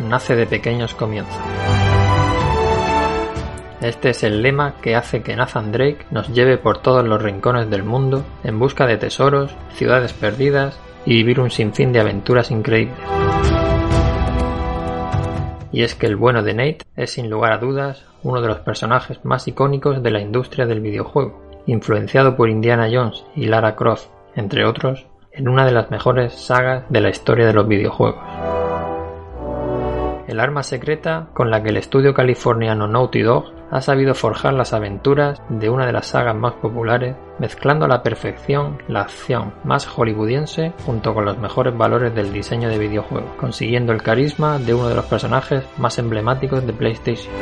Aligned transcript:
nace 0.00 0.34
de 0.34 0.44
pequeños 0.46 0.94
comienzos. 0.94 1.40
Este 3.80 4.10
es 4.10 4.24
el 4.24 4.42
lema 4.42 4.74
que 4.82 4.96
hace 4.96 5.22
que 5.22 5.36
Nathan 5.36 5.70
Drake 5.70 6.06
nos 6.10 6.28
lleve 6.30 6.58
por 6.58 6.78
todos 6.78 7.06
los 7.06 7.22
rincones 7.22 7.70
del 7.70 7.84
mundo 7.84 8.24
en 8.42 8.58
busca 8.58 8.86
de 8.86 8.96
tesoros, 8.96 9.54
ciudades 9.74 10.12
perdidas 10.14 10.80
y 11.04 11.14
vivir 11.14 11.38
un 11.38 11.50
sinfín 11.50 11.92
de 11.92 12.00
aventuras 12.00 12.50
increíbles. 12.50 12.98
Y 15.70 15.82
es 15.82 15.94
que 15.94 16.06
el 16.06 16.16
bueno 16.16 16.42
de 16.42 16.54
Nate 16.54 16.78
es 16.96 17.12
sin 17.12 17.30
lugar 17.30 17.52
a 17.52 17.58
dudas 17.58 18.04
uno 18.24 18.40
de 18.40 18.48
los 18.48 18.58
personajes 18.60 19.24
más 19.24 19.46
icónicos 19.46 20.02
de 20.02 20.10
la 20.10 20.20
industria 20.20 20.66
del 20.66 20.80
videojuego, 20.80 21.40
influenciado 21.66 22.34
por 22.34 22.48
Indiana 22.48 22.88
Jones 22.90 23.24
y 23.36 23.46
Lara 23.46 23.76
Croft, 23.76 24.08
entre 24.34 24.64
otros, 24.66 25.06
en 25.30 25.48
una 25.48 25.64
de 25.64 25.72
las 25.72 25.90
mejores 25.92 26.32
sagas 26.34 26.82
de 26.88 27.00
la 27.00 27.10
historia 27.10 27.46
de 27.46 27.52
los 27.52 27.68
videojuegos 27.68 28.16
el 30.26 30.40
arma 30.40 30.62
secreta 30.62 31.28
con 31.32 31.50
la 31.50 31.62
que 31.62 31.70
el 31.70 31.76
estudio 31.76 32.14
californiano 32.14 32.86
Naughty 32.86 33.22
Dog 33.22 33.52
ha 33.70 33.80
sabido 33.80 34.14
forjar 34.14 34.54
las 34.54 34.72
aventuras 34.72 35.42
de 35.48 35.68
una 35.70 35.86
de 35.86 35.92
las 35.92 36.06
sagas 36.06 36.36
más 36.36 36.54
populares, 36.54 37.16
mezclando 37.38 37.84
a 37.84 37.88
la 37.88 38.02
perfección 38.02 38.78
la 38.88 39.02
acción 39.02 39.54
más 39.64 39.86
hollywoodiense 39.86 40.72
junto 40.84 41.14
con 41.14 41.24
los 41.24 41.38
mejores 41.38 41.76
valores 41.76 42.14
del 42.14 42.32
diseño 42.32 42.68
de 42.68 42.78
videojuegos, 42.78 43.34
consiguiendo 43.38 43.92
el 43.92 44.02
carisma 44.02 44.58
de 44.58 44.74
uno 44.74 44.88
de 44.88 44.94
los 44.94 45.06
personajes 45.06 45.64
más 45.78 45.98
emblemáticos 45.98 46.66
de 46.66 46.72
PlayStation. 46.72 47.32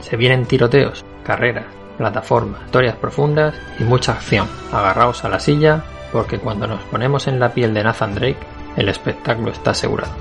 Se 0.00 0.16
vienen 0.16 0.46
tiroteos, 0.46 1.04
carreras, 1.22 1.66
plataformas, 1.96 2.62
historias 2.64 2.96
profundas 2.96 3.54
y 3.78 3.84
mucha 3.84 4.12
acción. 4.12 4.48
Agarraos 4.72 5.24
a 5.24 5.28
la 5.28 5.38
silla 5.38 5.84
porque 6.12 6.38
cuando 6.38 6.66
nos 6.66 6.80
ponemos 6.84 7.28
en 7.28 7.38
la 7.38 7.54
piel 7.54 7.72
de 7.72 7.84
Nathan 7.84 8.16
Drake, 8.16 8.59
el 8.76 8.88
espectáculo 8.88 9.50
está 9.52 9.70
asegurado. 9.72 10.12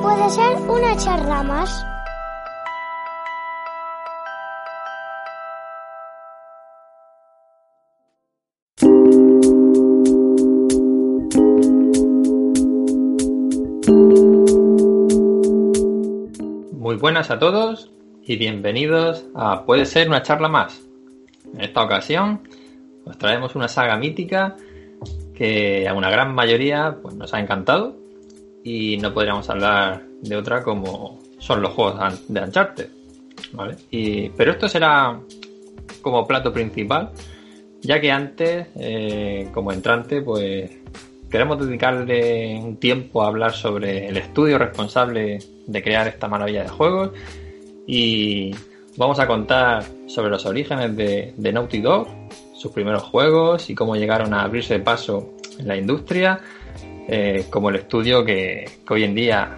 ¿Puede 0.00 0.30
ser 0.30 0.56
una 0.68 0.96
charla 0.96 1.42
más? 1.42 1.91
Muy 16.92 17.00
buenas 17.00 17.30
a 17.30 17.38
todos 17.38 17.90
y 18.22 18.36
bienvenidos 18.36 19.24
a 19.34 19.64
Puede 19.64 19.86
ser 19.86 20.08
una 20.08 20.22
charla 20.22 20.50
más. 20.50 20.82
En 21.54 21.62
esta 21.62 21.82
ocasión 21.82 22.42
os 23.06 23.16
traemos 23.16 23.54
una 23.54 23.66
saga 23.66 23.96
mítica 23.96 24.58
que 25.34 25.88
a 25.88 25.94
una 25.94 26.10
gran 26.10 26.34
mayoría 26.34 26.98
pues, 27.00 27.14
nos 27.14 27.32
ha 27.32 27.40
encantado 27.40 27.96
y 28.62 28.98
no 28.98 29.14
podríamos 29.14 29.48
hablar 29.48 30.02
de 30.20 30.36
otra 30.36 30.62
como 30.62 31.18
son 31.38 31.62
los 31.62 31.72
juegos 31.72 32.28
de 32.28 32.40
Uncharted. 32.42 32.90
¿vale? 33.52 33.76
Y, 33.90 34.28
pero 34.28 34.52
esto 34.52 34.68
será 34.68 35.18
como 36.02 36.26
plato 36.26 36.52
principal, 36.52 37.12
ya 37.80 38.02
que 38.02 38.12
antes, 38.12 38.68
eh, 38.76 39.48
como 39.54 39.72
entrante, 39.72 40.20
pues 40.20 40.70
queremos 41.32 41.58
dedicarle 41.58 42.60
un 42.62 42.76
tiempo 42.76 43.22
a 43.22 43.28
hablar 43.28 43.54
sobre 43.54 44.06
el 44.06 44.18
estudio 44.18 44.58
responsable 44.58 45.38
de 45.66 45.82
crear 45.82 46.06
esta 46.06 46.28
maravilla 46.28 46.62
de 46.62 46.68
juegos 46.68 47.12
y 47.86 48.54
vamos 48.98 49.18
a 49.18 49.26
contar 49.26 49.82
sobre 50.06 50.28
los 50.28 50.44
orígenes 50.44 50.94
de, 50.94 51.52
Naughty 51.52 51.80
Dog, 51.80 52.06
sus 52.54 52.70
primeros 52.70 53.04
juegos 53.04 53.70
y 53.70 53.74
cómo 53.74 53.96
llegaron 53.96 54.34
a 54.34 54.42
abrirse 54.42 54.78
paso 54.80 55.30
en 55.58 55.68
la 55.68 55.76
industria 55.76 56.38
eh, 57.08 57.46
como 57.48 57.70
el 57.70 57.76
estudio 57.76 58.22
que, 58.22 58.66
hoy 58.90 59.04
en 59.04 59.14
día 59.14 59.56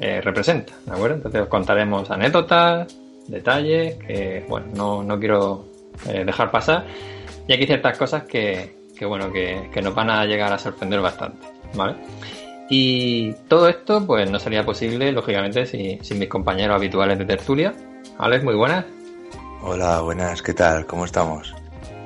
eh, 0.00 0.22
representa. 0.22 0.72
Entonces 0.86 1.42
os 1.42 1.48
contaremos 1.48 2.10
anécdotas, 2.10 2.96
detalles 3.28 3.96
que, 3.96 4.46
bueno, 4.48 4.66
no, 4.74 5.02
no 5.02 5.20
quiero 5.20 5.66
eh, 6.08 6.24
dejar 6.24 6.50
pasar 6.50 6.86
y 7.46 7.52
aquí 7.52 7.66
ciertas 7.66 7.98
cosas 7.98 8.22
que, 8.22 8.81
que 8.96 9.04
bueno, 9.04 9.32
que, 9.32 9.70
que, 9.72 9.82
nos 9.82 9.94
van 9.94 10.10
a 10.10 10.24
llegar 10.24 10.52
a 10.52 10.58
sorprender 10.58 11.00
bastante, 11.00 11.46
¿vale? 11.74 11.96
Y 12.68 13.32
todo 13.48 13.68
esto, 13.68 14.06
pues 14.06 14.30
no 14.30 14.38
sería 14.38 14.64
posible, 14.64 15.12
lógicamente, 15.12 15.66
si, 15.66 15.98
sin 16.02 16.18
mis 16.18 16.28
compañeros 16.28 16.76
habituales 16.76 17.18
de 17.18 17.26
tertulia. 17.26 17.74
Alex, 18.18 18.44
muy 18.44 18.54
buenas. 18.54 18.86
Hola, 19.62 20.00
buenas, 20.00 20.42
¿qué 20.42 20.54
tal? 20.54 20.86
¿Cómo 20.86 21.04
estamos? 21.04 21.54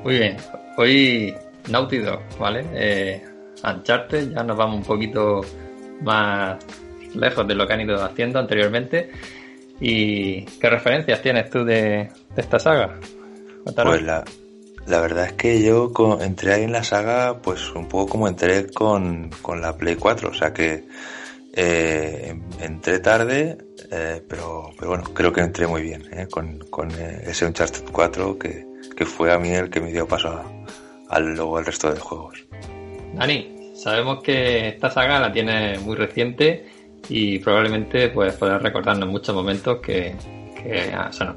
Muy 0.03 0.19
bien. 0.19 0.37
Hoy 0.77 1.35
Naughty 1.69 2.03
¿vale? 2.39 2.67
Eh, 2.75 3.25
Uncharted, 3.65 4.33
ya 4.33 4.43
nos 4.43 4.57
vamos 4.57 4.77
un 4.77 4.85
poquito 4.85 5.43
más 6.03 6.59
lejos 7.15 7.47
de 7.47 7.55
lo 7.55 7.67
que 7.67 7.73
han 7.73 7.81
ido 7.83 8.03
haciendo 8.03 8.39
anteriormente. 8.39 9.11
¿Y 9.81 10.43
qué 10.43 10.71
referencias 10.71 11.23
tienes 11.23 11.51
tú 11.51 11.65
de, 11.65 12.11
de 12.35 12.41
esta 12.43 12.59
saga? 12.59 12.99
Cuéntanos. 13.63 13.95
Pues 13.95 14.03
la, 14.03 14.25
la 14.87 15.01
verdad 15.01 15.27
es 15.27 15.33
que 15.33 15.63
yo 15.63 15.93
con, 15.93 16.23
entré 16.23 16.55
ahí 16.55 16.63
en 16.65 16.73
la 16.73 16.85
saga, 16.85 17.41
pues 17.43 17.73
un 17.75 17.89
poco 17.89 18.11
como 18.11 18.29
entré 18.29 18.71
con, 18.71 19.31
con 19.43 19.61
la 19.61 19.77
Play 19.77 19.97
4, 19.97 20.31
o 20.31 20.35
sea 20.35 20.53
que 20.53 20.85
eh, 21.55 22.39
entré 22.61 22.99
tarde, 23.01 23.59
eh, 23.91 24.23
pero, 24.29 24.71
pero 24.77 24.91
bueno, 24.91 25.05
creo 25.15 25.33
que 25.33 25.41
entré 25.41 25.67
muy 25.67 25.83
bien 25.83 26.03
eh, 26.13 26.27
con, 26.31 26.59
con 26.71 26.91
ese 26.91 27.47
Uncharted 27.47 27.85
4 27.91 28.39
que, 28.39 28.67
que 28.97 29.07
fue 29.07 29.33
a 29.33 29.39
mí 29.39 29.51
el 29.51 29.71
que 29.71 29.81
me 29.81 29.91
dio 29.91 30.07
paso 30.07 30.29
a, 30.29 30.45
a 31.09 31.21
luego 31.21 31.59
al 31.59 31.67
resto 31.67 31.93
de 31.93 31.99
juegos. 31.99 32.45
Dani, 33.15 33.73
sabemos 33.75 34.23
que 34.23 34.69
esta 34.69 34.91
saga 34.91 35.19
la 35.19 35.33
tiene 35.33 35.79
muy 35.79 35.97
reciente 35.97 36.67
y 37.09 37.39
probablemente 37.39 38.09
pues 38.09 38.35
podrás 38.35 38.63
recordarnos 38.63 39.09
muchos 39.09 39.35
momentos 39.35 39.81
que, 39.81 40.15
que, 40.63 40.93
se 41.11 41.25
nos 41.25 41.37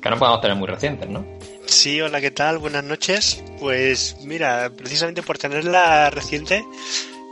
que 0.00 0.10
no 0.10 0.16
podamos 0.18 0.40
tener 0.40 0.56
muy 0.56 0.68
recientes, 0.68 1.08
¿no? 1.08 1.24
Sí, 1.66 2.00
hola, 2.00 2.20
¿qué 2.20 2.30
tal? 2.30 2.58
Buenas 2.58 2.84
noches. 2.84 3.42
Pues 3.58 4.16
mira, 4.22 4.70
precisamente 4.76 5.22
por 5.22 5.38
tenerla 5.38 6.10
reciente, 6.10 6.64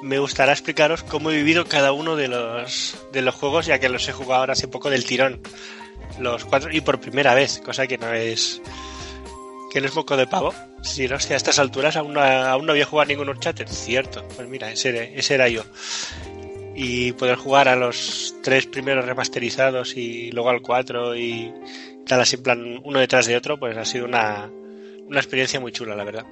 me 0.03 0.19
gustaría 0.19 0.53
explicaros 0.53 1.03
cómo 1.03 1.31
he 1.31 1.37
vivido 1.37 1.67
cada 1.67 1.93
uno 1.93 2.17
de 2.17 2.29
los, 2.29 2.97
de 3.13 3.23
los 3.23 3.35
juegos, 3.35 3.67
ya 3.67 3.79
que 3.79 3.89
los 3.89 4.09
he 4.09 4.13
jugado 4.13 4.41
ahora 4.41 4.53
hace 4.55 4.69
poco 4.69 4.91
del 4.91 5.05
tirón. 5.05 5.41
Los 6.19 6.45
cuatro, 6.45 6.71
y 6.73 6.81
por 6.81 7.01
primera 7.01 7.35
vez, 7.35 7.61
cosa 7.65 7.87
que 7.87 7.99
no 7.99 8.13
es. 8.13 8.61
que 9.73 9.81
no 9.81 9.87
es 9.87 9.93
poco 9.93 10.17
de 10.17 10.27
pavo. 10.27 10.55
Si 10.83 11.07
no, 11.09 11.19
si 11.21 11.33
a 11.33 11.37
estas 11.37 11.59
alturas 11.59 11.97
aún 11.97 12.15
no, 12.15 12.23
aún 12.23 12.67
no 12.67 12.73
había 12.73 12.87
jugado 12.87 13.09
ningún 13.09 13.29
Uncharted, 13.29 13.69
cierto. 13.69 14.27
Pues 14.35 14.49
mira, 14.49 14.73
ese, 14.73 15.13
ese 15.19 15.35
era 15.35 15.49
yo. 15.49 15.63
Y 16.75 17.13
poder 17.13 17.37
jugar 17.37 17.69
a 17.69 17.77
los 17.77 18.35
tres 18.43 18.67
primeros 18.67 19.05
remasterizados 19.05 19.97
y 19.97 20.33
luego 20.33 20.51
al 20.51 20.63
cuatro 20.63 21.15
y 21.15 21.53
tal 22.07 22.21
así 22.21 22.37
en 22.37 22.43
plan 22.43 22.81
uno 22.85 22.99
detrás 22.99 23.27
de 23.27 23.37
otro, 23.37 23.59
pues 23.59 23.77
ha 23.77 23.85
sido 23.85 24.05
una, 24.05 24.51
una 25.07 25.19
experiencia 25.19 25.61
muy 25.61 25.73
chula, 25.73 25.95
la 25.95 26.05
verdad. 26.05 26.25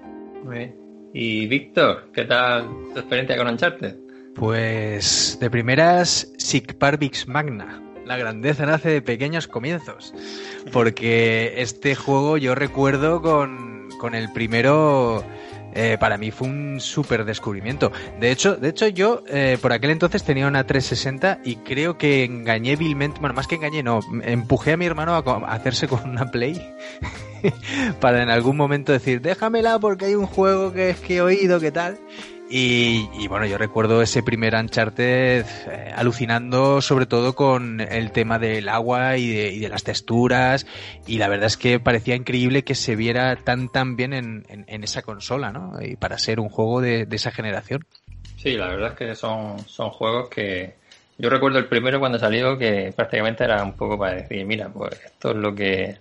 Muy 0.44 0.58
bien. 0.58 0.76
Y 1.12 1.46
Víctor, 1.46 2.10
¿qué 2.12 2.24
tal 2.24 2.68
tu 2.92 3.00
experiencia 3.00 3.36
con 3.36 3.48
Uncharted? 3.48 3.96
Pues 4.34 5.38
de 5.40 5.50
primeras, 5.50 6.32
Sic 6.38 6.74
Parvix 6.74 7.26
Magna. 7.26 7.82
La 8.06 8.16
grandeza 8.16 8.64
nace 8.66 8.88
de 8.90 9.02
pequeños 9.02 9.48
comienzos. 9.48 10.14
Porque 10.72 11.54
este 11.56 11.94
juego 11.94 12.36
yo 12.36 12.54
recuerdo 12.54 13.22
con, 13.22 13.88
con 13.98 14.14
el 14.14 14.32
primero 14.32 15.24
eh, 15.74 15.96
para 15.98 16.18
mí 16.18 16.30
fue 16.30 16.48
un 16.48 16.80
súper 16.80 17.24
descubrimiento. 17.24 17.92
De 18.18 18.30
hecho, 18.30 18.56
de 18.56 18.68
hecho 18.68 18.88
yo 18.88 19.22
eh, 19.28 19.58
por 19.60 19.72
aquel 19.72 19.90
entonces 19.90 20.22
tenía 20.22 20.46
una 20.46 20.64
360 20.64 21.40
y 21.44 21.56
creo 21.56 21.98
que 21.98 22.24
engañé 22.24 22.76
vilmente, 22.76 23.20
bueno, 23.20 23.34
más 23.34 23.46
que 23.46 23.56
engañé, 23.56 23.82
no, 23.82 24.00
empujé 24.22 24.72
a 24.72 24.76
mi 24.76 24.86
hermano 24.86 25.14
a, 25.14 25.52
hacerse 25.52 25.88
con 25.88 26.08
una 26.08 26.30
Play 26.30 26.74
para 28.00 28.22
en 28.22 28.30
algún 28.30 28.56
momento 28.56 28.92
decir, 28.92 29.20
déjamela 29.20 29.78
porque 29.78 30.06
hay 30.06 30.14
un 30.14 30.26
juego 30.26 30.72
que 30.72 30.90
es 30.90 31.00
que 31.00 31.16
he 31.16 31.20
oído, 31.20 31.60
que 31.60 31.70
tal. 31.70 31.98
Y, 32.52 33.28
bueno, 33.28 33.46
yo 33.46 33.58
recuerdo 33.58 34.02
ese 34.02 34.24
primer 34.24 34.56
Uncharted 34.56 35.46
eh, 35.68 35.92
alucinando 35.94 36.82
sobre 36.82 37.06
todo 37.06 37.36
con 37.36 37.80
el 37.80 38.10
tema 38.10 38.40
del 38.40 38.68
agua 38.68 39.18
y 39.18 39.28
de, 39.28 39.52
y 39.52 39.60
de, 39.60 39.68
las 39.68 39.84
texturas 39.84 40.66
y 41.06 41.18
la 41.18 41.28
verdad 41.28 41.46
es 41.46 41.56
que 41.56 41.78
parecía 41.78 42.16
increíble 42.16 42.64
que 42.64 42.74
se 42.74 42.96
viera 42.96 43.36
tan 43.36 43.68
tan 43.68 43.94
bien 43.94 44.12
en, 44.12 44.44
en, 44.48 44.82
esa 44.82 45.02
consola, 45.02 45.52
¿no? 45.52 45.80
Y 45.80 45.94
para 45.94 46.18
ser 46.18 46.40
un 46.40 46.48
juego 46.48 46.80
de, 46.80 47.06
de, 47.06 47.16
esa 47.16 47.30
generación. 47.30 47.86
Sí, 48.36 48.56
la 48.56 48.66
verdad 48.66 48.92
es 48.92 48.98
que 48.98 49.14
son, 49.14 49.60
son 49.60 49.90
juegos 49.90 50.28
que 50.28 50.74
yo 51.18 51.30
recuerdo 51.30 51.60
el 51.60 51.66
primero 51.66 52.00
cuando 52.00 52.18
salió 52.18 52.58
que 52.58 52.92
prácticamente 52.96 53.44
era 53.44 53.62
un 53.62 53.74
poco 53.74 53.96
para 53.96 54.16
decir, 54.16 54.44
mira, 54.44 54.68
pues 54.70 55.00
esto 55.04 55.30
es 55.30 55.36
lo 55.36 55.54
que 55.54 55.98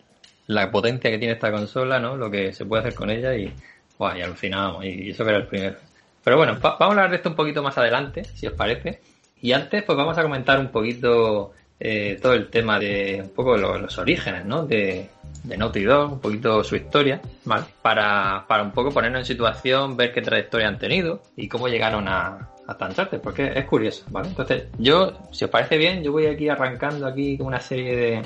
la 0.47 0.71
potencia 0.71 1.11
que 1.11 1.19
tiene 1.19 1.35
esta 1.35 1.51
consola, 1.51 1.99
¿no? 1.99 2.17
Lo 2.17 2.31
que 2.31 2.53
se 2.53 2.65
puede 2.65 2.81
hacer 2.81 2.95
con 2.95 3.11
ella 3.11 3.35
y, 3.35 3.53
wow, 3.99 4.15
y 4.15 4.21
alucinábamos 4.23 4.83
y 4.85 5.11
eso 5.11 5.23
que 5.23 5.29
era 5.29 5.39
el 5.39 5.45
primero. 5.47 5.88
Pero 6.29 6.37
bueno, 6.37 6.53
va- 6.63 6.77
vamos 6.79 6.81
a 6.81 6.85
hablar 6.99 7.09
de 7.09 7.15
esto 7.15 7.29
un 7.29 7.35
poquito 7.35 7.63
más 7.63 7.75
adelante, 7.79 8.23
si 8.35 8.45
os 8.45 8.53
parece. 8.53 8.99
Y 9.41 9.51
antes, 9.51 9.81
pues 9.81 9.97
vamos 9.97 10.15
a 10.15 10.21
comentar 10.21 10.59
un 10.59 10.67
poquito 10.67 11.53
eh, 11.79 12.19
todo 12.21 12.33
el 12.33 12.51
tema 12.51 12.77
de 12.77 13.21
un 13.23 13.29
poco 13.29 13.57
lo- 13.57 13.79
los 13.79 13.97
orígenes, 13.97 14.45
¿no? 14.45 14.63
De, 14.63 15.09
de 15.43 15.57
Naughty 15.57 15.83
Dog, 15.85 16.11
un 16.13 16.19
poquito 16.19 16.63
su 16.63 16.75
historia, 16.75 17.19
¿vale? 17.45 17.65
Para, 17.81 18.45
para 18.47 18.61
un 18.61 18.69
poco 18.69 18.91
ponernos 18.91 19.21
en 19.21 19.25
situación, 19.25 19.97
ver 19.97 20.13
qué 20.13 20.21
trayectoria 20.21 20.67
han 20.67 20.77
tenido 20.77 21.23
y 21.35 21.47
cómo 21.47 21.67
llegaron 21.67 22.07
a, 22.07 22.47
hasta 22.67 22.85
Uncharted, 22.87 23.21
porque 23.21 23.51
es 23.55 23.65
curioso, 23.65 24.03
¿vale? 24.11 24.27
Entonces, 24.27 24.65
yo, 24.77 25.13
si 25.31 25.45
os 25.45 25.49
parece 25.49 25.77
bien, 25.77 26.03
yo 26.03 26.11
voy 26.11 26.27
aquí 26.27 26.47
arrancando 26.47 27.07
aquí 27.07 27.37
una 27.39 27.59
serie 27.59 27.95
de, 27.95 28.21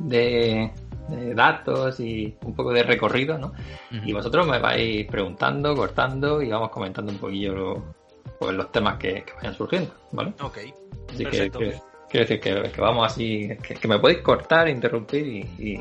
de, 0.00 0.70
de 1.08 1.34
datos 1.34 2.00
y 2.00 2.36
un 2.42 2.54
poco 2.54 2.72
de 2.72 2.82
recorrido, 2.82 3.38
¿no? 3.38 3.52
Y 3.90 4.12
vosotros 4.12 4.46
me 4.46 4.58
vais 4.58 5.06
preguntando, 5.06 5.74
cortando 5.76 6.40
y 6.42 6.50
vamos 6.50 6.70
comentando 6.70 7.12
un 7.12 7.18
poquillo 7.18 7.54
lo- 7.54 7.94
pues, 8.38 8.54
los 8.54 8.70
temas 8.72 8.98
que, 8.98 9.22
que 9.24 9.32
vayan 9.36 9.54
surgiendo, 9.54 9.94
¿vale? 10.12 10.32
Ok. 10.40 10.58
Así 11.10 11.18
que, 11.18 11.24
Perfecto. 11.24 11.58
que- 11.58 11.80
quiero 12.10 12.26
decir 12.26 12.40
que, 12.40 12.70
que 12.70 12.80
vamos 12.80 13.06
así, 13.10 13.48
que, 13.62 13.74
que 13.74 13.88
me 13.88 13.98
podéis 13.98 14.20
cortar, 14.20 14.68
interrumpir 14.68 15.26
y, 15.26 15.40
y 15.58 15.80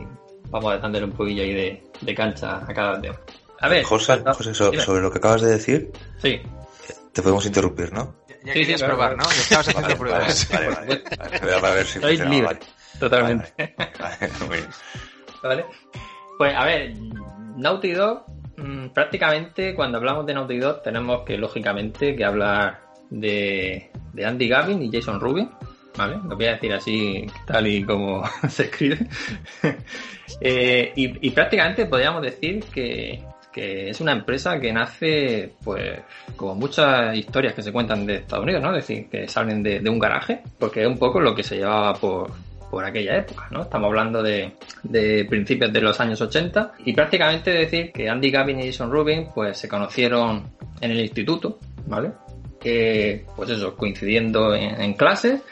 vamos 0.49 0.81
dándole 0.81 1.05
un 1.05 1.11
poquillo 1.11 1.43
ahí 1.43 1.53
de, 1.53 1.83
de 2.01 2.15
cancha 2.15 2.57
a 2.67 2.73
cada 2.73 2.99
tema. 3.01 3.15
A 3.59 3.67
ver, 3.69 3.83
José, 3.85 4.21
José, 4.25 4.53
so- 4.53 4.73
sobre 4.79 5.01
lo 5.01 5.11
que 5.11 5.19
acabas 5.19 5.41
de 5.41 5.51
decir, 5.51 5.91
Sí, 6.17 6.41
te 7.13 7.21
podemos 7.21 7.45
interrumpir, 7.45 7.93
¿no? 7.93 8.15
Ya 8.27 8.35
Sí, 8.35 8.59
sí, 8.59 8.59
querías 8.65 8.79
claro, 8.81 8.95
probar. 8.95 9.17
¿no? 9.17 9.23
Ya 9.23 9.41
estabas 9.41 9.67
haciendo 9.69 9.87
Vale, 9.87 9.95
pruebas. 9.95 10.49
Vale, 10.51 10.69
vale, 10.69 10.87
vale, 11.17 11.39
vale. 11.39 11.61
Para 11.61 11.73
ver 11.75 11.85
si 11.85 11.99
sois 12.01 12.19
funcionaba, 12.19 12.35
libres, 12.35 12.57
vale. 12.59 12.99
totalmente. 12.99 13.75
Vale, 13.77 14.17
vale, 14.19 14.33
muy 14.47 14.57
bien. 14.57 14.67
¿Vale? 15.43 15.65
Pues 16.37 16.55
a 16.55 16.65
ver, 16.65 16.93
Naughty 17.57 17.91
Dog, 17.91 18.23
mm, 18.57 18.87
prácticamente 18.89 19.75
cuando 19.75 19.97
hablamos 19.97 20.25
de 20.25 20.33
Naughty 20.33 20.57
Dog 20.57 20.81
tenemos 20.81 21.23
que 21.23 21.37
lógicamente 21.37 22.15
que 22.15 22.25
hablar 22.25 22.79
de, 23.09 23.91
de 24.13 24.25
Andy 24.25 24.47
Gavin 24.47 24.81
y 24.81 24.89
Jason 24.91 25.19
Rubin, 25.19 25.49
¿vale? 25.97 26.17
Lo 26.27 26.35
voy 26.35 26.45
a 26.45 26.53
decir 26.53 26.73
así 26.73 27.25
tal 27.45 27.67
y 27.67 27.83
como 27.83 28.23
se 28.49 28.63
escribe. 28.63 29.07
Eh, 30.41 30.91
y, 30.95 31.29
prácticamente 31.29 31.85
podríamos 31.85 32.21
decir 32.21 32.63
que, 32.73 33.23
que 33.51 33.89
es 33.89 34.01
una 34.01 34.13
empresa 34.13 34.59
que 34.59 34.73
nace, 34.73 35.53
pues, 35.63 36.01
como 36.35 36.55
muchas 36.55 37.15
historias 37.15 37.53
que 37.53 37.61
se 37.61 37.71
cuentan 37.71 38.05
de 38.05 38.15
Estados 38.15 38.43
Unidos, 38.43 38.63
¿no? 38.63 38.75
Es 38.75 38.87
decir, 38.87 39.07
que 39.09 39.27
salen 39.27 39.61
de, 39.61 39.79
de 39.79 39.89
un 39.89 39.99
garaje, 39.99 40.41
porque 40.57 40.81
es 40.81 40.87
un 40.87 40.97
poco 40.97 41.19
lo 41.19 41.35
que 41.35 41.43
se 41.43 41.57
llevaba 41.57 41.93
por, 41.93 42.31
por 42.73 42.83
aquella 42.83 43.17
época, 43.17 43.47
¿no? 43.51 43.61
Estamos 43.61 43.85
hablando 43.89 44.23
de, 44.23 44.53
de 44.81 45.25
principios 45.25 45.71
de 45.71 45.79
los 45.79 45.99
años 45.99 46.19
80 46.19 46.73
y 46.85 46.93
prácticamente 46.93 47.51
decir 47.51 47.91
que 47.91 48.09
Andy 48.09 48.31
Gavin 48.31 48.59
y 48.59 48.65
Jason 48.65 48.91
Rubin 48.91 49.27
pues 49.31 49.59
se 49.59 49.69
conocieron 49.69 50.55
en 50.81 50.89
el 50.89 50.99
instituto, 50.99 51.59
¿vale? 51.85 52.13
Pues 53.35 53.49
eso, 53.51 53.75
coincidiendo 53.75 54.55
en, 54.55 54.81
en 54.81 54.93
clases 54.95 55.43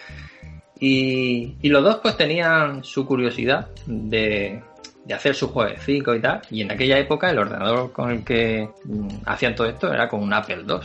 y, 0.79 1.57
y 1.61 1.69
los 1.69 1.83
dos 1.83 1.97
pues 1.97 2.17
tenían 2.17 2.83
su 2.83 3.05
curiosidad 3.05 3.67
de, 3.85 4.59
de 5.05 5.13
hacer 5.13 5.35
su 5.35 5.49
jueguecito 5.49 6.15
y 6.15 6.21
tal 6.21 6.41
y 6.49 6.61
en 6.61 6.71
aquella 6.71 6.97
época 6.97 7.29
el 7.29 7.37
ordenador 7.37 7.91
con 7.91 8.09
el 8.09 8.23
que 8.23 8.67
mm, 8.85 9.07
hacían 9.27 9.53
todo 9.53 9.67
esto 9.67 9.93
era 9.93 10.09
con 10.09 10.23
un 10.23 10.33
Apple 10.33 10.63
II. 10.67 10.75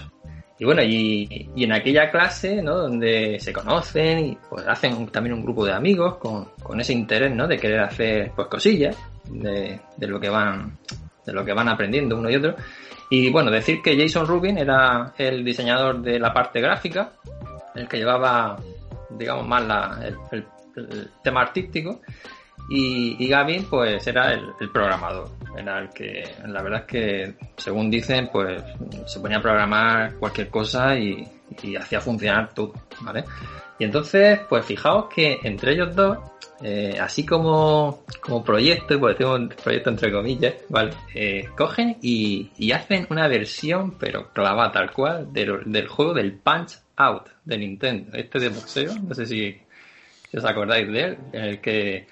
Y 0.58 0.64
bueno, 0.64 0.82
y, 0.82 1.49
en 1.56 1.73
aquella 1.73 2.11
clase, 2.11 2.62
¿no? 2.62 2.76
Donde 2.76 3.38
se 3.41 3.53
conocen 3.53 4.26
y 4.26 4.38
pues 4.49 4.67
hacen 4.67 5.06
también 5.08 5.35
un 5.35 5.43
grupo 5.43 5.67
de 5.67 5.73
amigos 5.73 6.17
con, 6.17 6.47
con 6.62 6.81
ese 6.81 6.94
interés, 6.94 7.35
¿no? 7.35 7.47
De 7.47 7.58
querer 7.58 7.81
hacer 7.81 8.32
pues 8.35 8.49
cosillas 8.49 8.97
de, 9.29 9.79
de 9.97 10.06
lo 10.06 10.19
que 10.19 10.31
van 10.31 10.79
de 11.26 11.32
lo 11.32 11.44
que 11.44 11.53
van 11.53 11.69
aprendiendo 11.69 12.17
uno 12.17 12.31
y 12.31 12.37
otro. 12.37 12.55
Y 13.11 13.31
bueno, 13.31 13.50
decir 13.50 13.82
que 13.82 13.99
Jason 13.99 14.26
Rubin 14.26 14.58
era 14.58 15.12
el 15.19 15.44
diseñador 15.44 16.00
de 16.00 16.19
la 16.19 16.32
parte 16.32 16.61
gráfica, 16.61 17.12
el 17.75 17.87
que 17.88 17.99
llevaba, 17.99 18.56
digamos, 19.11 19.47
más 19.47 19.64
la, 19.64 20.00
el, 20.32 20.47
tema 21.23 21.43
artístico. 21.43 22.00
Y, 22.70 23.17
y 23.23 23.29
Gavin, 23.29 23.64
pues 23.69 24.06
era 24.06 24.32
el 24.32 24.70
programador. 24.73 25.29
Era 25.56 25.78
el 25.81 25.90
que, 25.90 26.25
la 26.46 26.62
verdad 26.62 26.81
es 26.81 26.87
que, 26.87 27.34
según 27.56 27.90
dicen, 27.90 28.28
pues 28.32 28.62
se 29.06 29.20
ponía 29.20 29.38
a 29.38 29.43
programar 29.43 30.14
cualquier 30.16 30.48
cosa 30.48 30.96
y, 30.98 31.26
hacía 31.78 32.00
funcionar 32.00 32.52
todo, 32.52 32.72
¿vale? 33.00 33.25
Y 33.78 33.84
entonces, 33.84 34.40
pues 34.48 34.64
fijaos 34.64 35.06
que 35.14 35.38
entre 35.43 35.72
ellos 35.72 35.94
dos, 35.94 36.19
eh, 36.62 36.98
así 37.00 37.25
como, 37.25 38.04
como 38.20 38.43
proyecto, 38.43 38.98
por 38.98 39.10
decir 39.10 39.26
un 39.26 39.48
proyecto 39.48 39.90
entre 39.90 40.12
comillas, 40.12 40.54
¿vale? 40.69 40.90
Eh, 41.14 41.48
cogen 41.56 41.96
y, 42.02 42.72
hacen 42.72 43.06
una 43.10 43.28
versión, 43.28 43.96
pero 43.98 44.32
clavada 44.32 44.72
tal 44.72 44.93
cual, 44.93 45.32
del, 45.32 45.62
del 45.66 45.87
juego 45.88 46.14
del 46.14 46.32
Punch 46.34 46.78
Out 46.96 47.28
de 47.44 47.58
Nintendo. 47.58 48.16
Este 48.16 48.38
de 48.38 48.48
boxeo, 48.48 48.94
no 49.00 49.14
sé 49.14 49.26
si, 49.26 49.60
si 50.31 50.37
os 50.37 50.44
acordáis 50.44 50.90
de 50.90 51.00
él, 51.00 51.19
en 51.32 51.44
el 51.44 51.60
que 51.60 52.06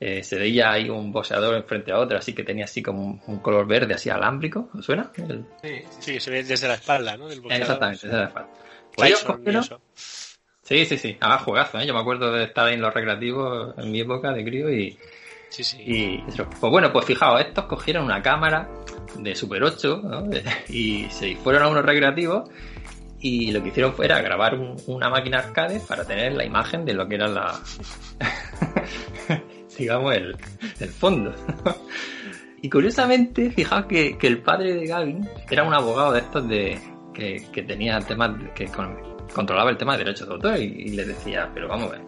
eh, 0.00 0.22
se 0.24 0.38
veía 0.38 0.72
ahí 0.72 0.88
un 0.88 1.12
boxeador 1.12 1.54
enfrente 1.54 1.92
a 1.92 1.98
otro, 1.98 2.16
así 2.18 2.32
que 2.32 2.42
tenía 2.42 2.64
así 2.64 2.82
como 2.82 3.04
un, 3.04 3.20
un 3.26 3.38
color 3.40 3.66
verde, 3.66 3.92
así 3.94 4.08
alámbrico, 4.10 4.70
¿os 4.74 4.84
suena? 4.84 5.12
El- 5.16 5.44
Sí, 5.62 5.82
Sí, 6.00 6.20
se 6.20 6.30
ve 6.30 6.42
desde 6.42 6.66
la 6.66 6.74
espalda, 6.74 7.16
¿no? 7.18 7.28
Del 7.28 7.40
boxeador. 7.40 7.62
Exactamente, 7.62 8.06
era 8.06 8.20
la 8.22 8.28
falta. 8.28 8.50
Pues 8.96 9.08
ellos 9.08 9.24
cogieron-. 9.24 9.80
Sí, 9.94 10.84
sí, 10.86 10.96
sí. 10.98 11.16
Además, 11.20 11.42
juegazo, 11.42 11.78
¿eh? 11.80 11.86
Yo 11.86 11.92
me 11.94 12.00
acuerdo 12.00 12.32
de 12.32 12.44
estar 12.44 12.66
ahí 12.66 12.74
en 12.74 12.80
los 12.80 12.94
recreativos 12.94 13.74
en 13.78 13.90
mi 13.90 14.00
época 14.00 14.32
de 14.32 14.44
crío 14.44 14.72
y, 14.72 14.96
Sí, 15.50 15.64
sí. 15.64 15.78
y 15.84 16.24
eso. 16.28 16.48
Pues 16.48 16.70
bueno, 16.70 16.92
pues 16.92 17.04
fijaos, 17.06 17.40
estos 17.40 17.64
cogieron 17.66 18.04
una 18.04 18.22
cámara 18.22 18.68
de 19.18 19.34
Super 19.34 19.62
8 19.64 20.00
¿no? 20.02 20.30
y 20.68 21.06
se 21.10 21.34
fueron 21.36 21.64
a 21.64 21.68
unos 21.68 21.84
recreativos 21.84 22.48
y 23.18 23.50
lo 23.50 23.60
que 23.62 23.68
hicieron 23.70 23.92
fue 23.94 24.06
era 24.06 24.22
grabar 24.22 24.54
un- 24.54 24.76
una 24.86 25.10
máquina 25.10 25.38
arcade 25.40 25.80
para 25.80 26.04
tener 26.06 26.32
la 26.34 26.44
imagen 26.44 26.84
de 26.84 26.94
lo 26.94 27.06
que 27.08 27.16
era 27.16 27.26
la... 27.28 27.60
digamos, 29.80 30.14
el, 30.14 30.36
el 30.80 30.88
fondo. 30.88 31.34
y 32.62 32.68
curiosamente, 32.70 33.50
fijaos 33.50 33.86
que, 33.86 34.16
que 34.18 34.26
el 34.26 34.38
padre 34.38 34.74
de 34.74 34.86
Gavin 34.86 35.28
era 35.50 35.62
un 35.64 35.74
abogado 35.74 36.12
de 36.12 36.20
estos 36.20 36.48
de 36.48 36.78
que, 37.14 37.46
que 37.52 37.62
tenía 37.62 37.98
temas, 38.00 38.30
que 38.54 38.66
con- 38.66 38.96
controlaba 39.34 39.70
el 39.70 39.76
tema 39.76 39.92
de 39.96 40.04
derechos 40.04 40.28
de 40.28 40.34
autor 40.34 40.58
y, 40.58 40.64
y 40.64 40.88
les 40.90 41.06
decía, 41.08 41.50
pero 41.54 41.68
vamos 41.68 41.88
a 41.88 41.92
ver, 41.92 42.00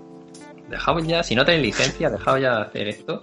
ya, 1.07 1.23
si 1.23 1.35
no 1.35 1.45
tenéis 1.45 1.63
licencia, 1.67 2.09
dejaos 2.11 2.41
ya 2.41 2.57
de 2.57 2.63
hacer 2.63 2.89
esto, 2.89 3.23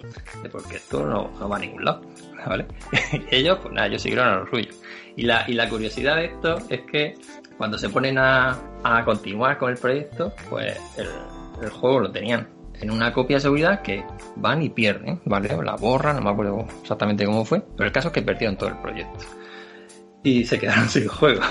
porque 0.52 0.76
esto 0.76 1.06
no, 1.06 1.32
no 1.40 1.50
va 1.50 1.58
a 1.58 1.60
ningún 1.60 1.84
lado, 1.86 2.02
¿vale? 2.48 2.66
ellos, 3.32 3.58
pues 3.62 3.74
nada, 3.74 3.88
ellos 3.88 4.02
siguieron 4.02 4.28
a 4.28 4.36
lo 4.40 4.48
suyo. 4.48 4.70
Y 5.16 5.24
la, 5.24 5.44
y 5.48 5.54
la 5.54 5.68
curiosidad 5.68 6.16
de 6.18 6.26
esto 6.26 6.58
es 6.70 6.82
que 6.82 7.16
cuando 7.58 7.78
se 7.78 7.90
ponen 7.90 8.18
a, 8.18 8.58
a 8.84 9.04
continuar 9.04 9.58
con 9.58 9.72
el 9.72 9.78
proyecto, 9.78 10.34
pues 10.50 10.78
el, 10.98 11.08
el 11.62 11.70
juego 11.70 12.02
lo 12.02 12.12
tenían 12.12 12.48
en 12.82 12.92
una 12.92 13.14
copia 13.14 13.38
de 13.38 13.42
seguridad 13.42 13.82
que 13.82 14.04
van 14.36 14.62
y 14.62 14.70
pierden, 14.70 15.22
¿vale? 15.26 15.50
La 15.64 15.76
borran, 15.76 16.16
no 16.16 16.22
me 16.22 16.30
acuerdo 16.30 16.66
exactamente 16.82 17.26
cómo 17.26 17.46
fue, 17.46 17.62
pero 17.76 17.88
el 17.88 17.94
caso 17.94 18.10
es 18.10 18.14
que 18.14 18.22
perdieron 18.22 18.58
todo 18.58 18.70
el 18.70 18.78
proyecto. 18.78 19.26
Y 20.24 20.46
se 20.46 20.60
quedaron 20.60 20.90
sin 20.90 21.08
juego. 21.08 21.42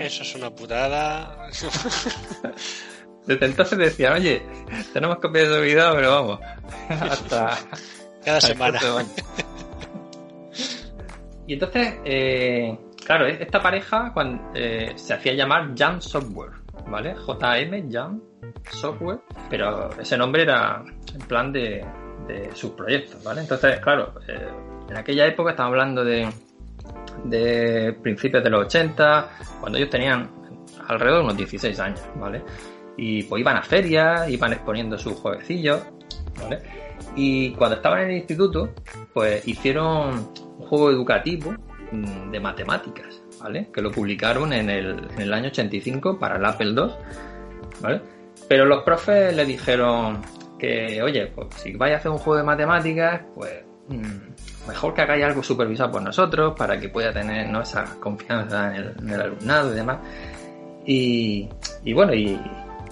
Eso 0.00 0.22
es 0.22 0.34
una 0.34 0.50
putada. 0.50 1.48
Desde 3.26 3.46
entonces 3.46 3.78
decían, 3.78 4.12
oye, 4.12 4.42
tenemos 4.92 5.18
copia 5.18 5.42
de 5.42 5.48
seguridad, 5.48 5.92
pero 5.94 6.10
vamos, 6.10 6.40
hasta, 6.88 7.58
Cada 8.24 8.40
semana. 8.40 8.78
Y 11.48 11.54
entonces, 11.54 11.94
eh, 12.04 12.78
claro, 13.04 13.26
esta 13.26 13.60
pareja 13.60 14.12
cuando, 14.12 14.50
eh, 14.54 14.92
se 14.96 15.14
hacía 15.14 15.34
llamar 15.34 15.72
Jam 15.76 16.00
Software, 16.00 16.52
¿vale? 16.88 17.14
JM 17.14 17.90
Jam 17.90 18.20
Software, 18.70 19.20
pero 19.48 19.90
ese 20.00 20.16
nombre 20.16 20.42
era 20.42 20.82
en 21.12 21.26
plan 21.26 21.52
de, 21.52 21.84
sus 22.54 22.72
proyectos, 22.72 23.22
¿vale? 23.22 23.42
Entonces, 23.42 23.78
claro, 23.80 24.14
eh, 24.26 24.48
en 24.88 24.96
aquella 24.96 25.26
época 25.26 25.50
estamos 25.50 25.70
hablando 25.70 26.04
de, 26.04 26.28
de 27.24 27.96
principios 28.02 28.42
de 28.42 28.50
los 28.50 28.66
80, 28.66 29.30
cuando 29.60 29.78
ellos 29.78 29.90
tenían 29.90 30.28
alrededor 30.88 31.18
de 31.18 31.24
unos 31.24 31.36
16 31.36 31.80
años, 31.80 32.02
¿vale? 32.16 32.42
Y 32.96 33.22
pues 33.24 33.40
iban 33.40 33.56
a 33.56 33.62
ferias, 33.62 34.28
iban 34.28 34.52
exponiendo 34.52 34.98
sus 34.98 35.14
jueguecillos, 35.14 35.82
¿vale? 36.42 36.62
Y 37.14 37.52
cuando 37.52 37.76
estaban 37.76 38.02
en 38.02 38.10
el 38.10 38.16
instituto, 38.16 38.70
pues 39.12 39.46
hicieron 39.46 40.28
un 40.58 40.66
juego 40.66 40.90
educativo 40.90 41.54
mm, 41.92 42.30
de 42.30 42.40
matemáticas, 42.40 43.22
¿vale? 43.40 43.68
Que 43.72 43.82
lo 43.82 43.90
publicaron 43.90 44.52
en 44.52 44.70
el, 44.70 45.08
en 45.14 45.20
el 45.20 45.32
año 45.32 45.48
85 45.48 46.18
para 46.18 46.36
el 46.36 46.44
Apple 46.44 46.74
II, 46.76 46.90
¿vale? 47.80 48.00
Pero 48.48 48.64
los 48.64 48.82
profes 48.82 49.34
le 49.34 49.44
dijeron 49.44 50.22
que, 50.58 51.02
oye, 51.02 51.26
pues 51.26 51.48
si 51.56 51.72
vais 51.72 51.94
a 51.94 51.96
hacer 51.98 52.10
un 52.10 52.18
juego 52.18 52.38
de 52.38 52.44
matemáticas, 52.44 53.22
pues 53.34 53.64
mm, 53.88 54.68
mejor 54.68 54.94
que 54.94 55.02
hagáis 55.02 55.24
algo 55.24 55.42
supervisado 55.42 55.92
por 55.92 56.02
nosotros 56.02 56.54
para 56.56 56.78
que 56.78 56.88
pueda 56.88 57.12
tener 57.12 57.54
esa 57.60 57.84
confianza 58.00 58.74
en 58.74 58.82
el, 58.82 58.94
en 59.00 59.10
el 59.10 59.20
alumnado 59.20 59.72
y 59.72 59.74
demás. 59.74 59.98
Y, 60.84 61.48
y 61.84 61.92
bueno, 61.92 62.14
y, 62.14 62.40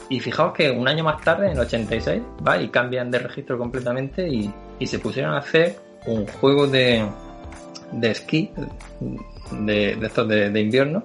y 0.08 0.20
fijaos 0.20 0.52
que 0.52 0.70
un 0.70 0.88
año 0.88 1.04
más 1.04 1.22
tarde, 1.22 1.46
en 1.46 1.52
el 1.52 1.60
86, 1.60 2.22
va 2.46 2.58
y 2.60 2.68
cambian 2.68 3.10
de 3.10 3.20
registro 3.20 3.56
completamente 3.56 4.28
y, 4.28 4.52
y 4.78 4.86
se 4.86 4.98
pusieron 4.98 5.34
a 5.34 5.38
hacer 5.38 5.76
un 6.06 6.26
juego 6.26 6.66
de, 6.66 7.06
de 7.92 8.10
esquí, 8.10 8.50
de, 9.50 9.98
estos 10.02 10.28
de, 10.28 10.60
invierno, 10.60 11.04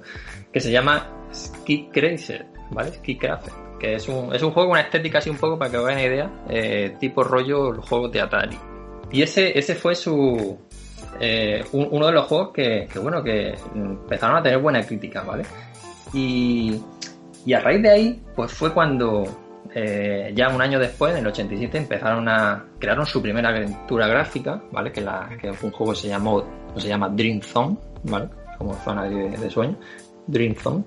que 0.51 0.59
se 0.59 0.71
llama 0.71 1.27
Ski 1.33 1.89
Crazer, 1.91 2.45
¿vale? 2.71 2.91
Ski 2.93 3.17
que 3.79 3.95
es 3.95 4.07
un, 4.09 4.35
es 4.35 4.41
un 4.41 4.51
juego 4.51 4.69
con 4.69 4.77
una 4.77 4.81
estética 4.81 5.19
así 5.19 5.29
un 5.29 5.37
poco, 5.37 5.57
para 5.57 5.71
que 5.71 5.77
os 5.77 5.85
hagan 5.85 5.99
idea, 5.99 6.29
eh, 6.49 6.95
tipo 6.99 7.23
rollo 7.23 7.71
los 7.71 7.87
juegos 7.87 8.11
de 8.11 8.21
Atari. 8.21 8.57
Y 9.11 9.21
ese, 9.21 9.57
ese 9.57 9.73
fue 9.75 9.95
su, 9.95 10.59
eh, 11.19 11.63
uno 11.71 12.07
de 12.07 12.11
los 12.11 12.25
juegos 12.27 12.51
que, 12.53 12.87
bueno, 13.01 13.23
que 13.23 13.55
empezaron 13.73 14.37
a 14.37 14.43
tener 14.43 14.59
buena 14.59 14.81
crítica, 14.81 15.21
¿vale? 15.21 15.43
Y, 16.13 16.79
y 17.45 17.53
a 17.53 17.59
raíz 17.59 17.81
de 17.81 17.89
ahí, 17.89 18.21
pues 18.35 18.51
fue 18.51 18.73
cuando 18.73 19.23
eh, 19.73 20.31
ya 20.35 20.49
un 20.49 20.61
año 20.61 20.79
después, 20.79 21.13
en 21.13 21.19
el 21.19 21.27
87, 21.27 21.77
empezaron 21.77 22.27
a 22.27 22.65
crearon 22.79 23.05
su 23.05 23.21
primera 23.21 23.49
aventura 23.49 24.07
gráfica, 24.07 24.61
¿vale? 24.71 24.91
Que, 24.91 25.01
la, 25.01 25.29
que 25.39 25.49
un 25.49 25.71
juego 25.71 25.93
se 25.93 26.07
llamó, 26.07 26.43
se 26.75 26.87
llama 26.87 27.09
Dream 27.09 27.41
Zone, 27.41 27.77
Como 28.57 28.73
zona 28.83 29.03
de, 29.03 29.49
sueño, 29.49 29.77
Dream 30.27 30.55
Zone. 30.55 30.83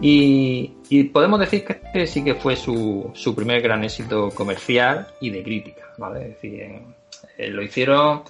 Y, 0.00 1.04
podemos 1.12 1.40
decir 1.40 1.64
que 1.64 1.74
este 1.74 2.06
sí 2.06 2.24
que 2.24 2.34
fue 2.34 2.56
su, 2.56 3.10
su 3.14 3.34
primer 3.34 3.62
gran 3.62 3.84
éxito 3.84 4.30
comercial 4.30 5.06
y 5.20 5.30
de 5.30 5.42
crítica, 5.42 5.82
¿vale? 5.98 6.22
Es 6.22 6.28
decir, 6.34 6.62
eh, 7.38 7.48
lo 7.48 7.62
hicieron 7.62 8.22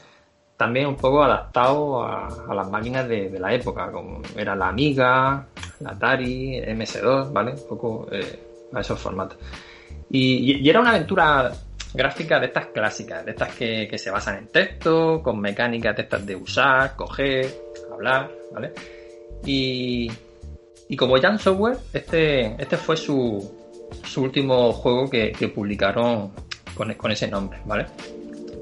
también 0.56 0.86
un 0.86 0.96
poco 0.96 1.22
adaptado 1.22 2.02
a, 2.04 2.54
las 2.54 2.70
máquinas 2.70 3.08
de, 3.08 3.30
la 3.38 3.52
época, 3.52 3.90
como 3.90 4.22
era 4.36 4.54
la 4.54 4.68
Amiga, 4.68 5.46
la 5.80 5.90
Atari, 5.90 6.60
MS2, 6.60 7.32
¿vale? 7.32 7.52
Un 7.52 7.68
poco 7.68 8.06
eh, 8.12 8.40
a 8.72 8.80
esos 8.80 9.00
formatos. 9.00 9.38
Y, 10.10 10.60
y, 10.62 10.68
era 10.68 10.80
una 10.80 10.90
aventura 10.90 11.50
gráfica 11.92 12.38
de 12.40 12.46
estas 12.46 12.66
clásicas, 12.66 13.24
de 13.24 13.32
estas 13.32 13.54
que, 13.54 13.88
que, 13.88 13.98
se 13.98 14.10
basan 14.10 14.38
en 14.38 14.46
texto, 14.48 15.22
con 15.22 15.40
mecánicas 15.40 15.96
de 15.96 16.02
estas 16.02 16.26
de 16.26 16.36
usar, 16.36 16.94
coger, 16.96 17.46
Y, 19.46 20.10
como 20.96 21.20
Jan 21.20 21.38
Software, 21.38 21.78
este, 21.92 22.54
este 22.62 22.76
fue 22.76 22.96
su, 22.96 23.52
su 24.04 24.22
último 24.22 24.72
juego 24.72 25.10
que, 25.10 25.52
publicaron 25.54 26.32
con, 26.74 26.94
con, 26.94 27.10
ese 27.10 27.28
nombre, 27.28 27.58
¿vale? 27.64 27.86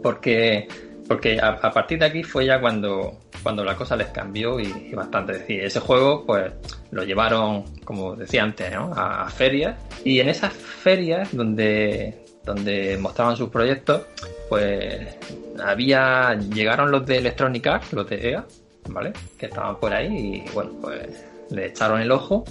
Porque, 0.02 0.66
porque 1.06 1.38
a, 1.40 1.70
partir 1.72 1.99
de 1.99 2.06
aquí 2.06 2.22
fue 2.22 2.46
ya 2.46 2.61
cuando, 2.61 3.18
cuando 3.42 3.64
la 3.64 3.76
cosa 3.76 3.96
les 3.96 4.08
cambió 4.08 4.58
y, 4.58 4.92
bastante. 4.94 5.34
Decir, 5.34 5.64
ese 5.64 5.80
juego, 5.80 6.25
pues 6.25 6.52
lo 6.90 7.04
llevaron, 7.04 7.64
como 7.84 8.16
decía 8.16 8.42
antes, 8.42 8.72
¿no? 8.72 8.92
a, 8.94 9.25
a 9.25 9.30
ferias 9.30 9.76
y 10.04 10.20
en 10.20 10.28
esas 10.28 10.52
ferias 10.52 11.34
donde, 11.34 12.25
donde 12.44 12.99
mostraban 12.99 13.37
sus 13.37 13.50
proyectos, 13.50 14.02
pues 14.49 15.16
había 15.62 16.34
llegaron 16.34 16.90
los 16.90 17.06
de 17.06 17.18
Electronic 17.18 17.66
Arts, 17.66 17.92
los 17.92 18.08
de 18.08 18.30
EA, 18.30 18.44
¿vale? 18.88 19.12
Que 19.38 19.46
estaban 19.46 19.78
por 19.78 19.92
ahí 19.92 20.44
y 20.46 20.50
bueno, 20.52 20.72
pues 20.80 21.24
le 21.50 21.66
echaron 21.66 22.00
el 22.00 22.10
ojo. 22.10 22.44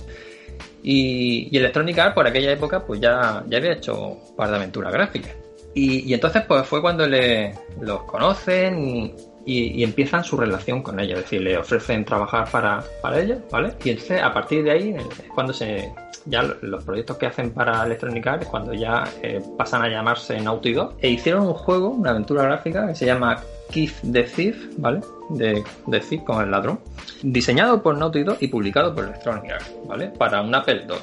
Y, 0.83 1.49
y 1.51 1.57
Electronic 1.57 1.97
Arts 1.99 2.15
por 2.15 2.27
aquella 2.27 2.51
época 2.51 2.85
pues 2.85 2.99
ya, 2.99 3.43
ya 3.47 3.57
había 3.57 3.73
hecho 3.73 4.07
un 4.09 4.35
par 4.35 4.49
de 4.49 4.55
aventuras 4.57 4.91
gráficas. 4.91 5.35
Y, 5.73 6.09
y 6.09 6.13
entonces 6.13 6.43
pues 6.47 6.65
fue 6.65 6.81
cuando 6.81 7.07
le, 7.07 7.53
los 7.79 8.03
conocen 8.03 8.79
y, 8.83 9.15
y, 9.45 9.83
empiezan 9.83 10.23
su 10.23 10.37
relación 10.37 10.81
con 10.81 10.99
ellos, 10.99 11.19
es 11.19 11.25
decir, 11.25 11.41
le 11.41 11.57
ofrecen 11.57 12.03
trabajar 12.03 12.49
para, 12.51 12.83
para 13.01 13.19
ellos, 13.19 13.39
¿vale? 13.49 13.73
Y 13.83 13.91
entonces 13.91 14.21
a 14.21 14.33
partir 14.33 14.63
de 14.63 14.71
ahí 14.71 14.95
es 14.95 15.29
cuando 15.33 15.53
se 15.53 15.91
ya 16.25 16.43
los 16.61 16.83
proyectos 16.83 17.17
que 17.17 17.25
hacen 17.25 17.51
para 17.51 17.83
Electronic 17.83 18.27
Arts 18.27 18.43
es 18.43 18.49
cuando 18.49 18.73
ya 18.73 19.03
eh, 19.23 19.41
pasan 19.57 19.81
a 19.83 19.89
llamarse 19.89 20.39
Naughty 20.39 20.73
Dog 20.73 20.95
e 20.99 21.09
hicieron 21.09 21.47
un 21.47 21.53
juego, 21.53 21.89
una 21.89 22.11
aventura 22.11 22.43
gráfica 22.43 22.87
que 22.87 22.95
se 22.95 23.05
llama 23.05 23.41
Keith 23.71 23.95
the 24.11 24.23
Thief, 24.23 24.57
¿vale? 24.77 25.01
De, 25.29 25.63
Thief 25.99 26.23
con 26.23 26.43
el 26.43 26.51
ladrón, 26.51 26.79
diseñado 27.23 27.81
por 27.81 27.97
Naughty 27.97 28.23
Dog 28.23 28.37
y 28.39 28.47
publicado 28.47 28.93
por 28.93 29.05
Electronic 29.05 29.51
Arts, 29.51 29.71
¿vale? 29.87 30.07
Para 30.09 30.41
un 30.41 30.53
Apple 30.53 30.85
II. 30.87 30.95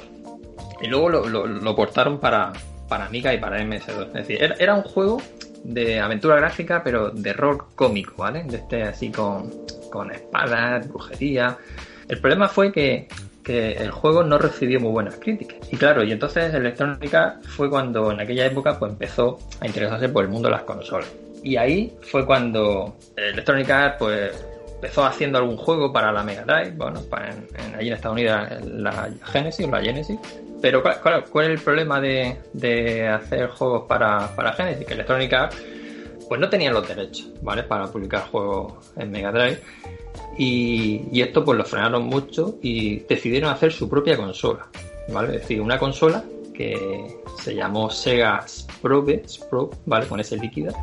Y 0.81 0.87
luego 0.87 1.09
lo 1.09 1.75
portaron 1.75 2.19
para, 2.19 2.53
para 2.89 3.05
Amiga 3.05 3.33
y 3.33 3.37
para 3.37 3.61
MS2. 3.61 4.07
Es 4.07 4.13
decir, 4.13 4.43
era, 4.43 4.55
era 4.55 4.73
un 4.73 4.83
juego 4.83 5.21
de 5.63 5.99
aventura 5.99 6.35
gráfica, 6.35 6.81
pero 6.83 7.11
de 7.11 7.33
rol 7.33 7.63
cómico, 7.75 8.13
¿vale? 8.17 8.43
De 8.43 8.57
este 8.57 8.83
así 8.83 9.11
con, 9.11 9.51
con 9.89 10.11
espadas, 10.11 10.87
brujería. 10.89 11.57
El 12.07 12.19
problema 12.19 12.47
fue 12.47 12.71
que, 12.71 13.07
que, 13.43 13.73
el 13.73 13.91
juego 13.91 14.23
no 14.23 14.37
recibió 14.37 14.79
muy 14.79 14.91
buenas 14.91 15.15
críticas. 15.15 15.57
Y 15.71 15.77
claro, 15.77 16.03
y 16.03 16.11
entonces 16.11 16.53
Electronic 16.53 17.13
Arts 17.13 17.47
fue 17.47 17.69
cuando 17.69 18.11
en 18.11 18.19
aquella 18.19 18.45
época 18.45 18.77
pues 18.79 18.91
empezó 18.91 19.39
a 19.59 19.67
interesarse 19.67 20.09
por 20.09 20.23
el 20.23 20.31
mundo 20.31 20.47
de 20.47 20.55
las 20.55 20.63
consolas. 20.63 21.09
Y 21.43 21.55
ahí 21.55 21.95
fue 22.01 22.25
cuando 22.25 22.95
Electronic 23.15 23.69
Arts 23.69 23.95
pues 23.99 24.45
empezó 24.75 25.05
haciendo 25.05 25.37
algún 25.37 25.57
juego 25.57 25.91
para 25.91 26.11
la 26.11 26.23
Mega 26.23 26.43
Drive, 26.43 26.71
bueno, 26.75 27.01
en, 27.11 27.75
allí 27.75 27.87
en 27.87 27.93
Estados 27.93 28.15
Unidos 28.15 28.47
la 28.63 29.09
Genesis 29.25 29.67
o 29.67 29.71
la 29.71 29.81
Genesis, 29.81 30.17
pero 30.61 30.81
claro, 30.81 31.23
¿cuál 31.29 31.45
es 31.45 31.51
el 31.51 31.59
problema 31.59 31.99
de, 31.99 32.37
de 32.53 33.07
hacer 33.07 33.49
juegos 33.49 33.83
para, 33.87 34.33
para, 34.35 34.53
Genesis? 34.53 34.85
Que 34.85 34.93
Electronic 34.93 35.33
Arts 35.33 35.57
pues 36.27 36.39
no 36.39 36.49
tenían 36.49 36.73
los 36.73 36.87
derechos, 36.87 37.29
¿vale? 37.41 37.63
Para 37.63 37.87
publicar 37.87 38.27
juegos 38.29 38.73
en 38.97 39.11
Mega 39.11 39.31
Drive. 39.31 39.61
Y, 40.37 41.01
y, 41.11 41.21
esto 41.21 41.43
pues 41.43 41.57
lo 41.57 41.65
frenaron 41.65 42.05
mucho 42.05 42.57
y 42.61 42.99
decidieron 42.99 43.51
hacer 43.51 43.73
su 43.73 43.89
propia 43.89 44.15
consola, 44.15 44.67
¿vale? 45.09 45.35
Es 45.35 45.41
decir, 45.41 45.59
una 45.59 45.77
consola 45.77 46.23
que 46.53 47.21
se 47.41 47.55
llamó 47.55 47.89
Sega 47.89 48.45
Sprobe, 48.47 49.23
Sprobe 49.27 49.75
¿vale? 49.85 50.07
Con 50.07 50.19
ese 50.19 50.37
líquido. 50.37 50.73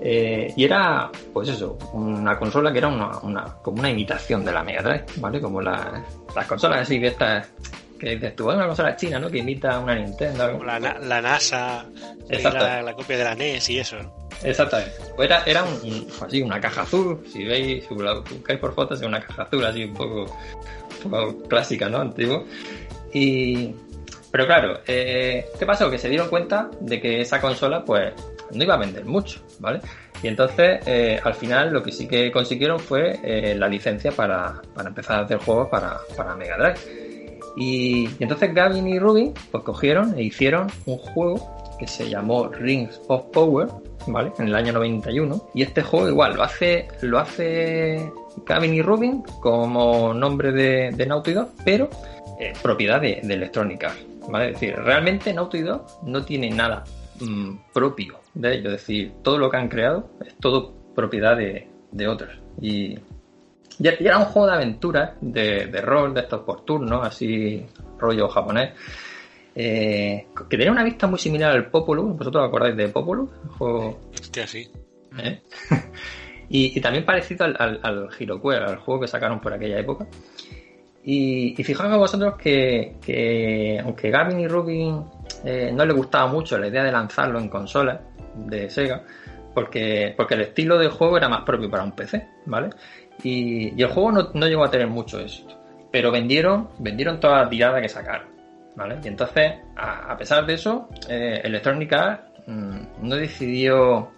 Eh, 0.00 0.52
y 0.56 0.64
era, 0.64 1.10
pues 1.32 1.48
eso, 1.48 1.78
una 1.92 2.38
consola 2.38 2.70
que 2.70 2.78
era 2.78 2.88
una, 2.88 3.18
una, 3.20 3.44
como 3.62 3.78
una 3.78 3.90
imitación 3.90 4.44
de 4.44 4.52
la 4.52 4.62
Mega 4.62 4.82
Drive, 4.82 5.04
¿vale? 5.16 5.40
Como 5.40 5.60
la, 5.60 6.04
las 6.34 6.46
consolas 6.46 6.82
así 6.82 6.98
de 6.98 7.08
estas 7.08 7.48
que 7.98 8.10
dices 8.10 8.36
tú, 8.36 8.50
es 8.50 8.56
una 8.56 8.66
consola 8.66 8.96
china, 8.96 9.18
¿no? 9.18 9.30
Que 9.30 9.38
imita 9.38 9.78
una 9.78 9.94
Nintendo. 9.94 10.52
Como 10.52 10.64
la, 10.64 10.78
la 10.78 11.20
NASA, 11.22 11.86
la, 12.28 12.82
la, 12.82 12.94
copia 12.94 13.16
de 13.16 13.24
la 13.24 13.34
NES 13.34 13.70
y 13.70 13.78
eso. 13.78 13.96
Exactamente. 14.42 14.92
Pues 15.16 15.30
era, 15.30 15.42
era 15.46 15.64
un, 15.64 16.06
así, 16.20 16.42
una 16.42 16.60
caja 16.60 16.82
azul, 16.82 17.24
si 17.32 17.44
veis, 17.44 17.84
si 17.86 17.94
buscáis 17.94 18.60
por 18.60 18.74
fotos, 18.74 19.00
es 19.00 19.06
una 19.06 19.20
caja 19.20 19.42
azul 19.42 19.64
así 19.64 19.84
un 19.84 19.94
poco, 19.94 20.26
un 21.04 21.10
poco 21.10 21.48
clásica, 21.48 21.88
¿no? 21.88 21.98
Antiguo. 21.98 22.44
Y... 23.12 23.74
Pero 24.30 24.46
claro, 24.46 24.80
eh, 24.86 25.46
¿qué 25.58 25.64
pasó? 25.64 25.90
Que 25.90 25.96
se 25.96 26.10
dieron 26.10 26.28
cuenta 26.28 26.68
de 26.80 27.00
que 27.00 27.22
esa 27.22 27.40
consola, 27.40 27.82
pues, 27.82 28.12
no 28.52 28.62
iba 28.62 28.74
a 28.74 28.78
vender 28.78 29.04
mucho, 29.04 29.40
¿vale? 29.58 29.80
Y 30.22 30.28
entonces, 30.28 30.80
eh, 30.86 31.20
al 31.22 31.34
final, 31.34 31.72
lo 31.72 31.82
que 31.82 31.92
sí 31.92 32.08
que 32.08 32.32
consiguieron 32.32 32.78
fue 32.78 33.18
eh, 33.22 33.54
la 33.54 33.68
licencia 33.68 34.12
para, 34.12 34.62
para, 34.74 34.88
empezar 34.88 35.20
a 35.20 35.24
hacer 35.24 35.38
juegos 35.38 35.68
para, 35.68 35.98
para 36.16 36.34
Mega 36.34 36.56
Drive. 36.56 37.48
Y, 37.56 38.08
entonces 38.20 38.54
Gavin 38.54 38.86
y 38.86 38.98
Rubin 38.98 39.32
pues 39.50 39.64
cogieron 39.64 40.18
e 40.18 40.22
hicieron 40.22 40.66
un 40.84 40.98
juego 40.98 41.76
que 41.78 41.86
se 41.86 42.08
llamó 42.08 42.48
Rings 42.48 43.00
of 43.08 43.24
Power, 43.32 43.68
¿vale? 44.06 44.32
En 44.38 44.48
el 44.48 44.54
año 44.54 44.72
91. 44.72 45.50
Y 45.54 45.62
este 45.62 45.82
juego 45.82 46.08
igual 46.08 46.34
lo 46.34 46.42
hace, 46.42 46.88
lo 47.02 47.18
hace 47.18 48.10
Gavin 48.44 48.74
y 48.74 48.82
Rubin 48.82 49.22
como 49.40 50.12
nombre 50.14 50.52
de, 50.52 50.90
de 50.92 51.06
Naughty 51.06 51.32
Dog, 51.32 51.50
pero 51.64 51.90
propiedad 52.62 53.00
de, 53.00 53.20
de, 53.22 53.34
Electronic 53.34 53.84
Arts, 53.84 54.06
¿vale? 54.28 54.48
Es 54.48 54.52
decir, 54.54 54.76
realmente 54.76 55.32
Naughty 55.32 55.62
Dog 55.62 55.86
no 56.02 56.22
tiene 56.22 56.50
nada 56.50 56.84
mmm, 57.20 57.56
propio 57.72 58.18
de 58.36 58.54
ello. 58.54 58.70
Es 58.70 58.82
decir, 58.82 59.12
todo 59.22 59.38
lo 59.38 59.50
que 59.50 59.56
han 59.56 59.68
creado 59.68 60.10
es 60.24 60.36
todo 60.36 60.72
propiedad 60.94 61.36
de, 61.36 61.68
de 61.90 62.08
otros. 62.08 62.30
Y 62.60 62.98
y 63.78 63.88
era 63.88 64.18
un 64.18 64.24
juego 64.24 64.48
de 64.48 64.54
aventuras, 64.54 65.10
de, 65.20 65.66
de, 65.66 65.80
rol, 65.82 66.14
de 66.14 66.20
estos 66.20 66.42
por 66.42 66.64
turnos, 66.64 67.06
así 67.06 67.64
rollo 67.98 68.28
japonés, 68.28 68.72
eh, 69.54 70.28
que 70.48 70.56
tenía 70.56 70.72
una 70.72 70.84
vista 70.84 71.06
muy 71.06 71.18
similar 71.18 71.52
al 71.52 71.70
Populus. 71.70 72.16
¿Vosotros 72.16 72.42
os 72.42 72.48
acordáis 72.48 72.76
de 72.76 72.88
Populus? 72.88 73.28
El 73.44 73.50
juego... 73.50 74.00
Hostia, 74.18 74.46
sí. 74.46 74.66
¿Eh? 75.18 75.42
y, 76.48 76.78
y, 76.78 76.80
también 76.80 77.04
parecido 77.04 77.44
al, 77.44 77.56
al, 77.58 77.80
al 77.82 78.08
al 78.08 78.76
juego 78.78 79.00
que 79.00 79.08
sacaron 79.08 79.40
por 79.40 79.52
aquella 79.52 79.78
época. 79.78 80.06
Y, 81.04 81.54
y 81.60 81.64
fijaos 81.64 81.98
vosotros 81.98 82.34
que, 82.36 82.96
que, 83.04 83.78
aunque 83.84 84.10
Gavin 84.10 84.40
y 84.40 84.48
Rubin 84.48 85.04
eh, 85.44 85.70
no 85.72 85.84
les 85.84 85.94
gustaba 85.94 86.26
mucho 86.26 86.58
la 86.58 86.66
idea 86.66 86.82
de 86.82 86.90
lanzarlo 86.90 87.38
en 87.38 87.48
consolas 87.48 88.00
de 88.36 88.70
Sega, 88.70 89.02
porque, 89.54 90.14
porque 90.16 90.34
el 90.34 90.42
estilo 90.42 90.78
de 90.78 90.88
juego 90.88 91.16
era 91.16 91.28
más 91.28 91.42
propio 91.42 91.70
para 91.70 91.84
un 91.84 91.92
PC, 91.92 92.28
¿vale? 92.46 92.70
Y, 93.22 93.72
y 93.74 93.82
el 93.82 93.88
juego 93.88 94.12
no, 94.12 94.30
no, 94.34 94.46
llegó 94.46 94.64
a 94.64 94.70
tener 94.70 94.88
mucho 94.88 95.18
éxito. 95.18 95.54
Pero 95.90 96.10
vendieron, 96.10 96.68
vendieron 96.78 97.18
toda 97.18 97.42
la 97.42 97.48
tirada 97.48 97.80
que 97.80 97.88
sacaron. 97.88 98.36
¿vale? 98.76 98.98
Y 99.02 99.08
entonces, 99.08 99.54
a, 99.74 100.12
a 100.12 100.16
pesar 100.16 100.46
de 100.46 100.54
eso, 100.54 100.88
eh, 101.08 101.40
Electronic 101.42 101.92
Arts 101.92 102.22
mmm, 102.46 102.78
no 103.02 103.16
decidió. 103.16 104.12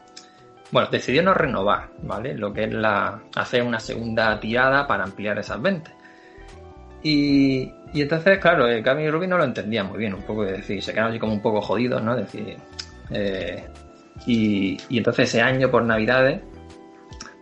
Bueno, 0.70 0.88
decidió 0.90 1.22
no 1.22 1.32
renovar, 1.32 1.88
¿vale? 2.02 2.34
Lo 2.34 2.52
que 2.52 2.64
es 2.64 2.72
la. 2.72 3.22
hacer 3.36 3.62
una 3.62 3.80
segunda 3.80 4.38
tirada 4.38 4.86
para 4.86 5.04
ampliar 5.04 5.38
esas 5.38 5.62
ventas. 5.62 5.94
Y, 7.02 7.72
y 7.94 8.02
entonces, 8.02 8.38
claro, 8.38 8.68
eh, 8.68 8.82
Gavin 8.82 9.06
y 9.06 9.10
Rubin 9.10 9.30
no 9.30 9.38
lo 9.38 9.44
entendía 9.44 9.84
muy 9.84 9.98
bien, 9.98 10.14
un 10.14 10.22
poco 10.22 10.44
de 10.44 10.52
decir, 10.52 10.82
se 10.82 10.92
quedaron 10.92 11.12
así 11.12 11.20
como 11.20 11.32
un 11.32 11.40
poco 11.40 11.60
jodidos, 11.60 12.02
¿no? 12.02 12.16
decir. 12.16 12.56
Eh, 13.10 13.64
y, 14.26 14.76
y 14.88 14.98
entonces 14.98 15.28
ese 15.28 15.40
año 15.42 15.70
por 15.70 15.84
Navidades 15.84 16.40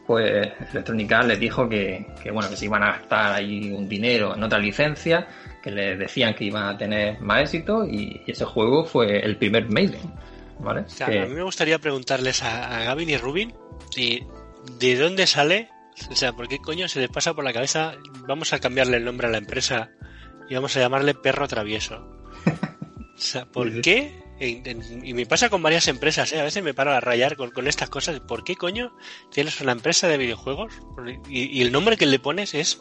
pues 0.06 0.52
Electronic 0.72 1.10
Arts 1.12 1.26
les 1.28 1.40
dijo 1.40 1.68
que, 1.68 2.06
que, 2.22 2.30
bueno, 2.30 2.48
que 2.48 2.56
se 2.56 2.66
iban 2.66 2.82
a 2.84 2.92
gastar 2.92 3.32
ahí 3.34 3.72
un 3.72 3.88
dinero 3.88 4.36
en 4.36 4.42
otra 4.44 4.58
licencia, 4.60 5.26
que 5.60 5.72
les 5.72 5.98
decían 5.98 6.32
que 6.34 6.44
iban 6.44 6.62
a 6.62 6.78
tener 6.78 7.20
más 7.20 7.40
éxito 7.42 7.84
y, 7.84 8.22
y 8.24 8.30
ese 8.30 8.44
juego 8.44 8.84
fue 8.84 9.18
el 9.18 9.36
primer 9.36 9.68
Maiden. 9.68 10.14
¿vale? 10.60 10.82
O 10.82 10.88
sea, 10.88 11.08
Que- 11.08 11.22
A 11.22 11.26
mí 11.26 11.34
me 11.34 11.42
gustaría 11.42 11.80
preguntarles 11.80 12.44
a, 12.44 12.78
a 12.78 12.84
Gavin 12.84 13.10
y 13.10 13.16
Rubin 13.16 13.52
si 13.90 14.22
de 14.78 14.96
dónde 14.96 15.26
sale, 15.26 15.70
o 16.08 16.14
sea, 16.14 16.32
¿por 16.32 16.46
qué 16.46 16.58
coño 16.58 16.86
se 16.86 17.00
les 17.00 17.08
pasa 17.08 17.34
por 17.34 17.42
la 17.42 17.52
cabeza 17.52 17.94
vamos 18.28 18.52
a 18.52 18.60
cambiarle 18.60 18.98
el 18.98 19.04
nombre 19.04 19.26
a 19.26 19.30
la 19.30 19.38
empresa 19.38 19.90
y 20.48 20.54
vamos 20.54 20.76
a 20.76 20.80
llamarle 20.80 21.14
Perro 21.14 21.48
Travieso? 21.48 21.96
O 22.46 23.18
sea, 23.18 23.44
¿por 23.46 23.80
qué? 23.80 24.12
En- 24.38 24.66
en- 24.66 25.06
y 25.06 25.14
me 25.14 25.24
pasa 25.26 25.48
con 25.48 25.62
varias 25.62 25.88
empresas, 25.88 26.32
¿eh? 26.32 26.40
a 26.40 26.44
veces 26.44 26.62
me 26.62 26.74
paro 26.74 26.92
a 26.92 27.00
rayar 27.00 27.36
con, 27.36 27.50
con 27.50 27.66
estas 27.66 27.88
cosas. 27.88 28.20
¿Por 28.20 28.44
qué 28.44 28.54
coño 28.56 28.94
tienes 29.30 29.60
una 29.60 29.72
empresa 29.72 30.08
de 30.08 30.18
videojuegos 30.18 30.74
y, 31.28 31.58
y 31.58 31.62
el 31.62 31.72
nombre 31.72 31.96
que 31.96 32.06
le 32.06 32.18
pones 32.18 32.54
es 32.54 32.80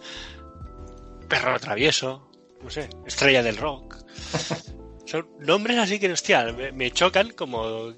Perro 1.29 1.59
Travieso, 1.59 2.29
no 2.61 2.69
sé, 2.69 2.89
Estrella 3.05 3.41
del 3.41 3.57
Rock? 3.57 3.97
Son 5.05 5.27
nombres 5.39 5.77
así 5.77 5.99
que, 5.99 6.11
hostia, 6.11 6.43
me, 6.51 6.71
me 6.71 6.89
chocan 6.91 7.29
como... 7.31 7.93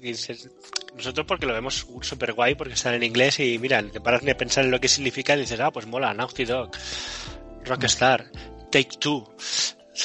Nosotros 0.94 1.26
porque 1.26 1.46
lo 1.46 1.54
vemos 1.54 1.86
súper 2.02 2.32
guay 2.34 2.54
porque 2.54 2.74
están 2.74 2.92
en 2.94 3.02
inglés 3.02 3.40
y 3.40 3.58
mira, 3.58 3.82
te 3.82 4.00
paras 4.00 4.22
ni 4.24 4.30
a 4.30 4.36
pensar 4.36 4.64
en 4.64 4.70
lo 4.70 4.80
que 4.80 4.88
significa 4.88 5.34
y 5.36 5.40
dices, 5.40 5.58
ah, 5.60 5.70
pues 5.70 5.86
mola, 5.86 6.12
Naughty 6.12 6.44
Dog, 6.44 6.70
Rockstar, 7.64 8.30
Take 8.70 8.98
Two. 8.98 9.24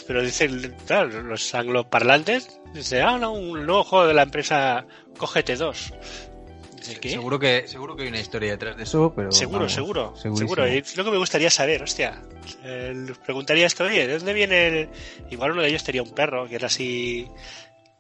Pero 0.01 0.21
dicen, 0.21 0.75
claro, 0.88 1.21
los 1.21 1.53
angloparlantes, 1.53 2.59
dicen, 2.73 3.01
ah, 3.03 3.17
no, 3.17 3.33
un 3.33 3.65
nuevo 3.65 3.83
juego 3.83 4.07
de 4.07 4.13
la 4.13 4.23
empresa 4.23 4.85
Cógete 5.17 5.55
2. 5.55 5.93
Dice, 6.77 7.00
¿qué? 7.00 7.12
Seguro 7.12 7.39
que, 7.39 7.67
seguro 7.67 7.95
que 7.95 8.03
hay 8.03 8.09
una 8.09 8.19
historia 8.19 8.51
detrás 8.51 8.75
de 8.75 8.83
eso, 8.83 9.13
pero. 9.15 9.31
Seguro, 9.31 9.59
vamos, 9.59 9.73
seguro, 9.73 10.15
segurísimo. 10.15 10.50
seguro. 10.50 10.67
Y 10.67 10.77
Es 10.79 10.97
lo 10.97 11.05
que 11.05 11.12
me 11.12 11.17
gustaría 11.17 11.50
saber, 11.50 11.83
hostia. 11.83 12.21
Eh, 12.63 12.93
les 12.93 13.17
preguntaría 13.19 13.65
esto, 13.65 13.85
oye, 13.85 14.05
¿de 14.07 14.17
dónde 14.17 14.33
viene? 14.33 14.67
el-?" 14.67 14.89
Igual 15.29 15.51
uno 15.51 15.62
de 15.62 15.69
ellos 15.69 15.83
tenía 15.83 16.03
un 16.03 16.12
perro 16.12 16.47
que 16.47 16.55
era 16.55 16.67
así. 16.67 17.27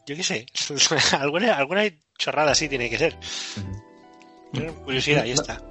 Yo 0.05 0.15
qué 0.15 0.23
sé. 0.23 0.45
alguna, 1.19 1.55
alguna 1.55 1.83
chorrada 2.17 2.51
así 2.51 2.67
tiene 2.67 2.89
que 2.89 2.97
ser. 2.97 3.17
Curiosidad, 4.83 5.25
ya 5.25 5.33
está. 5.33 5.61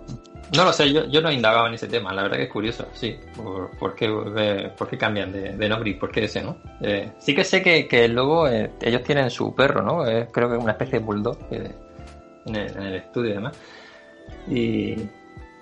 No 0.55 0.65
lo 0.65 0.73
sé, 0.73 0.93
yo, 0.93 1.07
yo 1.07 1.23
no 1.23 1.31
he 1.31 1.35
indagado 1.35 1.67
en 1.67 1.75
ese 1.75 1.89
tema, 1.89 2.13
la 2.13 2.23
verdad 2.25 2.37
que 2.37 2.43
es 2.45 2.51
curioso, 2.51 2.87
sí, 2.93 3.17
por, 3.35 3.71
por 3.79 3.95
qué, 3.95 4.07
eh, 4.37 4.71
cambian 4.99 5.33
de, 5.33 5.57
de 5.57 5.69
nombre 5.69 5.91
y 5.91 5.95
por 5.95 6.11
qué 6.11 6.25
ese, 6.25 6.43
¿no? 6.43 6.59
Eh, 6.83 7.13
sí 7.19 7.35
que 7.35 7.43
sé 7.43 7.63
que, 7.63 7.89
que 7.89 8.05
el 8.05 8.13
logo, 8.15 8.47
eh, 8.49 8.71
ellos 8.83 9.03
tienen 9.03 9.31
su 9.31 9.55
perro, 9.55 9.81
¿no? 9.83 10.07
Es- 10.07 10.29
creo 10.31 10.51
que 10.51 10.57
es 10.57 10.63
una 10.63 10.73
especie 10.73 10.99
de 10.99 11.05
bulldog 11.05 11.39
eh, 11.51 11.71
en, 12.45 12.57
el, 12.57 12.77
en 12.77 12.83
el 12.83 12.95
estudio 12.97 13.31
y 13.31 13.35
demás. 13.35 13.59
Y, 14.47 14.95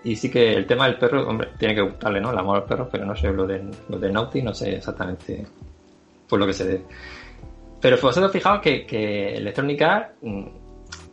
y 0.02 0.16
sí 0.16 0.28
que 0.28 0.54
el 0.54 0.66
tema 0.66 0.86
del 0.86 0.96
perro, 0.98 1.28
hombre, 1.28 1.50
tiene 1.56 1.74
que 1.76 1.82
gustarle, 1.82 2.20
¿no? 2.20 2.32
El 2.32 2.38
amor 2.38 2.56
al 2.56 2.64
perro, 2.64 2.88
pero 2.90 3.04
no 3.06 3.14
sé, 3.14 3.30
lo 3.30 3.46
de, 3.46 3.62
lo 3.88 3.98
de 3.98 4.10
Naughty 4.10 4.42
no 4.42 4.52
sé 4.54 4.74
exactamente 4.76 5.46
por 6.28 6.40
lo 6.40 6.46
que 6.46 6.52
se 6.52 6.64
debe. 6.64 6.82
Pero 7.80 7.96
vosotros 8.00 8.32
fijaos 8.32 8.60
que, 8.60 8.84
que 8.86 9.34
Electronic 9.36 9.82
Arts 9.82 10.14
mm, 10.22 10.44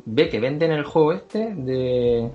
ve 0.06 0.30
que 0.30 0.40
venden 0.40 0.72
el 0.72 0.84
juego 0.84 1.14
este 1.14 1.54
de, 1.54 2.28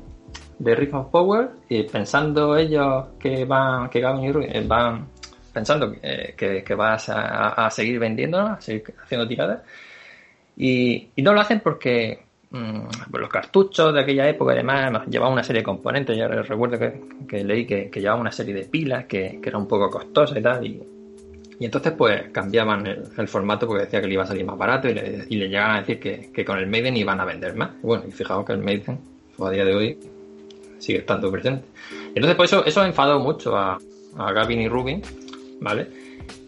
de 0.63 0.75
Ring 0.77 0.95
of 0.95 1.11
Power 1.11 1.49
y 1.69 1.83
pensando 1.83 2.57
ellos 2.57 3.07
que 3.19 3.45
van, 3.45 3.91
que 3.91 4.01
Gavin 4.01 4.43
y 4.43 4.45
eh, 4.47 4.65
van 4.67 5.09
pensando 5.53 5.91
que, 5.91 6.35
que, 6.37 6.63
que 6.63 6.75
vas 6.75 7.09
a, 7.09 7.69
seguir 7.71 7.99
vendiendo, 7.99 8.39
a 8.39 8.61
seguir 8.61 8.95
haciendo 9.03 9.27
tiradas. 9.27 9.63
Y, 10.57 11.09
y 11.17 11.23
no 11.23 11.33
lo 11.33 11.41
hacen 11.41 11.61
porque 11.61 12.23
mm, 12.51 12.81
pues 13.11 13.21
los 13.21 13.29
cartuchos 13.29 13.93
de 13.93 14.01
aquella 14.01 14.29
época 14.29 14.53
además 14.53 15.07
llevaban 15.09 15.35
una 15.35 15.43
serie 15.43 15.61
de 15.61 15.65
componentes. 15.65 16.17
Yo 16.17 16.29
recuerdo 16.29 16.79
que, 16.79 17.01
que 17.29 17.45
leí 17.45 17.67
que, 17.67 17.91
que 17.91 18.01
llevaban 18.01 18.21
una 18.21 18.33
serie 18.33 18.55
de 18.55 18.65
pilas 18.65 19.07
que, 19.07 19.41
que 19.43 19.49
era 19.49 19.59
un 19.59 19.67
poco 19.67 19.91
costosa 19.91 20.39
y 20.39 20.43
tal. 20.43 20.65
Y, 20.65 20.83
y 21.59 21.65
entonces 21.65 21.93
pues 21.93 22.31
cambiaban 22.33 22.87
el, 22.87 23.29
formato 23.29 23.67
porque 23.67 23.85
decía 23.85 24.01
que 24.01 24.07
le 24.07 24.15
iba 24.15 24.23
a 24.23 24.27
salir 24.27 24.45
más 24.45 24.59
barato 24.59 24.89
y 24.89 24.95
le, 24.95 25.27
llegaban 25.29 25.77
a 25.77 25.81
decir 25.81 26.01
que, 26.01 26.45
con 26.45 26.59
el 26.59 26.67
Maiden 26.67 26.97
iban 26.97 27.21
a 27.21 27.25
vender 27.25 27.55
más. 27.55 27.71
Bueno, 27.83 28.05
y 28.07 28.13
fijaos 28.13 28.47
que 28.47 28.53
el 28.53 28.59
Maiden 28.59 28.99
a 29.39 29.51
día 29.51 29.65
de 29.65 29.75
hoy 29.75 29.99
sigue 30.83 30.99
estando 30.99 31.31
presente. 31.31 31.65
Entonces, 32.15 32.35
por 32.35 32.45
eso, 32.45 32.65
eso 32.65 32.81
ha 32.81 32.87
enfadado 32.87 33.21
mucho 33.21 33.57
a, 33.57 33.79
a 34.17 34.33
Gavin 34.33 34.61
y 34.61 34.69
Rubin, 34.69 35.01
¿vale? 35.61 35.87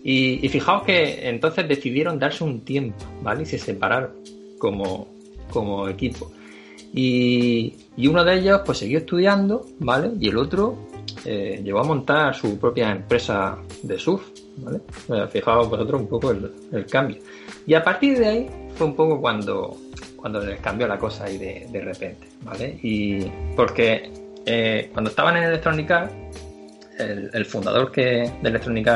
Y, 0.02 0.44
y 0.44 0.48
fijaos 0.48 0.82
que 0.82 1.28
entonces 1.28 1.66
decidieron 1.68 2.18
darse 2.18 2.44
un 2.44 2.60
tiempo, 2.60 3.04
¿vale? 3.22 3.44
Y 3.44 3.46
se 3.46 3.58
separaron 3.58 4.10
como, 4.58 5.08
como 5.50 5.88
equipo. 5.88 6.32
Y, 6.92 7.74
y 7.96 8.06
uno 8.08 8.24
de 8.24 8.34
ellos 8.38 8.60
pues 8.66 8.78
siguió 8.78 8.98
estudiando, 8.98 9.66
¿vale? 9.78 10.10
Y 10.20 10.28
el 10.28 10.36
otro 10.36 10.76
eh, 11.24 11.60
llegó 11.64 11.80
a 11.80 11.84
montar 11.84 12.34
su 12.34 12.58
propia 12.58 12.90
empresa 12.90 13.56
de 13.82 13.98
surf, 13.98 14.22
¿vale? 14.58 14.80
Eh, 15.08 15.26
fijaos 15.30 15.70
vosotros 15.70 16.00
un 16.00 16.08
poco 16.08 16.32
el, 16.32 16.50
el 16.72 16.86
cambio. 16.86 17.18
Y 17.66 17.74
a 17.74 17.82
partir 17.82 18.18
de 18.18 18.26
ahí 18.26 18.50
fue 18.74 18.88
un 18.88 18.94
poco 18.94 19.20
cuando, 19.20 19.76
cuando 20.16 20.40
les 20.40 20.60
cambió 20.60 20.86
la 20.86 20.98
cosa 20.98 21.24
ahí 21.24 21.38
de, 21.38 21.66
de 21.70 21.80
repente, 21.80 22.28
¿vale? 22.42 22.78
Y 22.82 23.24
porque 23.56 24.10
eh, 24.46 24.90
cuando 24.92 25.11
estaban 25.11 25.37
en 25.37 25.44
Electronic 25.44 25.90
Arts, 25.90 26.14
el, 26.98 27.44
fundador 27.44 27.90
que, 27.90 28.33
de 28.40 28.48
Electronic 28.48 28.87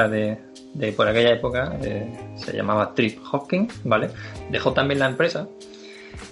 de, 0.75 0.93
por 0.93 1.09
aquella 1.09 1.33
época 1.33 1.77
eh, 1.83 2.07
se 2.37 2.57
llamaba 2.57 2.95
Trip 2.95 3.19
Hopkins, 3.33 3.81
¿vale? 3.85 4.11
Dejó 4.51 4.73
también 4.73 5.01
la 5.01 5.07
empresa 5.07 5.49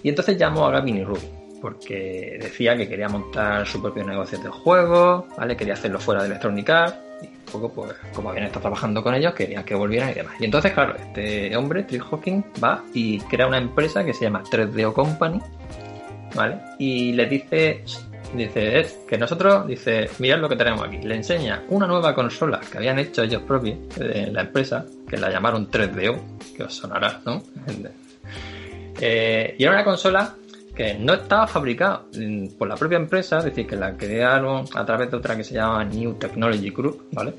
y 0.03 0.09
entonces 0.09 0.37
llamó 0.37 0.67
a 0.67 0.71
Gavin 0.71 0.99
y 0.99 1.05
Rubin 1.05 1.37
porque 1.61 2.39
decía 2.41 2.77
que 2.77 2.89
quería 2.89 3.09
montar 3.09 3.67
su 3.67 3.81
propio 3.81 4.05
negocio 4.05 4.39
de 4.39 4.49
juegos, 4.49 5.25
¿vale? 5.37 5.57
Quería 5.57 5.75
hacerlo 5.75 5.99
fuera 5.99 6.23
de 6.23 6.29
Electronic 6.29 6.69
y 7.23 7.27
un 7.27 7.45
poco, 7.51 7.73
pues, 7.73 7.93
como 8.15 8.31
habían 8.31 8.47
estado 8.47 8.63
trabajando 8.63 9.03
con 9.03 9.15
ellos, 9.15 9.35
querían 9.35 9.65
que 9.65 9.75
volvieran 9.75 10.11
y 10.11 10.15
demás. 10.15 10.35
Y 10.39 10.45
entonces, 10.45 10.73
claro, 10.73 10.95
este 10.97 11.57
hombre, 11.57 11.83
Trip 11.85 12.03
Hawking, 12.03 12.43
va 12.63 12.85
y 12.93 13.19
crea 13.21 13.47
una 13.47 13.59
empresa 13.59 14.05
que 14.05 14.13
se 14.13 14.27
llama 14.27 14.43
3DO 14.45 14.93
Company, 14.93 15.41
¿vale? 16.35 16.59
Y 16.79 17.13
le 17.15 17.27
dice, 17.27 17.83
dice, 18.35 18.81
"Eh, 18.81 18.87
que 19.09 19.19
nosotros, 19.19 19.67
dice, 19.67 20.09
mirad 20.19 20.39
lo 20.39 20.49
que 20.49 20.57
tenemos 20.57 20.87
aquí. 20.87 20.99
Le 20.99 21.17
enseña 21.17 21.63
una 21.69 21.87
nueva 21.87 22.15
consola 22.15 22.61
que 22.61 22.79
habían 22.79 22.99
hecho 22.99 23.23
ellos 23.23 23.43
propios, 23.43 23.77
de 23.97 24.31
la 24.33 24.43
empresa, 24.43 24.85
que 25.09 25.17
la 25.17 25.31
llamaron 25.31 25.71
3DO, 25.71 26.19
que 26.57 26.63
os 26.65 26.75
sonará, 26.75 27.21
¿no? 27.25 27.43
Eh, 29.01 29.55
y 29.59 29.63
era 29.63 29.73
una 29.73 29.85
consola 29.85 30.35
que 30.75 30.95
no 30.95 31.15
estaba 31.15 31.47
fabricada 31.47 32.03
mm, 32.15 32.49
por 32.59 32.69
la 32.69 32.75
propia 32.77 32.97
empresa, 32.97 33.39
es 33.39 33.45
decir, 33.45 33.67
que 33.67 33.77
la 33.77 33.97
crearon 33.97 34.65
a 34.75 34.85
través 34.85 35.11
de 35.11 35.17
otra 35.17 35.37
que 35.37 35.43
se 35.45 35.55
llama 35.55 35.85
New 35.85 36.15
Technology 36.15 36.71
Group, 36.71 37.09
¿vale? 37.13 37.33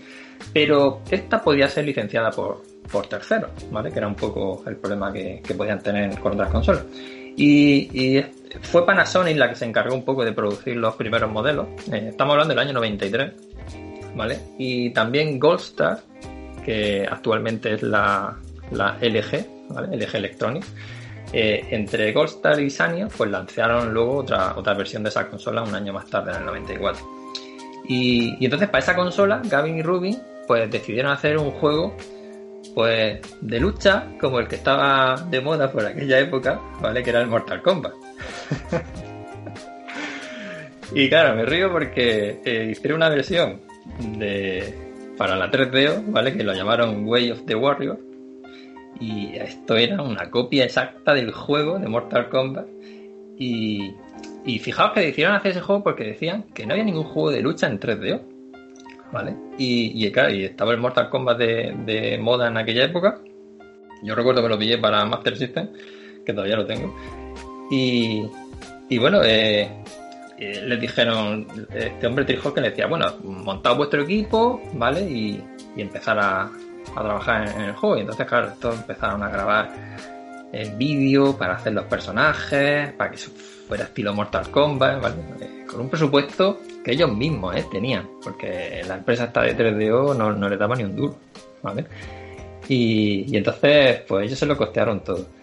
Pero 0.54 1.02
esta 1.10 1.42
podía 1.42 1.68
ser 1.70 1.86
licenciada 1.86 2.32
por, 2.32 2.64
por 2.92 3.08
terceros, 3.08 3.52
¿vale? 3.72 3.92
Que 3.92 4.00
era 4.00 4.08
un 4.08 4.16
poco 4.16 4.64
el 4.66 4.76
problema 4.78 5.14
que, 5.14 5.42
que 5.46 5.54
podían 5.54 5.80
tener 5.80 6.20
con 6.20 6.34
otras 6.34 6.50
consolas. 6.52 6.86
Y, 7.36 7.90
y 7.94 8.26
fue 8.62 8.86
Panasonic 8.86 9.38
la 9.38 9.50
que 9.50 9.56
se 9.56 9.66
encargó 9.66 9.96
un 9.96 10.04
poco 10.04 10.24
de 10.24 10.34
producir 10.34 10.78
los 10.78 10.96
primeros 10.96 11.32
modelos. 11.32 11.68
Eh, 11.92 12.08
estamos 12.10 12.34
hablando 12.34 12.54
del 12.54 12.60
año 12.60 12.74
93, 12.74 13.32
¿vale? 14.16 14.40
Y 14.58 14.92
también 14.92 15.40
Goldstar, 15.40 16.00
que 16.64 17.08
actualmente 17.10 17.74
es 17.74 17.84
la, 17.84 18.38
LG, 18.72 19.70
¿vale? 19.70 19.98
LG 19.98 20.16
Electronics. 20.16 20.74
Eh, 21.34 21.68
entre 21.72 22.14
Goldstar 22.14 22.60
y 22.60 22.70
Sanyo, 22.70 23.10
pues 23.16 23.30
lanzaron 23.30 23.94
luego 23.94 24.18
otra, 24.18 24.56
otra 24.56 24.74
versión 24.74 25.04
de 25.04 25.10
esa 25.10 25.28
consola 25.28 25.62
un 25.62 25.76
año 25.76 25.94
más 25.94 26.10
tarde, 26.10 26.32
en 26.32 26.38
el 26.38 26.46
94. 26.46 27.06
Y, 27.90 28.38
y 28.40 28.46
entonces 28.46 28.70
para 28.70 28.80
esa 28.80 28.96
consola, 28.96 29.42
Gavin 29.44 29.78
y 29.78 29.82
Rubin, 29.82 30.18
pues 30.48 30.70
decidieron 30.72 31.12
hacer 31.12 31.38
un 31.38 31.52
juego 31.52 31.96
pues 32.74 33.20
de 33.42 33.60
lucha 33.60 34.06
como 34.20 34.40
el 34.40 34.48
que 34.48 34.56
estaba 34.56 35.16
de 35.30 35.42
moda 35.42 35.72
por 35.72 35.86
aquella 35.86 36.20
época, 36.20 36.62
¿vale? 36.80 37.04
Que 37.04 37.10
era 37.10 37.22
el 37.22 37.28
Mortal 37.28 37.62
Kombat. 37.62 38.07
Y 40.94 41.10
claro, 41.10 41.36
me 41.36 41.46
río 41.46 41.72
porque 41.72 42.40
eh, 42.44 42.70
hicieron 42.72 42.98
una 42.98 43.10
versión 43.10 43.62
de 44.18 44.88
para 45.18 45.36
la 45.36 45.52
3DO, 45.52 46.04
¿vale? 46.12 46.38
Que 46.38 46.44
lo 46.44 46.54
llamaron 46.54 47.08
Way 47.08 47.32
of 47.32 47.46
the 47.46 47.56
Warrior. 47.56 48.00
Y 49.00 49.36
esto 49.36 49.76
era 49.76 50.02
una 50.02 50.30
copia 50.30 50.64
exacta 50.64 51.14
del 51.14 51.32
juego 51.32 51.80
de 51.80 51.88
Mortal 51.88 52.30
Kombat. 52.30 52.68
Y, 53.38 53.94
y 54.46 54.60
fijaos 54.60 54.94
que 54.94 55.02
decidieron 55.02 55.36
hacer 55.36 55.52
ese 55.52 55.62
juego 55.62 55.84
porque 55.84 56.04
decían 56.04 56.44
que 56.54 56.66
no 56.66 56.74
había 56.74 56.86
ningún 56.86 57.04
juego 57.04 57.32
de 57.32 57.42
lucha 57.42 57.68
en 57.68 57.80
3DO. 57.80 58.22
¿Vale? 59.12 59.36
Y, 59.58 60.06
y, 60.06 60.12
claro, 60.12 60.34
y 60.34 60.44
estaba 60.44 60.72
el 60.72 60.80
Mortal 60.80 61.10
Kombat 61.10 61.38
de, 61.38 61.76
de, 61.86 62.18
moda 62.18 62.48
en 62.48 62.58
aquella 62.58 62.86
época. 62.86 63.20
Yo 64.04 64.16
recuerdo 64.16 64.44
que 64.44 64.50
lo 64.50 64.60
pillé 64.60 64.78
para 64.78 65.06
Master 65.06 65.38
System, 65.38 65.70
que 66.26 66.34
todavía 66.34 66.58
lo 66.58 66.66
tengo. 66.66 66.94
Y, 67.70 68.98
bueno, 68.98 69.22
eh, 69.24 69.70
eh, 70.38 70.62
les 70.66 70.80
dijeron, 70.80 71.48
este 71.74 72.08
hombre 72.08 72.26
Trijo 72.26 72.54
que 72.54 72.62
le 72.62 72.70
decía, 72.70 72.88
bueno, 72.88 73.06
montad 73.24 73.76
vuestro 73.76 74.02
equipo, 74.04 74.62
¿vale? 74.74 75.02
Y, 75.02 75.44
empezar 75.76 76.18
a, 76.20 76.50
trabajar 76.96 77.48
en, 77.50 77.62
el 77.62 77.74
juego. 77.74 77.98
Y 77.98 78.00
entonces, 78.02 78.26
claro, 78.26 78.48
estos 78.48 78.76
empezaron 78.76 79.22
a 79.22 79.30
grabar 79.30 79.70
el 80.52 80.72
vídeo 80.72 81.38
para 81.38 81.56
hacer 81.56 81.74
los 81.74 81.86
personajes, 81.86 82.94
para 82.94 83.12
que 83.12 83.18
fuera 83.18 83.84
estilo 83.84 84.14
Mortal 84.14 84.50
Kombat, 84.50 85.02
¿vale? 85.02 85.16
Eh, 85.42 85.66
con 85.70 85.82
un 85.82 85.90
presupuesto 85.90 86.62
que 86.84 86.94
ellos 86.94 87.14
mismos 87.14 87.54
tenían, 87.70 88.10
porque 88.24 88.82
la 88.88 88.96
empresa 88.96 89.26
esta 89.26 89.42
de 89.42 89.56
3DO 89.56 90.16
no, 90.16 90.32
no 90.32 90.50
le 90.50 90.58
daba 90.58 90.76
ni 90.76 90.84
un 90.84 90.96
duro, 90.96 91.18
¿vale? 91.62 91.86
Y 92.68 93.38
entonces, 93.38 94.02
pues 94.08 94.26
ellos 94.26 94.40
se 94.40 94.46
lo 94.46 94.58
costearon 94.58 95.02
todo. 95.02 95.37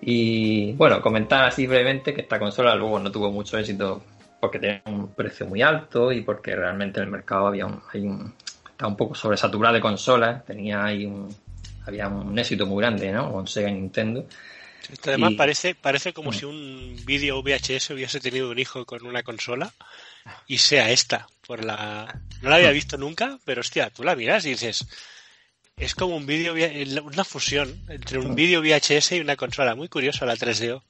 Y 0.00 0.72
bueno, 0.72 1.00
comentar 1.02 1.44
así 1.44 1.66
brevemente 1.66 2.14
que 2.14 2.20
esta 2.22 2.38
consola 2.38 2.74
luego 2.74 2.98
no 2.98 3.10
tuvo 3.10 3.30
mucho 3.30 3.58
éxito 3.58 4.02
porque 4.40 4.58
tenía 4.58 4.82
un 4.86 5.12
precio 5.14 5.46
muy 5.46 5.62
alto 5.62 6.12
y 6.12 6.20
porque 6.22 6.54
realmente 6.54 7.00
en 7.00 7.06
el 7.06 7.10
mercado 7.10 7.48
había 7.48 7.66
un, 7.66 7.80
hay 7.92 8.02
un 8.02 8.32
estaba 8.70 8.88
un 8.90 8.96
poco 8.96 9.14
sobresaturado 9.16 9.74
de 9.74 9.80
consolas, 9.80 10.44
tenía 10.44 10.84
ahí 10.84 11.04
un, 11.04 11.34
había 11.84 12.06
un 12.08 12.38
éxito 12.38 12.64
muy 12.64 12.80
grande, 12.82 13.10
¿no? 13.10 13.32
Con 13.32 13.48
Sega 13.48 13.68
y 13.68 13.74
Nintendo. 13.74 14.24
Esto 14.92 15.10
además 15.10 15.32
Y- 15.32 15.36
parece, 15.36 15.74
parece 15.74 16.12
como 16.12 16.30
Mm. 16.30 16.34
si 16.34 16.44
un 16.44 16.96
vídeo 17.04 17.42
VHS 17.42 17.92
hubiese 17.92 18.20
tenido 18.20 18.48
un 18.50 18.58
hijo 18.60 18.86
con 18.86 19.04
una 19.04 19.24
consola 19.24 19.72
y 20.46 20.58
sea 20.58 20.90
esta. 20.92 21.26
Por 21.44 21.64
la... 21.64 22.20
No 22.40 22.50
la 22.50 22.56
había 22.56 22.70
visto 22.70 22.96
nunca, 22.96 23.38
pero 23.44 23.62
hostia, 23.62 23.90
tú 23.90 24.04
la 24.04 24.14
miras 24.14 24.44
y 24.46 24.50
dices, 24.50 24.86
es 25.80 25.94
como 25.94 26.16
un 26.16 26.26
vídeo, 26.26 26.54
vi- 26.54 26.98
una 27.00 27.24
fusión 27.24 27.68
entre 27.88 28.18
un 28.18 28.34
vídeo 28.34 28.60
VHS 28.60 29.12
y 29.12 29.20
una 29.20 29.36
consola. 29.36 29.74
Muy 29.74 29.88
curioso 29.88 30.24
la 30.26 30.34
3DO. 30.36 30.82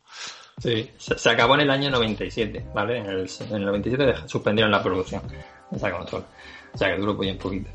Sí, 0.62 0.90
se, 0.98 1.30
acabó 1.30 1.54
en 1.54 1.60
el 1.60 1.70
año 1.70 1.88
97, 1.90 2.66
¿vale? 2.74 2.98
En 2.98 3.06
el, 3.06 3.30
en 3.48 3.54
el 3.56 3.64
97 3.64 4.04
dej- 4.04 4.26
suspendieron 4.28 4.70
la 4.72 4.82
producción 4.82 5.22
de 5.70 5.76
esa 5.76 5.90
consola. 5.92 6.24
O 6.74 6.78
sea 6.78 6.88
que 6.94 7.00
duró 7.00 7.14
muy 7.14 7.30
un 7.30 7.38
poquito. 7.38 7.70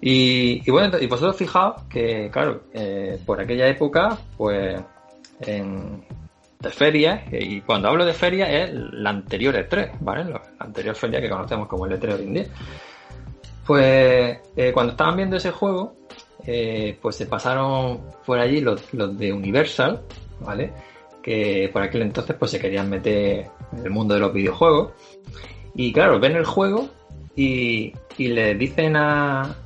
Y, 0.00 0.62
y 0.66 0.70
bueno, 0.70 0.98
y 1.00 1.06
vosotros 1.06 1.36
fijaos 1.36 1.82
que, 1.88 2.28
claro, 2.32 2.64
eh, 2.74 3.18
por 3.24 3.40
aquella 3.40 3.68
época, 3.68 4.18
pues, 4.36 4.78
en, 5.40 6.04
de 6.58 6.70
ferias, 6.70 7.22
y 7.32 7.60
cuando 7.62 7.88
hablo 7.88 8.04
de 8.04 8.12
feria 8.12 8.50
es 8.64 8.70
la 8.72 9.10
anterior 9.10 9.54
E3, 9.54 9.92
¿vale? 10.00 10.24
La 10.24 10.42
anterior 10.58 10.94
feria 10.96 11.20
que 11.20 11.28
conocemos 11.30 11.68
como 11.68 11.86
el 11.86 11.92
E3 11.98 12.14
hoy 12.18 12.22
en 12.24 12.34
día. 12.34 12.46
Pues, 13.66 14.38
eh, 14.56 14.72
cuando 14.74 14.92
estaban 14.92 15.16
viendo 15.16 15.36
ese 15.36 15.50
juego, 15.50 15.96
eh, 16.46 16.98
pues 17.00 17.16
se 17.16 17.26
pasaron 17.26 18.10
por 18.24 18.38
allí 18.38 18.60
los, 18.60 18.82
de 18.92 19.32
Universal, 19.32 20.02
¿vale? 20.40 20.72
que 21.24 21.70
por 21.72 21.82
aquel 21.82 22.02
entonces 22.02 22.36
pues 22.38 22.50
se 22.50 22.60
querían 22.60 22.90
meter 22.90 23.50
en 23.72 23.78
el 23.82 23.90
mundo 23.90 24.12
de 24.12 24.20
los 24.20 24.32
videojuegos. 24.32 24.92
Y 25.74 25.90
claro, 25.92 26.20
ven 26.20 26.36
el 26.36 26.44
juego 26.44 26.90
y, 27.34 27.94
y 28.18 28.28
le 28.28 28.54
dicen 28.54 28.94
a, 28.96 29.56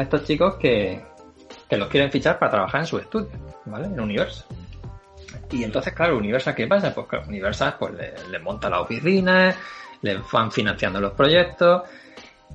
estos 0.00 0.24
chicos 0.24 0.54
que, 0.56 1.02
que 1.68 1.76
los 1.76 1.88
quieren 1.88 2.10
fichar 2.10 2.38
para 2.38 2.52
trabajar 2.52 2.80
en 2.82 2.86
su 2.86 2.98
estudio, 2.98 3.30
¿vale? 3.66 3.86
En 3.86 4.00
Universal. 4.00 4.46
Y 5.50 5.64
entonces, 5.64 5.92
claro, 5.92 6.16
Universal, 6.16 6.54
¿qué 6.54 6.66
pasa? 6.66 6.94
Pues 6.94 7.08
claro, 7.08 7.26
Universal 7.28 7.76
pues 7.78 7.94
le, 7.94 8.14
le 8.30 8.38
monta 8.38 8.70
la 8.70 8.80
oficina, 8.80 9.54
le 10.00 10.18
van 10.32 10.50
financiando 10.50 11.00
los 11.00 11.12
proyectos. 11.12 11.82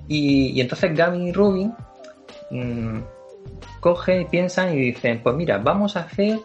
Y, 0.08 0.52
y 0.52 0.62
entonces 0.62 0.96
Gavin 0.96 1.28
y 1.28 1.32
Rubin 1.34 1.74
mm, 2.50 3.00
cogen 3.80 4.22
y 4.22 4.26
piensan 4.26 4.74
y 4.74 4.78
dicen, 4.78 5.22
pues 5.24 5.36
mira, 5.36 5.58
vamos 5.58 5.96
a 5.96 6.02
hacer 6.02 6.40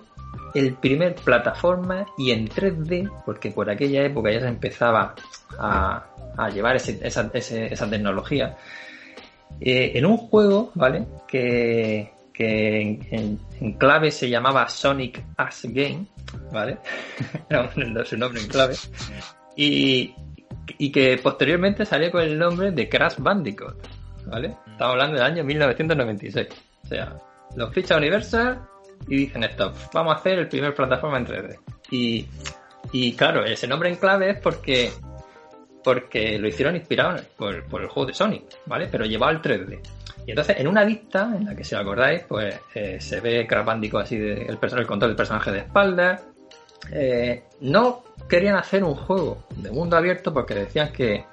el 0.54 0.74
primer 0.74 1.14
plataforma 1.16 2.06
y 2.16 2.30
en 2.30 2.48
3D, 2.48 3.10
porque 3.24 3.50
por 3.50 3.68
aquella 3.68 4.04
época 4.04 4.30
ya 4.30 4.40
se 4.40 4.48
empezaba 4.48 5.14
a, 5.58 6.06
llevar 6.52 6.76
esa, 6.76 7.30
tecnología, 7.90 8.56
eh, 9.60 9.92
en 9.94 10.06
un 10.06 10.16
juego, 10.16 10.70
¿vale? 10.74 11.06
Que, 11.26 12.12
en, 12.36 13.38
clave 13.78 14.10
se 14.10 14.28
llamaba 14.28 14.68
Sonic 14.68 15.22
As 15.36 15.62
Game, 15.64 16.06
¿vale? 16.52 16.78
Era 17.48 17.70
su 18.04 18.16
nombre 18.16 18.40
en 18.40 18.48
clave. 18.48 18.74
Y, 19.56 20.14
y 20.78 20.90
que 20.90 21.18
posteriormente 21.18 21.84
salió 21.84 22.10
con 22.10 22.22
el 22.22 22.38
nombre 22.38 22.70
de 22.70 22.88
Crash 22.88 23.16
Bandicoot, 23.18 23.76
¿vale? 24.26 24.56
Estamos 24.70 24.92
hablando 24.92 25.14
del 25.14 25.24
año 25.24 25.44
1996. 25.44 26.48
O 26.84 26.86
sea, 26.86 27.18
los 27.56 27.72
ficha 27.72 27.96
Universal 27.96 28.62
y 29.08 29.16
dicen 29.16 29.44
stop, 29.44 29.74
vamos 29.92 30.14
a 30.14 30.18
hacer 30.18 30.38
el 30.38 30.48
primer 30.48 30.74
plataforma 30.74 31.18
en 31.18 31.26
3D. 31.26 31.58
Y, 31.90 32.26
y 32.92 33.12
claro, 33.14 33.44
ese 33.44 33.66
nombre 33.66 33.88
en 33.88 33.96
clave 33.96 34.30
es 34.30 34.38
porque 34.38 34.92
porque 35.82 36.38
lo 36.38 36.48
hicieron 36.48 36.74
inspirado 36.74 37.20
por, 37.36 37.62
por 37.64 37.82
el 37.82 37.88
juego 37.88 38.06
de 38.06 38.14
Sonic, 38.14 38.44
¿vale? 38.64 38.88
Pero 38.90 39.04
llevado 39.04 39.36
al 39.36 39.42
3D. 39.42 39.80
Y 40.26 40.30
entonces, 40.30 40.56
en 40.58 40.66
una 40.66 40.84
vista, 40.84 41.30
en 41.36 41.44
la 41.44 41.54
que 41.54 41.62
si 41.62 41.74
acordáis, 41.74 42.22
pues 42.26 42.58
eh, 42.74 42.98
se 42.98 43.20
ve 43.20 43.46
Crash 43.46 43.66
Bandicoot 43.66 44.02
así, 44.02 44.16
de, 44.16 44.46
el 44.46 44.86
control 44.86 45.10
del 45.10 45.16
personaje 45.16 45.52
de 45.52 45.58
espalda. 45.58 46.22
Eh, 46.90 47.44
no 47.60 48.02
querían 48.28 48.56
hacer 48.56 48.82
un 48.82 48.94
juego 48.94 49.44
de 49.56 49.70
mundo 49.70 49.96
abierto 49.96 50.32
porque 50.32 50.54
decían 50.54 50.90
que, 50.92 51.26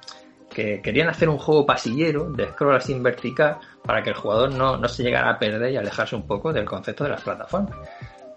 que 0.54 0.82
querían 0.82 1.10
hacer 1.10 1.30
un 1.30 1.38
juego 1.38 1.66
pasillero 1.66 2.30
de 2.32 2.48
scroll 2.50 2.76
así 2.76 2.94
en 2.94 3.04
vertical 3.04 3.58
para 3.84 4.04
que 4.04 4.10
el 4.10 4.16
jugador 4.16 4.52
no, 4.52 4.78
no 4.78 4.88
se 4.88 5.04
llegara 5.04 5.32
a 5.32 5.40
perder 5.40 5.72
y 5.72 5.78
alejarse 5.78 6.16
un 6.16 6.28
poco 6.28 6.52
del 6.52 6.66
concepto 6.66 7.06
de 7.06 7.12
las 7.12 7.22
plataformas. 7.22 7.76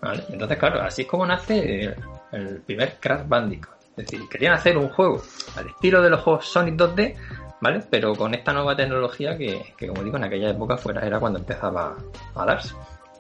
¿vale? 0.01 0.23
Entonces, 0.31 0.59
claro, 0.59 0.81
así 0.83 1.03
es 1.03 1.09
como 1.09 1.27
nace 1.27 1.85
el, 1.85 1.97
el 2.33 2.61
primer 2.63 2.97
Crash 3.01 3.27
Bandicoot. 3.27 3.75
Es 3.97 4.07
decir, 4.07 4.29
querían 4.29 4.55
hacer 4.55 4.77
un 4.77 4.89
juego 4.89 5.23
al 5.57 5.69
estilo 5.69 6.03
de 6.03 6.11
los 6.11 6.21
juegos 6.21 6.47
Sonic 6.47 6.75
2D, 6.75 7.15
¿vale? 7.61 7.83
Pero 7.89 8.15
con 8.15 8.35
esta 8.35 8.53
nueva 8.53 8.77
tecnología 8.77 9.39
que, 9.39 9.75
que, 9.77 9.87
como 9.87 10.03
digo, 10.03 10.17
en 10.17 10.25
aquella 10.25 10.51
época 10.51 10.77
fuera, 10.77 11.07
era 11.07 11.21
cuando 11.21 11.39
empezaba 11.39 11.97
a 12.35 12.45
darse. 12.45 12.75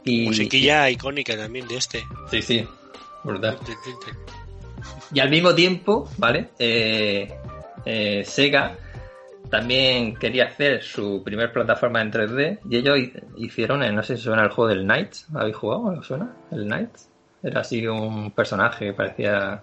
Y, 0.04 0.26
Musiquilla 0.26 0.90
icónica 0.90 1.36
también 1.36 1.68
de 1.68 1.76
este. 1.76 2.04
Sí, 2.30 2.42
sí, 2.42 2.68
brutal. 3.22 3.56
Y 5.12 5.20
al 5.20 5.30
mismo 5.30 5.54
tiempo, 5.54 6.10
¿vale? 6.18 6.50
Eh, 6.58 7.32
eh, 7.84 8.24
Sega 8.24 8.76
también 9.54 10.16
quería 10.16 10.46
hacer 10.46 10.82
su 10.82 11.22
primer 11.24 11.52
plataforma 11.52 12.00
en 12.02 12.10
3D 12.10 12.58
y 12.68 12.76
ellos 12.76 12.98
hi- 12.98 13.12
hicieron, 13.36 13.82
eh, 13.82 13.92
no 13.92 14.02
sé 14.02 14.16
si 14.16 14.22
suena 14.24 14.42
el 14.42 14.50
juego 14.50 14.68
del 14.70 14.82
Knights, 14.84 15.26
¿habéis 15.34 15.56
jugado? 15.56 15.82
¿Os 15.98 16.06
suena? 16.06 16.34
El 16.50 16.64
Knights. 16.66 17.08
Era 17.42 17.60
así 17.60 17.86
un 17.86 18.30
personaje 18.32 18.86
que 18.86 18.92
parecía... 18.94 19.62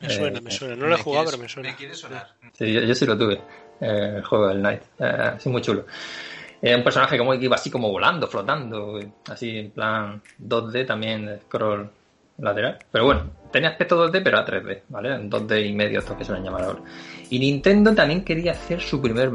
Me 0.00 0.10
suena, 0.10 0.38
eh, 0.38 0.42
me 0.42 0.50
suena. 0.50 0.74
No 0.76 0.86
lo 0.88 0.94
he 0.94 0.98
jugado, 0.98 1.24
quieres- 1.26 1.30
pero 1.30 1.42
me 1.42 1.48
suena. 1.48 1.70
Me 1.70 1.76
quiere 1.76 1.94
sonar. 1.94 2.26
Sí, 2.52 2.72
yo, 2.72 2.80
yo 2.80 2.94
sí 2.94 3.06
lo 3.06 3.16
tuve, 3.16 3.34
eh, 3.80 4.14
el 4.16 4.24
juego 4.24 4.48
del 4.48 4.58
Knight. 4.58 4.82
Eh, 4.98 5.32
sí, 5.38 5.48
muy 5.48 5.62
chulo. 5.62 5.86
Era 6.60 6.76
un 6.76 6.84
personaje 6.84 7.18
como 7.18 7.32
que 7.32 7.44
iba 7.44 7.56
así 7.56 7.70
como 7.70 7.90
volando, 7.90 8.26
flotando, 8.28 8.98
así 9.30 9.58
en 9.58 9.70
plan 9.70 10.22
2D 10.38 10.84
también, 10.84 11.26
de 11.26 11.40
scroll 11.40 11.90
lateral. 12.42 12.78
Pero 12.90 13.04
bueno, 13.04 13.30
tenía 13.50 13.70
aspecto 13.70 14.08
2D, 14.08 14.20
pero 14.22 14.38
a 14.38 14.44
3D, 14.44 14.82
¿vale? 14.88 15.14
En 15.14 15.30
2D 15.30 15.66
y 15.66 15.72
medio, 15.72 16.00
esto 16.00 16.16
que 16.16 16.24
suelen 16.24 16.44
llamar 16.44 16.64
ahora. 16.64 16.80
Y 17.30 17.38
Nintendo 17.38 17.94
también 17.94 18.24
quería 18.24 18.52
hacer 18.52 18.80
su 18.80 19.00
primer 19.00 19.30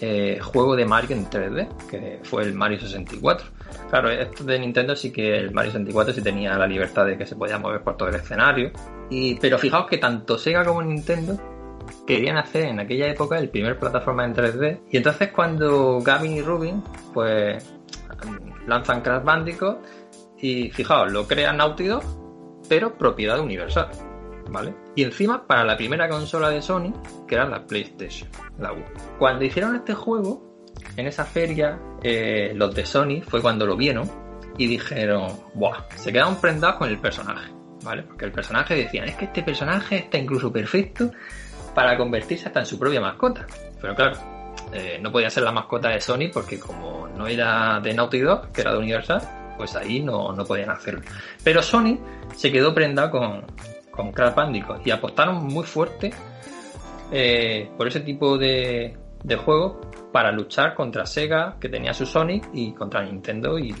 eh, 0.00 0.38
juego 0.42 0.74
de 0.74 0.84
Mario 0.84 1.16
en 1.16 1.26
3D, 1.26 1.68
que 1.88 2.20
fue 2.22 2.42
el 2.42 2.54
Mario 2.54 2.80
64. 2.80 3.46
Claro, 3.90 4.10
esto 4.10 4.44
de 4.44 4.58
Nintendo 4.58 4.96
sí 4.96 5.12
que 5.12 5.36
el 5.38 5.52
Mario 5.52 5.72
64 5.72 6.14
sí 6.14 6.22
tenía 6.22 6.56
la 6.56 6.66
libertad 6.66 7.06
de 7.06 7.16
que 7.16 7.26
se 7.26 7.36
podía 7.36 7.58
mover 7.58 7.82
por 7.82 7.96
todo 7.96 8.08
el 8.08 8.16
escenario. 8.16 8.72
Y, 9.10 9.36
pero 9.36 9.58
fijaos 9.58 9.86
que 9.86 9.98
tanto 9.98 10.38
Sega 10.38 10.64
como 10.64 10.82
Nintendo 10.82 11.38
querían 12.06 12.36
hacer 12.36 12.64
en 12.64 12.80
aquella 12.80 13.06
época 13.06 13.38
el 13.38 13.48
primer 13.48 13.78
plataforma 13.78 14.24
en 14.24 14.34
3D. 14.34 14.80
Y 14.90 14.96
entonces 14.96 15.28
cuando 15.30 16.00
Gavin 16.00 16.32
y 16.32 16.42
Rubin 16.42 16.82
pues 17.12 17.72
lanzan 18.66 19.02
Crash 19.02 19.22
Bandicoot 19.22 19.78
y 20.38 20.70
fijaos, 20.70 21.12
lo 21.12 21.26
crean 21.26 21.56
Naughty 21.58 21.86
Dog, 21.86 22.25
pero 22.68 22.96
propiedad 22.96 23.40
Universal. 23.40 23.88
¿Vale? 24.48 24.74
Y 24.94 25.02
encima 25.02 25.44
para 25.44 25.64
la 25.64 25.76
primera 25.76 26.08
consola 26.08 26.50
de 26.50 26.62
Sony, 26.62 26.92
que 27.26 27.34
era 27.34 27.48
la 27.48 27.66
PlayStation, 27.66 28.28
la 28.60 28.72
1. 28.72 28.84
Cuando 29.18 29.44
hicieron 29.44 29.74
este 29.74 29.92
juego, 29.92 30.46
en 30.96 31.06
esa 31.06 31.24
feria, 31.24 31.78
eh, 32.02 32.52
los 32.54 32.74
de 32.74 32.86
Sony 32.86 33.22
fue 33.26 33.42
cuando 33.42 33.66
lo 33.66 33.76
vieron 33.76 34.08
y 34.56 34.66
dijeron, 34.66 35.32
¡buah! 35.54 35.84
Se 35.96 36.12
quedaron 36.12 36.36
prendados 36.36 36.76
con 36.76 36.88
el 36.88 36.98
personaje, 36.98 37.50
¿vale? 37.82 38.04
Porque 38.04 38.24
el 38.24 38.32
personaje 38.32 38.74
decían, 38.74 39.08
es 39.08 39.16
que 39.16 39.26
este 39.26 39.42
personaje 39.42 39.96
está 39.96 40.16
incluso 40.16 40.52
perfecto 40.52 41.10
para 41.74 41.96
convertirse 41.96 42.46
hasta 42.46 42.60
en 42.60 42.66
su 42.66 42.78
propia 42.78 43.00
mascota. 43.00 43.46
Pero 43.80 43.94
claro, 43.94 44.16
eh, 44.72 44.98
no 45.00 45.12
podía 45.12 45.28
ser 45.28 45.42
la 45.42 45.52
mascota 45.52 45.90
de 45.90 46.00
Sony 46.00 46.30
porque 46.32 46.58
como 46.58 47.06
no 47.08 47.26
era 47.26 47.80
de 47.80 47.92
Naughty 47.92 48.20
Dog, 48.20 48.52
que 48.52 48.62
era 48.62 48.72
de 48.72 48.78
Universal, 48.78 49.20
pues 49.56 49.74
ahí 49.76 50.00
no, 50.00 50.32
no 50.32 50.44
podían 50.44 50.70
hacerlo. 50.70 51.00
Pero 51.42 51.62
Sony 51.62 51.98
se 52.34 52.50
quedó 52.52 52.74
prendado 52.74 53.10
con, 53.10 53.44
con 53.90 54.12
Crash 54.12 54.34
Bandicoot 54.34 54.86
y 54.86 54.90
apostaron 54.90 55.44
muy 55.46 55.64
fuerte 55.64 56.12
eh, 57.10 57.70
por 57.76 57.88
ese 57.88 58.00
tipo 58.00 58.36
de, 58.36 58.96
de 59.22 59.36
juegos 59.36 59.76
para 60.12 60.32
luchar 60.32 60.74
contra 60.74 61.04
Sega, 61.04 61.56
que 61.60 61.68
tenía 61.68 61.92
su 61.92 62.06
Sonic, 62.06 62.48
y 62.54 62.72
contra 62.72 63.04
Nintendo, 63.04 63.58
y 63.58 63.74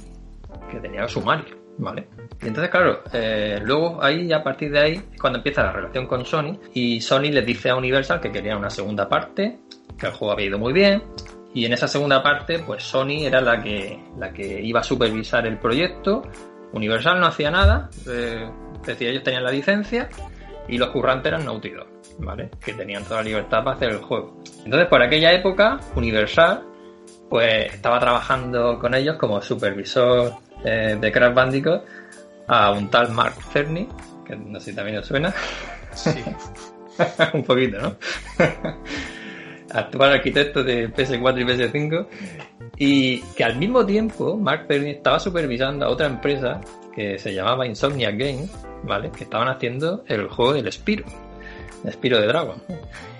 que 0.70 0.78
tenía 0.80 1.08
su 1.08 1.22
Mario, 1.22 1.56
¿vale? 1.78 2.08
Y 2.42 2.48
entonces, 2.48 2.70
claro, 2.70 3.00
eh, 3.12 3.58
luego 3.62 4.02
ahí, 4.02 4.32
a 4.32 4.42
partir 4.42 4.70
de 4.70 4.78
ahí, 4.78 4.92
es 5.12 5.20
cuando 5.20 5.38
empieza 5.38 5.62
la 5.62 5.72
relación 5.72 6.06
con 6.06 6.26
Sony, 6.26 6.58
y 6.74 7.00
Sony 7.00 7.30
les 7.30 7.46
dice 7.46 7.70
a 7.70 7.76
Universal 7.76 8.20
que 8.20 8.30
quería 8.30 8.56
una 8.56 8.68
segunda 8.68 9.08
parte, 9.08 9.60
que 9.98 10.06
el 10.06 10.12
juego 10.12 10.32
había 10.32 10.46
ido 10.46 10.58
muy 10.58 10.72
bien, 10.72 11.02
y 11.56 11.64
en 11.64 11.72
esa 11.72 11.88
segunda 11.88 12.22
parte, 12.22 12.58
pues 12.58 12.82
Sony 12.82 13.24
era 13.24 13.40
la 13.40 13.62
que, 13.62 13.98
la 14.18 14.30
que 14.30 14.60
iba 14.60 14.80
a 14.80 14.82
supervisar 14.82 15.46
el 15.46 15.56
proyecto, 15.56 16.22
Universal 16.74 17.18
no 17.18 17.28
hacía 17.28 17.50
nada, 17.50 17.88
eh, 18.06 18.46
es 18.82 18.86
decir, 18.86 19.08
ellos 19.08 19.22
tenían 19.22 19.42
la 19.42 19.50
licencia, 19.50 20.10
y 20.68 20.76
los 20.76 20.90
currantes 20.90 21.32
eran 21.32 21.46
Naughty 21.46 21.70
Dog. 21.70 21.86
¿vale? 22.18 22.50
Que 22.62 22.74
tenían 22.74 23.04
toda 23.04 23.22
la 23.22 23.28
libertad 23.28 23.64
para 23.64 23.74
hacer 23.74 23.88
el 23.88 24.02
juego. 24.02 24.36
Entonces, 24.66 24.86
por 24.86 25.00
aquella 25.00 25.32
época, 25.32 25.80
Universal, 25.94 26.62
pues 27.30 27.72
estaba 27.72 28.00
trabajando 28.00 28.78
con 28.78 28.94
ellos 28.94 29.16
como 29.16 29.40
supervisor 29.40 30.34
eh, 30.62 30.98
de 31.00 31.10
Crash 31.10 31.32
Bandicoot 31.32 31.84
a 32.48 32.70
un 32.72 32.90
tal 32.90 33.12
Mark 33.12 33.36
Cerny, 33.50 33.88
que 34.26 34.36
no 34.36 34.60
sé 34.60 34.72
si 34.72 34.76
también 34.76 34.98
os 34.98 35.06
suena. 35.06 35.32
Sí. 35.94 36.22
un 37.32 37.44
poquito, 37.44 37.80
¿no? 37.80 37.96
Actual 39.76 40.12
arquitecto 40.12 40.64
de 40.64 40.92
PS4 40.92 41.40
y 41.40 41.44
PS5. 41.44 42.06
Y 42.78 43.20
que 43.34 43.44
al 43.44 43.56
mismo 43.56 43.84
tiempo 43.84 44.36
Mark 44.36 44.66
Cerny 44.68 44.90
estaba 44.90 45.18
supervisando 45.18 45.86
a 45.86 45.88
otra 45.88 46.06
empresa 46.06 46.60
que 46.94 47.18
se 47.18 47.34
llamaba 47.34 47.66
Insomnia 47.66 48.10
Games, 48.10 48.50
¿vale? 48.82 49.10
Que 49.10 49.24
estaban 49.24 49.48
haciendo 49.48 50.04
el 50.08 50.28
juego 50.28 50.54
del 50.54 50.72
Spiro. 50.72 51.04
El 51.84 51.92
Spiro 51.92 52.20
de 52.20 52.26
Dragon. 52.26 52.56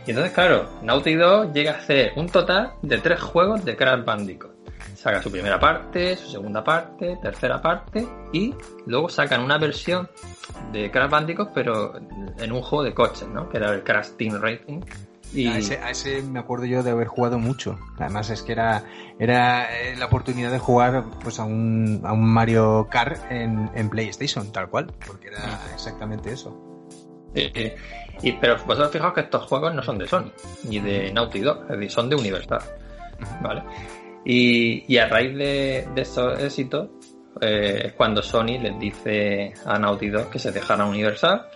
Y 0.07 0.11
entonces, 0.11 0.33
claro, 0.33 0.69
Naughty 0.83 1.15
Dog 1.15 1.53
llega 1.53 1.73
a 1.73 1.79
hacer 1.79 2.13
un 2.17 2.29
total 2.29 2.73
de 2.83 2.99
tres 2.99 3.21
juegos 3.21 3.65
de 3.65 3.77
Crash 3.77 4.05
Bandicoot. 4.05 4.55
Saca 4.95 5.21
su 5.21 5.31
primera 5.31 5.59
parte, 5.59 6.17
su 6.17 6.29
segunda 6.31 6.63
parte, 6.63 7.19
tercera 7.21 7.61
parte 7.61 8.07
y 8.33 8.55
luego 8.87 9.09
sacan 9.09 9.43
una 9.43 9.59
versión 9.59 10.09
de 10.73 10.91
Crash 10.91 11.11
Bandicoot 11.11 11.51
pero 11.53 11.95
en 12.39 12.53
un 12.53 12.63
juego 12.63 12.85
de 12.85 12.95
coches, 12.95 13.29
¿no? 13.29 13.49
Que 13.49 13.59
era 13.59 13.75
el 13.75 13.83
Crash 13.83 14.11
Team 14.17 14.41
Racing. 14.41 14.81
Y 15.37 15.49
A, 15.49 15.59
ese, 15.59 15.79
a 15.79 15.91
ese 15.91 16.23
me 16.23 16.39
acuerdo 16.39 16.65
yo 16.65 16.83
de 16.83 16.91
haber 16.91 17.09
jugado 17.09 17.39
mucho. 17.39 17.79
Además 17.99 18.31
es 18.31 18.43
que 18.43 18.53
era, 18.53 18.85
era 19.19 19.77
eh, 19.81 19.97
la 19.97 20.07
oportunidad 20.07 20.51
de 20.51 20.59
jugar 20.59 21.05
pues 21.23 21.39
a 21.39 21.45
un, 21.45 22.01
a 22.05 22.13
un 22.13 22.27
Mario 22.27 22.89
Kart 22.91 23.31
en, 23.31 23.71
en 23.75 23.91
PlayStation, 23.91 24.51
tal 24.51 24.69
cual, 24.69 24.93
porque 25.07 25.29
era 25.29 25.61
exactamente 25.75 26.33
eso. 26.33 26.59
Eh, 27.35 27.53
eh, 27.55 27.77
y, 28.23 28.33
pero 28.33 28.57
vosotros 28.65 28.91
fijaos 28.91 29.13
que 29.13 29.21
estos 29.21 29.47
juegos 29.47 29.75
no 29.75 29.83
son 29.83 29.99
de 29.99 30.07
Sony, 30.07 30.33
ni 30.65 30.81
de 30.81 31.13
Naughty 31.13 31.41
Dog, 31.41 31.65
es 31.65 31.69
decir, 31.69 31.91
son 31.91 32.09
de 32.09 32.17
Universal. 32.17 32.61
¿Vale? 33.43 33.63
Y, 34.25 34.85
y 34.93 34.99
a 34.99 35.07
raíz 35.07 35.37
de, 35.37 35.87
de 35.95 36.03
esos 36.03 36.39
éxitos, 36.41 36.89
eh, 37.41 37.83
es 37.87 37.93
cuando 37.93 38.23
Sony 38.23 38.59
les 38.61 38.79
dice 38.79 39.53
a 39.67 39.79
Naughty 39.79 40.09
Dog 40.09 40.31
que 40.31 40.39
se 40.39 40.51
dejaran 40.51 40.89
Universal, 40.89 41.47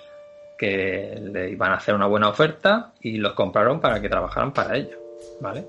que 0.61 1.19
le 1.19 1.53
iban 1.53 1.73
a 1.73 1.77
hacer 1.77 1.95
una 1.95 2.07
buena 2.07 2.29
oferta 2.29 2.93
y 3.01 3.17
los 3.17 3.33
compraron 3.33 3.81
para 3.81 3.99
que 3.99 4.11
trabajaran 4.11 4.53
para 4.53 4.77
ellos. 4.77 4.99
¿Vale? 5.41 5.65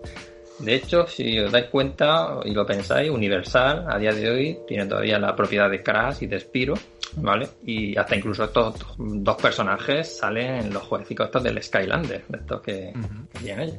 De 0.60 0.76
hecho, 0.76 1.08
si 1.08 1.40
os 1.40 1.50
dais 1.50 1.68
cuenta 1.68 2.42
y 2.44 2.52
lo 2.52 2.66
pensáis, 2.66 3.10
Universal 3.10 3.86
a 3.90 3.98
día 3.98 4.12
de 4.12 4.30
hoy 4.30 4.58
tiene 4.68 4.86
todavía 4.88 5.18
la 5.18 5.34
propiedad 5.34 5.70
de 5.70 5.82
Crash 5.82 6.24
y 6.24 6.28
de 6.28 6.42
Spiro, 6.42 6.74
¿vale? 7.16 7.48
Y 7.66 7.98
hasta 7.98 8.18
incluso 8.18 8.44
estos 8.44 8.76
dos 8.98 9.42
personajes 9.42 10.18
salen 10.18 10.56
en 10.56 10.74
los 10.74 10.84
jueguecitos 10.84 11.28
estos 11.28 11.42
del 11.42 11.64
Skylander, 11.64 12.26
de 12.28 12.38
estos 12.38 12.62
que, 12.62 12.94
que 13.32 13.40
tienen 13.40 13.70
ellos. 13.70 13.78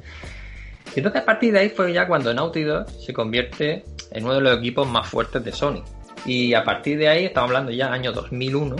Y 0.96 1.01
entonces 1.01 1.20
a 1.20 1.25
partir 1.27 1.53
de 1.53 1.59
ahí 1.59 1.68
fue 1.68 1.92
ya 1.92 2.07
cuando 2.07 2.33
Naughty 2.33 2.62
Dog 2.62 2.88
se 2.88 3.12
convierte 3.12 3.85
en 4.11 4.25
uno 4.25 4.37
de 4.37 4.40
los 4.40 4.59
equipos 4.59 4.88
más 4.88 5.07
fuertes 5.07 5.44
de 5.44 5.53
Sony. 5.53 5.85
Y 6.25 6.55
a 6.55 6.64
partir 6.64 6.96
de 6.96 7.09
ahí, 7.09 7.27
estamos 7.27 7.51
hablando 7.51 7.70
ya 7.70 7.92
año 7.92 8.12
2001, 8.12 8.77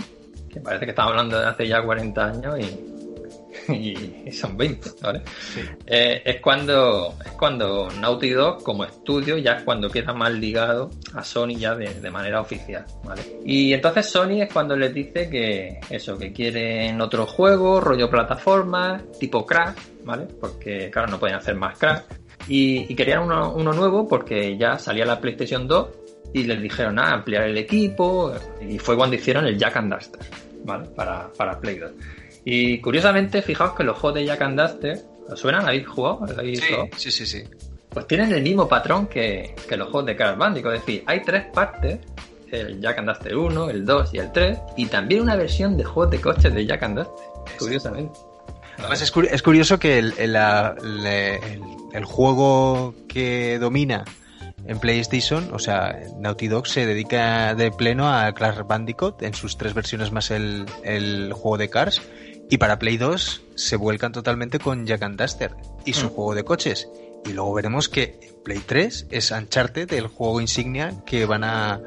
que 0.53 0.61
parece 0.61 0.85
que 0.85 0.91
estamos 0.91 1.11
hablando 1.13 1.39
de 1.41 1.47
hace 1.47 1.67
ya 1.67 1.83
40 1.83 2.25
años 2.27 2.59
y, 2.61 3.73
y- 3.73 4.23
y 4.27 4.33
son 4.33 4.57
20, 4.57 4.91
¿vale? 5.03 5.23
Eh, 5.87 6.23
es 6.25 6.41
cuando 6.41 7.15
es 7.25 7.33
cuando 7.33 7.89
Naughty 8.01 8.31
Dog 8.31 8.63
como 8.63 8.85
estudio 8.85 9.37
ya 9.39 9.53
es 9.53 9.63
cuando 9.63 9.89
queda 9.91 10.13
más 10.13 10.33
ligado 10.33 10.91
a 11.15 11.23
Sony 11.23 11.57
ya 11.59 11.75
de, 11.75 11.95
de 12.01 12.11
manera 12.11 12.41
oficial, 12.41 12.85
¿vale? 13.05 13.23
Y 13.45 13.73
entonces 13.73 14.07
Sony 14.07 14.43
es 14.43 14.53
cuando 14.53 14.77
les 14.77 14.93
dice 14.95 15.29
que 15.29 15.81
eso, 15.91 16.17
que 16.19 16.33
quieren 16.33 17.01
otro 17.01 17.27
juego, 17.27 17.81
rollo 17.81 18.09
plataforma, 18.11 19.01
tipo 19.21 19.45
Crash, 19.47 19.77
¿vale? 20.05 20.27
Porque 20.41 20.91
claro, 20.91 21.09
no 21.11 21.19
pueden 21.19 21.37
hacer 21.37 21.55
más 21.55 21.79
Crash. 21.79 22.01
Y, 22.49 22.93
y 22.93 22.97
querían 22.97 23.23
uno, 23.23 23.53
uno 23.55 23.73
nuevo 23.73 24.09
porque 24.09 24.57
ya 24.59 24.77
salía 24.79 25.05
la 25.05 25.21
PlayStation 25.21 25.69
2 25.69 25.89
y 26.35 26.45
les 26.45 26.61
dijeron, 26.63 26.99
ah, 26.99 27.13
ampliar 27.13 27.45
el 27.45 27.57
equipo. 27.59 28.33
Y 28.67 28.79
fue 28.79 28.97
cuando 28.97 29.17
hicieron 29.17 29.47
el 29.47 29.59
Jack 29.59 29.77
and 29.77 29.93
Duster, 29.95 30.21
¿vale? 30.65 30.87
Para, 30.97 31.29
para 31.33 31.59
Play 31.61 31.79
2. 31.79 31.91
Y 32.45 32.79
curiosamente, 32.81 33.43
fijaos 33.43 33.75
que 33.75 33.85
los 33.85 33.97
juegos 33.99 34.19
de 34.21 34.27
Jack 34.27 34.43
and 34.43 34.61
Duster, 34.61 34.99
¿os 35.29 35.39
suenan? 35.39 35.67
¿Habéis 35.67 35.87
jugado? 35.87 36.25
¿Habéis 36.39 36.59
Sí, 36.61 36.67
jugado? 36.71 36.89
sí, 36.97 37.11
sí, 37.11 37.27
sí. 37.27 37.43
Pues 37.91 38.07
tienen 38.07 38.33
el 38.33 38.43
mismo 38.43 38.67
patrón 38.67 39.07
que, 39.07 39.55
que 39.69 39.77
los 39.77 39.89
juegos 39.91 40.07
de 40.07 40.17
Crash 40.17 40.37
Bandicoot. 40.39 40.75
Es 40.75 40.81
decir, 40.81 41.03
hay 41.07 41.23
tres 41.23 41.45
partes. 41.53 41.99
El 42.51 42.81
Jack 42.81 42.99
and 42.99 43.09
Duster 43.09 43.37
1, 43.37 43.71
el 43.71 43.85
2 43.85 44.15
y 44.15 44.19
el 44.19 44.33
3. 44.33 44.59
Y 44.79 44.87
también 44.87 45.21
una 45.23 45.37
versión 45.37 45.77
de 45.77 45.85
juegos 45.85 46.11
de 46.11 46.21
coches 46.21 46.53
de 46.55 46.67
Jack 46.67 46.83
and 46.83 46.99
Duster. 46.99 47.25
Curiosamente. 47.59 48.19
Además 48.79 49.03
es, 49.03 49.15
curi- 49.15 49.29
es 49.31 49.43
curioso 49.43 49.79
que 49.79 49.99
el- 49.99 50.15
el 51.93 52.05
juego 52.05 52.95
que 53.09 53.59
domina 53.59 54.05
en 54.67 54.79
PlayStation, 54.79 55.53
o 55.53 55.59
sea, 55.59 55.99
Naughty 56.19 56.49
Dog 56.49 56.67
se 56.67 56.87
dedica 56.87 57.55
de 57.55 57.71
pleno 57.71 58.09
a 58.13 58.33
Crash 58.33 58.59
Bandicoot 58.67 59.23
en 59.23 59.35
sus 59.35 59.57
tres 59.57 59.75
versiones 59.75 60.13
más 60.13 60.31
el, 60.31 60.67
el 60.85 61.33
juego 61.33 61.59
de 61.59 61.69
Cars. 61.69 62.01
Y 62.51 62.59
para 62.59 62.79
Play 62.79 62.99
2 62.99 63.43
se 63.55 63.77
vuelcan 63.77 64.13
totalmente 64.13 64.59
con 64.59 64.87
Jack 64.87 65.03
and 65.03 65.19
Duster 65.21 65.55
y 65.87 65.95
su 65.95 66.07
Mm. 66.07 66.11
juego 66.11 66.35
de 66.35 66.45
coches. 66.45 66.89
Y 67.25 67.33
luego 67.33 67.55
veremos 67.55 67.89
que 67.89 68.19
en 68.21 68.43
Play 68.43 68.59
3 68.67 69.07
es 69.11 69.31
Uncharted, 69.31 69.91
el 69.93 70.09
juego 70.09 70.41
insignia 70.41 70.93
que 71.07 71.25
van 71.25 71.45
a 71.45 71.81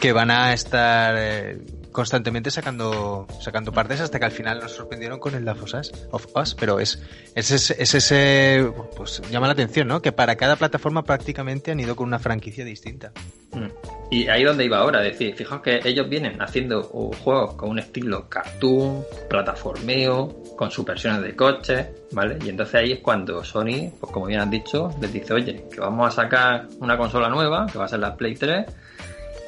que 0.00 0.12
van 0.12 0.30
a 0.30 0.52
estar 0.52 1.14
eh, 1.18 1.58
constantemente 1.98 2.52
sacando 2.52 3.26
sacando 3.40 3.72
partes 3.72 4.00
hasta 4.00 4.20
que 4.20 4.24
al 4.24 4.30
final 4.30 4.60
nos 4.60 4.70
sorprendieron 4.70 5.18
con 5.18 5.34
el 5.34 5.44
Last 5.44 5.62
of 5.62 5.74
Us, 5.74 5.92
of 6.12 6.26
Us, 6.36 6.54
pero 6.54 6.78
es, 6.78 7.02
es, 7.34 7.50
ese- 7.50 7.82
es 7.82 7.92
ese 7.92 8.70
pues 8.96 9.20
llama 9.32 9.48
la 9.48 9.54
atención, 9.54 9.88
¿no? 9.88 10.00
Que 10.00 10.12
para 10.12 10.36
cada 10.36 10.54
plataforma 10.54 11.02
prácticamente 11.02 11.72
han 11.72 11.80
ido 11.80 11.96
con 11.96 12.06
una 12.06 12.20
franquicia 12.20 12.64
distinta. 12.64 13.10
Mm. 13.50 13.66
Y 14.12 14.28
ahí 14.28 14.44
donde 14.44 14.64
iba 14.64 14.78
ahora, 14.78 15.04
es 15.04 15.12
decir, 15.12 15.34
fijaos 15.34 15.60
que 15.60 15.80
ellos 15.84 16.08
vienen 16.08 16.40
haciendo 16.40 16.84
juegos 16.84 17.54
con 17.54 17.70
un 17.70 17.80
estilo 17.80 18.28
cartoon, 18.28 19.02
plataformeo, 19.28 20.36
con 20.56 20.70
sus 20.70 20.84
versiones 20.84 21.22
de 21.22 21.34
coches, 21.34 21.88
¿vale? 22.12 22.38
Y 22.44 22.48
entonces 22.48 22.76
ahí 22.76 22.92
es 22.92 23.00
cuando 23.00 23.42
Sony, 23.42 23.90
pues 23.98 24.12
como 24.12 24.26
bien 24.26 24.38
has 24.40 24.50
dicho, 24.50 24.90
les 25.00 25.12
dice, 25.12 25.32
oye, 25.34 25.64
que 25.72 25.80
vamos 25.80 26.06
a 26.06 26.22
sacar 26.22 26.68
una 26.78 26.96
consola 26.96 27.28
nueva, 27.28 27.66
que 27.66 27.76
va 27.76 27.86
a 27.86 27.88
ser 27.88 27.98
la 27.98 28.14
Play 28.16 28.36
3, 28.36 28.66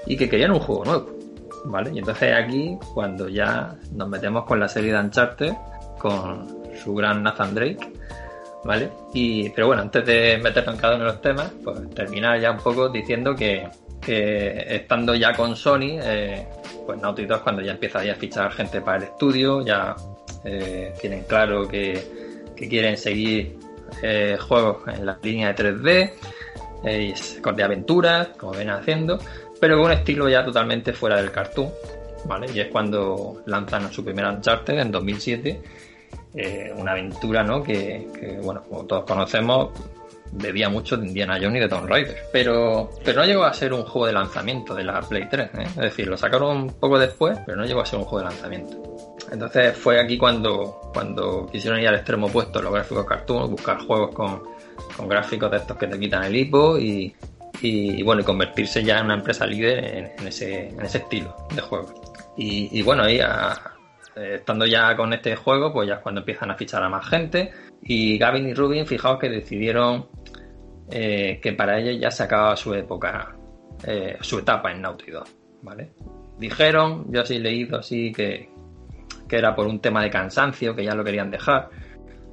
y 0.06 0.16
que 0.16 0.28
querían 0.28 0.50
un 0.50 0.58
juego 0.60 0.84
nuevo, 0.84 1.18
¿vale? 1.64 1.90
Y 1.94 1.98
entonces 1.98 2.34
aquí, 2.34 2.78
cuando 2.94 3.28
ya 3.28 3.74
nos 3.92 4.08
metemos 4.08 4.44
con 4.44 4.60
la 4.60 4.68
serie 4.68 4.92
de 4.92 5.00
Uncharted, 5.00 5.52
con 5.98 6.60
su 6.82 6.94
gran 6.94 7.22
Nathan 7.22 7.54
Drake, 7.54 7.92
¿vale? 8.64 8.90
Y, 9.12 9.48
pero 9.50 9.68
bueno, 9.68 9.82
antes 9.82 10.04
de 10.06 10.38
meternos 10.42 10.74
en 10.74 10.80
cada 10.80 10.96
uno 10.96 11.04
de 11.04 11.10
los 11.12 11.20
temas, 11.20 11.52
pues 11.62 11.90
terminar 11.90 12.40
ya 12.40 12.50
un 12.50 12.58
poco 12.58 12.88
diciendo 12.88 13.34
que, 13.34 13.68
estando 14.06 15.14
ya 15.14 15.32
con 15.34 15.54
Sony, 15.54 15.98
eh, 16.02 16.46
pues 16.84 17.00
Naughty 17.00 17.26
Dog 17.26 17.42
cuando 17.42 17.62
ya 17.62 17.72
empieza 17.72 18.02
ya 18.02 18.12
a 18.12 18.16
fichar 18.16 18.50
gente 18.50 18.80
para 18.80 18.96
el 18.96 19.02
estudio, 19.04 19.64
ya 19.64 19.94
eh, 20.44 20.92
tienen 21.00 21.24
claro 21.24 21.68
que, 21.68 22.42
que 22.56 22.68
quieren 22.68 22.96
seguir 22.96 23.56
eh, 24.02 24.36
juegos 24.40 24.78
en 24.88 25.06
la 25.06 25.18
línea 25.22 25.52
de 25.52 25.64
3D, 25.64 26.12
eh, 26.84 27.14
de 27.54 27.62
aventuras, 27.62 28.28
como 28.38 28.52
ven 28.52 28.70
haciendo, 28.70 29.18
pero 29.60 29.76
con 29.76 29.86
un 29.86 29.92
estilo 29.92 30.28
ya 30.28 30.44
totalmente 30.44 30.92
fuera 30.92 31.16
del 31.16 31.30
cartoon, 31.30 31.70
¿vale? 32.24 32.46
Y 32.52 32.60
es 32.60 32.68
cuando 32.68 33.42
lanzan 33.46 33.92
su 33.92 34.04
primer 34.04 34.24
Uncharted 34.26 34.78
en 34.78 34.90
2007, 34.90 35.62
eh, 36.34 36.72
una 36.76 36.92
aventura, 36.92 37.44
¿no? 37.44 37.62
Que, 37.62 38.08
que, 38.18 38.38
bueno, 38.42 38.62
como 38.68 38.84
todos 38.86 39.04
conocemos, 39.04 39.70
bebía 40.32 40.68
mucho 40.68 40.96
de 40.96 41.06
Indiana 41.06 41.38
Jones 41.40 41.56
y 41.56 41.60
de 41.60 41.68
Tomb 41.68 41.88
Raider, 41.88 42.16
pero, 42.32 42.90
pero 43.04 43.20
no 43.20 43.26
llegó 43.26 43.44
a 43.44 43.52
ser 43.52 43.72
un 43.72 43.82
juego 43.82 44.06
de 44.06 44.12
lanzamiento 44.12 44.74
de 44.74 44.84
la 44.84 45.00
Play 45.00 45.28
3, 45.28 45.50
¿eh? 45.54 45.62
es 45.62 45.76
decir, 45.76 46.06
lo 46.06 46.16
sacaron 46.16 46.56
un 46.56 46.68
poco 46.74 46.98
después, 46.98 47.38
pero 47.44 47.58
no 47.58 47.64
llegó 47.64 47.80
a 47.80 47.86
ser 47.86 47.98
un 47.98 48.04
juego 48.04 48.26
de 48.26 48.32
lanzamiento. 48.32 49.06
Entonces 49.32 49.76
fue 49.76 50.00
aquí 50.00 50.16
cuando, 50.16 50.90
cuando 50.92 51.46
quisieron 51.50 51.80
ir 51.80 51.88
al 51.88 51.96
extremo 51.96 52.28
opuesto, 52.28 52.62
los 52.62 52.72
gráficos 52.72 53.04
cartoon, 53.04 53.50
buscar 53.50 53.78
juegos 53.80 54.14
con, 54.14 54.42
con 54.96 55.08
gráficos 55.08 55.50
de 55.50 55.56
estos 55.58 55.76
que 55.76 55.86
te 55.86 55.98
quitan 55.98 56.24
el 56.24 56.36
hipo 56.36 56.78
y, 56.78 57.14
y, 57.60 58.02
bueno, 58.02 58.22
y 58.22 58.24
convertirse 58.24 58.82
ya 58.82 58.98
en 58.98 59.06
una 59.06 59.14
empresa 59.14 59.46
líder 59.46 60.12
en, 60.18 60.26
ese, 60.26 60.68
estilo 60.82 61.34
de 61.54 61.60
juego. 61.60 61.94
Y, 62.36 62.80
bueno, 62.82 63.02
ahí 63.02 63.20
a- 63.20 63.52
eh, 64.16 64.36
estando 64.36 64.66
ya 64.66 64.96
con 64.96 65.12
este 65.12 65.36
juego, 65.36 65.72
pues 65.72 65.88
ya 65.88 65.94
es 65.94 66.00
cuando 66.00 66.20
empiezan 66.20 66.50
a 66.50 66.54
fichar 66.54 66.82
a 66.82 66.88
más 66.88 67.06
gente. 67.06 67.52
Y 67.82 68.18
Gavin 68.18 68.48
y 68.48 68.54
Rubin, 68.54 68.86
fijaos 68.86 69.18
que 69.18 69.28
decidieron 69.28 70.06
eh, 70.90 71.38
que 71.42 71.52
para 71.52 71.78
ellos 71.78 72.00
ya 72.00 72.10
se 72.10 72.22
acababa 72.24 72.56
su 72.56 72.74
época, 72.74 73.34
eh, 73.86 74.16
su 74.20 74.38
etapa 74.40 74.72
en 74.72 74.82
Naughty 74.82 75.10
Dog, 75.10 75.26
¿vale? 75.62 75.92
Dijeron, 76.38 77.04
yo 77.12 77.20
así 77.20 77.38
leído 77.38 77.78
así 77.78 78.12
que, 78.12 78.48
que 79.28 79.36
era 79.36 79.54
por 79.54 79.66
un 79.66 79.80
tema 79.80 80.02
de 80.02 80.10
cansancio, 80.10 80.74
que 80.74 80.84
ya 80.84 80.94
lo 80.94 81.04
querían 81.04 81.30
dejar, 81.30 81.68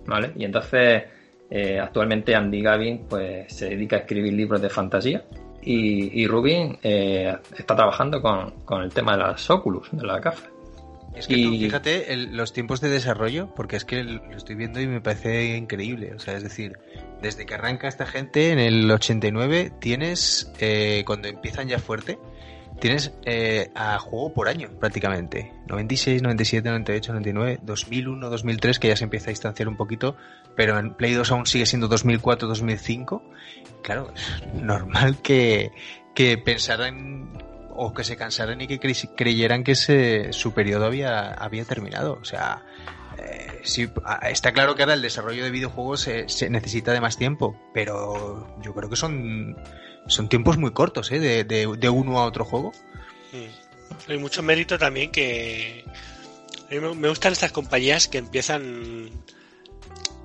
¿vale? 0.05 0.31
Y 0.35 0.45
entonces 0.45 1.03
eh, 1.49 1.79
actualmente 1.79 2.35
Andy 2.35 2.61
Gavin 2.61 3.05
pues 3.07 3.53
se 3.53 3.69
dedica 3.69 3.97
a 3.97 3.99
escribir 3.99 4.33
libros 4.33 4.61
de 4.61 4.69
fantasía 4.69 5.23
y, 5.61 6.21
y 6.21 6.27
Rubin 6.27 6.77
eh, 6.81 7.35
está 7.57 7.75
trabajando 7.75 8.21
con, 8.21 8.51
con 8.65 8.83
el 8.83 8.93
tema 8.93 9.13
de 9.13 9.23
las 9.23 9.49
Oculus, 9.49 9.89
de 9.91 10.05
las 10.05 10.21
gafas. 10.21 10.49
Es 11.17 11.27
que 11.27 11.43
tú, 11.43 11.51
fíjate 11.51 12.15
los 12.27 12.53
tiempos 12.53 12.79
de 12.79 12.89
desarrollo, 12.89 13.53
porque 13.55 13.75
es 13.75 13.85
que 13.85 14.03
lo 14.03 14.37
estoy 14.37 14.55
viendo 14.55 14.79
y 14.79 14.87
me 14.87 15.01
parece 15.01 15.57
increíble. 15.57 16.13
O 16.13 16.19
sea, 16.19 16.35
es 16.35 16.43
decir, 16.43 16.77
desde 17.21 17.45
que 17.45 17.55
arranca 17.55 17.87
esta 17.87 18.05
gente 18.05 18.51
en 18.51 18.59
el 18.59 18.89
89, 18.89 19.71
tienes, 19.79 20.51
eh, 20.59 21.03
cuando 21.07 21.27
empiezan 21.27 21.67
ya 21.67 21.79
fuerte, 21.79 22.19
tienes 22.79 23.13
eh, 23.25 23.71
a 23.73 23.97
juego 23.97 24.33
por 24.33 24.47
año 24.47 24.69
prácticamente. 24.79 25.51
96, 25.67 26.21
97, 26.21 26.69
98, 26.69 27.11
99, 27.13 27.59
2001, 27.63 28.29
2003, 28.29 28.79
que 28.79 28.87
ya 28.89 28.95
se 28.95 29.03
empieza 29.05 29.29
a 29.29 29.31
distanciar 29.31 29.67
un 29.67 29.75
poquito, 29.75 30.15
pero 30.57 30.79
en 30.79 30.95
Play 30.95 31.13
2 31.13 31.31
aún 31.31 31.45
sigue 31.45 31.67
siendo 31.67 31.87
2004, 31.87 32.47
2005. 32.47 33.23
Claro, 33.83 34.11
es 34.13 34.53
normal 34.55 35.21
que, 35.21 35.71
que 36.15 36.37
pensaran 36.39 37.31
o 37.75 37.93
que 37.93 38.03
se 38.03 38.17
cansaran 38.17 38.59
y 38.59 38.67
que 38.67 38.79
creyeran 39.15 39.63
que 39.63 39.73
ese, 39.73 40.33
su 40.33 40.53
periodo 40.53 40.85
había, 40.85 41.29
había 41.29 41.63
terminado. 41.63 42.17
O 42.19 42.25
sea, 42.25 42.65
eh, 43.19 43.61
está 44.23 44.51
claro 44.51 44.75
que 44.75 44.81
ahora 44.81 44.95
el 44.95 45.01
desarrollo 45.03 45.43
de 45.43 45.51
videojuegos 45.51 46.01
se, 46.01 46.49
necesita 46.49 46.91
de 46.91 47.01
más 47.01 47.17
tiempo, 47.17 47.55
pero 47.71 48.57
yo 48.63 48.73
creo 48.73 48.89
que 48.89 48.95
son 48.95 49.55
son 50.07 50.27
tiempos 50.27 50.57
muy 50.57 50.71
cortos, 50.71 51.11
¿eh? 51.11 51.19
De, 51.19 51.43
de, 51.43 51.89
uno 51.89 52.19
a 52.19 52.25
otro 52.25 52.45
juego. 52.45 52.71
Hay 54.07 54.17
mucho 54.17 54.41
mérito 54.41 54.79
también 54.79 55.11
que... 55.11 55.85
A 56.71 56.73
mí 56.73 56.79
me 56.95 57.09
gustan 57.09 57.33
estas 57.33 57.51
compañías 57.51 58.07
que 58.07 58.17
empiezan 58.17 59.11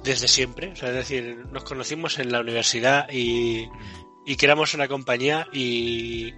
desde 0.02 0.28
siempre. 0.28 0.72
O 0.72 0.76
sea, 0.76 0.90
es 0.90 0.94
decir, 0.94 1.44
nos 1.50 1.64
conocimos 1.64 2.18
en 2.18 2.32
la 2.32 2.40
universidad 2.40 3.08
y, 3.10 3.68
y 4.26 4.36
creamos 4.36 4.74
una 4.74 4.88
compañía 4.88 5.48
y, 5.52 6.34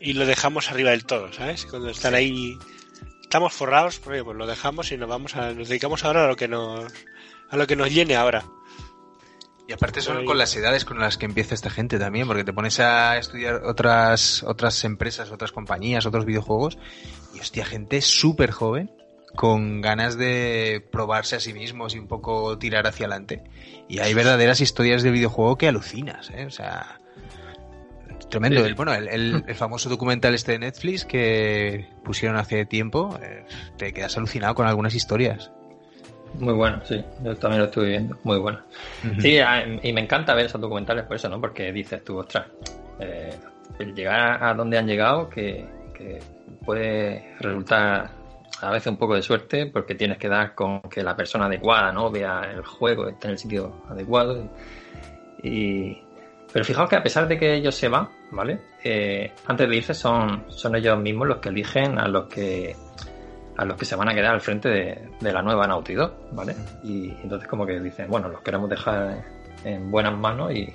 y 0.00 0.12
lo 0.12 0.26
dejamos 0.26 0.70
arriba 0.70 0.90
del 0.90 1.04
todo, 1.04 1.32
¿sabes? 1.32 1.66
Cuando 1.66 1.90
están 1.90 2.14
ahí, 2.14 2.58
estamos 3.22 3.52
forrados, 3.52 3.98
pues, 3.98 4.22
pues 4.22 4.36
lo 4.36 4.46
dejamos 4.46 4.92
y 4.92 4.96
nos 4.96 5.08
vamos 5.08 5.36
a, 5.36 5.52
nos 5.52 5.68
dedicamos 5.68 6.04
ahora 6.04 6.24
a 6.24 6.28
lo 6.28 6.36
que 6.36 6.48
nos, 6.48 6.92
a 7.50 7.56
lo 7.56 7.66
que 7.66 7.76
nos 7.76 7.90
llene 7.90 8.16
ahora. 8.16 8.44
Y 9.66 9.72
aparte 9.72 10.02
son 10.02 10.26
con 10.26 10.36
las 10.36 10.54
edades 10.56 10.84
con 10.84 10.98
las 10.98 11.16
que 11.16 11.24
empieza 11.24 11.54
esta 11.54 11.70
gente 11.70 11.98
también, 11.98 12.26
porque 12.26 12.44
te 12.44 12.52
pones 12.52 12.80
a 12.80 13.16
estudiar 13.16 13.64
otras, 13.64 14.42
otras 14.42 14.84
empresas, 14.84 15.30
otras 15.30 15.52
compañías, 15.52 16.04
otros 16.04 16.26
videojuegos, 16.26 16.76
y 17.32 17.40
hostia, 17.40 17.64
gente 17.64 18.02
súper 18.02 18.50
joven, 18.50 18.90
con 19.34 19.80
ganas 19.80 20.16
de 20.16 20.86
probarse 20.92 21.36
a 21.36 21.40
sí 21.40 21.52
mismos 21.52 21.94
y 21.94 21.98
un 21.98 22.06
poco 22.06 22.58
tirar 22.58 22.86
hacia 22.86 23.06
adelante. 23.06 23.42
Y 23.88 23.98
hay 23.98 24.14
verdaderas 24.14 24.60
historias 24.60 25.02
de 25.02 25.10
videojuego 25.10 25.56
que 25.56 25.68
alucinas, 25.68 26.30
¿eh? 26.30 26.46
O 26.46 26.50
sea, 26.50 27.00
tremendo. 28.30 28.64
El, 28.64 28.74
bueno, 28.74 28.94
el, 28.94 29.44
famoso 29.54 29.88
documental 29.88 30.34
este 30.34 30.52
de 30.52 30.60
Netflix 30.60 31.04
que 31.04 31.88
pusieron 32.04 32.36
hace 32.36 32.64
tiempo, 32.66 33.18
eh, 33.22 33.44
te 33.76 33.92
quedas 33.92 34.16
alucinado 34.16 34.54
con 34.54 34.66
algunas 34.66 34.94
historias. 34.94 35.50
Muy 36.38 36.54
bueno, 36.54 36.80
sí. 36.84 37.02
Yo 37.22 37.36
también 37.36 37.60
lo 37.60 37.66
estuve 37.66 37.88
viendo. 37.88 38.18
Muy 38.24 38.38
bueno. 38.38 38.60
Sí, 39.20 39.38
y 39.82 39.92
me 39.92 40.00
encanta 40.00 40.34
ver 40.34 40.46
esos 40.46 40.60
documentales 40.60 41.04
por 41.04 41.16
eso, 41.16 41.28
¿no? 41.28 41.40
Porque 41.40 41.72
dices 41.72 42.02
tú, 42.02 42.18
ostras, 42.18 42.46
eh, 42.98 43.34
el 43.78 43.94
llegar 43.94 44.42
a 44.42 44.54
donde 44.54 44.78
han 44.78 44.86
llegado, 44.86 45.28
que, 45.28 45.66
puede 46.64 47.34
resultar 47.40 48.10
a 48.60 48.70
veces 48.70 48.88
un 48.88 48.96
poco 48.96 49.14
de 49.14 49.22
suerte, 49.22 49.66
porque 49.66 49.94
tienes 49.94 50.18
que 50.18 50.28
dar 50.28 50.54
con 50.54 50.82
que 50.82 51.02
la 51.02 51.16
persona 51.16 51.46
adecuada, 51.46 51.92
¿no? 51.92 52.10
Vea 52.10 52.42
el 52.54 52.64
juego, 52.64 53.08
esté 53.08 53.26
en 53.26 53.32
el 53.32 53.38
sitio 53.38 53.82
adecuado. 53.88 54.48
Y, 55.42 55.98
pero 56.52 56.64
fijaos 56.64 56.88
que 56.88 56.96
a 56.96 57.02
pesar 57.02 57.26
de 57.26 57.38
que 57.38 57.54
ellos 57.54 57.74
se 57.74 57.88
van, 57.88 58.08
¿vale? 58.30 58.60
Eh, 58.82 59.32
antes 59.46 59.68
de 59.68 59.76
irse 59.76 59.92
son, 59.92 60.44
son 60.48 60.76
ellos 60.76 60.98
mismos 60.98 61.26
los 61.26 61.38
que 61.38 61.48
eligen 61.48 61.98
a 61.98 62.06
los 62.08 62.26
que 62.26 62.76
a 63.56 63.64
los 63.64 63.76
que 63.76 63.84
se 63.84 63.94
van 63.96 64.08
a 64.08 64.14
quedar 64.14 64.34
al 64.34 64.40
frente 64.40 64.68
de, 64.68 65.32
la 65.32 65.42
nueva 65.42 65.66
Naughty 65.66 65.94
Dog, 65.94 66.12
¿vale? 66.32 66.54
Y 66.82 67.10
entonces 67.22 67.48
como 67.48 67.66
que 67.66 67.78
dicen, 67.80 68.08
bueno, 68.08 68.28
los 68.28 68.40
queremos 68.40 68.68
dejar 68.68 69.24
en, 69.64 69.90
buenas 69.90 70.16
manos 70.18 70.52
y, 70.52 70.72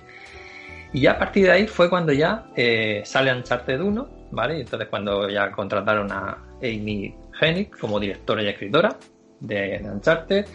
y 0.93 1.01
ya 1.01 1.11
a 1.11 1.19
partir 1.19 1.45
de 1.45 1.51
ahí 1.51 1.67
fue 1.67 1.89
cuando 1.89 2.13
ya 2.13 2.45
eh, 2.55 3.01
sale 3.05 3.33
Uncharted 3.33 3.81
1, 3.81 4.09
¿vale? 4.31 4.57
Y 4.57 4.61
entonces 4.61 4.87
cuando 4.89 5.29
ya 5.29 5.51
contrataron 5.51 6.11
a 6.11 6.37
Amy 6.61 7.15
Hennig 7.39 7.69
como 7.78 7.99
directora 7.99 8.43
y 8.43 8.47
escritora 8.47 8.97
de, 9.39 9.82
Uncharted 9.84 10.45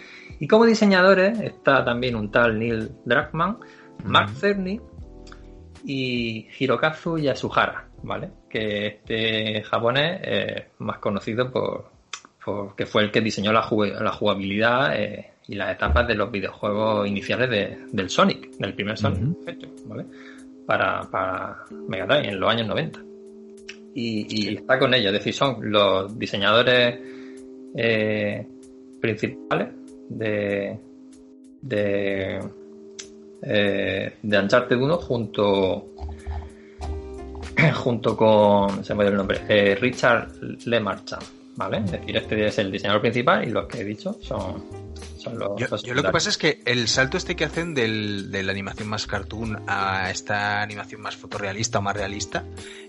y 0.41 0.47
como 0.47 0.65
diseñadores 0.65 1.41
está 1.41 1.85
también 1.85 2.17
un 2.17 2.31
tal 2.31 2.59
Neil 2.59 2.91
Druckmann, 3.05 3.59
Mark 4.05 4.31
Cerny 4.37 4.81
y 5.85 6.49
Hirokazu 6.59 7.19
Yasuhara, 7.19 7.89
¿vale? 8.03 8.31
Que 8.49 8.87
este 8.87 9.63
japonés 9.63 10.21
es 10.23 10.65
más 10.79 10.99
conocido 10.99 11.51
por, 11.51 12.75
que 12.77 12.87
fue 12.87 13.03
el 13.03 13.11
que 13.11 13.21
diseñó 13.21 13.53
la, 13.53 13.63
jugabilidad 13.63 14.99
eh, 15.01 15.33
y 15.47 15.55
las 15.55 15.73
etapas 15.73 16.07
de 16.07 16.15
los 16.15 16.31
videojuegos 16.31 17.07
iniciales 17.07 17.79
del 17.93 18.11
Sonic, 18.11 18.51
del 18.57 18.75
primer 18.75 18.99
Sonic, 18.99 19.37
¿vale? 19.87 20.07
Para, 20.67 21.03
para 21.11 21.65
Mega 21.89 22.07
Drive 22.07 22.29
en 22.29 22.41
los 22.41 22.51
años 22.51 22.67
90. 22.67 23.14
Y, 23.97 24.57
está 24.57 24.79
con 24.79 24.93
ellos, 24.93 25.09
es 25.09 25.21
decir, 25.21 25.35
son 25.35 25.71
los 25.71 26.19
diseñadores 26.19 26.99
eh, 27.77 28.47
principales 29.01 29.69
de, 30.09 30.79
de, 31.63 32.41
eh, 33.43 34.13
de 34.23 34.39
Uncharted 34.39 34.77
1 34.77 34.97
junto 34.99 35.89
junto 37.75 38.17
con 38.17 38.85
se 38.85 38.95
me 38.95 39.05
dio 39.05 39.11
el 39.13 39.17
nombre 39.17 39.41
eh, 39.49 39.77
Richard 39.77 40.33
Lemarchand 40.67 41.45
¿vale? 41.57 41.79
Es 41.79 41.93
decir, 41.93 42.17
este 42.17 42.47
es 42.47 42.59
el 42.59 42.71
diseñador 42.71 43.01
principal 43.01 43.47
y 43.47 43.51
los 43.51 43.67
que 43.67 43.81
he 43.81 43.85
dicho 43.85 44.19
son, 44.21 44.65
son 45.19 45.39
los. 45.39 45.83
Yo, 45.83 45.95
lo 45.95 46.03
que 46.03 46.11
pasa 46.11 46.29
es 46.29 46.39
que 46.39 46.61
el 46.65 46.89
salto 46.89 47.17
este 47.17 47.37
que 47.37 47.45
hacen 47.45 47.75
del, 47.75 48.31
de 48.31 48.43
la 48.43 48.53
animación 48.53 48.89
más 48.89 49.07
cartoon 49.07 49.63
a 49.67 50.11
esta 50.11 50.63
animación 50.63 51.01
más 51.01 51.17
fotorrealista 51.17 51.79
o 51.79 51.83
más 51.83 51.97
realista, 51.97 52.45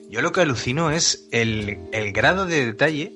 yo 0.09 0.21
lo 0.21 0.31
que 0.31 0.41
alucino 0.41 0.91
es 0.91 1.27
el, 1.31 1.79
el 1.91 2.11
grado 2.11 2.45
de 2.45 2.65
detalle 2.65 3.13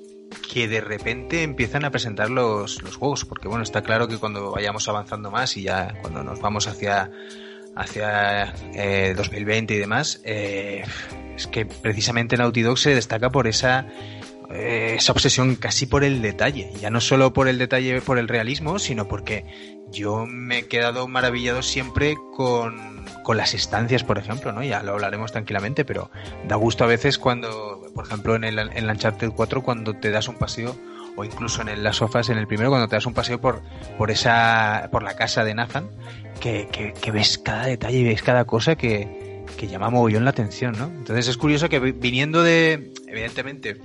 que 0.52 0.68
de 0.68 0.80
repente 0.80 1.42
empiezan 1.42 1.84
a 1.84 1.90
presentar 1.90 2.30
los, 2.30 2.82
los 2.82 2.96
juegos, 2.96 3.24
porque 3.24 3.48
bueno, 3.48 3.62
está 3.62 3.82
claro 3.82 4.08
que 4.08 4.18
cuando 4.18 4.50
vayamos 4.52 4.88
avanzando 4.88 5.30
más 5.30 5.56
y 5.56 5.62
ya 5.62 5.94
cuando 6.02 6.22
nos 6.22 6.40
vamos 6.40 6.66
hacia 6.66 7.10
hacia 7.76 8.52
eh, 8.74 9.14
2020 9.16 9.74
y 9.74 9.78
demás, 9.78 10.20
eh, 10.24 10.84
es 11.36 11.46
que 11.46 11.66
precisamente 11.66 12.36
Naughty 12.36 12.62
Dog 12.62 12.78
se 12.78 12.94
destaca 12.94 13.30
por 13.30 13.46
esa 13.46 13.86
eh, 14.52 14.94
esa 14.98 15.12
obsesión 15.12 15.54
casi 15.56 15.86
por 15.86 16.02
el 16.02 16.22
detalle, 16.22 16.72
ya 16.80 16.90
no 16.90 17.00
solo 17.00 17.32
por 17.32 17.48
el 17.48 17.58
detalle, 17.58 18.00
por 18.00 18.18
el 18.18 18.28
realismo, 18.28 18.78
sino 18.78 19.06
porque 19.06 19.44
yo 19.92 20.26
me 20.26 20.58
he 20.58 20.66
quedado 20.66 21.06
maravillado 21.06 21.62
siempre 21.62 22.16
con, 22.36 23.04
con 23.22 23.36
las 23.36 23.54
estancias, 23.54 24.02
por 24.02 24.18
ejemplo, 24.18 24.52
¿no? 24.52 24.62
Ya 24.62 24.82
lo 24.82 24.92
hablaremos 24.92 25.32
tranquilamente, 25.32 25.84
pero 25.84 26.10
da 26.48 26.56
gusto 26.56 26.84
a 26.84 26.88
veces 26.88 27.18
cuando, 27.18 27.86
por 27.94 28.06
ejemplo, 28.06 28.34
en 28.34 28.44
el 28.44 28.58
en 28.58 28.90
Uncharted 28.90 29.30
4, 29.30 29.62
cuando 29.62 29.94
te 29.94 30.10
das 30.10 30.26
un 30.28 30.36
paseo 30.36 30.76
o 31.16 31.24
incluso 31.24 31.62
en 31.62 31.82
las 31.82 31.96
sofás 31.96 32.28
en 32.28 32.38
el 32.38 32.46
primero 32.46 32.70
cuando 32.70 32.88
te 32.88 32.96
das 32.96 33.06
un 33.06 33.14
paseo 33.14 33.40
por 33.40 33.62
por 33.98 34.12
esa 34.12 34.88
por 34.92 35.02
la 35.02 35.16
casa 35.16 35.42
de 35.42 35.54
Nathan 35.54 35.90
que, 36.40 36.68
que, 36.70 36.92
que 36.92 37.10
ves 37.10 37.36
cada 37.36 37.66
detalle 37.66 37.98
y 37.98 38.04
ves 38.04 38.22
cada 38.22 38.44
cosa 38.44 38.76
que, 38.76 39.19
que 39.60 39.68
llama 39.68 39.90
mogollón 39.90 40.24
la 40.24 40.30
atención, 40.30 40.72
¿no? 40.78 40.86
Entonces 40.86 41.28
es 41.28 41.36
curioso 41.36 41.68
que 41.68 41.78
viniendo 41.78 42.42
de, 42.42 42.94
evidentemente, 43.06 43.76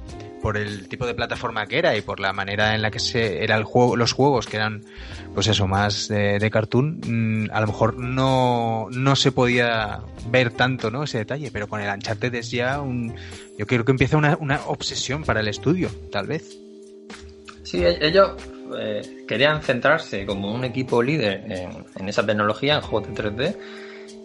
por 0.42 0.56
el 0.56 0.88
tipo 0.88 1.06
de 1.06 1.14
plataforma 1.14 1.68
que 1.68 1.78
era 1.78 1.98
y 1.98 2.02
por 2.02 2.22
la 2.22 2.32
manera 2.32 2.76
en 2.76 2.82
la 2.82 2.92
que 2.92 3.00
se 3.00 3.44
era 3.44 3.58
el 3.58 3.66
juego, 3.66 3.98
los 3.98 4.14
juegos 4.14 4.48
que 4.48 4.56
eran, 4.56 4.86
pues 5.34 5.48
eso, 5.48 5.68
más 5.68 6.08
de, 6.08 6.50
cartoon, 6.50 7.02
mm, 7.06 7.50
a 7.52 7.60
lo 7.60 7.68
mejor 7.68 8.00
no, 8.00 8.88
no 8.90 9.18
se 9.18 9.34
podía 9.34 10.00
ver 10.30 10.52
tanto, 10.52 10.92
¿no? 10.92 11.04
Ese 11.04 11.18
detalle, 11.18 11.52
pero 11.52 11.68
con 11.68 11.82
el 11.82 11.94
Uncharted 11.94 12.34
es 12.36 12.52
ya 12.52 12.80
un, 12.80 13.14
yo 13.58 13.68
creo 13.68 13.84
que 13.84 13.92
empieza 13.92 14.16
una, 14.16 14.38
una 14.40 14.62
obsesión 14.68 15.26
para 15.26 15.42
el 15.42 15.50
estudio, 15.50 15.90
tal 16.10 16.28
vez. 16.28 16.58
Sí, 17.64 17.84
e-, 17.84 17.98
ellos 18.00 18.32
eh, 18.80 19.26
querían 19.28 19.62
centrarse 19.62 20.26
como 20.26 20.56
un 20.56 20.64
equipo 20.64 21.04
líder 21.04 21.44
en, 21.52 21.86
en 21.98 22.08
esa 22.08 22.26
tecnología, 22.26 22.76
en 22.76 22.82
juegos 22.82 23.14
de 23.14 23.24
3D, 23.24 23.56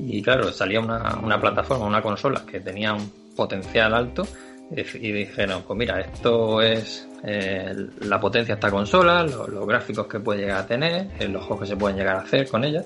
y 0.09 0.23
claro, 0.23 0.53
salía 0.53 0.81
una, 0.81 1.19
una 1.23 1.41
plataforma, 1.41 1.87
una 1.87 2.03
consola 2.03 2.45
que 2.47 2.61
tenía 2.61 2.93
un 2.93 3.11
potencial 3.37 3.95
alto 3.95 4.27
y 4.71 5.13
dijeron, 5.13 5.65
pues 5.67 5.79
mira, 5.79 6.01
esto 6.01 6.63
es 6.63 7.09
eh, 7.25 7.75
la 8.01 8.21
potencia 8.21 8.55
de 8.55 8.59
esta 8.59 8.71
consola, 8.71 9.25
los, 9.25 9.67
gráficos 9.67 10.07
que 10.07 10.21
puede 10.21 10.41
llegar 10.41 10.59
a 10.59 10.67
tener, 10.67 11.09
eh, 11.19 11.27
los 11.29 11.45
juegos 11.45 11.65
que 11.65 11.75
se 11.75 11.77
pueden 11.77 11.97
llegar 11.97 12.17
a 12.17 12.21
hacer 12.21 12.49
con 12.49 12.65
ella. 12.65 12.85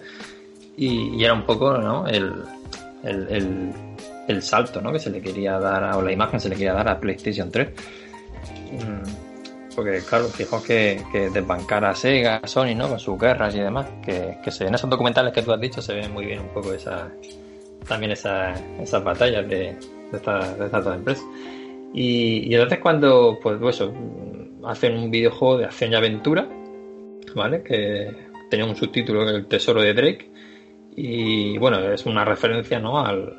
Y, 0.77 1.23
era 1.23 1.35
un 1.35 1.45
poco 1.45 1.77
el, 2.07 2.33
el, 3.05 3.73
el, 4.27 4.43
salto 4.43 4.81
¿no? 4.81 4.93
que 4.93 4.99
se 4.99 5.11
le 5.11 5.21
quería 5.21 5.59
dar, 5.59 5.95
o 5.95 6.03
la 6.03 6.11
imagen 6.11 6.41
se 6.41 6.49
le 6.49 6.57
quería 6.57 6.73
dar 6.73 6.89
a 6.89 6.99
PlayStation 6.99 7.51
3. 7.51 7.69
Mm, 8.73 9.24
porque, 9.75 10.01
claro, 10.09 10.27
fijaos 10.27 10.63
que, 10.63 11.01
desbancar 11.33 11.85
a 11.85 11.95
Sega, 11.95 12.37
a 12.37 12.47
Sony, 12.47 12.75
¿no? 12.75 12.89
Con 12.89 12.99
sus 12.99 13.19
guerras 13.19 13.55
y 13.55 13.61
demás, 13.61 13.87
que, 14.05 14.39
que 14.43 14.51
se, 14.51 14.67
en 14.67 14.75
esos 14.75 14.89
documentales 14.89 15.33
que 15.33 15.43
tú 15.43 15.53
has 15.53 15.61
dicho 15.61 15.83
se 15.83 15.95
ven 15.95 16.13
muy 16.13 16.27
bien 16.27 16.41
un 16.41 16.49
poco 16.49 16.73
esa, 16.73 17.11
también 17.87 18.13
esa, 18.13 18.55
esas 18.81 19.03
batallas 19.03 19.49
de, 19.49 19.77
estas 20.13 20.59
de 20.59 20.67
esta 20.67 20.95
empresas. 20.95 21.25
Y, 21.93 22.53
entonces 22.53 22.79
cuando, 22.79 23.39
pues 23.43 23.61
eso, 23.75 23.93
hacen 24.65 24.97
un 24.97 25.11
videojuego 25.11 25.59
de 25.59 25.65
acción 25.67 25.93
y 25.93 25.95
aventura, 25.95 26.49
¿vale? 27.35 27.63
Que 27.63 28.11
tenía 28.51 28.67
un 28.67 28.77
subtítulo, 28.77 29.29
El 29.29 29.47
Tesoro 29.47 29.81
de 29.81 29.95
Drake. 29.95 30.31
Y 30.97 31.59
bueno, 31.59 31.79
es 31.93 32.07
una 32.07 32.25
referencia, 32.25 32.79
¿no? 32.79 32.99
Al, 32.99 33.37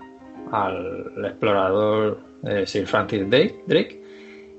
al 0.52 1.26
explorador 1.26 2.20
eh, 2.44 2.66
Sir 2.66 2.88
Francis 2.88 3.30
Drake, 3.30 4.02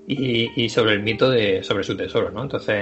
y, 0.09 0.69
sobre 0.69 0.95
el 0.95 1.03
mito 1.03 1.31
de 1.31 1.63
sobre 1.63 1.83
su 1.83 1.97
tesoro, 1.97 2.31
¿no? 2.31 2.43
Entonces, 2.43 2.77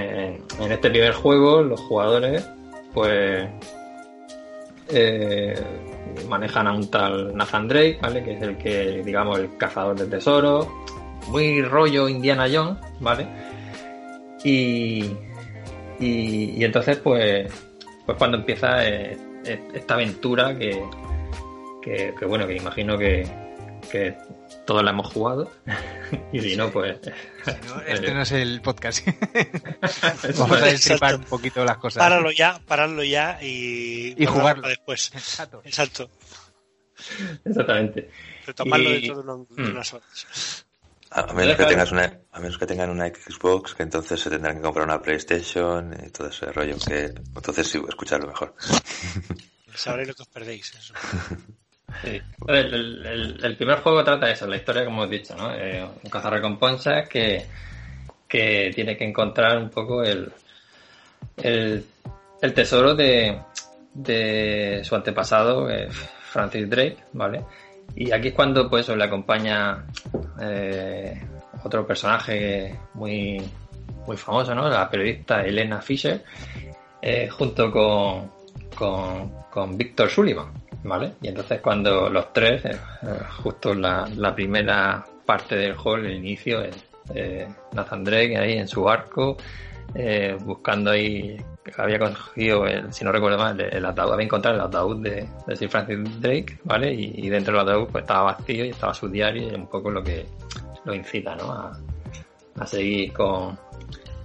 en, 0.59 0.71
este 0.71 0.89
primer 0.89 1.13
juego, 1.13 1.63
los 1.63 1.79
jugadores, 1.81 2.47
pues, 2.93 3.47
eh, 4.89 5.55
manejan 6.29 6.67
a 6.67 6.73
un 6.73 6.89
tal 6.91 7.35
Nathan 7.35 7.67
Drake, 7.67 7.99
¿vale? 8.01 8.23
Que 8.23 8.33
es 8.33 8.41
el 8.41 8.57
que, 8.57 9.01
digamos, 9.03 9.39
el 9.39 9.57
cazador 9.57 9.97
de 9.97 10.05
tesoros, 10.05 10.67
muy 11.27 11.61
rollo 11.63 12.07
Indiana 12.07 12.47
Jones, 12.51 12.77
¿vale? 12.99 13.27
Y, 14.43 15.11
y, 15.99 16.63
entonces, 16.63 16.97
pues, 16.97 17.51
pues 18.05 18.17
cuando 18.17 18.37
empieza 18.37 18.87
eh, 18.87 19.17
esta 19.73 19.95
aventura 19.95 20.55
que, 20.57 20.79
que, 21.81 22.25
bueno, 22.25 22.45
que 22.45 22.55
imagino 22.55 22.97
que, 22.97 23.27
que 23.91 24.15
todos 24.65 24.83
la 24.83 24.91
hemos 24.91 25.11
jugado. 25.11 25.51
y 26.33 26.41
si 26.41 26.55
no, 26.57 26.71
pues. 26.71 26.99
este 27.87 28.13
no 28.13 28.21
es 28.21 28.31
el 28.31 28.61
podcast. 28.61 29.07
Vamos 30.37 30.61
a 30.61 30.65
destripar 30.65 31.15
un 31.15 31.23
poquito 31.23 31.63
las 31.63 31.77
cosas. 31.77 32.01
Páralo 32.01 32.31
ya, 32.31 32.59
páralo 32.67 33.03
ya 33.03 33.39
y, 33.41 34.15
y 34.17 34.25
jugarlo 34.25 34.67
después. 34.67 35.11
Exacto. 35.13 35.61
Exacto. 35.63 36.09
Exactamente. 37.43 38.09
Retomarlo 38.45 38.89
dentro 38.89 39.23
de, 39.23 39.63
mm. 39.63 39.71
unas 39.71 39.93
horas. 39.93 40.65
A 41.11 41.33
menos, 41.33 41.55
que 41.55 41.65
tengas 41.65 41.91
una, 41.91 42.19
a 42.31 42.39
menos 42.39 42.57
que 42.57 42.65
tengan 42.65 42.89
una 42.89 43.07
Xbox, 43.07 43.73
que 43.73 43.83
entonces 43.83 44.19
se 44.19 44.29
tendrán 44.29 44.57
que 44.57 44.61
comprar 44.61 44.85
una 44.85 45.01
PlayStation 45.01 45.95
y 46.05 46.09
todo 46.09 46.27
ese 46.27 46.51
rollo, 46.51 46.75
que 46.85 47.05
entonces 47.05 47.67
sí, 47.67 47.81
escucharlo 47.87 48.27
mejor. 48.27 48.53
Sabréis 49.73 50.09
lo 50.09 50.13
que 50.13 50.23
os 50.23 50.27
perdéis. 50.27 50.73
Eso. 50.73 50.93
El, 52.03 53.55
primer 53.57 53.79
juego 53.79 54.03
trata 54.03 54.29
eso, 54.29 54.47
la 54.47 54.57
historia, 54.57 54.85
como 54.85 55.03
hemos 55.03 55.11
dicho, 55.11 55.35
¿no? 55.35 55.53
Eh, 55.53 55.83
un 55.83 56.09
cazarrecompensas 56.09 57.07
que, 57.07 57.45
que 58.27 58.71
tiene 58.73 58.97
que 58.97 59.05
encontrar 59.05 59.57
un 59.57 59.69
poco 59.69 60.03
el, 60.03 60.31
el, 61.37 61.83
tesoro 62.53 62.95
de, 62.95 63.39
de 63.93 64.81
su 64.83 64.95
antepasado, 64.95 65.69
eh, 65.69 65.89
Francis 65.89 66.69
Drake, 66.69 66.97
¿vale? 67.13 67.43
Y 67.95 68.11
aquí 68.11 68.29
es 68.29 68.33
cuando 68.33 68.69
pues 68.69 68.89
le 68.89 69.03
acompaña 69.03 69.85
eh, 70.41 71.21
otro 71.63 71.85
personaje 71.85 72.77
muy, 72.95 73.41
muy 74.05 74.17
famoso, 74.17 74.53
¿no? 74.53 74.67
La 74.67 74.89
periodista 74.89 75.41
Elena 75.41 75.81
Fisher, 75.81 76.23
junto 77.29 77.71
con, 77.71 78.31
con, 78.75 79.31
con 79.51 79.77
Víctor 79.77 80.09
Sullivan, 80.09 80.64
¿vale? 80.85 81.13
Y 81.21 81.27
entonces 81.29 81.59
cuando 81.61 82.09
los 82.09 82.31
tres, 82.31 82.63
eh, 82.65 82.77
eh, 83.03 83.07
justo 83.43 83.73
la, 83.73 84.07
primera 84.35 85.03
parte 85.25 85.55
del 85.55 85.75
juego, 85.75 85.97
el 85.97 86.13
inicio, 86.13 86.61
es 86.61 86.75
eh, 87.13 87.47
Nathan 87.73 88.03
Drake 88.03 88.37
ahí 88.37 88.53
en 88.53 88.67
su 88.67 88.87
arco, 88.87 89.37
buscando 90.41 90.91
ahí, 90.91 91.37
había 91.77 91.99
cogido, 91.99 92.67
el, 92.67 92.91
si 92.93 93.03
no 93.03 93.11
recuerdo 93.11 93.37
mal, 93.37 93.59
el, 93.59 93.85
ataúd, 93.85 94.13
había 94.13 94.25
encontrado 94.25 94.57
el 94.57 94.61
ataúd 94.61 95.01
de, 95.01 95.27
Sir 95.55 95.69
Francis 95.69 96.21
Drake, 96.21 96.59
¿vale? 96.63 96.93
Y, 96.93 97.29
dentro 97.29 97.53
del 97.53 97.67
ataúd 97.67 97.87
pues 97.91 98.03
estaba 98.03 98.33
vacío 98.33 98.65
y 98.65 98.69
estaba 98.69 98.93
su 98.93 99.07
diario 99.07 99.51
y 99.51 99.55
un 99.55 99.67
poco 99.67 99.89
lo 99.89 100.03
que 100.03 100.25
lo 100.83 100.93
incita, 100.93 101.35
¿no? 101.35 101.51
A, 101.51 101.77
a 102.59 102.67
seguir 102.67 103.13
con, 103.13 103.57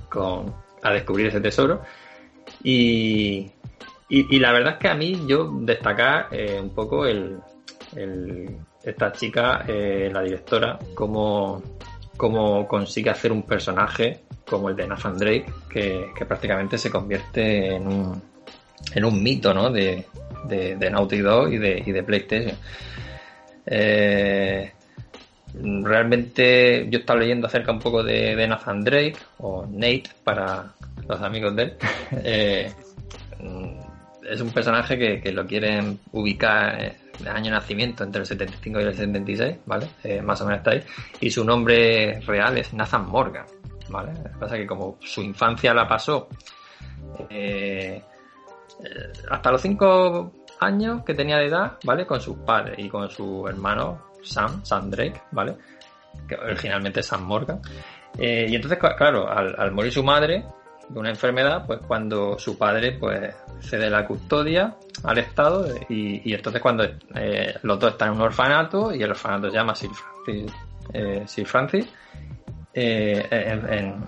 con, 0.09 0.55
a 0.83 0.93
descubrir 0.93 1.29
ese 1.29 1.41
tesoro. 1.41 1.83
Y, 2.63 3.51
y, 4.13 4.41
la 4.41 4.51
verdad 4.53 4.73
es 4.73 4.79
que 4.81 4.89
a 4.89 4.95
mí 4.95 5.23
yo 5.29 5.49
destacar 5.61 6.27
eh, 6.33 6.59
un 6.61 6.71
poco 6.71 7.07
el, 7.07 7.39
esta 8.83 9.13
chica, 9.13 9.65
eh, 9.69 10.11
la 10.13 10.23
directora, 10.23 10.81
cómo, 10.95 11.63
cómo, 12.17 12.67
consigue 12.67 13.11
hacer 13.11 13.31
un 13.31 13.45
personaje 13.45 14.23
como 14.49 14.69
el 14.69 14.75
de 14.75 14.89
Nathan 14.89 15.17
Drake, 15.17 15.47
que, 15.69 16.11
prácticamente 16.27 16.77
se 16.77 16.91
convierte 16.91 17.77
en 17.77 17.87
un, 17.87 18.21
en 18.93 19.05
un 19.05 19.23
mito 19.23 19.55
¿no? 19.55 19.71
de, 19.71 20.05
de, 20.45 20.91
Naughty 20.91 21.19
Dog 21.19 21.53
y 21.53 21.59
de, 21.59 21.81
y 21.87 21.93
de 21.93 22.03
PlayStation. 22.03 22.57
Eh, 23.65 24.73
realmente 25.55 26.89
yo 26.91 26.99
estaba 26.99 27.21
leyendo 27.21 27.47
acerca 27.47 27.71
un 27.71 27.79
poco 27.79 28.03
de, 28.03 28.35
de 28.35 28.49
Nathan 28.49 28.83
Drake, 28.83 29.19
o 29.39 29.67
Nate 29.67 30.11
para 30.25 30.73
los 31.07 31.23
amigos 31.23 31.55
de 31.55 31.63
él. 31.63 32.75
es 34.31 34.41
un 34.41 34.51
personaje 34.51 35.21
que, 35.21 35.33
lo 35.33 35.45
quieren 35.45 35.99
ubicar 36.13 36.97
en 37.19 37.29
año 37.29 37.47
de 37.47 37.51
nacimiento 37.51 38.05
entre 38.05 38.21
el 38.21 38.27
75 38.27 38.81
y 38.81 38.83
el 38.85 38.95
76, 38.95 39.57
¿vale? 39.67 39.89
Eh, 40.05 40.23
más 40.23 40.41
o 40.41 40.45
menos 40.45 40.59
está 40.59 40.71
ahí. 40.71 40.83
Y 41.21 41.31
su 41.31 41.45
nombre 41.45 42.21
real 42.21 42.57
es 42.57 42.73
Nathan 42.73 43.09
Morgan, 43.09 43.45
¿vale? 43.89 44.13
Lo 44.13 44.23
que 44.31 44.39
pasa 44.39 44.55
es 44.55 44.61
que 44.63 44.67
como 44.69 44.99
su 45.01 45.23
infancia 45.23 45.75
la 45.75 45.89
pasó 45.89 46.29
eh, 47.29 48.03
eh, 48.85 49.13
hasta 49.31 49.51
los 49.51 49.61
5 49.61 50.33
años 50.61 51.03
que 51.05 51.15
tenía 51.15 51.39
de 51.39 51.47
edad, 51.47 51.79
¿vale? 51.85 52.07
Con 52.07 52.21
sus 52.21 52.37
padres 52.39 52.79
y 52.79 52.89
con 52.89 53.11
su 53.11 53.49
hermano 53.49 54.13
Sam, 54.23 54.65
Sam 54.65 54.91
Drake, 54.91 55.23
¿vale? 55.33 55.57
Que 56.29 56.37
originalmente 56.37 57.01
es 57.01 57.07
Sam 57.07 57.25
Morgan. 57.25 57.61
y 58.17 58.55
entonces, 58.55 58.79
claro, 58.97 59.29
al 59.29 59.73
morir 59.73 59.93
su 59.93 60.05
madre, 60.05 60.45
de 60.93 60.99
una 60.99 61.11
enfermedad, 61.11 61.65
pues 61.67 61.81
cuando 61.87 62.39
su 62.39 62.59
padre 62.59 62.93
pues 62.93 63.33
cede 63.61 63.89
la 63.89 64.07
custodia 64.07 64.75
al 65.05 65.19
Estado 65.19 65.67
y, 65.89 66.35
entonces 66.35 66.61
cuando 66.61 66.85
eh, 67.15 67.55
los 67.63 67.79
dos 67.79 67.93
están 67.93 68.09
en 68.09 68.15
un 68.17 68.23
orfanato 68.23 68.93
y 68.95 69.03
el 69.03 69.11
orfanato 69.11 69.51
se 69.51 69.57
llama 69.57 69.75
Sir 69.75 71.47
Francis, 71.47 71.87
eh, 72.75 73.27
eh, 73.31 73.61
en, 73.71 74.05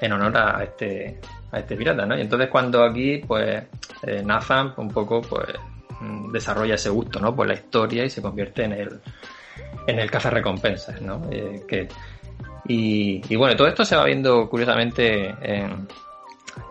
en, 0.00 0.12
honor 0.12 0.36
a 0.36 0.64
este 0.64 1.20
a 1.50 1.58
este 1.58 1.76
pirata, 1.76 2.06
¿no? 2.06 2.16
Y 2.16 2.22
entonces 2.22 2.48
cuando 2.48 2.82
aquí 2.82 3.18
pues 3.18 3.62
Nathan 4.24 4.72
un 4.78 4.90
poco 4.90 5.20
pues 5.20 5.48
desarrolla 6.32 6.76
ese 6.76 6.88
gusto, 6.88 7.20
¿no? 7.20 7.36
Por 7.36 7.46
la 7.46 7.54
historia 7.54 8.04
y 8.04 8.10
se 8.10 8.22
convierte 8.22 8.64
en 8.64 8.72
el 8.72 9.00
en 9.86 9.98
el 9.98 10.08
recompensas 10.08 11.00
¿no? 11.02 11.28
que, 11.28 11.88
y, 12.66 13.20
y, 13.28 13.36
bueno, 13.36 13.56
todo 13.56 13.66
esto 13.66 13.84
se 13.84 13.96
va 13.96 14.04
viendo 14.04 14.48
curiosamente 14.48 15.34
en, 15.42 15.88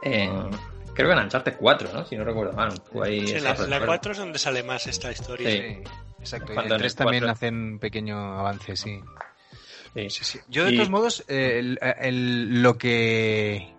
creo 0.02 1.08
que 1.10 1.14
en 1.14 1.20
Uncharted 1.20 1.56
4, 1.58 1.90
¿no? 1.94 2.06
Si 2.06 2.16
no 2.16 2.24
recuerdo 2.24 2.54
mal. 2.54 2.74
sí, 3.06 3.40
la, 3.40 3.54
la 3.54 3.86
4 3.86 4.12
es 4.12 4.18
donde 4.18 4.40
sale 4.40 4.64
más 4.64 4.88
esta 4.88 5.12
historia. 5.12 5.50
Sí, 5.50 5.84
exacto. 6.20 6.54
Cuando 6.54 6.76
en 6.76 6.82
3 6.82 6.96
también 6.96 7.26
hacen 7.26 7.56
un 7.56 7.80
pequeño 7.80 8.40
avance, 8.40 8.76
sí. 8.76 9.00
Sí, 9.94 10.10
sí, 10.10 10.40
Yo, 10.48 10.64
de 10.64 10.74
todos 10.74 10.90
modos, 10.90 11.26
lo 11.28 12.78
que 12.78 13.74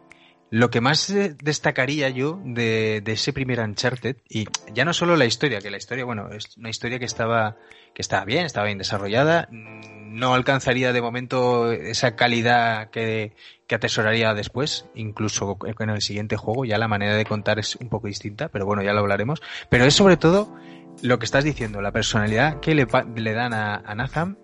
lo 0.52 0.70
que 0.70 0.82
más 0.82 1.10
destacaría 1.42 2.10
yo 2.10 2.38
de, 2.44 3.00
de, 3.02 3.12
ese 3.12 3.32
primer 3.32 3.58
Uncharted, 3.60 4.16
y 4.28 4.44
ya 4.74 4.84
no 4.84 4.92
solo 4.92 5.16
la 5.16 5.24
historia, 5.24 5.60
que 5.60 5.70
la 5.70 5.78
historia, 5.78 6.04
bueno, 6.04 6.30
es 6.30 6.58
una 6.58 6.68
historia 6.68 6.98
que 6.98 7.06
estaba, 7.06 7.56
que 7.94 8.02
estaba 8.02 8.26
bien, 8.26 8.44
estaba 8.44 8.66
bien 8.66 8.76
desarrollada, 8.76 9.48
no 10.12 10.34
alcanzaría 10.34 10.92
de 10.92 11.02
momento 11.02 11.72
esa 11.72 12.14
calidad 12.14 12.90
que, 12.90 13.32
que 13.66 13.74
atesoraría 13.74 14.34
después, 14.34 14.86
incluso 14.94 15.56
en 15.78 15.90
el 15.90 16.02
siguiente 16.02 16.36
juego, 16.36 16.64
ya 16.64 16.78
la 16.78 16.88
manera 16.88 17.16
de 17.16 17.24
contar 17.24 17.58
es 17.58 17.76
un 17.76 17.88
poco 17.88 18.06
distinta, 18.06 18.48
pero 18.48 18.66
bueno, 18.66 18.82
ya 18.82 18.92
lo 18.92 19.00
hablaremos. 19.00 19.40
Pero 19.68 19.84
es 19.84 19.94
sobre 19.94 20.16
todo 20.16 20.54
lo 21.00 21.18
que 21.18 21.24
estás 21.24 21.44
diciendo, 21.44 21.80
la 21.80 21.92
personalidad 21.92 22.60
que 22.60 22.74
le, 22.74 22.84
dan 23.32 23.54
a, 23.54 23.94
Nathan, 23.94 24.38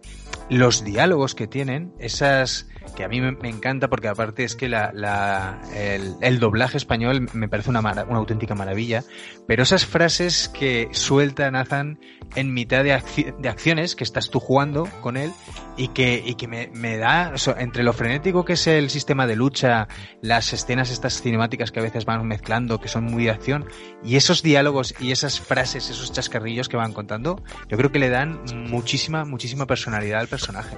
los 0.48 0.84
diálogos 0.84 1.34
que 1.34 1.46
tienen, 1.46 1.92
esas 1.98 2.68
que 2.96 3.04
a 3.04 3.08
mí 3.08 3.20
me, 3.20 3.48
encanta 3.48 3.88
porque 3.88 4.08
aparte 4.08 4.44
es 4.44 4.56
que 4.56 4.66
el, 4.66 6.38
doblaje 6.40 6.76
español 6.78 7.28
me 7.32 7.48
parece 7.48 7.70
una, 7.70 7.80
una 7.80 8.18
auténtica 8.18 8.54
maravilla, 8.54 9.04
pero 9.46 9.62
esas 9.62 9.84
frases 9.84 10.48
que 10.48 10.88
suelta 10.92 11.50
Nathan 11.50 12.00
en 12.34 12.52
mitad 12.54 12.82
de, 12.82 13.02
de 13.38 13.48
acciones 13.48 13.94
que 13.94 14.04
estás 14.04 14.30
tú 14.30 14.40
jugando 14.40 14.88
con 15.02 15.16
él 15.16 15.32
y 15.78 15.88
que, 15.88 16.22
y 16.26 16.34
que 16.34 16.48
me, 16.48 16.68
me 16.74 16.98
da, 16.98 17.32
entre 17.56 17.84
lo 17.84 17.92
frenético 17.92 18.44
que 18.44 18.54
es 18.54 18.66
el 18.66 18.90
sistema 18.90 19.26
de 19.26 19.36
lucha, 19.36 19.86
las 20.20 20.52
escenas 20.52 20.90
estas 20.90 21.22
cinemáticas 21.22 21.70
que 21.70 21.78
a 21.78 21.82
veces 21.82 22.04
van 22.04 22.26
mezclando, 22.26 22.80
que 22.80 22.88
son 22.88 23.04
muy 23.04 23.24
de 23.24 23.30
acción, 23.30 23.64
y 24.02 24.16
esos 24.16 24.42
diálogos 24.42 24.94
y 24.98 25.12
esas 25.12 25.40
frases, 25.40 25.88
esos 25.88 26.12
chascarrillos 26.12 26.68
que 26.68 26.76
van 26.76 26.92
contando, 26.92 27.42
yo 27.68 27.76
creo 27.78 27.92
que 27.92 28.00
le 28.00 28.10
dan 28.10 28.42
muchísima, 28.68 29.24
muchísima 29.24 29.66
personalidad 29.66 30.20
al 30.20 30.28
personaje. 30.28 30.76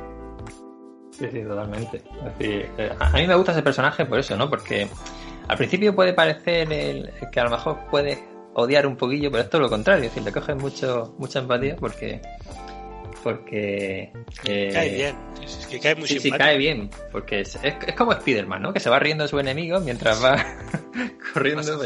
Sí, 1.18 1.26
sí, 1.32 1.42
totalmente. 1.42 2.02
Eh, 2.38 2.92
a 2.98 3.10
mí 3.10 3.26
me 3.26 3.34
gusta 3.34 3.52
ese 3.52 3.62
personaje 3.62 4.04
por 4.04 4.18
eso, 4.18 4.36
¿no? 4.36 4.48
Porque 4.48 4.88
al 5.48 5.56
principio 5.56 5.94
puede 5.94 6.12
parecer 6.12 6.72
el, 6.72 7.10
que 7.32 7.40
a 7.40 7.44
lo 7.44 7.50
mejor 7.50 7.78
puede 7.90 8.22
odiar 8.54 8.86
un 8.86 8.96
poquillo, 8.96 9.30
pero 9.30 9.44
es 9.44 9.52
lo 9.52 9.68
contrario, 9.68 10.04
es 10.04 10.10
decir, 10.10 10.22
le 10.22 10.32
coges 10.32 10.56
mucho, 10.56 11.14
mucha 11.18 11.38
empatía 11.38 11.76
porque 11.76 12.20
porque... 13.22 14.12
eh, 14.44 14.70
cae 14.72 14.94
bien, 14.94 15.16
es 15.42 15.66
que 15.66 15.80
cae 15.80 15.94
muy 15.94 16.08
sí, 16.08 16.18
sí, 16.20 16.30
cae 16.30 16.58
bien, 16.58 16.90
porque 17.12 17.40
es, 17.40 17.56
es, 17.62 17.74
es 17.86 17.94
como 17.94 18.12
Spider-Man, 18.12 18.62
¿no? 18.62 18.72
Que 18.72 18.80
se 18.80 18.90
va 18.90 18.98
riendo 18.98 19.24
de 19.24 19.28
su 19.28 19.38
enemigo 19.38 19.80
mientras 19.80 20.22
va 20.22 20.44
corriendo. 21.34 21.82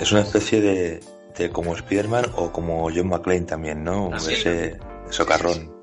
Es 0.00 0.12
una 0.12 0.20
especie 0.20 0.60
de, 0.60 1.00
de 1.38 1.50
como 1.50 1.74
Spider-Man 1.74 2.26
o 2.36 2.52
como 2.52 2.84
John 2.94 3.08
McClane 3.08 3.42
también, 3.42 3.82
¿no? 3.84 4.10
Ah, 4.12 4.16
Ese 4.16 4.78
socarrón. 5.10 5.73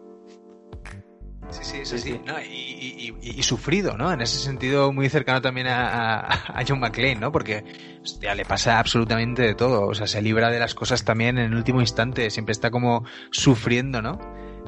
Sí, 1.51 1.63
sí, 1.63 1.85
sí, 1.85 1.97
sí. 1.99 2.21
No, 2.25 2.39
y, 2.39 3.13
y, 3.21 3.39
y, 3.39 3.43
sufrido, 3.43 3.97
¿no? 3.97 4.11
En 4.11 4.21
ese 4.21 4.39
sentido, 4.39 4.93
muy 4.93 5.09
cercano 5.09 5.41
también 5.41 5.67
a, 5.67 6.19
a, 6.19 6.63
John 6.67 6.79
McClane, 6.79 7.15
¿no? 7.15 7.31
Porque 7.31 7.63
hostia, 8.01 8.33
le 8.35 8.45
pasa 8.45 8.79
absolutamente 8.79 9.41
de 9.41 9.53
todo. 9.53 9.87
O 9.87 9.93
sea, 9.93 10.07
se 10.07 10.21
libra 10.21 10.49
de 10.49 10.59
las 10.59 10.73
cosas 10.73 11.03
también 11.03 11.37
en 11.37 11.45
el 11.45 11.55
último 11.55 11.81
instante. 11.81 12.29
Siempre 12.29 12.53
está 12.53 12.71
como 12.71 13.03
sufriendo, 13.31 14.01
¿no? 14.01 14.19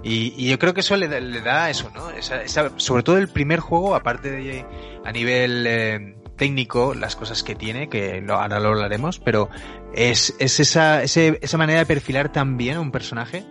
Y, 0.04 0.34
y 0.38 0.50
yo 0.50 0.60
creo 0.60 0.74
que 0.74 0.82
eso 0.82 0.98
le, 0.98 1.22
le 1.22 1.42
da 1.42 1.70
eso, 1.70 1.90
¿no? 1.96 2.10
Esa, 2.12 2.44
esa, 2.44 2.72
sobre 2.78 3.04
todo 3.04 3.18
el 3.18 3.30
primer 3.30 3.62
juego, 3.62 3.96
aparte 3.96 4.30
de 4.30 4.66
a 5.06 5.12
nivel 5.14 5.66
eh, 5.66 6.16
técnico, 6.36 6.94
las 6.94 7.16
cosas 7.16 7.44
que 7.44 7.56
tiene, 7.56 7.88
que 7.88 8.20
lo, 8.20 8.36
ahora 8.36 8.60
lo 8.60 8.70
hablaremos, 8.70 9.20
pero 9.20 9.50
es, 9.94 10.36
es 10.40 10.60
esa, 10.60 11.04
ese, 11.04 11.40
esa 11.42 11.58
manera 11.58 11.80
de 11.80 11.86
perfilar 11.86 12.32
también 12.34 12.78
a 12.78 12.82
un 12.82 12.92
personaje 12.92 13.46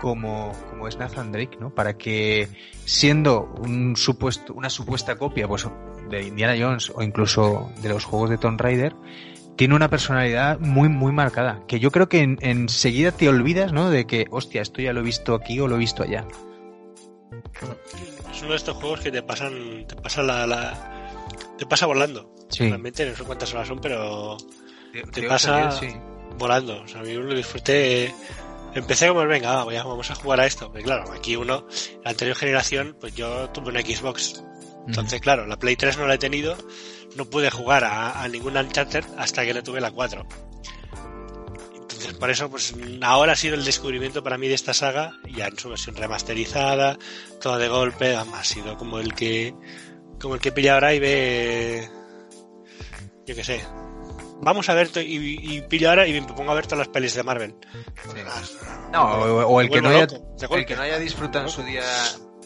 como, 0.00 0.52
como 0.70 0.88
es 0.88 0.96
Nathan 0.98 1.32
Drake, 1.32 1.56
¿no? 1.60 1.74
Para 1.74 1.96
que 1.96 2.48
siendo 2.84 3.54
un 3.58 3.96
supuesto, 3.96 4.52
una 4.54 4.70
supuesta 4.70 5.16
copia 5.16 5.48
pues, 5.48 5.66
de 6.10 6.22
Indiana 6.22 6.54
Jones 6.58 6.92
o 6.94 7.02
incluso 7.02 7.70
de 7.82 7.88
los 7.88 8.04
juegos 8.04 8.30
de 8.30 8.38
Tomb 8.38 8.60
Raider, 8.60 8.94
tiene 9.56 9.74
una 9.74 9.88
personalidad 9.88 10.58
muy, 10.58 10.88
muy 10.88 11.12
marcada. 11.12 11.62
Que 11.66 11.80
yo 11.80 11.90
creo 11.90 12.08
que 12.08 12.20
en, 12.20 12.38
enseguida 12.40 13.12
te 13.12 13.28
olvidas, 13.28 13.72
¿no? 13.72 13.90
De 13.90 14.06
que, 14.06 14.26
hostia, 14.30 14.62
esto 14.62 14.82
ya 14.82 14.92
lo 14.92 15.00
he 15.00 15.04
visto 15.04 15.34
aquí 15.34 15.60
o 15.60 15.68
lo 15.68 15.76
he 15.76 15.78
visto 15.78 16.02
allá. 16.02 16.26
Es 18.32 18.42
uno 18.42 18.50
de 18.50 18.56
estos 18.56 18.76
juegos 18.76 19.00
que 19.00 19.12
te 19.12 19.22
pasan, 19.22 19.86
te 19.86 19.94
pasa 19.96 20.22
la, 20.22 20.46
la 20.46 21.24
te 21.56 21.66
pasa 21.66 21.86
volando. 21.86 22.34
Sí. 22.48 22.68
Realmente 22.68 23.08
no 23.08 23.16
sé 23.16 23.24
cuántas 23.24 23.52
horas 23.54 23.68
son, 23.68 23.78
pero 23.80 24.36
te, 24.92 25.02
te 25.02 25.28
pasa 25.28 25.70
sí. 25.70 25.88
volando. 26.38 26.82
O 26.82 26.88
sea, 26.88 27.02
mí 27.02 27.14
lo 27.14 27.34
disfruté 27.34 28.12
empecé 28.74 29.08
como, 29.08 29.26
venga, 29.26 29.64
vamos 29.64 30.10
a 30.10 30.14
jugar 30.14 30.40
a 30.40 30.46
esto. 30.46 30.66
Porque 30.68 30.82
claro, 30.82 31.12
aquí 31.12 31.36
uno, 31.36 31.66
la 32.04 32.10
anterior 32.10 32.36
generación, 32.36 32.96
pues 33.00 33.14
yo 33.14 33.50
tuve 33.50 33.70
una 33.70 33.80
Xbox. 33.80 34.42
Entonces, 34.86 35.20
claro, 35.20 35.46
la 35.46 35.58
Play 35.58 35.76
3 35.76 35.96
no 35.96 36.06
la 36.06 36.14
he 36.14 36.18
tenido, 36.18 36.56
no 37.16 37.24
pude 37.24 37.50
jugar 37.50 37.84
a, 37.84 38.22
a 38.22 38.28
ningún 38.28 38.56
Uncharted 38.56 39.04
hasta 39.16 39.44
que 39.44 39.54
le 39.54 39.62
tuve 39.62 39.80
la 39.80 39.90
4. 39.90 40.26
Entonces, 41.74 42.14
por 42.14 42.30
eso, 42.30 42.50
pues 42.50 42.74
ahora 43.00 43.32
ha 43.32 43.36
sido 43.36 43.54
el 43.54 43.64
descubrimiento 43.64 44.22
para 44.22 44.36
mí 44.36 44.48
de 44.48 44.54
esta 44.54 44.74
saga, 44.74 45.12
ya 45.34 45.46
en 45.46 45.58
su 45.58 45.70
versión 45.70 45.96
remasterizada, 45.96 46.98
todo 47.40 47.56
de 47.56 47.68
golpe, 47.68 48.14
además 48.14 48.40
ha 48.40 48.44
sido 48.44 48.76
como 48.76 48.98
el 48.98 49.14
que, 49.14 49.54
como 50.20 50.34
el 50.34 50.40
que 50.40 50.52
pilla 50.52 50.74
ahora 50.74 50.92
y 50.92 50.98
ve, 50.98 51.88
yo 53.26 53.34
qué 53.34 53.44
sé, 53.44 53.64
vamos 54.40 54.68
a 54.68 54.74
ver 54.74 54.90
y, 54.96 55.56
y, 55.56 55.62
pillo 55.62 55.90
ahora 55.90 56.06
y 56.06 56.12
me 56.12 56.22
pongo 56.22 56.52
a 56.52 56.54
ver 56.54 56.66
todas 56.66 56.78
las 56.78 56.88
pelis 56.88 57.14
de 57.14 57.22
Marvel. 57.22 57.54
Sí. 58.02 58.20
No, 58.92 59.04
o, 59.04 59.46
o 59.46 59.60
el, 59.60 59.70
que 59.70 59.80
no 59.80 59.88
haya, 59.88 60.06
el 60.50 60.66
que 60.66 60.76
no 60.76 60.82
haya 60.82 60.98
disfrutado 60.98 61.44
en 61.44 61.50
su 61.50 61.62
día 61.62 61.82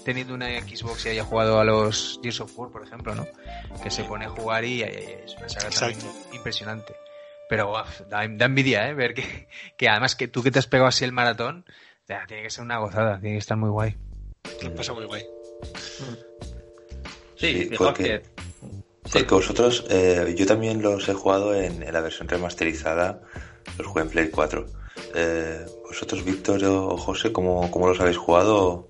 teniendo 0.05 0.35
una 0.35 0.47
Xbox 0.61 1.05
y 1.05 1.11
haya 1.11 1.25
jugado 1.25 1.61
a 1.61 1.65
los 1.65 2.19
Gears 2.23 2.41
of 2.41 2.59
War, 2.59 2.71
por 2.71 2.83
ejemplo, 2.83 3.15
¿no? 3.15 3.27
Que 3.83 3.91
se 3.91 4.05
pone 4.05 4.25
a 4.25 4.31
jugar 4.31 4.65
y, 4.65 4.81
y 4.81 4.83
es 4.83 5.37
una 5.37 5.49
saga 5.49 5.71
también 5.71 6.01
impresionante. 6.33 6.95
Pero 7.49 7.73
uf, 7.73 8.01
da, 8.09 8.27
da, 8.27 8.47
envidia, 8.47 8.89
¿eh? 8.89 8.95
Ver 8.95 9.15
que, 9.15 9.49
que 9.77 9.89
además 9.89 10.17
que 10.17 10.29
tú 10.29 10.43
que 10.43 10.51
te 10.51 10.59
has 10.59 10.67
pegado 10.67 10.89
así 10.89 11.05
el 11.05 11.13
maratón, 11.13 11.65
ya, 12.09 12.25
tiene 12.27 12.43
que 12.43 12.51
ser 12.51 12.65
una 12.65 12.79
gozada, 12.79 13.21
tiene 13.21 13.37
que 13.37 13.41
estar 13.41 13.57
muy 13.57 13.71
guay. 13.71 13.97
Lo 14.63 14.75
pasa 14.75 14.95
muy 14.95 15.05
guay. 15.05 15.25
Sí, 17.37 17.69
sí 17.69 17.71
porque, 17.77 18.23
porque 19.13 19.35
vosotros, 19.35 19.85
eh, 19.91 20.35
yo 20.37 20.47
también 20.47 20.83
los 20.83 21.09
he 21.09 21.15
jugado 21.15 21.55
en, 21.55 21.83
en, 21.83 21.93
la 21.93 22.01
versión 22.01 22.29
remasterizada, 22.29 23.23
los 23.77 23.87
jugué 23.87 24.03
en 24.03 24.11
Play 24.11 24.31
4. 24.31 24.67
Eh, 25.15 25.67
vosotros, 25.85 26.25
Víctor 26.25 26.65
o 26.65 26.97
José, 26.97 27.33
¿cómo, 27.33 27.71
¿cómo, 27.71 27.89
los 27.89 28.01
habéis 28.01 28.17
jugado? 28.17 28.89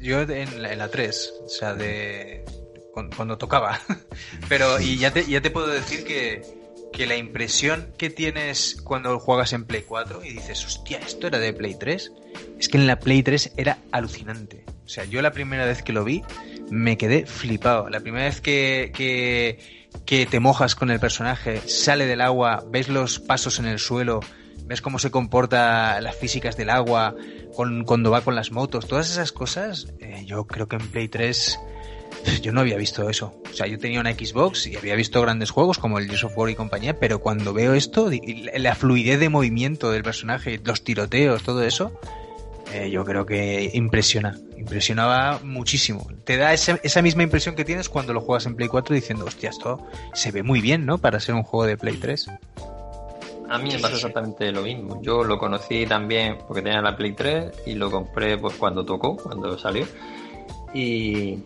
Yo 0.00 0.20
en 0.22 0.62
la, 0.62 0.72
en 0.72 0.78
la 0.78 0.88
3, 0.88 1.34
o 1.44 1.48
sea, 1.48 1.74
de 1.74 2.44
cuando, 2.92 3.16
cuando 3.16 3.38
tocaba. 3.38 3.80
Pero, 4.48 4.80
y 4.80 4.98
ya 4.98 5.12
te, 5.12 5.24
ya 5.24 5.40
te 5.40 5.50
puedo 5.50 5.68
decir 5.68 6.04
que, 6.04 6.42
que 6.92 7.06
la 7.06 7.16
impresión 7.16 7.92
que 7.96 8.10
tienes 8.10 8.80
cuando 8.82 9.18
juegas 9.20 9.52
en 9.52 9.64
Play 9.64 9.84
4 9.86 10.24
y 10.24 10.30
dices, 10.30 10.64
hostia, 10.64 10.98
esto 10.98 11.26
era 11.26 11.38
de 11.38 11.52
Play 11.52 11.76
3, 11.78 12.12
es 12.58 12.68
que 12.68 12.78
en 12.78 12.86
la 12.86 12.98
Play 12.98 13.22
3 13.22 13.52
era 13.56 13.78
alucinante. 13.92 14.64
O 14.84 14.88
sea, 14.88 15.04
yo 15.04 15.22
la 15.22 15.32
primera 15.32 15.66
vez 15.66 15.82
que 15.82 15.92
lo 15.92 16.02
vi 16.02 16.22
me 16.70 16.96
quedé 16.96 17.26
flipado. 17.26 17.88
La 17.88 18.00
primera 18.00 18.24
vez 18.24 18.40
que, 18.40 18.92
que, 20.04 20.26
te 20.26 20.40
mojas 20.40 20.74
con 20.74 20.90
el 20.90 21.00
personaje, 21.00 21.60
sale 21.66 22.06
del 22.06 22.20
agua, 22.20 22.64
ves 22.68 22.88
los 22.88 23.18
pasos 23.18 23.58
en 23.58 23.66
el 23.66 23.78
suelo, 23.78 24.20
ves 24.64 24.80
cómo 24.80 24.98
se 24.98 25.10
comporta 25.10 26.00
las 26.00 26.16
físicas 26.16 26.56
del 26.56 26.70
agua 26.70 27.14
con, 27.54 27.84
cuando 27.84 28.10
va 28.10 28.22
con 28.22 28.34
las 28.34 28.52
motos, 28.52 28.86
todas 28.86 29.10
esas 29.10 29.32
cosas, 29.32 29.92
eh, 30.00 30.24
yo 30.26 30.44
creo 30.46 30.68
que 30.68 30.76
en 30.76 30.88
Play 30.88 31.08
3 31.08 31.58
yo 32.42 32.52
no 32.52 32.60
había 32.60 32.76
visto 32.76 33.08
eso. 33.08 33.34
O 33.50 33.54
sea, 33.54 33.66
yo 33.66 33.78
tenía 33.78 34.00
una 34.00 34.12
Xbox 34.12 34.66
y 34.66 34.76
había 34.76 34.94
visto 34.94 35.20
grandes 35.20 35.50
juegos 35.50 35.78
como 35.78 35.98
el 35.98 36.06
Gears 36.06 36.24
of 36.24 36.36
War 36.36 36.50
y 36.50 36.54
compañía, 36.54 36.98
pero 36.98 37.20
cuando 37.20 37.52
veo 37.52 37.74
esto, 37.74 38.10
la 38.56 38.74
fluidez 38.74 39.18
de 39.20 39.28
movimiento 39.28 39.90
del 39.90 40.02
personaje, 40.02 40.60
los 40.64 40.84
tiroteos, 40.84 41.42
todo 41.42 41.62
eso, 41.64 41.98
eh, 42.72 42.90
yo 42.90 43.04
creo 43.04 43.26
que 43.26 43.70
impresiona. 43.74 44.36
Impresionaba 44.56 45.40
muchísimo. 45.42 46.06
Te 46.24 46.36
da 46.36 46.52
esa, 46.52 46.78
esa, 46.82 47.02
misma 47.02 47.22
impresión 47.22 47.54
que 47.54 47.64
tienes 47.64 47.88
cuando 47.88 48.12
lo 48.12 48.20
juegas 48.20 48.46
en 48.46 48.54
Play 48.54 48.68
4 48.68 48.94
diciendo, 48.94 49.24
hostia, 49.24 49.50
esto 49.50 49.86
se 50.12 50.30
ve 50.30 50.42
muy 50.42 50.60
bien, 50.60 50.86
¿no? 50.86 50.98
Para 50.98 51.18
ser 51.20 51.34
un 51.34 51.42
juego 51.42 51.66
de 51.66 51.76
Play 51.76 51.96
3. 51.96 52.30
A 53.48 53.58
mí 53.58 53.70
me 53.72 53.78
pasa 53.80 53.94
exactamente 53.94 54.52
lo 54.52 54.62
mismo. 54.62 55.02
Yo 55.02 55.24
lo 55.24 55.36
conocí 55.38 55.84
también 55.84 56.38
porque 56.46 56.62
tenía 56.62 56.80
la 56.80 56.96
Play 56.96 57.14
3 57.14 57.62
y 57.66 57.74
lo 57.74 57.90
compré 57.90 58.38
pues 58.38 58.54
cuando 58.54 58.84
tocó, 58.84 59.16
cuando 59.16 59.58
salió. 59.58 59.86
Y 60.72 61.38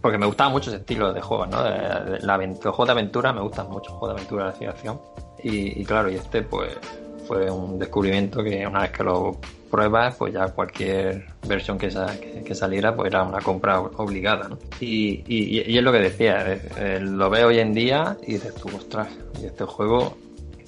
porque 0.00 0.18
me 0.18 0.26
gustaba 0.26 0.50
mucho 0.50 0.70
ese 0.70 0.78
estilo 0.78 1.12
de 1.12 1.20
juego, 1.20 1.46
¿no? 1.46 1.64
La, 1.64 2.36
los 2.36 2.60
juegos 2.60 2.86
de 2.86 2.92
aventura 2.92 3.32
me 3.32 3.40
gustan 3.40 3.68
mucho, 3.68 3.90
juegos 3.90 4.10
de 4.10 4.14
aventura 4.20 4.52
de 4.52 4.66
acción. 4.68 5.00
Y, 5.42 5.80
y, 5.80 5.84
claro, 5.84 6.08
y 6.08 6.14
este 6.14 6.42
pues 6.42 6.78
fue 7.26 7.50
un 7.50 7.76
descubrimiento 7.78 8.44
que 8.44 8.64
una 8.64 8.82
vez 8.82 8.92
que 8.92 9.02
lo 9.02 9.36
pruebas, 9.70 10.16
pues 10.16 10.32
ya 10.32 10.48
cualquier 10.48 11.26
versión 11.46 11.78
que, 11.78 11.88
que, 11.88 12.42
que 12.44 12.54
saliera, 12.54 12.94
pues 12.94 13.08
era 13.08 13.22
una 13.22 13.40
compra 13.40 13.80
obligada, 13.80 14.48
¿no? 14.48 14.58
Y, 14.80 15.24
y, 15.26 15.62
y 15.66 15.76
es 15.78 15.82
lo 15.82 15.92
que 15.92 15.98
decía, 15.98 16.52
eh, 16.52 16.60
eh, 16.76 17.00
lo 17.00 17.28
veo 17.30 17.48
hoy 17.48 17.58
en 17.58 17.74
día 17.74 18.16
y 18.26 18.34
dices 18.34 18.54
tú, 18.54 18.68
ostras, 18.74 19.08
y 19.40 19.46
este 19.46 19.64
juego 19.64 20.16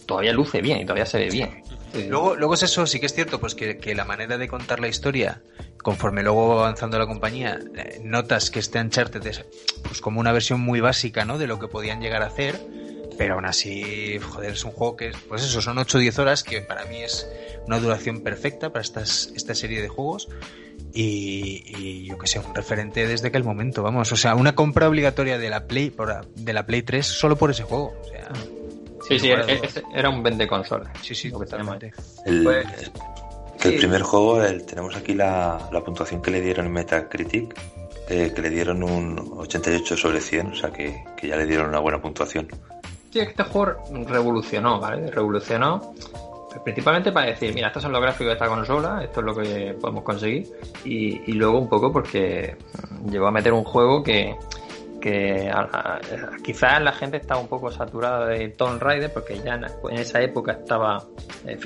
todavía 0.07 0.33
luce 0.33 0.61
bien 0.61 0.81
y 0.81 0.85
todavía 0.85 1.07
se 1.07 1.19
ve 1.19 1.31
bien. 1.31 1.63
Sí. 1.93 2.07
Luego, 2.09 2.37
luego 2.37 2.55
es 2.55 2.63
eso, 2.63 2.87
sí 2.87 3.01
que 3.01 3.07
es 3.07 3.15
cierto, 3.15 3.41
pues 3.41 3.55
que, 3.55 3.79
que, 3.79 3.95
la 3.95 4.05
manera 4.05 4.37
de 4.37 4.47
contar 4.47 4.79
la 4.81 4.89
historia, 4.89 5.43
conforme 5.83 6.23
luego 6.23 6.49
va 6.49 6.63
avanzando 6.65 6.99
la 6.99 7.07
compañía, 7.07 7.59
eh, 7.77 8.01
notas 8.05 8.51
que 8.51 8.59
este 8.59 8.79
Uncharted 8.81 9.27
es 9.27 9.45
pues 9.83 10.01
como 10.01 10.21
una 10.21 10.33
versión 10.33 10.61
muy 10.61 10.81
básica, 10.81 11.25
¿no? 11.25 11.39
De 11.39 11.47
lo 11.47 11.59
que 11.59 11.69
podían 11.69 12.01
llegar 12.01 12.23
a 12.23 12.27
hacer, 12.27 12.61
pero 13.19 13.35
aún 13.35 13.45
así, 13.45 14.19
joder, 14.21 14.53
es 14.53 14.65
un 14.65 14.71
juego 14.71 14.97
que, 14.97 15.11
pues 15.29 15.43
eso, 15.43 15.61
son 15.61 15.77
8 15.77 15.99
o 15.99 16.01
10 16.01 16.19
horas, 16.21 16.45
que 16.45 16.63
para 16.63 16.85
mí 16.85 17.03
es 17.03 17.29
una 17.67 17.81
duración 17.81 18.21
perfecta 18.21 18.71
para 18.71 18.83
estas, 18.83 19.33
esta 19.35 19.57
serie 19.57 19.83
de 19.83 19.89
juegos. 19.89 20.29
Y, 20.95 21.65
y, 21.67 22.07
yo 22.07 22.17
que 22.17 22.29
sé, 22.29 22.39
un 22.39 22.55
referente 22.55 23.07
desde 23.07 23.29
aquel 23.29 23.45
momento, 23.45 23.83
vamos, 23.83 24.11
o 24.13 24.17
sea, 24.17 24.37
una 24.37 24.55
compra 24.55 24.89
obligatoria 24.89 25.37
de 25.37 25.51
la 25.51 25.67
Play, 25.67 25.93
de 26.37 26.53
la 26.53 26.65
Play 26.65 26.83
3 26.83 27.05
solo 27.05 27.37
por 27.37 27.51
ese 27.51 27.65
juego, 27.65 27.93
o 28.01 28.05
sea... 28.09 28.29
Sí, 29.07 29.19
sí, 29.19 29.31
era, 29.31 29.47
era 29.95 30.11
un 30.11 30.23
vende 30.23 30.47
consola. 30.47 30.93
Sí, 31.03 31.15
sí, 31.15 31.31
totalmente. 31.31 31.93
El, 32.25 32.45
pues, 32.45 32.67
el 33.65 33.73
sí. 33.73 33.79
primer 33.79 34.03
juego, 34.03 34.43
el, 34.43 34.65
tenemos 34.65 34.95
aquí 34.97 35.15
la, 35.15 35.69
la, 35.73 35.83
puntuación 35.83 36.21
que 36.21 36.31
le 36.31 36.41
dieron 36.41 36.67
en 36.67 36.73
Metacritic, 36.73 37.55
eh, 38.09 38.33
que 38.35 38.43
le 38.43 38.51
dieron 38.51 38.83
un 38.83 39.35
88 39.39 39.97
sobre 39.97 40.21
100, 40.21 40.47
o 40.49 40.55
sea 40.55 40.71
que, 40.71 41.05
que 41.17 41.29
ya 41.29 41.37
le 41.37 41.47
dieron 41.47 41.69
una 41.69 41.81
buena 41.81 42.01
puntuación. 42.01 42.49
Este 43.23 43.43
juego 43.45 43.75
revolucionó, 44.07 44.81
¿vale? 44.81 45.11
Revolucionó 45.11 45.93
principalmente 46.65 47.13
para 47.13 47.27
decir, 47.27 47.55
mira, 47.55 47.69
estos 47.69 47.83
son 47.83 47.93
los 47.93 48.01
gráficos 48.01 48.29
de 48.29 48.33
esta 48.33 48.49
consola, 48.49 49.05
esto 49.05 49.21
es 49.21 49.27
lo 49.27 49.35
que 49.35 49.77
podemos 49.81 50.03
conseguir, 50.03 50.49
y, 50.85 51.31
y 51.31 51.33
luego 51.35 51.59
un 51.59 51.69
poco 51.69 51.93
porque 51.93 52.57
llegó 53.09 53.27
a 53.27 53.31
meter 53.31 53.53
un 53.53 53.65
juego 53.65 54.03
que, 54.03 54.35
que 55.01 55.51
quizás 56.43 56.83
la 56.83 56.93
gente 56.93 57.17
estaba 57.19 57.41
un 57.41 57.49
poco 57.49 57.71
saturada 57.71 58.27
de 58.27 58.49
Tomb 58.51 58.81
Raider 58.81 59.13
porque 59.13 59.39
ya 59.39 59.55
en, 59.55 59.65
en 59.65 59.99
esa 59.99 60.21
época 60.21 60.53
estaba 60.53 61.05
eh, 61.47 61.59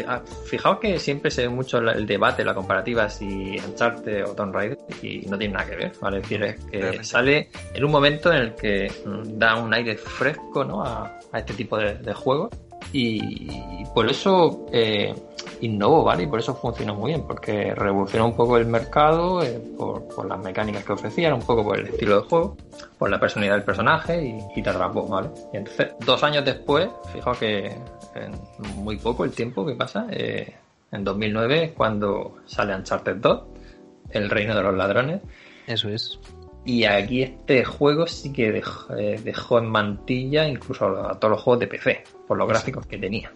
fijaos 0.47 0.79
que 0.79 0.99
siempre 0.99 1.31
se 1.31 1.43
ve 1.43 1.49
mucho 1.49 1.79
el 1.79 2.07
debate 2.07 2.45
la 2.45 2.55
comparativa 2.55 3.09
si 3.09 3.59
Uncharted 3.59 4.25
o 4.27 4.35
Tomb 4.35 4.55
Raider 4.55 4.79
y 5.03 5.27
no 5.29 5.39
tiene 5.39 5.55
nada 5.55 5.67
que 5.71 5.77
ver 5.77 5.93
vale 6.01 6.19
es 6.19 6.23
decir 6.23 6.43
es 6.45 6.65
que 6.67 6.79
Realmente. 6.79 7.05
sale 7.05 7.49
en 7.75 7.85
un 7.85 7.91
momento 7.91 8.33
en 8.33 8.39
el 8.39 8.55
que 8.55 8.91
da 9.27 9.57
un 9.57 9.73
aire 9.75 9.97
fresco 9.97 10.65
¿no? 10.65 10.85
a, 10.85 11.19
a 11.33 11.39
este 11.39 11.55
tipo 11.55 11.77
de, 11.79 11.95
de 11.95 12.15
juegos 12.15 12.51
y 12.93 13.85
por 13.95 14.09
eso 14.09 14.67
eh, 14.73 15.15
innovó, 15.61 16.05
¿vale? 16.05 16.25
Y 16.25 16.27
por 16.27 16.41
eso 16.41 16.55
funcionó 16.55 16.95
muy 16.95 17.13
bien, 17.13 17.27
porque 17.27 17.75
revolucionó 17.75 18.27
un 18.27 18.37
poco 18.37 18.57
el 18.57 18.67
mercado 18.67 19.43
eh, 19.43 19.61
por, 19.77 20.27
las 20.27 20.39
mecánicas 20.41 20.85
que 20.85 20.93
ofrecían, 20.93 21.35
un 21.35 21.43
poco 21.43 21.65
por 21.65 21.79
el 21.79 21.87
estilo 21.87 22.23
de 22.23 22.29
juego, 22.29 22.57
por 22.99 23.11
la 23.11 23.19
personalidad 23.19 23.55
del 23.55 23.65
personaje 23.65 24.39
y, 24.55 24.63
te 24.63 24.71
atrapó, 24.71 25.07
¿vale? 25.07 25.31
Y 25.53 25.59
entonces, 25.59 25.89
dos 26.05 26.23
años 26.23 26.45
después, 26.45 26.89
fijaos 27.13 27.39
que 27.39 27.67
en 28.15 28.33
muy 28.77 28.97
poco 28.97 29.25
el 29.25 29.33
tiempo 29.33 29.65
que 29.65 29.75
pasa, 29.75 30.07
eh, 30.11 30.55
en 30.91 31.05
2009 31.05 31.75
cuando 31.77 32.37
sale 32.47 32.75
Uncharted 32.75 33.17
2, 33.17 33.43
El 34.11 34.31
Reino 34.31 34.55
de 34.55 34.63
los 34.63 34.75
Ladrones. 34.75 35.23
Eso 35.67 35.89
es. 35.89 36.19
Y 36.65 36.85
aquí 36.85 37.23
este 37.23 37.65
juego 37.65 38.07
sí 38.07 38.33
que 38.33 38.53
dejó, 38.53 38.95
eh, 38.97 39.21
en 39.25 39.67
mantilla 39.67 40.47
incluso 40.47 40.87
a, 40.87 41.19
todos 41.19 41.33
los 41.33 41.43
juegos 41.43 41.61
de 41.61 41.67
PC, 41.67 42.05
por 42.33 42.39
los 42.39 42.49
gráficos 42.49 42.87
que 42.87 42.97
tenía. 42.97 43.31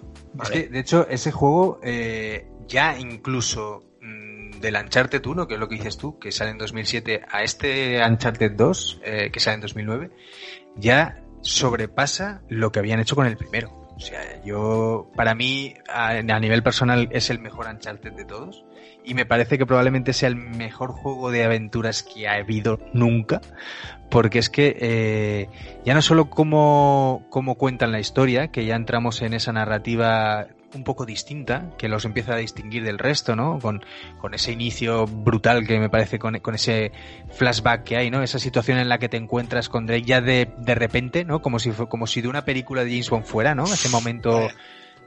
de 0.51 0.79
hecho, 0.79 1.07
ese 1.11 1.31
juego 1.31 1.81
eh, 1.83 2.49
ya 2.67 2.99
incluso 2.99 3.85
mm, 4.01 4.53
del 4.53 4.75
Uncharted 4.75 5.25
1, 5.25 5.47
que 5.47 5.53
es 5.53 5.61
lo 5.61 5.69
que 5.69 5.75
dices 5.75 5.99
tú, 5.99 6.19
que 6.19 6.33
sale 6.33 6.53
en 6.53 6.57
2007, 6.57 7.21
a 7.31 7.43
este 7.43 8.03
Uncharted 8.03 8.53
2, 8.53 9.01
eh, 9.05 9.31
que 9.31 9.39
sale 9.39 9.57
en 9.57 9.61
2009, 9.61 10.11
ya 10.77 11.23
sobrepasa 11.43 12.41
lo 12.49 12.73
que 12.73 12.79
habían 12.79 12.99
hecho 12.99 13.17
con 13.17 13.27
el 13.27 13.37
primero. 13.37 13.86
O 13.97 14.01
sea, 14.01 14.21
yo, 14.45 15.11
para 15.17 15.35
mí, 15.35 15.75
a, 15.89 16.21
nivel 16.23 16.63
personal, 16.63 17.09
es 17.13 17.31
el 17.31 17.39
mejor 17.39 17.67
Uncharted 17.67 18.13
de 18.13 18.27
todos. 18.27 18.65
Y 19.05 19.15
me 19.15 19.25
parece 19.25 19.57
que 19.57 19.65
probablemente 19.65 20.13
sea 20.13 20.29
el 20.29 20.37
mejor 20.37 20.91
juego 20.93 21.31
de 21.31 21.45
aventuras 21.45 22.03
que 22.03 22.29
ha 22.29 22.35
habido 22.35 22.79
nunca, 22.93 23.41
porque 24.11 24.39
es 24.39 24.51
que 24.51 24.77
eh, 24.81 25.49
ya 25.85 25.95
no 25.95 26.03
solo 26.03 26.29
cómo, 26.29 27.25
cómo 27.31 27.55
cuentan 27.55 27.93
la 27.93 28.01
historia, 28.01 28.49
que 28.49 28.67
ya 28.67 28.75
entramos 28.75 29.23
en 29.23 29.33
esa 29.33 29.53
narrativa 29.53 30.49
un 30.77 30.85
poco 30.85 31.05
distinta, 31.05 31.71
que 31.79 31.89
los 31.89 32.05
empieza 32.05 32.35
a 32.35 32.37
distinguir 32.37 32.85
del 32.85 32.99
resto, 32.99 33.35
¿no? 33.35 33.59
Con, 33.59 33.85
con 34.19 34.35
ese 34.35 34.53
inicio 34.53 35.07
brutal 35.07 35.67
que 35.67 35.79
me 35.79 35.91
parece, 35.91 36.19
con, 36.19 36.39
con, 36.39 36.55
ese 36.55 36.93
flashback 37.31 37.85
que 37.85 37.97
hay, 37.97 38.11
¿no? 38.11 38.23
Esa 38.23 38.39
situación 38.39 38.79
en 38.79 38.89
la 38.89 38.99
que 38.99 39.09
te 39.09 39.17
encuentras 39.17 39.69
con 39.69 39.87
Drake 39.87 40.05
ya 40.05 40.21
de, 40.21 40.49
de 40.59 40.75
repente, 40.75 41.25
¿no? 41.25 41.43
Como 41.43 41.59
si, 41.59 41.71
como 41.71 42.07
si 42.07 42.21
de 42.21 42.29
una 42.29 42.45
película 42.45 42.85
de 42.85 42.91
James 42.91 43.11
Bond 43.11 43.25
fuera, 43.25 43.55
¿no? 43.55 43.65
Ese 43.65 43.89
momento 43.89 44.49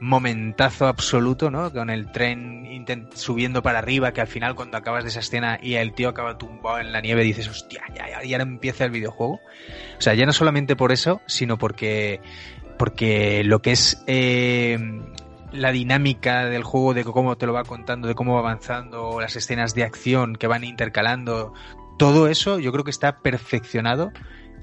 momentazo 0.00 0.86
absoluto, 0.86 1.50
¿no? 1.50 1.72
Con 1.72 1.90
el 1.90 2.10
tren 2.10 2.66
subiendo 3.14 3.62
para 3.62 3.78
arriba, 3.78 4.12
que 4.12 4.22
al 4.22 4.26
final 4.26 4.54
cuando 4.54 4.78
acabas 4.78 5.04
de 5.04 5.10
esa 5.10 5.20
escena 5.20 5.58
y 5.62 5.74
el 5.74 5.92
tío 5.92 6.08
acaba 6.08 6.38
tumbado 6.38 6.80
en 6.80 6.92
la 6.92 7.00
nieve, 7.00 7.22
dices, 7.22 7.48
hostia, 7.48 7.82
ya, 7.94 8.08
ya, 8.08 8.24
ya 8.24 8.36
empieza 8.38 8.84
el 8.86 8.90
videojuego. 8.90 9.34
O 9.34 10.00
sea, 10.00 10.14
ya 10.14 10.26
no 10.26 10.32
solamente 10.32 10.74
por 10.74 10.90
eso, 10.90 11.20
sino 11.26 11.58
porque, 11.58 12.20
porque 12.78 13.44
lo 13.44 13.60
que 13.60 13.72
es 13.72 14.02
eh, 14.06 14.78
la 15.52 15.72
dinámica 15.72 16.46
del 16.46 16.62
juego, 16.62 16.94
de 16.94 17.04
cómo 17.04 17.36
te 17.36 17.46
lo 17.46 17.52
va 17.52 17.64
contando, 17.64 18.08
de 18.08 18.14
cómo 18.14 18.34
va 18.34 18.40
avanzando, 18.40 19.20
las 19.20 19.36
escenas 19.36 19.74
de 19.74 19.84
acción 19.84 20.36
que 20.36 20.46
van 20.46 20.64
intercalando, 20.64 21.52
todo 21.98 22.28
eso 22.28 22.58
yo 22.58 22.72
creo 22.72 22.84
que 22.84 22.90
está 22.90 23.20
perfeccionado 23.20 24.12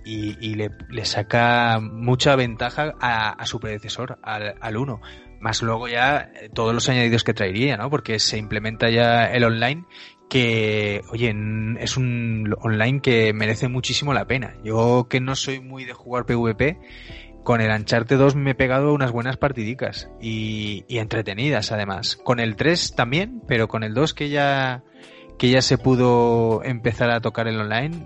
y, 0.05 0.55
le, 0.55 0.71
saca 1.03 1.79
mucha 1.81 2.35
ventaja 2.37 2.93
a, 3.01 3.45
su 3.45 3.59
predecesor, 3.59 4.19
al, 4.23 4.55
al 4.61 4.77
1 4.77 5.01
más 5.39 5.61
luego 5.61 5.87
ya 5.87 6.31
eh, 6.33 6.49
todos 6.53 6.73
los 6.73 6.89
añadidos 6.89 7.23
que 7.23 7.33
traería, 7.33 7.77
¿no? 7.77 7.89
Porque 7.89 8.19
se 8.19 8.37
implementa 8.37 8.89
ya 8.89 9.25
el 9.25 9.43
online 9.43 9.85
que, 10.29 11.03
oye, 11.11 11.33
es 11.79 11.95
un 11.95 12.53
online 12.59 12.99
que 13.01 13.33
merece 13.33 13.69
muchísimo 13.69 14.13
la 14.13 14.25
pena. 14.25 14.55
Yo 14.63 15.07
que 15.09 15.21
no 15.21 15.35
soy 15.35 15.61
muy 15.61 15.85
de 15.85 15.93
jugar 15.93 16.25
PvP, 16.25 16.77
con 17.47 17.61
el 17.61 17.71
Uncharted 17.71 18.17
2 18.17 18.35
me 18.35 18.51
he 18.51 18.55
pegado 18.55 18.93
unas 18.93 19.13
buenas 19.13 19.37
partidicas 19.37 20.09
y, 20.19 20.83
entretenidas 20.89 21.71
además. 21.71 22.17
Con 22.17 22.41
el 22.41 22.57
3 22.57 22.93
también, 22.93 23.41
pero 23.47 23.69
con 23.69 23.85
el 23.85 23.93
2 23.93 24.13
que 24.13 24.27
ya 24.27 24.83
que 25.39 25.49
ya 25.49 25.61
se 25.61 25.77
pudo 25.77 26.61
empezar 26.65 27.09
a 27.09 27.21
tocar 27.21 27.47
el 27.47 27.57
online, 27.57 28.05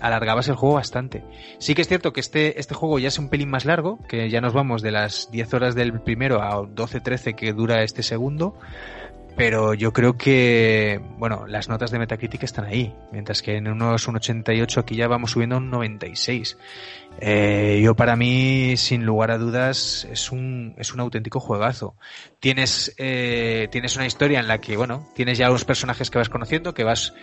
alargabas 0.00 0.46
el 0.46 0.54
juego 0.54 0.76
bastante. 0.76 1.24
Sí 1.58 1.74
que 1.74 1.82
es 1.82 1.88
cierto 1.88 2.12
que 2.12 2.20
este, 2.20 2.60
este 2.60 2.74
juego 2.74 3.00
ya 3.00 3.08
es 3.08 3.18
un 3.18 3.30
pelín 3.30 3.50
más 3.50 3.64
largo, 3.64 3.98
que 4.06 4.30
ya 4.30 4.40
nos 4.40 4.52
vamos 4.52 4.80
de 4.80 4.92
las 4.92 5.28
10 5.32 5.54
horas 5.54 5.74
del 5.74 6.00
primero 6.00 6.40
a 6.40 6.62
12-13 6.62 7.34
que 7.34 7.52
dura 7.52 7.82
este 7.82 8.04
segundo, 8.04 8.54
pero 9.38 9.72
yo 9.72 9.92
creo 9.92 10.16
que, 10.16 11.00
bueno, 11.16 11.46
las 11.46 11.68
notas 11.68 11.92
de 11.92 12.00
Metacritic 12.00 12.42
están 12.42 12.64
ahí, 12.64 12.92
mientras 13.12 13.40
que 13.40 13.56
en 13.56 13.68
unos 13.68 14.08
un 14.08 14.16
88 14.16 14.80
aquí 14.80 14.96
ya 14.96 15.06
vamos 15.06 15.30
subiendo 15.30 15.54
a 15.54 15.58
un 15.58 15.70
96. 15.70 16.58
Eh, 17.20 17.80
yo 17.80 17.94
para 17.94 18.16
mí, 18.16 18.76
sin 18.76 19.06
lugar 19.06 19.30
a 19.30 19.38
dudas, 19.38 20.08
es 20.10 20.32
un, 20.32 20.74
es 20.76 20.92
un 20.92 20.98
auténtico 20.98 21.38
juegazo. 21.38 21.94
Tienes, 22.40 22.92
eh, 22.98 23.68
tienes 23.70 23.94
una 23.94 24.06
historia 24.06 24.40
en 24.40 24.48
la 24.48 24.58
que, 24.58 24.76
bueno, 24.76 25.08
tienes 25.14 25.38
ya 25.38 25.50
unos 25.50 25.64
personajes 25.64 26.10
que 26.10 26.18
vas 26.18 26.28
conociendo, 26.28 26.74
que 26.74 26.82
vas 26.82 27.14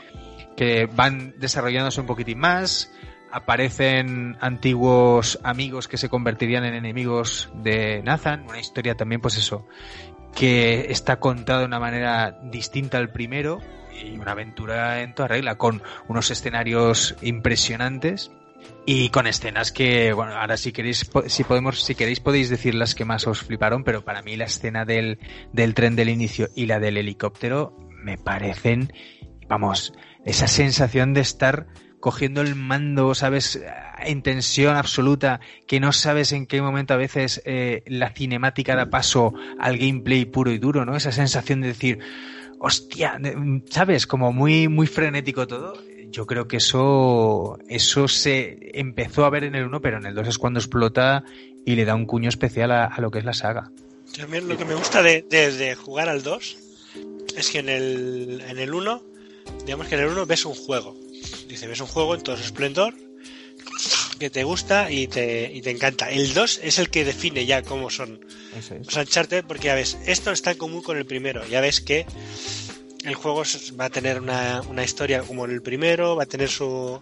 que 0.55 0.85
van 0.85 1.33
desarrollándose 1.37 1.99
un 1.99 2.07
poquitín 2.07 2.39
más, 2.39 2.93
aparecen 3.29 4.37
antiguos 4.39 5.37
amigos 5.43 5.89
que 5.89 5.97
se 5.97 6.07
convertirían 6.07 6.63
en 6.63 6.75
enemigos 6.75 7.49
de 7.55 8.01
Nathan, 8.01 8.45
una 8.47 8.61
historia 8.61 8.95
también 8.95 9.19
pues 9.19 9.37
eso, 9.37 9.67
que 10.35 10.91
está 10.91 11.17
contada 11.19 11.61
de 11.61 11.65
una 11.65 11.79
manera 11.79 12.37
distinta 12.43 12.97
al 12.97 13.09
primero 13.09 13.61
y 13.91 14.17
una 14.17 14.33
aventura 14.33 15.01
en 15.01 15.15
toda 15.15 15.29
regla, 15.29 15.55
con 15.55 15.81
unos 16.07 16.29
escenarios 16.29 17.15
impresionantes 17.21 18.31
y 18.85 19.09
con 19.09 19.25
escenas 19.27 19.71
que, 19.71 20.13
bueno, 20.13 20.35
ahora 20.35 20.57
si 20.57 20.71
queréis, 20.71 21.09
si 21.27 21.43
podemos, 21.43 21.81
si 21.81 21.95
queréis 21.95 22.19
podéis 22.19 22.49
decir 22.49 22.75
las 22.75 22.93
que 22.93 23.05
más 23.05 23.25
os 23.25 23.41
fliparon, 23.41 23.83
pero 23.83 24.03
para 24.03 24.21
mí 24.21 24.35
la 24.35 24.45
escena 24.45 24.85
del, 24.85 25.19
del 25.53 25.73
tren 25.73 25.95
del 25.95 26.09
inicio 26.09 26.49
y 26.55 26.65
la 26.65 26.79
del 26.79 26.97
helicóptero 26.97 27.75
me 28.03 28.17
parecen, 28.17 28.91
vamos, 29.47 29.93
esa 30.25 30.47
sensación 30.47 31.13
de 31.13 31.21
estar 31.21 31.67
cogiendo 31.99 32.41
el 32.41 32.55
mando, 32.55 33.15
sabes, 33.15 33.59
en 34.03 34.21
tensión 34.21 34.75
absoluta, 34.75 35.39
que 35.67 35.79
no 35.79 35.91
sabes 35.91 36.31
en 36.31 36.45
qué 36.45 36.61
momento 36.61 36.93
a 36.93 36.97
veces 36.97 37.41
eh, 37.45 37.83
la 37.87 38.11
cinemática 38.11 38.75
da 38.75 38.89
paso 38.89 39.33
al 39.59 39.77
gameplay 39.77 40.25
puro 40.25 40.51
y 40.51 40.57
duro, 40.57 40.85
¿no? 40.85 40.95
Esa 40.95 41.11
sensación 41.11 41.61
de 41.61 41.69
decir, 41.69 41.99
hostia, 42.59 43.19
sabes, 43.69 44.07
como 44.07 44.31
muy, 44.31 44.67
muy 44.67 44.87
frenético 44.87 45.47
todo. 45.47 45.73
Yo 46.09 46.25
creo 46.25 46.47
que 46.47 46.57
eso, 46.57 47.57
eso 47.67 48.07
se 48.07 48.71
empezó 48.79 49.25
a 49.25 49.29
ver 49.29 49.43
en 49.43 49.55
el 49.55 49.65
1, 49.65 49.81
pero 49.81 49.97
en 49.97 50.05
el 50.05 50.15
2 50.15 50.29
es 50.29 50.37
cuando 50.37 50.59
explota 50.59 51.23
y 51.65 51.75
le 51.75 51.85
da 51.85 51.95
un 51.95 52.05
cuño 52.05 52.29
especial 52.29 52.71
a, 52.71 52.95
lo 52.99 53.11
que 53.11 53.19
es 53.19 53.25
la 53.25 53.33
saga. 53.33 53.71
También 54.15 54.47
lo 54.47 54.57
que 54.57 54.65
me 54.65 54.75
gusta 54.75 55.01
de, 55.01 55.75
jugar 55.75 56.07
al 56.07 56.23
2 56.23 56.57
es 57.35 57.49
que 57.49 57.59
en 57.59 57.69
el, 57.69 58.43
en 58.47 58.59
el 58.59 58.73
1 58.73 59.03
digamos 59.65 59.87
que 59.87 59.95
en 59.95 60.01
el 60.01 60.07
1 60.07 60.25
ves 60.25 60.45
un 60.45 60.55
juego. 60.55 60.95
Dice, 61.49 61.67
ves 61.67 61.81
un 61.81 61.87
juego 61.87 62.15
en 62.15 62.21
todo 62.21 62.37
su 62.37 62.43
esplendor 62.43 62.93
que 64.17 64.29
te 64.29 64.43
gusta 64.43 64.91
y 64.91 65.07
te, 65.07 65.51
y 65.53 65.61
te 65.61 65.71
encanta. 65.71 66.09
El 66.09 66.33
2 66.33 66.61
es 66.63 66.79
el 66.79 66.89
que 66.89 67.05
define 67.05 67.45
ya 67.45 67.61
cómo 67.61 67.89
son 67.89 68.19
los 68.85 68.95
Uncharted, 68.95 69.45
porque 69.45 69.67
ya 69.67 69.75
ves, 69.75 69.97
esto 70.05 70.31
está 70.31 70.51
en 70.51 70.57
común 70.57 70.81
con 70.81 70.97
el 70.97 71.05
primero. 71.05 71.45
Ya 71.47 71.61
ves 71.61 71.81
que 71.81 72.05
el 73.03 73.15
juego 73.15 73.43
va 73.79 73.85
a 73.85 73.89
tener 73.89 74.19
una, 74.19 74.61
una 74.61 74.83
historia 74.83 75.21
como 75.21 75.45
el 75.45 75.61
primero, 75.61 76.15
va 76.15 76.23
a 76.23 76.27
tener 76.27 76.49
su, 76.49 76.99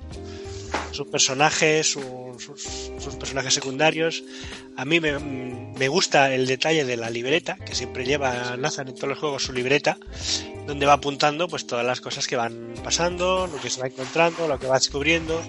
sus 0.93 1.07
personajes, 1.07 1.87
sus, 1.87 3.15
personajes 3.19 3.53
secundarios. 3.53 4.23
A 4.77 4.85
mí 4.85 4.99
me, 4.99 5.87
gusta 5.87 6.33
el 6.33 6.47
detalle 6.47 6.85
de 6.85 6.97
la 6.97 7.09
libreta, 7.09 7.57
que 7.57 7.75
siempre 7.75 8.05
lleva 8.05 8.55
Nathan 8.57 8.87
en 8.89 8.95
todos 8.95 9.09
los 9.09 9.19
juegos 9.19 9.43
su 9.43 9.53
libreta, 9.53 9.97
donde 10.67 10.85
va 10.85 10.93
apuntando 10.93 11.47
pues 11.47 11.67
todas 11.67 11.85
las 11.85 11.99
cosas 11.99 12.27
que 12.27 12.35
van 12.35 12.73
pasando, 12.83 13.47
lo 13.47 13.59
que 13.59 13.69
se 13.69 13.81
va 13.81 13.87
encontrando, 13.87 14.47
lo 14.47 14.59
que 14.59 14.67
va 14.67 14.75
descubriendo, 14.75 15.41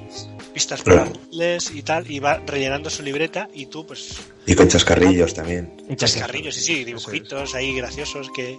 pistas 0.53 0.83
probables 0.83 1.71
y 1.73 1.83
tal, 1.83 2.11
y 2.11 2.19
va 2.19 2.41
rellenando 2.47 2.91
su 2.91 3.03
libreta 3.03 3.49
y 3.55 3.67
tú 3.67 3.87
pues... 3.87 4.17
Y 4.47 4.55
con 4.55 4.69
chascarrillos 4.69 5.35
también. 5.35 5.73
Y 5.89 5.97
chascarrillos, 5.97 6.55
sí, 6.55 6.63
sí, 6.63 6.85
dibujitos 6.85 7.55
ahí 7.55 7.75
graciosos 7.75 8.31
que 8.35 8.59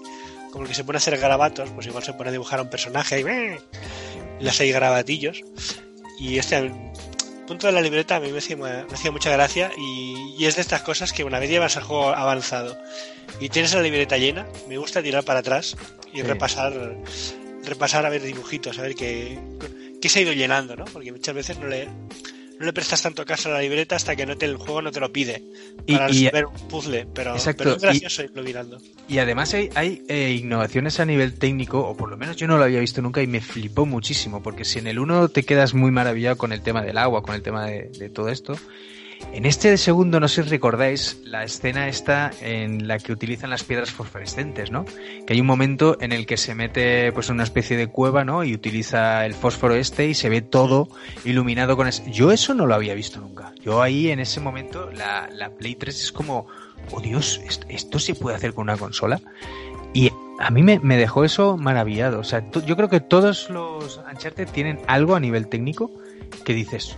como 0.52 0.64
el 0.64 0.70
que 0.70 0.76
se 0.76 0.86
pone 0.86 0.96
a 0.96 1.00
hacer 1.00 1.18
garabatos, 1.18 1.70
pues 1.72 1.86
igual 1.86 2.02
se 2.02 2.14
pone 2.14 2.30
a 2.30 2.32
dibujar 2.32 2.60
a 2.60 2.62
un 2.62 2.70
personaje 2.70 3.20
y 3.20 4.44
las 4.44 4.62
hay 4.62 4.72
grabatillos. 4.72 5.44
Y 6.20 6.38
este 6.38 6.72
punto 7.48 7.68
de 7.68 7.74
la 7.74 7.82
libreta 7.82 8.16
a 8.16 8.20
mí 8.20 8.32
me 8.32 8.40
hacía, 8.40 9.12
mucha 9.12 9.30
gracia 9.30 9.72
y, 9.78 10.46
es 10.46 10.56
de 10.56 10.62
estas 10.62 10.82
cosas 10.82 11.14
que 11.14 11.24
una 11.24 11.40
vez 11.40 11.50
llevas 11.50 11.76
el 11.76 11.84
juego 11.84 12.10
avanzado 12.10 12.78
y 13.40 13.50
tienes 13.50 13.74
la 13.74 13.82
libreta 13.82 14.18
llena, 14.18 14.48
me 14.68 14.78
gusta 14.78 15.02
tirar 15.02 15.24
para 15.24 15.40
atrás 15.40 15.76
y 16.14 16.22
repasar 16.22 16.98
repasar 17.64 18.06
a 18.06 18.10
ver 18.10 18.22
dibujitos, 18.22 18.78
a 18.78 18.84
ver 18.84 18.96
qué, 18.96 19.40
qué 20.00 20.10
se 20.10 20.20
ha 20.20 20.22
ido 20.22 20.34
llenando, 20.34 20.76
¿no? 20.76 20.86
Porque 20.86 21.12
muchas 21.12 21.34
veces 21.34 21.58
no 21.58 21.68
le, 21.68 21.88
no 22.60 22.66
le 22.66 22.74
prestas 22.74 23.02
tanto 23.02 23.26
caso 23.26 23.50
a 23.50 23.54
la 23.54 23.62
libreta 23.62 23.96
hasta 23.96 24.16
que 24.16 24.26
no 24.26 24.38
te, 24.38 24.46
el 24.46 24.58
juego 24.58 24.82
no 24.82 24.92
te 24.92 25.00
lo 25.00 25.12
pide 25.12 25.44
para 25.88 26.08
resolver 26.08 26.46
un 26.46 26.68
puzzle, 26.68 27.08
pero, 27.14 27.36
es 27.36 27.46
gracioso 27.82 28.22
y, 28.22 28.26
irlo 28.26 28.44
mirando. 28.44 28.82
Y 29.08 29.18
además 29.20 29.54
hay, 29.54 29.70
hay 29.76 30.04
eh, 30.08 30.38
innovaciones 30.40 31.00
a 31.00 31.06
nivel 31.06 31.34
técnico, 31.34 31.80
o 31.80 31.96
por 31.96 32.10
lo 32.10 32.18
menos 32.18 32.38
yo 32.38 32.48
no 32.48 32.58
lo 32.58 32.64
había 32.64 32.80
visto 32.80 33.02
nunca 33.02 33.22
y 33.22 33.28
me 33.28 33.42
flipó 33.42 33.86
muchísimo, 33.86 34.42
porque 34.42 34.66
si 34.66 34.80
en 34.80 34.88
el 34.88 35.00
1 35.00 35.30
te 35.30 35.44
quedas 35.44 35.74
muy 35.74 35.92
maravillado 35.92 36.38
con 36.38 36.54
el 36.54 36.62
tema 36.62 36.82
del 36.82 36.98
agua, 36.98 37.24
con 37.24 37.36
el 37.36 37.42
tema 37.42 37.66
de, 37.66 38.10
todo 38.10 38.30
esto, 38.30 38.58
En 39.34 39.46
este 39.46 39.78
segundo, 39.78 40.20
no 40.20 40.28
sé 40.28 40.44
si 40.44 40.50
recordáis, 40.50 41.20
la 41.26 41.44
escena 41.44 41.90
está 41.90 42.32
en 42.42 42.88
la 42.88 43.00
que 43.00 43.12
utilizan 43.12 43.50
las 43.50 43.64
piedras 43.64 43.92
fosforescentes, 43.92 44.72
¿no? 44.72 44.86
Que 45.28 45.34
hay 45.34 45.42
un 45.42 45.48
momento 45.48 45.98
en 46.00 46.14
el 46.14 46.26
que 46.26 46.38
se 46.38 46.56
mete 46.56 47.12
pues 47.12 47.30
una 47.30 47.44
especie 47.44 47.76
de 47.76 47.88
cueva, 47.88 48.24
¿no? 48.24 48.46
Y 48.46 48.54
utiliza 48.54 49.26
el 49.26 49.34
fósforo 49.34 49.76
este 49.76 50.08
y 50.08 50.14
se 50.14 50.30
ve 50.30 50.42
todo 50.42 50.88
iluminado 51.26 51.76
con 51.76 51.88
ese... 51.88 52.10
Yo 52.12 52.32
eso 52.32 52.54
no 52.54 52.66
lo 52.66 52.76
había 52.76 52.94
visto 52.94 53.20
nunca. 53.20 53.54
Yo 53.62 53.82
ahí 53.82 54.10
en 54.10 54.20
ese 54.20 54.40
momento 54.40 54.90
la, 54.92 55.30
la 55.32 55.50
Play 55.50 55.76
3 55.76 56.02
es 56.02 56.12
como, 56.14 56.48
oh 56.92 57.02
Dios, 57.02 57.42
¿esto, 57.68 58.00
se 58.00 58.16
puede 58.16 58.38
hacer 58.38 58.54
con 58.54 58.64
una 58.64 58.78
consola? 58.78 59.20
Y 59.94 60.12
a 60.40 60.50
mí 60.50 60.64
me, 60.64 60.80
me 60.80 60.98
dejó 60.98 61.26
eso 61.26 61.58
maravillado. 61.58 62.20
O 62.20 62.24
sea, 62.24 62.44
yo 62.66 62.76
creo 62.76 62.90
que 62.90 63.02
todos 63.02 63.50
los 63.50 64.00
Uncharted 64.10 64.48
tienen 64.50 64.80
algo 64.88 65.16
a 65.16 65.20
nivel 65.20 65.48
técnico 65.48 65.92
que 66.44 66.54
dices, 66.54 66.96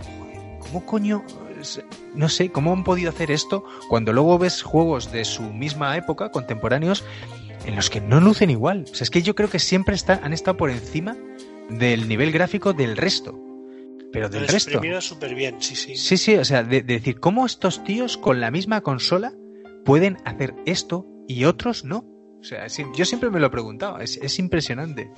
¿cómo 0.60 0.86
coño? 0.86 1.24
No 2.14 2.28
sé, 2.28 2.50
¿cómo 2.50 2.72
han 2.72 2.84
podido 2.84 3.10
hacer 3.10 3.30
esto 3.30 3.64
cuando 3.88 4.12
luego 4.12 4.38
ves 4.38 4.62
juegos 4.62 5.12
de 5.12 5.24
su 5.24 5.42
misma 5.42 5.96
época, 5.96 6.30
contemporáneos, 6.30 7.04
en 7.66 7.76
los 7.76 7.90
que 7.90 8.00
no 8.00 8.20
lucen 8.20 8.50
igual? 8.50 8.84
O 8.90 8.94
sea, 8.94 9.04
es 9.04 9.10
que 9.10 9.22
yo 9.22 9.34
creo 9.34 9.50
que 9.50 9.58
siempre 9.58 9.94
está, 9.94 10.20
han 10.22 10.32
estado 10.32 10.56
por 10.56 10.70
encima 10.70 11.16
del 11.70 12.08
nivel 12.08 12.32
gráfico 12.32 12.72
del 12.72 12.96
resto. 12.96 13.38
Pero 14.12 14.26
Lo 14.26 14.30
del 14.30 14.44
han 14.44 14.48
resto. 14.48 14.70
súper 15.02 15.34
bien, 15.34 15.56
sí, 15.60 15.74
sí. 15.76 15.94
Sí, 15.96 16.16
sí, 16.16 16.34
o 16.36 16.44
sea, 16.44 16.62
de, 16.62 16.82
de 16.82 16.94
decir, 16.94 17.20
¿cómo 17.20 17.44
estos 17.44 17.84
tíos 17.84 18.16
con 18.16 18.40
la 18.40 18.50
misma 18.50 18.80
consola 18.80 19.32
pueden 19.84 20.16
hacer 20.24 20.54
esto 20.64 21.06
y 21.26 21.44
otros 21.44 21.84
no? 21.84 22.06
O 22.40 22.44
sea, 22.44 22.68
sí, 22.68 22.84
yo 22.96 23.04
siempre 23.04 23.30
me 23.30 23.40
lo 23.40 23.48
he 23.48 23.50
preguntado, 23.50 23.98
es, 23.98 24.16
es 24.16 24.38
impresionante. 24.38 25.10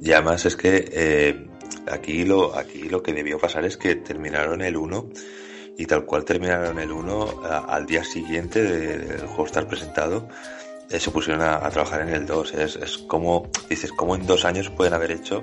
Y 0.00 0.12
además 0.12 0.46
es 0.46 0.56
que 0.56 0.88
eh, 0.90 1.46
aquí, 1.90 2.24
lo, 2.24 2.56
aquí 2.56 2.88
lo 2.88 3.02
que 3.02 3.12
debió 3.12 3.38
pasar 3.38 3.64
es 3.64 3.76
que 3.76 3.94
terminaron 3.96 4.60
el 4.62 4.76
1 4.76 5.08
y 5.78 5.86
tal 5.86 6.04
cual 6.04 6.24
terminaron 6.24 6.78
el 6.78 6.90
1 6.92 7.42
a- 7.44 7.58
al 7.74 7.86
día 7.86 8.02
siguiente 8.04 8.62
de- 8.62 8.98
del 8.98 9.26
juego 9.26 9.46
estar 9.46 9.66
presentado 9.68 10.28
eh, 10.90 11.00
se 11.00 11.10
pusieron 11.10 11.42
a, 11.42 11.56
a 11.66 11.70
trabajar 11.70 12.00
en 12.02 12.10
el 12.10 12.26
2. 12.26 12.54
Es, 12.54 12.76
es 12.76 12.98
como, 12.98 13.50
dices, 13.68 13.90
¿cómo 13.92 14.14
en 14.14 14.24
dos 14.26 14.44
años 14.44 14.70
pueden 14.70 14.94
haber 14.94 15.10
hecho 15.10 15.42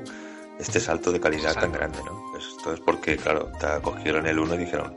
este 0.58 0.80
salto 0.80 1.12
de 1.12 1.20
calidad 1.20 1.54
tan 1.54 1.72
grande? 1.74 2.00
¿no? 2.06 2.24
Esto 2.38 2.74
es 2.74 2.80
porque, 2.80 3.18
claro, 3.18 3.52
te 3.60 3.68
cogieron 3.82 4.26
el 4.26 4.40
1 4.40 4.56
y 4.56 4.58
dijeron, 4.60 4.96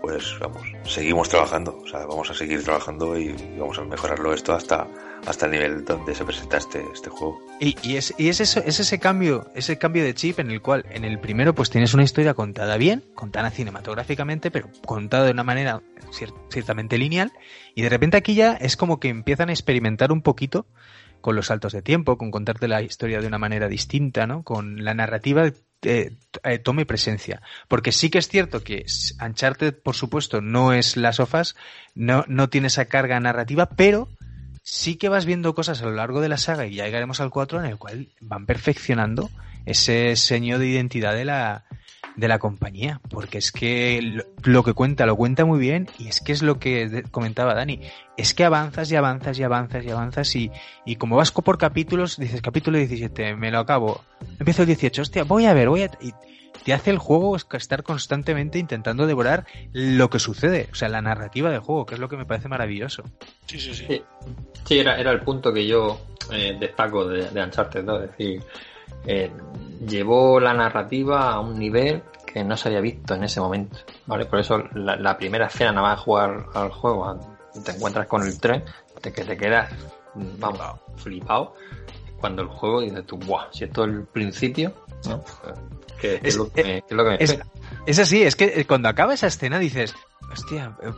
pues 0.00 0.38
vamos, 0.40 0.62
seguimos 0.84 1.28
trabajando, 1.28 1.80
o 1.84 1.86
sea, 1.88 2.06
vamos 2.06 2.30
a 2.30 2.34
seguir 2.34 2.62
trabajando 2.62 3.18
y 3.18 3.34
vamos 3.58 3.78
a 3.78 3.82
mejorarlo 3.84 4.32
esto 4.32 4.52
hasta, 4.54 4.86
hasta 5.26 5.46
el 5.46 5.52
nivel 5.52 5.84
donde 5.84 6.14
se 6.14 6.24
presenta 6.24 6.56
este, 6.56 6.84
este 6.92 7.10
juego. 7.10 7.40
Y, 7.60 7.76
y 7.82 7.96
es, 7.96 8.14
y 8.18 8.28
es, 8.28 8.40
eso, 8.40 8.60
es 8.64 8.80
ese 8.80 8.98
cambio, 8.98 9.50
ese 9.54 9.78
cambio 9.78 10.02
de 10.02 10.14
chip 10.14 10.38
en 10.38 10.50
el 10.50 10.62
cual 10.62 10.86
en 10.90 11.04
el 11.04 11.18
primero 11.18 11.54
pues 11.54 11.70
tienes 11.70 11.94
una 11.94 12.02
historia 12.02 12.34
contada 12.34 12.76
bien, 12.76 13.04
contada 13.14 13.50
cinematográficamente, 13.50 14.50
pero 14.50 14.68
contada 14.86 15.24
de 15.24 15.32
una 15.32 15.44
manera 15.44 15.82
cier- 16.12 16.34
ciertamente 16.50 16.98
lineal, 16.98 17.32
y 17.74 17.82
de 17.82 17.88
repente 17.88 18.16
aquí 18.16 18.34
ya 18.34 18.54
es 18.54 18.76
como 18.76 18.98
que 18.98 19.08
empiezan 19.08 19.50
a 19.50 19.52
experimentar 19.52 20.10
un 20.12 20.22
poquito 20.22 20.66
con 21.20 21.36
los 21.36 21.48
saltos 21.48 21.74
de 21.74 21.82
tiempo, 21.82 22.16
con 22.16 22.30
contarte 22.30 22.66
la 22.66 22.80
historia 22.80 23.20
de 23.20 23.26
una 23.26 23.38
manera 23.38 23.68
distinta, 23.68 24.26
¿no? 24.26 24.42
Con 24.42 24.82
la 24.84 24.94
narrativa 24.94 25.52
eh, 25.82 26.12
eh, 26.44 26.58
tome 26.58 26.86
presencia. 26.86 27.42
Porque 27.68 27.92
sí 27.92 28.08
que 28.08 28.16
es 28.16 28.28
cierto 28.28 28.62
que 28.62 28.86
Uncharted, 29.22 29.74
por 29.82 29.94
supuesto, 29.94 30.40
no 30.40 30.72
es 30.72 30.96
las 30.96 31.16
sofás, 31.16 31.56
no, 31.94 32.24
no 32.26 32.48
tiene 32.48 32.68
esa 32.68 32.86
carga 32.86 33.20
narrativa, 33.20 33.68
pero 33.68 34.08
sí 34.70 34.94
que 34.94 35.08
vas 35.08 35.26
viendo 35.26 35.52
cosas 35.52 35.82
a 35.82 35.86
lo 35.86 35.90
largo 35.90 36.20
de 36.20 36.28
la 36.28 36.36
saga 36.36 36.64
y 36.64 36.76
ya 36.76 36.84
llegaremos 36.84 37.20
al 37.20 37.30
4 37.30 37.58
en 37.58 37.66
el 37.66 37.76
cual 37.76 38.08
van 38.20 38.46
perfeccionando 38.46 39.28
ese 39.66 40.14
seño 40.14 40.60
de 40.60 40.68
identidad 40.68 41.12
de 41.12 41.24
la, 41.24 41.64
de 42.14 42.28
la 42.28 42.38
compañía. 42.38 43.00
Porque 43.10 43.38
es 43.38 43.50
que 43.50 44.00
lo, 44.00 44.24
lo 44.44 44.62
que 44.62 44.72
cuenta, 44.72 45.06
lo 45.06 45.16
cuenta 45.16 45.44
muy 45.44 45.58
bien 45.58 45.88
y 45.98 46.06
es 46.06 46.20
que 46.20 46.30
es 46.30 46.42
lo 46.42 46.60
que 46.60 47.02
comentaba 47.10 47.54
Dani. 47.54 47.80
Es 48.16 48.32
que 48.32 48.44
avanzas 48.44 48.92
y 48.92 48.96
avanzas 48.96 49.40
y 49.40 49.42
avanzas 49.42 49.84
y 49.84 49.90
avanzas 49.90 50.36
y, 50.36 50.52
y 50.86 50.96
como 50.96 51.16
vas 51.16 51.32
por 51.32 51.58
capítulos, 51.58 52.16
dices 52.16 52.40
capítulo 52.40 52.78
17, 52.78 53.34
me 53.34 53.50
lo 53.50 53.58
acabo. 53.58 54.04
Empiezo 54.38 54.62
el 54.62 54.66
18, 54.68 55.02
hostia, 55.02 55.24
voy 55.24 55.46
a 55.46 55.52
ver, 55.52 55.68
voy 55.68 55.82
a... 55.82 55.90
Y 56.00 56.14
te 56.64 56.72
hace 56.72 56.90
el 56.90 56.98
juego 56.98 57.36
es 57.36 57.44
que 57.44 57.56
estar 57.56 57.82
constantemente 57.82 58.58
intentando 58.58 59.06
devorar 59.06 59.46
lo 59.72 60.10
que 60.10 60.18
sucede, 60.18 60.68
o 60.72 60.74
sea, 60.74 60.88
la 60.88 61.00
narrativa 61.00 61.50
del 61.50 61.60
juego, 61.60 61.86
que 61.86 61.94
es 61.94 62.00
lo 62.00 62.08
que 62.08 62.16
me 62.16 62.26
parece 62.26 62.48
maravilloso. 62.48 63.02
Sí, 63.46 63.58
sí, 63.58 63.74
sí. 63.74 63.86
Sí, 63.88 64.02
sí 64.64 64.78
era, 64.78 64.98
era 64.98 65.10
el 65.10 65.20
punto 65.20 65.52
que 65.52 65.66
yo 65.66 66.00
eh, 66.30 66.56
destaco 66.58 67.06
de, 67.06 67.30
de 67.30 67.42
Uncharted 67.42 67.84
2. 67.84 68.02
Es 68.02 68.10
decir, 68.10 68.42
eh, 69.06 69.30
llevó 69.86 70.38
la 70.40 70.52
narrativa 70.52 71.32
a 71.32 71.40
un 71.40 71.58
nivel 71.58 72.02
que 72.26 72.44
no 72.44 72.56
se 72.56 72.68
había 72.68 72.80
visto 72.80 73.14
en 73.14 73.24
ese 73.24 73.40
momento. 73.40 73.78
¿vale? 74.06 74.26
Por 74.26 74.40
eso 74.40 74.58
la, 74.74 74.96
la 74.96 75.16
primera 75.16 75.46
escena 75.46 75.72
nada 75.72 75.88
más 75.88 76.00
jugar 76.00 76.46
al 76.54 76.70
juego, 76.70 77.18
y 77.54 77.60
te 77.60 77.72
encuentras 77.72 78.06
con 78.06 78.22
el 78.22 78.38
tren, 78.38 78.64
te, 79.00 79.12
que 79.12 79.24
te 79.24 79.36
quedas, 79.36 79.72
vamos, 80.14 80.80
flipado. 80.96 81.54
Cuando 82.20 82.42
el 82.42 82.48
juego 82.48 82.82
dices 82.82 83.06
tú, 83.06 83.16
¡buah! 83.16 83.46
Si 83.50 83.64
esto 83.64 83.84
es 83.84 83.90
el 83.90 84.04
principio, 84.04 84.74
¿no? 85.08 85.24
Que, 86.00 86.14
es, 86.16 86.20
Es- 86.24 86.36
lo 86.36 86.50
que, 86.52 86.62
me- 86.64 86.82
que 86.82 86.86
es 86.88 86.92
lo 86.96 87.04
que 87.04 87.10
me 87.10 87.16
Es, 87.20 87.38
es 87.86 87.98
así, 87.98 88.22
es 88.22 88.36
que 88.36 88.44
eh, 88.60 88.64
cuando 88.66 88.88
acaba 88.88 89.14
esa 89.14 89.26
escena 89.26 89.58
dices, 89.58 89.94
hostia, 90.32 90.76
eh, 90.82 90.92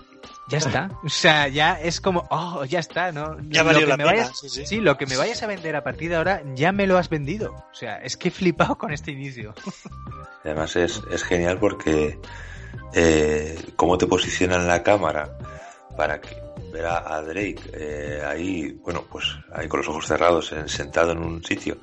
ya 0.49 0.59
está. 0.59 0.91
O 1.05 1.09
sea, 1.09 1.49
ya 1.49 1.81
es 1.81 2.01
como, 2.01 2.27
oh, 2.31 2.65
ya 2.65 2.79
está, 2.81 3.13
¿no? 3.13 3.37
Ya 3.49 3.61
Lo 3.63 3.67
valió 3.67 3.81
que 3.81 3.87
la 3.87 3.97
me 3.97 4.05
pena. 4.05 4.17
vayas- 4.23 4.39
sí, 4.39 4.49
sí. 4.49 4.67
Sí, 4.67 4.77
lo 4.81 4.97
que 4.97 5.07
me 5.07 5.17
vayas 5.17 5.43
a 5.43 5.47
vender 5.47 5.77
a 5.77 5.83
partir 5.85 6.11
de 6.11 6.17
ahora 6.17 6.43
ya 6.55 6.73
me 6.73 6.87
lo 6.87 6.99
has 6.99 7.09
vendido. 7.09 7.53
O 7.53 7.75
sea, 7.75 7.97
es 7.97 8.17
que 8.17 8.29
he 8.29 8.31
flipado 8.31 8.77
con 8.79 8.93
este 8.93 9.11
inicio. 9.13 9.55
Además 10.45 10.75
es, 10.77 11.01
es 11.13 11.23
genial 11.25 11.59
porque 11.59 12.19
eh, 12.95 13.59
cómo 13.77 13.99
te 13.99 14.07
posicionan 14.07 14.67
la 14.67 14.83
cámara 14.83 15.37
para 15.97 16.21
que 16.21 16.37
ver 16.73 16.87
a, 16.87 17.17
a 17.17 17.23
Drake 17.23 17.61
eh, 17.75 18.23
ahí, 18.27 18.73
bueno, 18.83 19.05
pues 19.11 19.27
ahí 19.53 19.69
con 19.69 19.81
los 19.81 19.89
ojos 19.89 20.07
cerrados, 20.07 20.51
en- 20.53 20.69
sentado 20.69 21.13
en 21.13 21.19
un 21.19 21.45
sitio 21.45 21.77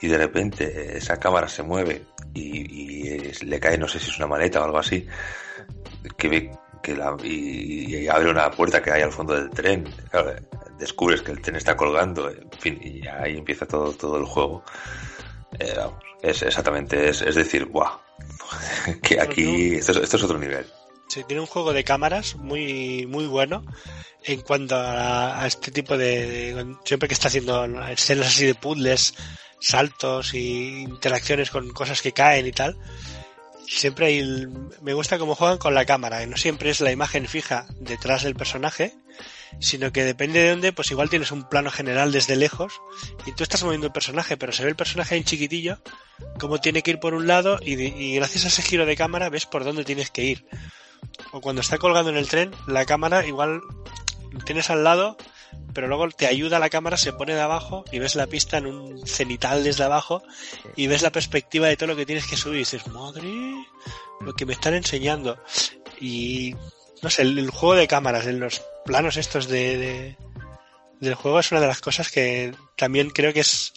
y 0.00 0.08
de 0.08 0.18
repente 0.18 0.96
esa 0.96 1.18
cámara 1.18 1.48
se 1.48 1.62
mueve 1.62 2.06
y, 2.34 3.12
y, 3.16 3.32
le 3.44 3.60
cae, 3.60 3.78
no 3.78 3.88
sé 3.88 3.98
si 4.00 4.10
es 4.10 4.16
una 4.18 4.26
maleta 4.26 4.60
o 4.60 4.64
algo 4.64 4.78
así, 4.78 5.06
que 6.16 6.28
ve 6.28 6.50
que 6.82 6.94
la, 6.96 7.16
y, 7.22 7.96
y 7.96 8.08
abre 8.08 8.30
una 8.30 8.50
puerta 8.50 8.82
que 8.82 8.90
hay 8.92 9.02
al 9.02 9.12
fondo 9.12 9.34
del 9.34 9.48
tren, 9.50 9.84
claro, 10.10 10.34
descubres 10.78 11.22
que 11.22 11.32
el 11.32 11.40
tren 11.40 11.56
está 11.56 11.76
colgando, 11.76 12.28
en 12.30 12.50
fin, 12.58 12.78
y 12.82 13.06
ahí 13.06 13.38
empieza 13.38 13.66
todo, 13.66 13.92
todo 13.92 14.18
el 14.18 14.24
juego. 14.26 14.62
Eh, 15.58 15.72
vamos, 15.76 16.02
es 16.20 16.42
exactamente, 16.42 17.08
es, 17.08 17.22
es 17.22 17.34
decir, 17.36 17.64
¡buah! 17.66 17.98
que 19.02 19.20
aquí, 19.20 19.74
esto 19.76 19.92
es, 19.92 19.98
esto 19.98 20.16
es 20.16 20.22
otro 20.24 20.38
nivel. 20.38 20.66
Sí, 21.08 21.22
tiene 21.24 21.40
un 21.40 21.46
juego 21.46 21.72
de 21.72 21.84
cámaras 21.84 22.34
muy 22.36 23.06
muy 23.06 23.26
bueno 23.26 23.62
en 24.24 24.40
cuanto 24.40 24.74
a, 24.74 25.42
a 25.42 25.46
este 25.46 25.70
tipo 25.70 25.96
de, 25.96 26.54
de- 26.54 26.76
siempre 26.84 27.08
que 27.08 27.14
está 27.14 27.28
haciendo 27.28 27.64
escenas 27.88 28.28
así 28.28 28.46
de 28.46 28.54
puzzles, 28.54 29.14
saltos 29.60 30.34
y 30.34 30.82
interacciones 30.82 31.50
con 31.50 31.70
cosas 31.70 32.02
que 32.02 32.12
caen 32.12 32.46
y 32.46 32.52
tal. 32.52 32.76
Siempre 33.66 34.06
hay 34.06 34.46
me 34.82 34.92
gusta 34.92 35.18
cómo 35.18 35.34
juegan 35.34 35.58
con 35.58 35.74
la 35.74 35.86
cámara, 35.86 36.24
no 36.26 36.36
siempre 36.36 36.70
es 36.70 36.80
la 36.80 36.92
imagen 36.92 37.26
fija 37.26 37.66
detrás 37.80 38.22
del 38.22 38.34
personaje, 38.34 38.94
sino 39.60 39.92
que 39.92 40.04
depende 40.04 40.40
de 40.40 40.50
dónde, 40.50 40.72
pues 40.72 40.90
igual 40.90 41.10
tienes 41.10 41.32
un 41.32 41.48
plano 41.48 41.70
general 41.70 42.12
desde 42.12 42.36
lejos 42.36 42.80
y 43.26 43.32
tú 43.32 43.42
estás 43.42 43.62
moviendo 43.62 43.86
el 43.86 43.92
personaje, 43.92 44.36
pero 44.36 44.52
se 44.52 44.64
ve 44.64 44.70
el 44.70 44.76
personaje 44.76 45.16
en 45.16 45.24
chiquitillo, 45.24 45.78
cómo 46.38 46.60
tiene 46.60 46.82
que 46.82 46.92
ir 46.92 47.00
por 47.00 47.14
un 47.14 47.26
lado 47.26 47.58
y, 47.62 48.14
gracias 48.16 48.44
a 48.44 48.48
ese 48.48 48.62
giro 48.62 48.86
de 48.86 48.96
cámara 48.96 49.28
ves 49.28 49.46
por 49.46 49.64
dónde 49.64 49.84
tienes 49.84 50.10
que 50.10 50.24
ir. 50.24 50.46
O 51.32 51.40
cuando 51.40 51.60
está 51.60 51.78
colgando 51.78 52.10
en 52.10 52.16
el 52.16 52.28
tren, 52.28 52.50
la 52.66 52.84
cámara 52.86 53.26
igual 53.26 53.60
tienes 54.44 54.70
al 54.70 54.84
lado, 54.84 55.16
pero 55.72 55.86
luego 55.88 56.08
te 56.08 56.26
ayuda 56.26 56.58
la 56.58 56.70
cámara, 56.70 56.96
se 56.96 57.12
pone 57.12 57.34
de 57.34 57.40
abajo 57.40 57.84
y 57.92 57.98
ves 57.98 58.14
la 58.14 58.26
pista 58.26 58.58
en 58.58 58.66
un 58.66 59.06
cenital 59.06 59.64
desde 59.64 59.84
abajo 59.84 60.22
y 60.76 60.86
ves 60.86 61.02
la 61.02 61.10
perspectiva 61.10 61.66
de 61.68 61.76
todo 61.76 61.88
lo 61.88 61.96
que 61.96 62.06
tienes 62.06 62.26
que 62.26 62.36
subir 62.36 62.56
y 62.56 62.58
dices, 62.60 62.86
madre, 62.88 63.24
lo 64.20 64.32
que 64.34 64.46
me 64.46 64.52
están 64.52 64.74
enseñando. 64.74 65.38
Y 66.00 66.54
no 67.02 67.10
sé, 67.10 67.22
el, 67.22 67.38
el 67.38 67.50
juego 67.50 67.74
de 67.74 67.88
cámaras, 67.88 68.26
en 68.26 68.40
los 68.40 68.62
planos 68.84 69.16
estos 69.16 69.48
de, 69.48 69.78
de- 69.78 70.16
del 71.00 71.14
juego 71.14 71.40
es 71.40 71.50
una 71.52 71.60
de 71.60 71.66
las 71.66 71.80
cosas 71.80 72.10
que 72.10 72.54
también 72.76 73.10
creo 73.10 73.32
que 73.32 73.40
es 73.40 73.72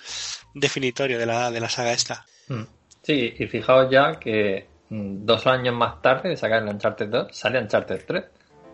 definitorio 0.53 1.17
de 1.19 1.25
la, 1.25 1.51
de 1.51 1.59
la 1.59 1.69
saga 1.69 1.91
esta. 1.91 2.25
Mm. 2.47 2.63
Sí, 3.03 3.33
y 3.37 3.47
fijaos 3.47 3.89
ya 3.91 4.19
que 4.19 4.67
mm, 4.89 5.25
dos 5.25 5.45
años 5.47 5.73
más 5.75 6.01
tarde 6.01 6.29
de 6.29 6.37
sacar 6.37 6.61
el 6.63 6.69
Uncharted 6.69 7.07
2 7.09 7.27
sale 7.35 7.59
Uncharted 7.59 8.03
3, 8.07 8.23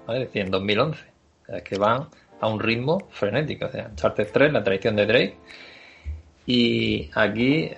¿vale? 0.05 0.21
Es 0.21 0.27
decir, 0.27 0.43
en 0.43 0.51
2011. 0.51 0.99
O 0.99 1.45
sea, 1.45 1.57
es 1.57 1.63
que 1.63 1.77
van 1.77 2.09
a 2.41 2.47
un 2.47 2.59
ritmo 2.59 3.07
frenético. 3.11 3.65
O 3.65 3.69
sea, 3.69 3.87
Uncharted 3.89 4.27
3, 4.31 4.53
la 4.53 4.63
tradición 4.63 4.95
de 4.95 5.05
Drake. 5.05 5.37
Y 6.45 7.09
aquí, 7.13 7.71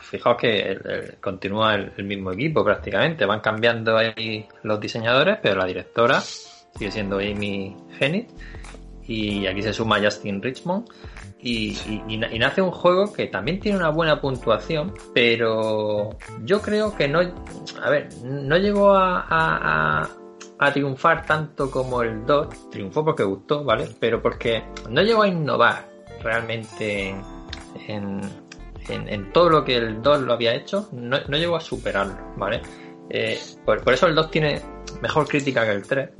fijaos 0.00 0.36
que 0.38 0.72
el- 0.72 1.14
continúa 1.20 1.74
el, 1.76 2.04
mismo 2.04 2.32
equipo 2.32 2.64
prácticamente. 2.64 3.24
Van 3.24 3.40
cambiando 3.40 3.96
ahí 3.96 4.44
los 4.64 4.80
diseñadores, 4.80 5.38
pero 5.40 5.56
la 5.56 5.66
directora 5.66 6.20
sigue 6.20 6.90
siendo 6.90 7.18
Amy 7.18 7.76
Hennig. 8.00 8.26
Y 9.06 9.46
aquí 9.46 9.62
se 9.62 9.72
suma 9.72 10.00
Justin 10.02 10.42
Richmond. 10.42 10.88
Y, 11.40 11.68
y- 11.88 12.02
y 12.08 12.16
na- 12.16 12.32
y 12.34 12.38
nace 12.40 12.60
un 12.60 12.72
juego 12.72 13.12
que 13.12 13.26
también 13.28 13.60
tiene 13.60 13.78
una 13.78 13.90
buena 13.90 14.20
puntuación, 14.20 14.92
pero 15.14 16.18
yo 16.42 16.60
creo 16.60 16.96
que 16.96 17.06
no, 17.06 17.20
a 17.80 17.90
ver, 17.90 18.08
no 18.24 18.56
llegó 18.58 18.90
a- 18.96 20.10
a 20.58 20.72
triunfar 20.72 21.24
tanto 21.24 21.70
como 21.70 22.02
el 22.02 22.24
2. 22.26 22.70
Triunfó 22.70 23.04
porque 23.04 23.24
gustó, 23.24 23.64
¿vale? 23.64 23.88
Pero 23.98 24.22
porque 24.22 24.64
no 24.88 25.02
llegó 25.02 25.22
a 25.22 25.28
innovar 25.28 25.88
realmente 26.22 27.14
en, 27.86 28.20
en, 28.88 29.32
todo 29.32 29.50
lo 29.50 29.64
que 29.64 29.76
el 29.76 30.02
2 30.02 30.22
lo 30.22 30.32
había 30.32 30.54
hecho. 30.54 30.88
No, 30.92 31.18
llegó 31.28 31.56
a 31.56 31.60
superarlo, 31.60 32.16
¿vale? 32.36 32.62
Eh, 33.10 33.38
por, 33.64 33.92
eso 33.92 34.06
el 34.06 34.14
2 34.14 34.30
tiene 34.30 34.60
mejor 35.00 35.26
crítica 35.28 35.64
que 35.64 35.72
el 35.72 35.86
3, 35.86 36.10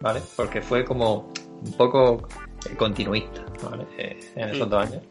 ¿vale? 0.00 0.20
Porque 0.36 0.60
fue 0.60 0.84
como 0.84 1.32
un 1.64 1.72
poco 1.76 2.28
continuista, 2.76 3.44
¿vale? 3.62 3.86
Eh, 3.98 4.18
en 4.36 4.48
esos 4.50 4.68
dos 4.68 4.86
años. 4.86 5.02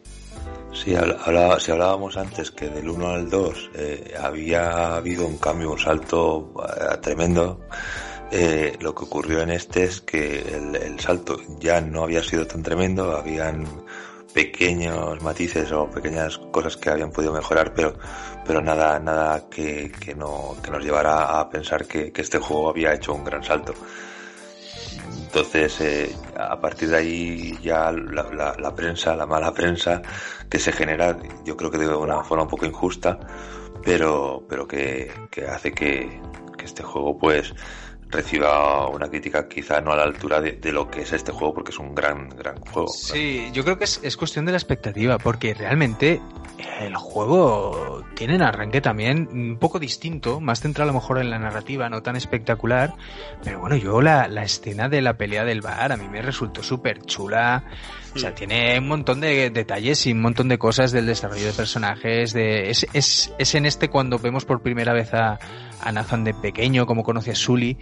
Sí, 0.72 0.94
hablaba, 0.94 1.60
si 1.60 1.70
hablábamos 1.70 2.16
antes 2.16 2.50
que 2.50 2.68
del 2.68 2.88
1 2.88 3.08
al 3.08 3.28
2 3.28 3.70
eh, 3.74 4.14
había 4.18 4.96
habido 4.96 5.26
un 5.26 5.36
cambio, 5.36 5.72
un 5.72 5.78
salto 5.78 6.54
eh, 6.64 6.96
tremendo, 7.02 7.60
eh, 8.34 8.78
lo 8.80 8.94
que 8.94 9.04
ocurrió 9.04 9.42
en 9.42 9.50
este 9.50 9.84
es 9.84 10.00
que 10.00 10.38
el, 10.40 10.98
salto 10.98 11.38
ya 11.60 11.82
no 11.82 12.02
había 12.04 12.22
sido 12.22 12.46
tan 12.46 12.62
tremendo, 12.62 13.14
habían 13.14 13.66
pequeños 14.32 15.22
matices 15.22 15.70
o 15.72 15.90
pequeñas 15.90 16.38
cosas 16.50 16.78
que 16.78 16.88
habían 16.88 17.12
podido 17.12 17.34
mejorar, 17.34 17.74
pero, 17.74 17.94
pero 18.46 18.62
nada, 18.62 18.98
nada 18.98 19.50
que, 19.50 19.92
que, 19.92 20.14
no, 20.14 20.56
que 20.62 20.70
nos 20.70 20.82
llevara 20.82 21.38
a 21.38 21.50
pensar 21.50 21.86
que, 21.86 22.10
este 22.16 22.38
juego 22.38 22.70
había 22.70 22.94
hecho 22.94 23.12
un 23.12 23.22
gran 23.22 23.44
salto. 23.44 23.74
Entonces, 25.26 25.78
eh, 25.82 26.16
a 26.34 26.58
partir 26.58 26.88
de 26.88 26.96
ahí 26.96 27.58
ya 27.62 27.92
la, 27.92 28.74
prensa, 28.74 29.14
la 29.14 29.26
mala 29.26 29.52
prensa 29.52 30.00
que 30.48 30.58
se 30.58 30.72
genera, 30.72 31.18
yo 31.44 31.54
creo 31.54 31.70
que 31.70 31.76
de 31.76 31.94
una 31.94 32.24
forma 32.24 32.44
un 32.44 32.50
poco 32.50 32.64
injusta, 32.64 33.18
pero, 33.84 34.42
pero 34.48 34.66
que, 34.66 35.10
hace 35.46 35.72
que, 35.72 36.18
que 36.56 36.64
este 36.64 36.82
juego 36.82 37.18
pues 37.18 37.54
reciba 38.12 38.88
una 38.88 39.08
crítica 39.08 39.48
quizá 39.48 39.80
no 39.80 39.92
a 39.92 39.96
la 39.96 40.02
altura 40.04 40.40
de, 40.40 40.72
lo 40.72 40.88
que 40.90 41.00
es 41.00 41.12
este 41.12 41.32
juego 41.32 41.54
porque 41.54 41.70
es 41.70 41.78
un 41.78 41.94
gran 41.94 42.28
gran 42.28 42.60
juego. 42.60 42.88
Sí, 42.88 43.50
yo 43.52 43.64
creo 43.64 43.78
que 43.78 43.84
es, 43.84 44.00
es, 44.02 44.16
cuestión 44.16 44.44
de 44.44 44.52
la 44.52 44.58
expectativa 44.58 45.18
porque 45.18 45.54
realmente 45.54 46.20
el 46.80 46.94
juego 46.94 48.04
tiene 48.14 48.36
un 48.36 48.42
arranque 48.42 48.80
también 48.80 49.28
un 49.32 49.56
poco 49.58 49.78
distinto, 49.78 50.40
más 50.40 50.60
centrado 50.60 50.90
a 50.90 50.92
lo 50.92 51.00
mejor 51.00 51.18
en 51.18 51.30
la 51.30 51.38
narrativa, 51.38 51.88
no 51.88 52.02
tan 52.02 52.16
espectacular, 52.16 52.94
pero 53.42 53.60
bueno, 53.60 53.76
yo 53.76 54.00
la, 54.02 54.28
la 54.28 54.44
escena 54.44 54.88
de 54.88 55.00
la 55.00 55.16
pelea 55.16 55.44
del 55.44 55.62
bar 55.62 55.92
a 55.92 55.96
mí 55.96 56.08
me 56.08 56.22
resultó 56.22 56.62
súper 56.62 57.02
chula, 57.02 57.64
o 58.14 58.18
sea, 58.18 58.34
tiene 58.34 58.78
un 58.78 58.88
montón 58.88 59.20
de 59.20 59.50
detalles 59.50 60.06
y 60.06 60.12
un 60.12 60.20
montón 60.20 60.48
de 60.48 60.58
cosas 60.58 60.92
del 60.92 61.06
desarrollo 61.06 61.46
de 61.46 61.52
personajes, 61.52 62.34
es, 62.34 62.86
es, 62.92 63.32
es 63.38 63.54
en 63.54 63.66
este 63.66 63.88
cuando 63.88 64.18
vemos 64.18 64.44
por 64.44 64.62
primera 64.62 64.92
vez 64.92 65.14
a, 65.14 65.38
a 65.80 65.92
Nathan 65.92 66.24
de 66.24 66.34
pequeño, 66.34 66.86
como 66.86 67.02
conoce 67.02 67.32
a 67.32 67.34
Sully. 67.34 67.78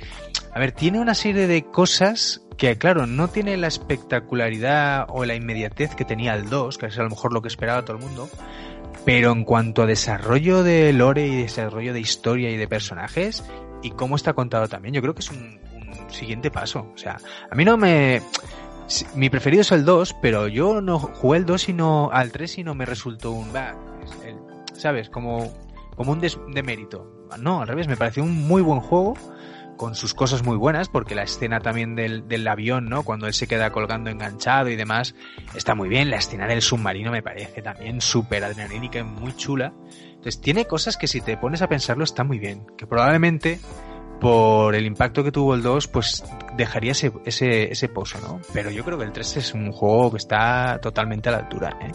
A 0.55 0.59
ver, 0.59 0.73
tiene 0.73 1.01
una 1.01 1.15
serie 1.15 1.47
de 1.47 1.65
cosas 1.65 2.43
que, 2.57 2.77
claro, 2.77 3.07
no 3.07 3.29
tiene 3.29 3.57
la 3.57 3.69
espectacularidad 3.69 5.07
o 5.09 5.25
la 5.25 5.35
inmediatez 5.35 5.95
que 5.95 6.05
tenía 6.05 6.35
el 6.35 6.49
2, 6.49 6.79
que 6.79 6.87
es 6.87 6.99
a 6.99 7.03
lo 7.03 7.11
mejor 7.11 7.33
lo 7.33 7.43
que 7.43 7.49
esperaba 7.49 7.85
todo 7.85 7.97
el 7.97 8.03
mundo, 8.03 8.29
pero 9.05 9.33
en 9.33 9.45
cuanto 9.45 9.83
a 9.83 9.87
desarrollo 9.87 10.63
de 10.63 10.93
lore 10.93 11.27
y 11.27 11.43
desarrollo 11.43 11.93
de 11.93 12.01
historia 12.01 12.51
y 12.51 12.57
de 12.57 12.69
personajes, 12.69 13.45
y 13.83 13.93
cómo 13.93 14.17
está 14.17 14.35
contado 14.35 14.69
también, 14.69 14.95
yo 14.95 15.01
creo 15.01 15.15
que 15.15 15.21
es 15.21 15.31
un, 15.31 15.59
siguiente 16.11 16.51
paso. 16.51 16.91
O 16.95 16.99
sea, 16.99 17.19
a 17.51 17.55
mí 17.55 17.65
no 17.65 17.77
me... 17.77 18.21
Mi 19.15 19.31
preferido 19.31 19.63
es 19.63 19.73
el 19.73 19.85
2, 19.85 20.17
pero 20.21 20.49
yo 20.49 20.81
no 20.81 20.99
jugué 20.99 21.39
el 21.39 21.47
2 21.47 21.63
sino 21.63 22.11
al 22.13 22.33
3 22.33 22.59
y 22.59 22.65
no 22.65 22.75
me 22.75 22.87
resultó 22.87 23.33
un... 23.33 23.51
¿Sabes? 24.75 25.11
Como, 25.11 25.53
como 25.97 26.13
un 26.13 26.21
demérito. 26.53 27.29
No, 27.39 27.63
al 27.63 27.69
revés, 27.69 27.87
me 27.87 27.97
pareció 27.97 28.23
un 28.23 28.35
muy 28.35 28.63
buen 28.63 28.81
juego 28.81 29.15
con 29.77 29.95
sus 29.95 30.13
cosas 30.13 30.43
muy 30.43 30.57
buenas, 30.57 30.91
porque 30.91 31.15
la 31.15 31.23
escena 31.23 31.61
también 31.61 31.95
del, 31.95 32.29
del, 32.29 32.47
avión, 32.49 32.91
¿no? 32.91 33.03
Cuando 33.03 33.27
él 33.27 33.33
se 33.33 33.47
queda 33.47 33.71
colgando 33.71 34.11
enganchado 34.11 34.69
y 34.69 34.77
demás, 34.77 35.15
está 35.55 35.75
muy 35.75 35.89
bien. 35.89 36.11
La 36.11 36.17
escena 36.17 36.47
del 36.47 36.61
submarino 36.61 37.11
me 37.11 37.23
parece 37.23 37.63
también 37.63 38.03
súper 38.03 38.45
adrenalínica 38.45 38.99
y 38.99 39.05
muy 39.05 39.35
chula. 39.37 39.73
Entonces 40.21 40.41
tiene 40.41 40.67
cosas 40.67 40.99
que 40.99 41.07
si 41.07 41.23
te 41.23 41.39
pones 41.39 41.63
a 41.63 41.69
pensarlo 41.69 42.05
está 42.05 42.25
muy 42.25 42.39
bien, 42.39 42.67
que 42.77 42.87
probablemente 42.87 43.59
por 44.21 44.75
el 44.75 44.85
impacto 44.85 45.25
que 45.25 45.33
tuvo 45.33 45.55
el 45.55 45.63
2, 45.63 45.89
pues 45.89 46.23
dejaría 46.61 46.93
ese, 46.93 47.13
ese, 47.25 47.73
ese 47.73 47.89
pozo, 47.89 48.21
¿no? 48.21 48.41
Pero 48.53 48.71
yo 48.71 48.85
creo 48.85 48.99
que 48.99 49.05
el 49.05 49.13
3 49.13 49.37
es 49.37 49.55
un 49.55 49.73
juego 49.73 50.13
que 50.13 50.19
está 50.19 50.79
totalmente 50.81 51.29
a 51.29 51.33
la 51.33 51.39
altura, 51.39 51.79
¿eh? 51.83 51.93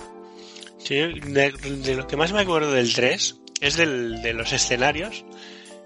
Sí, 0.78 0.96
de, 0.96 1.96
lo 1.96 2.06
que 2.06 2.18
más 2.18 2.32
me 2.32 2.42
acuerdo 2.42 2.72
del 2.72 2.94
3 2.94 3.42
es 3.62 3.78
del, 3.78 4.22
de 4.22 4.34
los 4.34 4.54
escenarios 4.54 5.26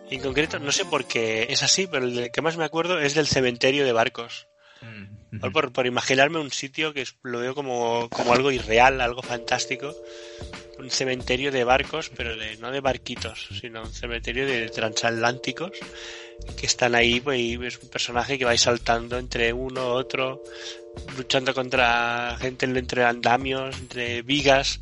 en 0.09 0.21
concreto, 0.21 0.59
no 0.59 0.71
sé 0.71 0.85
por 0.85 1.05
qué 1.05 1.47
es 1.49 1.61
así, 1.61 1.87
pero 1.87 2.05
el 2.05 2.31
que 2.31 2.41
más 2.41 2.57
me 2.57 2.65
acuerdo 2.65 2.99
es 2.99 3.13
del 3.13 3.27
cementerio 3.27 3.85
de 3.85 3.91
barcos. 3.91 4.47
Mm. 4.81 5.51
Por, 5.51 5.71
por, 5.71 5.85
imaginarme 5.85 6.39
un 6.39 6.51
sitio 6.51 6.93
que 6.93 7.05
lo 7.21 7.39
veo 7.39 7.53
como, 7.53 8.09
como 8.09 8.33
algo 8.33 8.51
irreal, 8.51 9.01
algo 9.01 9.21
fantástico. 9.21 9.93
Un 10.79 10.89
cementerio 10.89 11.51
de 11.51 11.63
barcos, 11.63 12.09
pero 12.15 12.35
de, 12.35 12.57
no 12.57 12.71
de 12.71 12.79
barquitos, 12.79 13.49
sino 13.59 13.83
un 13.83 13.93
cementerio 13.93 14.47
de 14.47 14.69
transatlánticos 14.69 15.71
que 16.57 16.65
están 16.65 16.95
ahí, 16.95 17.19
pues, 17.19 17.39
y 17.39 17.65
es 17.65 17.79
un 17.81 17.89
personaje 17.89 18.37
que 18.37 18.45
va 18.45 18.57
saltando 18.57 19.17
entre 19.17 19.53
uno, 19.53 19.87
otro, 19.87 20.43
luchando 21.17 21.53
contra 21.53 22.37
gente 22.39 22.65
entre 22.65 23.03
andamios, 23.03 23.77
entre 23.77 24.21
vigas 24.21 24.81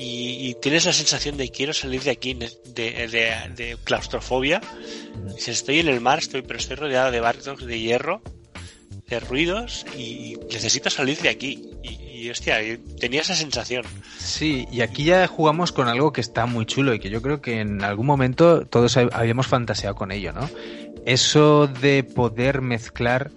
y, 0.00 0.54
tienes 0.62 0.84
la 0.84 0.92
sensación 0.92 1.36
de 1.36 1.50
quiero 1.50 1.72
salir 1.72 2.02
de 2.02 2.10
aquí, 2.10 2.34
de, 2.34 2.52
de, 2.72 3.76
claustrofobia. 3.82 4.60
Si 5.36 5.50
estoy 5.50 5.80
en 5.80 5.88
el 5.88 6.00
mar, 6.00 6.20
estoy, 6.20 6.42
pero 6.42 6.58
estoy 6.58 6.76
rodeado 6.76 7.10
de 7.10 7.18
barcos 7.18 7.66
de 7.66 7.80
hierro, 7.80 8.22
de 9.08 9.18
ruidos 9.18 9.84
y 9.96 10.36
necesito 10.52 10.88
salir 10.88 11.18
de 11.18 11.30
aquí. 11.30 11.70
Y, 11.82 12.07
hostia, 12.30 12.58
tenía 12.98 13.20
esa 13.20 13.34
sensación. 13.34 13.84
Sí, 14.18 14.66
y 14.70 14.80
aquí 14.80 15.04
ya 15.04 15.26
jugamos 15.26 15.72
con 15.72 15.88
algo 15.88 16.12
que 16.12 16.20
está 16.20 16.46
muy 16.46 16.66
chulo 16.66 16.94
y 16.94 16.98
que 16.98 17.10
yo 17.10 17.22
creo 17.22 17.40
que 17.40 17.60
en 17.60 17.82
algún 17.84 18.06
momento 18.06 18.66
todos 18.66 18.96
habíamos 18.96 19.46
fantaseado 19.46 19.94
con 19.94 20.10
ello, 20.10 20.32
¿no? 20.32 20.48
Eso 21.06 21.66
de 21.66 22.04
poder 22.04 22.60
mezclar 22.60 23.30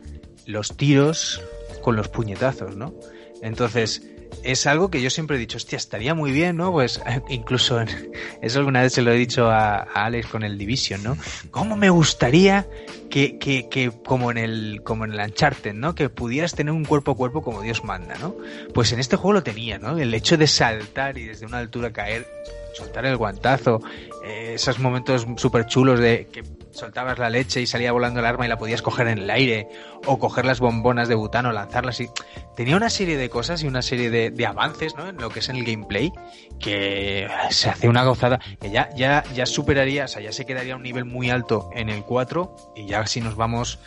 los 0.45 0.75
tiros 0.75 1.41
con 1.81 1.95
los 1.95 2.07
puñetazos, 2.07 2.75
¿no? 2.75 2.93
Entonces, 3.41 4.03
es 4.43 4.65
algo 4.65 4.89
que 4.89 5.01
yo 5.01 5.09
siempre 5.09 5.37
he 5.37 5.39
dicho, 5.39 5.57
hostia, 5.57 5.77
estaría 5.77 6.13
muy 6.13 6.31
bien, 6.31 6.57
¿no? 6.57 6.71
Pues 6.71 7.01
incluso, 7.29 7.79
eso 8.41 8.59
alguna 8.59 8.81
vez 8.81 8.93
se 8.93 9.01
lo 9.01 9.11
he 9.11 9.15
dicho 9.15 9.49
a, 9.49 9.77
Alex 9.77 10.27
con 10.27 10.43
el 10.43 10.57
Division, 10.57 11.03
¿no? 11.03 11.17
¿Cómo 11.51 11.75
me 11.75 11.89
gustaría 11.89 12.67
que, 13.09 13.37
que, 13.37 13.69
que, 13.69 13.91
como 13.91 14.31
en 14.31 14.37
el, 14.37 14.81
como 14.83 15.05
en 15.05 15.13
el 15.13 15.19
Uncharted, 15.19 15.73
¿no? 15.73 15.95
Que 15.95 16.09
pudieras 16.09 16.53
tener 16.53 16.73
un 16.73 16.85
cuerpo 16.85 17.11
a 17.11 17.15
cuerpo 17.15 17.41
como 17.41 17.61
Dios 17.61 17.83
manda, 17.83 18.15
¿no? 18.19 18.35
Pues 18.73 18.91
en 18.93 18.99
este 18.99 19.15
juego 19.15 19.33
lo 19.33 19.43
tenía, 19.43 19.77
¿no? 19.77 19.97
El 19.97 20.13
hecho 20.13 20.37
de 20.37 20.47
saltar 20.47 21.17
y 21.17 21.25
desde 21.25 21.45
una 21.45 21.59
altura 21.59 21.91
caer, 21.91 22.27
soltar 22.73 23.05
el 23.05 23.17
guantazo, 23.17 23.81
eh, 24.25 24.53
esos 24.55 24.79
momentos 24.79 25.27
súper 25.37 25.65
chulos 25.65 25.99
de 25.99 26.27
soltabas 26.71 27.19
la 27.19 27.29
leche 27.29 27.61
y 27.61 27.67
salía 27.67 27.91
volando 27.91 28.19
el 28.19 28.25
arma 28.25 28.45
y 28.45 28.49
la 28.49 28.57
podías 28.57 28.81
coger 28.81 29.07
en 29.07 29.19
el 29.19 29.29
aire, 29.29 29.67
o 30.05 30.19
coger 30.19 30.45
las 30.45 30.59
bombonas 30.59 31.07
de 31.07 31.15
butano, 31.15 31.51
lanzarlas 31.51 31.99
y 31.99 32.09
tenía 32.55 32.75
una 32.75 32.89
serie 32.89 33.17
de 33.17 33.29
cosas 33.29 33.63
y 33.63 33.67
una 33.67 33.81
serie 33.81 34.09
de, 34.09 34.45
avances, 34.45 34.95
¿no? 34.95 35.07
En 35.07 35.17
lo 35.17 35.29
que 35.29 35.39
es 35.39 35.49
en 35.49 35.57
el 35.57 35.65
gameplay, 35.65 36.11
que 36.59 37.27
se 37.49 37.69
hace 37.69 37.87
una 37.87 38.03
gozada, 38.03 38.39
que 38.59 38.71
ya, 38.71 38.89
ya, 38.95 39.23
ya 39.33 39.45
superaría, 39.45 40.05
o 40.05 40.07
sea, 40.07 40.21
ya 40.21 40.31
se 40.31 40.45
quedaría 40.45 40.75
un 40.75 40.83
nivel 40.83 41.05
muy 41.05 41.29
alto 41.29 41.69
en 41.73 41.89
el 41.89 42.03
4, 42.03 42.73
y 42.75 42.87
ya 42.87 43.05
si 43.05 43.21
nos 43.21 43.35
vamos 43.35 43.79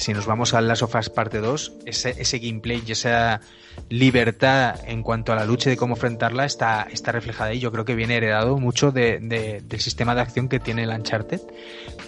si 0.00 0.14
nos 0.14 0.24
vamos 0.24 0.54
a 0.54 0.62
Last 0.62 0.82
of 0.82 0.94
Us 0.94 1.10
parte 1.10 1.40
2, 1.40 1.72
ese, 1.84 2.14
ese 2.18 2.38
gameplay 2.38 2.82
y 2.86 2.92
esa 2.92 3.42
libertad 3.88 4.76
en 4.86 5.02
cuanto 5.02 5.32
a 5.32 5.36
la 5.36 5.44
lucha 5.44 5.70
de 5.70 5.76
cómo 5.76 5.94
enfrentarla 5.94 6.44
está, 6.44 6.86
está 6.90 7.12
reflejada 7.12 7.52
y 7.52 7.60
yo 7.60 7.70
creo 7.70 7.84
que 7.84 7.94
viene 7.94 8.16
heredado 8.16 8.58
mucho 8.58 8.92
de, 8.92 9.18
del 9.62 9.80
sistema 9.80 10.14
de 10.14 10.22
acción 10.22 10.48
que 10.48 10.58
tiene 10.58 10.84
el 10.84 10.90
Uncharted, 10.90 11.40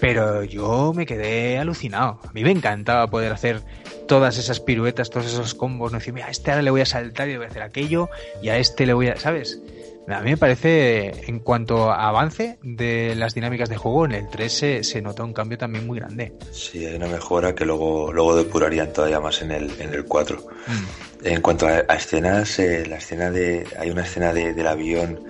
pero 0.02 0.42
yo 0.42 0.92
me 0.92 1.06
quedé 1.06 1.58
alucinado. 1.58 2.18
A 2.28 2.32
mí 2.32 2.42
me 2.42 2.50
encantaba 2.50 3.06
poder 3.06 3.30
hacer 3.30 3.62
todas 4.08 4.36
esas 4.36 4.58
piruetas, 4.58 5.10
todos 5.10 5.26
esos 5.26 5.54
combos, 5.54 5.92
no 5.92 5.98
decir, 6.00 6.12
mira, 6.12 6.26
a 6.26 6.30
este 6.30 6.50
ahora 6.50 6.62
le 6.62 6.72
voy 6.72 6.80
a 6.80 6.86
saltar 6.86 7.28
y 7.28 7.32
le 7.32 7.38
voy 7.38 7.46
a 7.46 7.50
hacer 7.50 7.62
aquello, 7.62 8.10
y 8.42 8.48
a 8.48 8.58
este 8.58 8.84
le 8.84 8.94
voy 8.94 9.06
a, 9.06 9.16
¿sabes? 9.16 9.60
A 10.08 10.20
mí 10.22 10.30
me 10.30 10.36
parece, 10.36 11.12
en 11.28 11.38
cuanto 11.38 11.88
a 11.88 12.08
avance 12.08 12.58
de 12.64 13.14
las 13.14 13.34
dinámicas 13.34 13.68
de 13.68 13.76
juego, 13.76 14.04
en 14.04 14.12
el 14.12 14.28
3 14.28 14.52
se, 14.52 14.82
se 14.82 15.00
nota 15.00 15.22
un 15.22 15.32
cambio 15.32 15.56
también 15.56 15.86
muy 15.86 16.00
grande. 16.00 16.32
Sí, 16.50 16.84
hay 16.84 16.96
una 16.96 17.06
mejora 17.06 17.54
que 17.54 17.64
luego, 17.64 18.12
luego 18.12 18.34
depurarían 18.34 18.92
todavía 18.92 19.20
más 19.20 19.40
en 19.40 19.52
el, 19.52 19.70
en 19.80 19.94
el 19.94 20.04
4. 20.04 20.36
Mm. 20.66 21.26
En 21.28 21.40
cuanto 21.40 21.68
a, 21.68 21.78
escenas, 21.78 22.58
eh, 22.58 22.86
la 22.86 22.96
escena 22.96 23.30
de, 23.30 23.64
hay 23.78 23.90
una 23.90 24.02
escena 24.02 24.32
de, 24.32 24.52
del 24.52 24.66
avión 24.66 25.20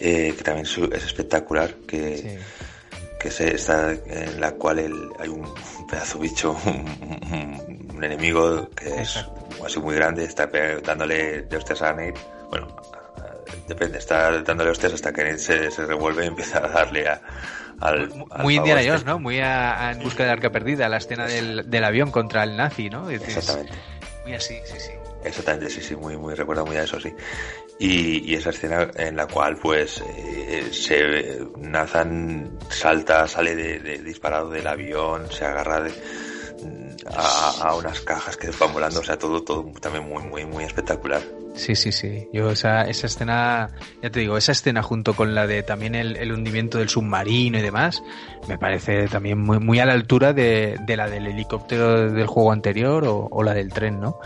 eh, 0.00 0.34
que 0.36 0.42
también 0.42 0.66
es 0.66 1.04
espectacular, 1.04 1.76
que, 1.86 2.40
que 3.22 3.30
se, 3.30 3.54
está 3.54 3.92
en 3.92 4.40
la 4.40 4.52
cual 4.52 4.78
hay 5.18 5.28
un 5.28 5.48
pedazo 5.88 6.18
bicho, 6.18 6.56
un, 6.66 8.02
enemigo 8.02 8.68
que 8.70 9.02
es 9.02 9.24
así 9.64 9.78
muy 9.78 9.94
grande, 9.94 10.24
está 10.24 10.50
dándole 10.84 11.42
de 11.42 11.56
hostias 11.56 11.82
a 11.82 11.92
Nate, 11.92 12.14
bueno, 12.50 12.66
depende, 13.68 13.98
está 13.98 14.42
dándole 14.42 14.70
hostias 14.70 14.92
hasta 14.94 15.12
que 15.12 15.38
se, 15.38 15.70
se 15.70 15.86
revuelve 15.86 16.24
y 16.24 16.28
empieza 16.28 16.58
a 16.58 16.68
darle 16.68 17.08
a, 17.08 17.20
al, 17.80 18.12
al 18.30 18.42
Muy 18.42 18.56
Indiana 18.56 18.80
este. 18.80 18.90
Jones, 18.90 19.04
¿no? 19.06 19.18
Muy 19.20 19.38
a- 19.40 19.88
a 19.88 19.92
en 19.92 20.02
busca 20.02 20.24
del 20.24 20.32
arca 20.32 20.50
perdida, 20.50 20.88
la 20.88 20.96
escena 20.96 21.26
del, 21.26 21.70
del 21.70 21.84
avión 21.84 22.10
contra 22.10 22.42
el 22.42 22.56
nazi, 22.56 22.90
¿no? 22.90 23.08
Es- 23.08 23.22
Exactamente. 23.22 23.72
Muy 24.24 24.34
así, 24.34 24.58
sí, 24.64 24.78
sí. 24.78 24.90
Exactamente, 25.24 25.70
sí, 25.70 25.80
sí, 25.80 25.94
muy, 25.94 26.16
muy, 26.16 26.34
recuerda 26.34 26.64
muy 26.64 26.76
a 26.76 26.82
eso, 26.82 26.98
sí. 26.98 27.14
Y, 27.82 28.30
y 28.30 28.34
esa 28.36 28.50
escena 28.50 28.92
en 28.94 29.16
la 29.16 29.26
cual, 29.26 29.56
pues, 29.56 30.04
eh, 30.16 30.68
se, 30.70 31.40
Nathan 31.58 32.56
salta, 32.68 33.26
sale 33.26 33.56
de, 33.56 33.98
disparado 33.98 34.50
del 34.50 34.68
avión, 34.68 35.26
se 35.32 35.44
agarra 35.44 35.84
a, 37.12 37.50
a 37.60 37.74
unas 37.74 38.00
cajas 38.02 38.36
que 38.36 38.50
van 38.50 38.72
volando, 38.72 39.00
o 39.00 39.02
sea, 39.02 39.18
todo, 39.18 39.42
todo 39.42 39.64
también 39.80 40.08
muy, 40.08 40.22
muy, 40.22 40.44
muy 40.44 40.62
espectacular. 40.62 41.22
Sí, 41.54 41.74
sí, 41.74 41.90
sí. 41.90 42.28
Yo 42.32 42.52
esa, 42.52 42.82
esa 42.82 43.08
escena, 43.08 43.70
ya 44.00 44.10
te 44.10 44.20
digo, 44.20 44.36
esa 44.38 44.52
escena 44.52 44.82
junto 44.82 45.14
con 45.14 45.34
la 45.34 45.48
de 45.48 45.64
también 45.64 45.96
el, 45.96 46.16
el 46.16 46.32
hundimiento 46.32 46.78
del 46.78 46.88
submarino 46.88 47.58
y 47.58 47.62
demás, 47.62 48.02
me 48.46 48.58
parece 48.58 49.08
también 49.08 49.38
muy, 49.38 49.58
muy 49.58 49.80
a 49.80 49.86
la 49.86 49.92
altura 49.92 50.32
de, 50.32 50.78
de 50.86 50.96
la 50.96 51.10
del 51.10 51.26
helicóptero 51.26 52.12
del 52.12 52.26
juego 52.28 52.52
anterior 52.52 53.04
o, 53.06 53.28
o 53.28 53.42
la 53.42 53.54
del 53.54 53.70
tren, 53.70 54.00
¿no? 54.00 54.18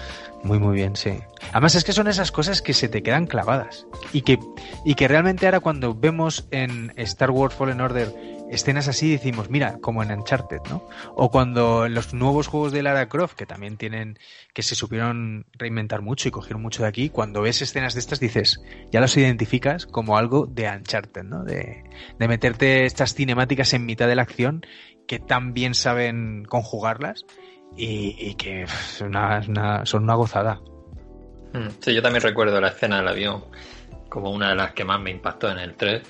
Muy, 0.47 0.61
muy 0.61 0.77
bien, 0.77 0.95
sí. 0.95 1.19
Además 1.53 1.75
es 1.75 1.83
que 1.83 1.93
son 1.93 2.07
esas 2.07 2.31
cosas 2.31 2.63
que 2.63 2.73
se 2.73 2.89
te 2.89 3.03
quedan 3.03 3.27
clavadas 3.27 3.87
y 4.13 4.23
que, 4.23 4.39
y 4.85 4.95
que 4.95 5.09
realmente 5.09 5.47
ahora 5.47 5.59
cuando 5.61 5.95
vemos 5.95 6.47
en 6.53 6.93
Star 6.97 7.33
Wars 7.33 7.55
Fallen 7.55 7.81
Order 7.81 8.15
escenas 8.49 8.87
así 8.87 9.11
decimos, 9.11 9.51
mira, 9.51 9.79
como 9.81 10.05
en 10.05 10.13
Uncharted, 10.13 10.61
¿no? 10.71 10.87
O 11.17 11.33
cuando 11.33 11.89
los 11.89 12.15
nuevos 12.15 12.47
juegos 12.47 12.73
de 12.73 12.85
Lara 12.85 13.09
Croft, 13.09 13.35
que 13.35 13.45
también 13.45 13.77
tienen, 13.77 14.21
que 14.55 14.63
se 14.63 14.77
supieron 14.77 15.47
reinventar 15.53 16.01
mucho 16.01 16.29
y 16.29 16.31
cogieron 16.31 16.63
mucho 16.63 16.83
de 16.83 16.89
aquí, 16.89 17.09
cuando 17.09 17.43
ves 17.43 17.61
escenas 17.61 17.95
de 17.95 18.01
estas 18.01 18.21
dices, 18.21 18.61
ya 18.93 19.01
los 19.01 19.17
identificas 19.17 19.87
como 19.87 20.17
algo 20.17 20.47
de 20.47 20.69
Uncharted, 20.69 21.25
¿no? 21.25 21.43
De, 21.43 21.83
de 22.19 22.29
meterte 22.29 22.85
estas 22.85 23.15
cinemáticas 23.15 23.73
en 23.75 23.85
mitad 23.85 24.07
de 24.07 24.15
la 24.15 24.23
acción 24.23 24.65
que 25.09 25.19
tan 25.19 25.55
bien 25.55 25.75
saben 25.75 26.45
conjugarlas 26.45 27.25
y, 27.77 28.17
y 28.19 28.35
que 28.35 28.63
es 28.63 29.01
una- 29.01 29.85
son 29.85 30.05
una 30.05 30.15
gozada. 30.15 30.61
Mm, 31.53 31.69
Sí, 31.81 31.95
yo 31.95 32.03
también 32.03 32.23
recuerdo 32.23 32.61
la 32.61 32.69
escena 32.69 32.99
del 32.99 33.09
avión 33.09 33.45
como 34.09 34.31
una 34.31 34.51
de 34.51 34.55
las 34.57 34.73
que 34.73 34.85
más 34.85 35.01
me 35.01 35.11
impactó 35.11 35.51
en 35.51 35.59
el 35.59 35.75
3. 35.75 36.03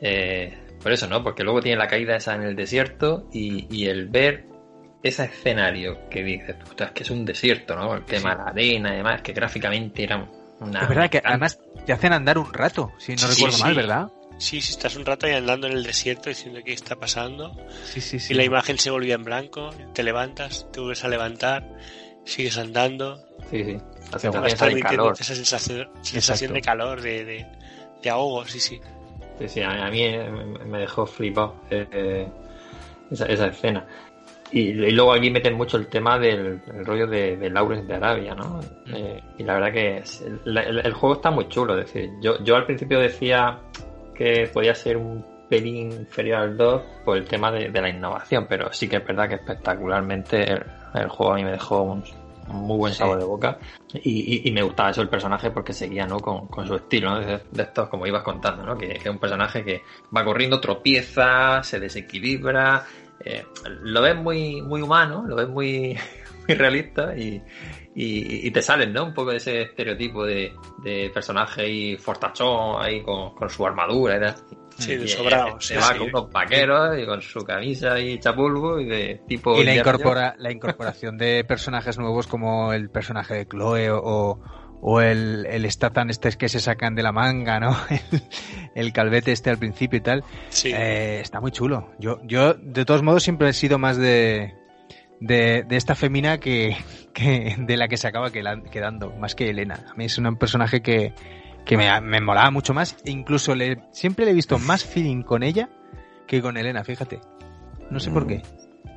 Eh, 0.00 0.56
por 0.82 0.92
eso, 0.92 1.06
¿no? 1.08 1.22
Porque 1.22 1.42
luego 1.44 1.60
tiene 1.60 1.78
la 1.78 1.88
caída 1.88 2.16
esa 2.16 2.34
en 2.34 2.42
el 2.42 2.54
desierto 2.56 3.26
y, 3.32 3.66
y 3.74 3.86
el 3.86 4.08
ver 4.08 4.46
ese 5.02 5.24
escenario 5.24 6.08
que 6.08 6.22
dices, 6.22 6.56
"Ostras, 6.68 6.90
es 6.90 6.94
que 6.94 7.02
es 7.04 7.10
un 7.10 7.24
desierto, 7.24 7.74
¿no? 7.76 7.94
El 7.94 8.04
tema 8.04 8.30
de 8.30 8.36
la 8.36 8.44
arena 8.50 8.94
y 8.94 8.96
demás, 8.98 9.22
que 9.22 9.32
gráficamente 9.32 10.02
era 10.04 10.28
una... 10.60 10.82
es 10.82 10.88
verdad 10.88 11.10
que 11.10 11.20
además 11.24 11.58
te 11.86 11.92
hacen 11.92 12.12
andar 12.12 12.38
un 12.38 12.52
rato, 12.52 12.92
si 12.98 13.12
no 13.12 13.18
Sí, 13.28 13.28
recuerdo 13.34 13.56
sí. 13.56 13.62
mal, 13.62 13.74
¿verdad? 13.74 14.08
Sí, 14.38 14.60
sí, 14.60 14.72
estás 14.72 14.96
un 14.96 15.04
rato 15.04 15.26
ahí 15.26 15.32
andando 15.34 15.66
en 15.66 15.74
el 15.74 15.82
desierto 15.82 16.28
diciendo 16.30 16.60
qué 16.64 16.72
está 16.72 16.96
pasando. 16.96 17.54
Sí, 17.84 18.00
sí, 18.00 18.18
sí. 18.20 18.32
Y 18.32 18.36
la 18.36 18.44
imagen 18.44 18.78
se 18.78 18.90
volvía 18.90 19.14
en 19.16 19.24
blanco, 19.24 19.70
te 19.94 20.02
levantas, 20.02 20.66
te 20.72 20.80
vuelves 20.80 21.02
a 21.04 21.08
levantar, 21.08 21.64
sigues 22.24 22.56
andando. 22.56 23.18
Sí, 23.50 23.64
sí. 23.64 23.72
De 23.72 24.18
transmitiendo 24.30 24.80
calor. 24.82 25.14
esa 25.20 25.34
sensación, 25.34 25.88
sensación 26.02 26.54
de 26.54 26.60
calor, 26.62 27.00
de, 27.02 27.24
de, 27.24 27.46
de 28.02 28.10
ahogo, 28.10 28.44
sí, 28.46 28.60
sí. 28.60 28.80
Sí, 29.38 29.48
sí, 29.48 29.62
a 29.62 29.88
mí 29.90 30.02
eh, 30.02 30.30
me 30.66 30.78
dejó 30.78 31.04
flipado 31.06 31.54
eh, 31.70 31.86
eh, 31.92 32.28
esa, 33.10 33.26
esa 33.26 33.46
escena. 33.48 33.86
Y, 34.50 34.60
y 34.70 34.90
luego 34.92 35.12
aquí 35.12 35.30
meten 35.30 35.54
mucho 35.54 35.76
el 35.76 35.88
tema 35.88 36.18
del 36.18 36.60
el 36.74 36.86
rollo 36.86 37.06
de, 37.06 37.36
de 37.36 37.50
Lawrence 37.50 37.86
de 37.86 37.94
Arabia, 37.94 38.34
¿no? 38.34 38.60
Eh, 38.86 39.20
y 39.36 39.42
la 39.42 39.54
verdad 39.54 39.72
que 39.72 39.98
es- 39.98 40.22
el, 40.22 40.56
el- 40.56 40.78
el 40.86 40.92
juego 40.94 41.16
está 41.16 41.30
muy 41.30 41.48
chulo. 41.48 41.78
Es 41.78 41.92
decir, 41.92 42.10
yo, 42.22 42.42
yo 42.42 42.56
al 42.56 42.64
principio 42.64 42.98
decía 42.98 43.60
que 44.18 44.50
podía 44.52 44.74
ser 44.74 44.96
un 44.98 45.24
pelín 45.48 45.92
inferior 45.92 46.40
al 46.40 46.56
2 46.58 46.82
por 47.04 47.16
el 47.16 47.24
tema 47.24 47.50
de, 47.50 47.70
de 47.70 47.80
la 47.80 47.88
innovación, 47.88 48.46
pero 48.48 48.70
sí 48.72 48.86
que 48.88 48.96
es 48.96 49.06
verdad 49.06 49.28
que 49.28 49.36
espectacularmente 49.36 50.42
el, 50.52 50.62
el 50.94 51.08
juego 51.08 51.32
a 51.32 51.36
mí 51.36 51.44
me 51.44 51.52
dejó 51.52 51.82
un, 51.82 52.04
un 52.48 52.56
muy 52.56 52.76
buen 52.78 52.92
Sí. 52.92 52.98
sabor 52.98 53.18
de 53.18 53.24
boca 53.24 53.58
y, 53.94 54.34
y- 54.44 54.48
y 54.48 54.52
me 54.52 54.62
gustaba 54.62 54.90
eso 54.90 55.00
el 55.00 55.08
personaje 55.08 55.50
porque 55.50 55.72
seguía 55.72 56.06
¿no? 56.06 56.18
con, 56.20 56.48
con 56.48 56.66
su 56.66 56.74
estilo 56.74 57.10
¿no? 57.10 57.20
de, 57.20 57.40
de 57.50 57.62
estos 57.62 57.88
como 57.88 58.06
ibas 58.06 58.22
contando 58.22 58.62
¿no? 58.64 58.76
que, 58.76 58.88
que 58.88 58.96
es 58.98 59.06
un 59.08 59.18
personaje 59.18 59.64
que 59.64 59.82
va 60.14 60.24
corriendo 60.24 60.60
tropieza 60.60 61.62
se 61.62 61.78
desequilibra 61.80 62.84
eh, 63.20 63.44
lo 63.82 64.02
ves 64.02 64.16
muy 64.16 64.60
muy 64.62 64.82
humano 64.82 65.24
lo 65.26 65.36
ves 65.36 65.48
muy 65.48 65.96
muy 66.48 66.56
realista 66.56 67.16
y, 67.16 67.42
y, 68.00 68.46
y 68.46 68.50
te 68.52 68.62
salen 68.62 68.92
¿no? 68.92 69.06
un 69.06 69.12
poco 69.12 69.32
de 69.32 69.38
ese 69.38 69.62
estereotipo 69.62 70.24
de, 70.24 70.52
de 70.84 71.10
personaje 71.12 71.62
ahí 71.62 71.96
fortachón 71.96 72.80
ahí 72.80 73.02
con, 73.02 73.34
con 73.34 73.50
su 73.50 73.66
armadura 73.66 74.16
y 74.16 74.20
tal. 74.20 74.34
Sí, 74.78 74.94
de 74.94 75.04
Y, 75.06 75.08
sobrado, 75.08 75.60
sí, 75.60 75.74
se 75.74 75.76
va 75.78 75.88
sí. 75.88 75.98
con 75.98 76.08
unos 76.10 76.30
vaqueros 76.30 76.96
y 76.96 77.04
con 77.04 77.20
su 77.20 77.40
camisa 77.40 77.98
y 77.98 78.20
chapulgo 78.20 78.78
y 78.78 78.86
de 78.86 79.22
tipo 79.26 79.60
Y 79.60 79.64
la, 79.64 79.74
incorpora, 79.74 80.36
la 80.38 80.52
incorporación 80.52 81.18
de 81.18 81.42
personajes 81.42 81.98
nuevos 81.98 82.28
como 82.28 82.72
el 82.72 82.88
personaje 82.88 83.34
de 83.34 83.48
Chloe 83.48 83.90
o, 83.90 84.40
o 84.80 85.00
el, 85.00 85.44
el 85.50 85.68
Statham 85.68 86.10
este 86.10 86.30
que 86.38 86.48
se 86.48 86.60
sacan 86.60 86.94
de 86.94 87.02
la 87.02 87.10
manga, 87.10 87.58
¿no? 87.58 87.76
El, 87.90 88.22
el 88.76 88.92
calvete 88.92 89.32
este 89.32 89.50
al 89.50 89.58
principio 89.58 89.96
y 89.96 90.02
tal. 90.02 90.24
Sí. 90.50 90.70
Eh, 90.72 91.18
está 91.20 91.40
muy 91.40 91.50
chulo. 91.50 91.90
Yo, 91.98 92.20
yo, 92.22 92.54
de 92.54 92.84
todos 92.84 93.02
modos, 93.02 93.24
siempre 93.24 93.48
he 93.48 93.52
sido 93.52 93.76
más 93.80 93.96
de, 93.96 94.54
de, 95.18 95.64
de 95.66 95.76
esta 95.76 95.96
femina 95.96 96.38
que, 96.38 96.76
que 97.12 97.56
de 97.58 97.76
la 97.76 97.88
que 97.88 97.96
se 97.96 98.08
acaba 98.08 98.30
quedando, 98.30 99.10
más 99.12 99.34
que 99.34 99.50
Elena. 99.50 99.86
A 99.90 99.94
mí 99.94 100.06
es 100.06 100.18
un 100.18 100.36
personaje 100.36 100.82
que, 100.82 101.12
que 101.64 101.76
me, 101.76 102.00
me 102.00 102.20
molaba 102.20 102.50
mucho 102.50 102.74
más. 102.74 102.96
E 103.04 103.10
incluso 103.10 103.54
le, 103.54 103.80
siempre 103.92 104.24
le 104.24 104.32
he 104.32 104.34
visto 104.34 104.58
más 104.58 104.84
feeling 104.84 105.22
con 105.22 105.42
ella 105.42 105.68
que 106.26 106.42
con 106.42 106.56
Elena, 106.56 106.84
fíjate. 106.84 107.20
No 107.90 107.98
sé 107.98 108.10
por 108.10 108.26
qué. 108.26 108.42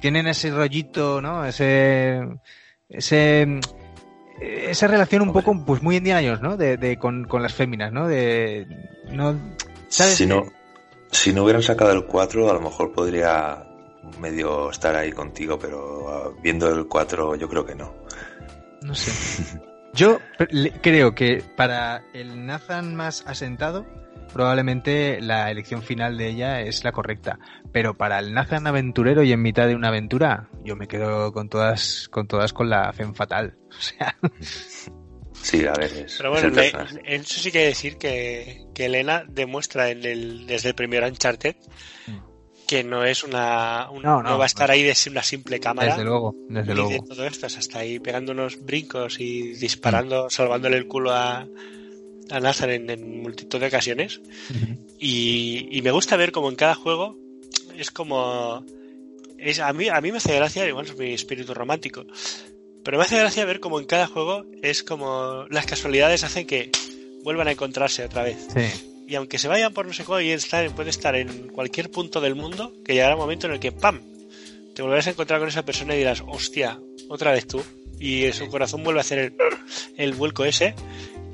Tienen 0.02 0.28
ese 0.28 0.52
rollito, 0.52 1.22
¿no? 1.22 1.46
Ese. 1.46 2.22
Ese. 2.90 3.60
Esa 4.40 4.88
relación 4.88 5.22
un 5.22 5.34
poco, 5.34 5.56
pues 5.66 5.84
muy 5.84 5.98
Indiana 5.98 6.22
Jones, 6.28 6.42
¿no? 6.42 6.58
De, 6.58 6.78
de, 6.78 6.98
con, 6.98 7.26
con 7.26 7.42
las 7.42 7.54
féminas, 7.54 7.94
¿no? 7.94 8.08
De. 8.08 8.68
No, 9.12 9.40
¿Sabes? 9.88 10.16
Si 10.16 10.26
no, 10.26 10.46
si 11.12 11.34
no 11.34 11.44
hubieran 11.44 11.62
sacado 11.62 11.92
el 11.92 12.06
4, 12.06 12.50
a 12.50 12.54
lo 12.54 12.62
mejor 12.62 12.92
podría 12.92 13.71
medio 14.20 14.70
estar 14.72 14.96
ahí 14.96 15.12
contigo, 15.12 15.58
pero 15.60 16.10
ah, 16.10 16.32
viendo 16.42 16.68
el 16.70 16.88
4 16.88 17.36
yo 17.36 17.48
creo 17.50 17.66
que 17.66 17.76
no. 17.76 17.94
No 18.82 18.96
sé. 18.96 19.60
Yo 19.94 20.20
creo 20.82 21.14
que 21.16 21.44
para 21.58 22.02
el 22.14 22.46
Nathan 22.46 22.96
más 22.96 23.26
asentado, 23.28 23.86
probablemente 24.32 25.20
la 25.20 25.52
elección 25.52 25.82
final 25.82 26.18
de 26.18 26.30
ella 26.30 26.62
es 26.62 26.86
la 26.86 26.94
correcta. 26.94 27.40
Pero 27.74 27.98
para 27.98 28.18
el 28.20 28.34
Nathan 28.34 28.68
aventurero 28.68 29.22
y 29.22 29.34
en 29.34 29.42
mitad 29.42 29.68
de 29.68 29.76
una 29.76 29.90
aventura, 29.90 30.48
yo 30.64 30.78
me 30.78 30.88
quedo 30.88 31.34
con 31.34 31.50
todas, 31.50 32.08
con 32.10 32.26
todas 32.26 32.54
con 32.54 32.70
la 32.70 32.94
Femme 32.94 33.14
Fatal. 33.14 33.58
O 33.70 33.82
sea, 33.82 34.16
Sí, 35.34 35.66
a 35.66 35.74
ver, 35.74 35.92
es, 35.92 36.16
Pero 36.18 36.32
bueno, 36.32 36.50
le- 36.50 36.72
eso 37.04 37.40
sí 37.42 37.52
que 37.52 37.66
decir 37.66 37.98
que, 37.98 38.68
que 38.74 38.86
Elena 38.86 39.26
demuestra 39.28 39.90
en 39.90 40.06
el, 40.06 40.46
desde 40.48 40.70
el 40.70 40.76
primer 40.76 41.04
Uncharted 41.04 41.56
que 42.72 42.86
no 42.86 43.04
es 43.04 43.26
una, 43.26 43.90
un- 43.92 44.02
No, 44.02 44.24
no, 44.24 44.30
no, 44.30 44.38
va 44.38 44.46
a 44.46 44.48
estar 44.48 44.72
ahí 44.72 44.82
de 44.82 44.96
una 45.10 45.24
simple 45.24 45.60
cámara 45.60 45.90
desde 45.90 46.06
luego, 46.06 46.34
desde 46.48 46.74
luego. 46.74 46.90
de 46.90 47.00
todo 47.02 47.26
esto, 47.26 47.48
está 47.48 47.80
ahí 47.80 48.00
pegando 48.00 48.32
unos 48.32 48.64
brincos 48.64 49.20
y 49.20 49.54
disparando, 49.56 50.30
salvándole 50.30 50.78
el 50.78 50.88
culo 50.88 51.12
a, 51.12 51.42
a 52.30 52.40
Nathan 52.40 52.70
en, 52.70 52.90
en 52.90 53.22
multitud 53.22 53.60
de 53.60 53.68
ocasiones. 53.68 54.22
Y, 55.00 55.68
y 55.70 55.82
me 55.82 55.92
gusta 55.92 56.16
ver 56.16 56.32
como 56.32 56.48
en 56.50 56.56
cada 56.56 56.76
juego 56.76 57.18
es 57.76 57.92
como 57.92 58.64
es 59.38 59.60
a 59.60 59.74
mí 59.74 59.90
a 59.90 60.00
mí 60.00 60.12
me 60.12 60.18
hace 60.20 60.36
gracia 60.36 60.66
igual 60.68 60.86
es 60.86 60.96
mi 60.98 61.14
espíritu 61.14 61.54
romántico 61.54 62.06
pero 62.84 62.98
me 63.00 63.04
hace 63.04 63.18
gracia 63.18 63.44
ver 63.46 63.60
como 63.60 63.80
en 63.80 63.86
cada 63.86 64.08
juego 64.08 64.46
es 64.62 64.84
como 64.84 65.46
las 65.50 65.66
casualidades 65.66 66.24
hacen 66.24 66.46
que 66.48 66.70
vuelvan 67.24 67.48
a 67.48 67.52
encontrarse 67.52 68.04
otra 68.06 68.24
vez. 68.24 68.48
Sí, 68.54 68.91
y 69.12 69.16
aunque 69.16 69.38
se 69.38 69.48
vayan 69.50 69.74
por 69.74 69.86
no 69.86 69.94
sé 69.94 70.06
cuál 70.06 70.24
y 70.24 70.32
estar, 70.32 70.70
puede 70.74 70.90
estar 70.90 71.16
en 71.16 71.50
cualquier 71.50 71.92
punto 71.92 72.22
del 72.22 72.36
mundo 72.36 72.74
que 72.86 72.94
llegará 72.94 73.16
un 73.16 73.22
momento 73.22 73.48
en 73.48 73.54
el 73.54 73.60
que 73.60 73.72
¡pam! 73.74 74.00
te 74.74 74.82
volverás 74.82 75.08
a 75.08 75.10
encontrar 75.10 75.40
con 75.40 75.50
esa 75.50 75.64
persona 75.66 75.94
y 75.96 75.98
dirás 75.98 76.24
hostia 76.26 76.80
otra 77.10 77.32
vez 77.34 77.46
tú 77.46 77.62
y 78.00 78.32
su 78.32 78.48
corazón 78.48 78.84
vuelve 78.84 79.00
a 79.00 79.02
hacer 79.02 79.20
el, 79.20 79.34
el 79.98 80.14
vuelco 80.14 80.46
ese 80.46 80.74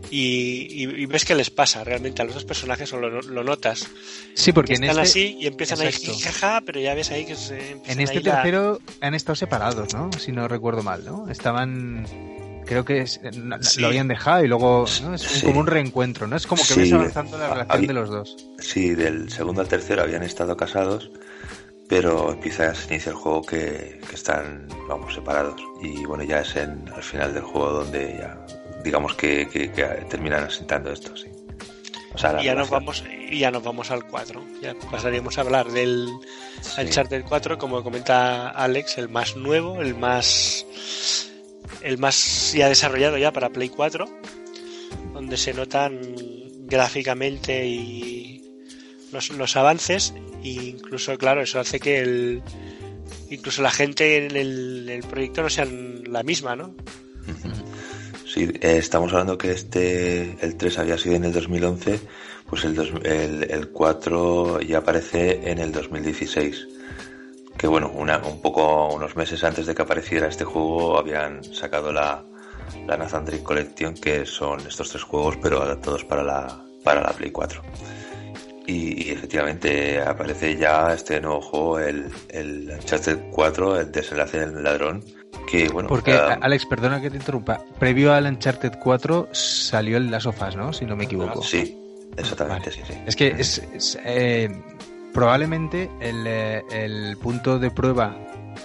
y, 0.09 0.67
y- 0.71 1.01
y 1.03 1.05
ves 1.05 1.23
que 1.25 1.35
les 1.35 1.49
pasa 1.49 1.83
realmente 1.83 2.21
a 2.21 2.25
los 2.25 2.33
dos 2.33 2.45
personajes 2.45 2.91
o 2.93 2.97
lo, 2.97 3.21
lo 3.21 3.43
notas 3.43 3.87
sí 4.33 4.51
porque 4.53 4.73
que 4.73 4.77
en 4.77 4.83
están 4.85 5.03
este, 5.05 5.19
así 5.19 5.37
y 5.39 5.47
empiezan 5.47 5.81
Exacto. 5.81 6.11
ahí 6.13 6.19
jaja, 6.19 6.61
pero 6.65 6.79
ya 6.79 6.93
ves 6.95 7.11
ahí 7.11 7.25
que 7.25 7.35
se 7.35 7.71
en 7.85 7.99
este 7.99 8.21
la- 8.21 8.41
tercero 8.41 8.79
han 9.01 9.13
estado 9.13 9.35
separados, 9.35 9.93
¿no? 9.93 10.09
Si 10.13 10.31
no 10.31 10.47
recuerdo 10.47 10.81
mal, 10.81 11.03
¿no? 11.05 11.29
Estaban... 11.29 12.07
Creo 12.67 12.85
que 12.85 13.01
es- 13.01 13.19
no- 13.35 13.61
Sí. 13.63 13.81
lo 13.81 13.87
habían 13.87 14.07
dejado 14.07 14.43
y 14.43 14.47
luego 14.47 14.85
¿no? 15.03 15.15
es 15.15 15.21
Sí. 15.21 15.45
como 15.45 15.59
un 15.61 15.67
reencuentro, 15.67 16.27
¿no? 16.27 16.35
Es 16.35 16.45
como 16.47 16.61
que 16.61 16.73
Sí. 16.73 16.79
ves 16.81 16.93
avanzando 16.93 17.37
la 17.37 17.47
relación 17.49 17.71
había- 17.77 17.87
de 17.87 17.93
los 17.93 18.09
dos. 18.09 18.37
Sí, 18.59 18.93
del 18.95 19.29
segundo 19.31 19.61
al 19.61 19.67
tercero 19.67 20.03
habían 20.03 20.23
estado 20.23 20.55
casados, 20.57 21.09
pero 21.87 22.33
empieza 22.33 22.73
se 22.75 22.87
inicia 22.93 23.11
el 23.11 23.15
juego 23.15 23.41
que, 23.43 23.99
que 24.09 24.15
están, 24.15 24.67
vamos, 24.89 25.13
separados. 25.13 25.61
Y 25.81 26.05
bueno, 26.05 26.23
ya 26.23 26.41
es 26.41 26.55
en, 26.57 26.83
al 26.93 27.03
final 27.03 27.33
del 27.33 27.43
juego 27.43 27.71
donde 27.71 28.17
ya, 28.19 28.37
digamos 28.83 29.15
que, 29.15 29.47
que, 29.47 29.71
que 29.71 29.83
terminan 30.09 30.43
asentando 30.43 30.91
esto, 30.91 31.15
sí. 31.15 31.27
O 32.13 32.17
sea, 32.19 32.33
la 32.33 32.41
y 32.41 32.45
ya 32.45 32.55
nos 32.55 32.69
vamos 32.69 33.03
y 33.29 33.39
ya 33.39 33.51
nos 33.51 33.61
vamos 33.63 33.91
al 33.91 34.05
4 34.07 34.43
ya 34.61 34.73
pasaríamos 34.89 35.37
a 35.37 35.41
hablar 35.41 35.69
del 35.69 36.09
Sí. 36.61 36.81
Uncharted 36.81 37.23
4 37.29 37.57
como 37.59 37.83
comenta 37.83 38.49
Alex 38.49 38.97
el 38.97 39.07
más 39.09 39.35
nuevo 39.35 39.81
el 39.81 39.93
más 39.93 40.65
el 41.87 41.97
más 41.97 42.53
ya 42.53 42.67
desarrollado 42.69 43.17
ya 43.17 43.31
para 43.31 43.49
Play 43.49 43.69
4 43.69 44.05
donde 45.13 45.37
se 45.37 45.53
notan 45.53 45.99
gráficamente 46.65 47.65
y 47.65 48.43
los, 49.11 49.29
los 49.31 49.55
avances 49.55 50.13
e 50.43 50.49
incluso 50.49 51.17
claro 51.17 51.41
eso 51.41 51.59
hace 51.59 51.79
que 51.79 51.99
el 51.99 52.41
incluso 53.29 53.61
la 53.61 53.71
gente 53.71 54.25
en 54.25 54.35
el, 54.35 54.89
el 54.89 55.03
proyecto 55.03 55.41
no 55.43 55.49
sean 55.49 56.03
la 56.11 56.23
misma 56.23 56.55
no 56.55 56.75
Sí, 58.25 58.43
eh, 58.61 58.77
estamos 58.77 59.11
hablando 59.13 59.37
que 59.37 59.51
este, 59.51 60.35
el 60.41 60.57
3 60.57 60.77
había 60.79 60.97
sido 60.97 61.15
en 61.15 61.23
el 61.23 61.31
2011, 61.33 61.99
pues 62.47 62.65
el, 62.65 62.75
dos- 62.75 62.91
el, 63.03 63.49
el 63.49 63.69
4 63.69 64.61
ya 64.61 64.79
aparece 64.79 65.49
en 65.49 65.57
el 65.59 65.71
2016. 65.71 66.67
Que 67.57 67.67
bueno, 67.67 67.89
una, 67.93 68.17
un 68.19 68.41
poco, 68.41 68.93
unos 68.93 69.15
meses 69.15 69.43
antes 69.43 69.65
de 69.65 69.73
que 69.73 69.81
apareciera 69.81 70.27
este 70.27 70.45
juego 70.45 70.97
habían 70.97 71.43
sacado 71.43 71.91
la, 71.91 72.23
la 72.85 72.97
Nathan 72.97 73.25
Drake 73.25 73.43
Collection, 73.43 73.93
que 73.95 74.25
son 74.25 74.59
estos 74.61 74.89
tres 74.89 75.03
juegos, 75.03 75.37
pero 75.41 75.61
adaptados 75.61 76.03
para 76.05 76.23
la, 76.23 76.63
para 76.83 77.01
la 77.01 77.11
Play 77.11 77.31
4. 77.31 77.61
Y, 78.67 79.07
y 79.07 79.11
efectivamente 79.11 80.01
aparece 80.01 80.57
ya 80.57 80.93
este 80.93 81.21
nuevo 81.21 81.41
juego, 81.41 81.79
el, 81.79 82.11
el 82.29 82.69
Uncharted 82.69 83.29
4, 83.31 83.79
el 83.79 83.91
desenlace 83.91 84.39
del 84.39 84.61
ladrón, 84.61 85.03
que 85.49 85.69
bueno... 85.69 85.87
Porque, 85.87 86.13
ah, 86.13 86.37
Alex, 86.41 86.65
perdona 86.65 87.01
que 87.01 87.09
te 87.09 87.17
interrumpa. 87.17 87.63
Previo 87.79 88.13
al 88.13 88.25
Uncharted 88.25 88.73
4 88.83 89.29
salió 89.31 89.97
el 89.97 90.11
Last 90.11 90.27
of 90.27 90.41
Us, 90.41 90.55
¿no? 90.57 90.73
Si 90.73 90.85
no 90.85 90.97
me 90.97 91.05
equivoco. 91.05 91.41
Sí, 91.41 91.77
exactamente, 92.17 92.69
Vale. 92.69 92.83
sí, 92.83 92.93
sí. 92.93 92.99
Es 93.05 93.15
que 93.15 93.27
es, 93.27 93.59
es, 93.73 93.97
eh, 94.03 94.49
probablemente 95.17 95.89
el, 95.99 96.27
eh, 96.27 96.61
el 96.71 97.17
punto 97.17 97.57
de 97.57 97.71
prueba 97.71 98.15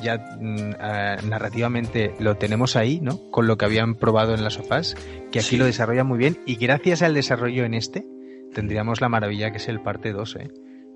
ya 0.02 0.18
mm, 0.38 0.56
eh, 0.78 1.16
narrativamente 1.26 2.14
lo 2.18 2.36
tenemos 2.36 2.76
ahí, 2.76 3.00
¿no? 3.00 3.30
Con 3.30 3.46
lo 3.46 3.56
que 3.56 3.64
habían 3.64 3.94
probado 3.94 4.34
en 4.34 4.44
las 4.44 4.52
sofás, 4.54 4.94
que 5.30 5.38
aquí 5.38 5.48
Sí. 5.48 5.56
lo 5.56 5.64
desarrollan 5.64 6.06
muy 6.06 6.18
bien 6.18 6.36
y 6.44 6.56
gracias 6.56 7.00
al 7.00 7.14
desarrollo 7.14 7.64
en 7.64 7.72
este 7.72 8.06
tendríamos 8.52 9.00
la 9.00 9.08
maravilla 9.08 9.50
que 9.50 9.56
es 9.56 9.68
el 9.68 9.80
parte 9.80 10.12
2, 10.12 10.36
¿eh? 10.36 10.50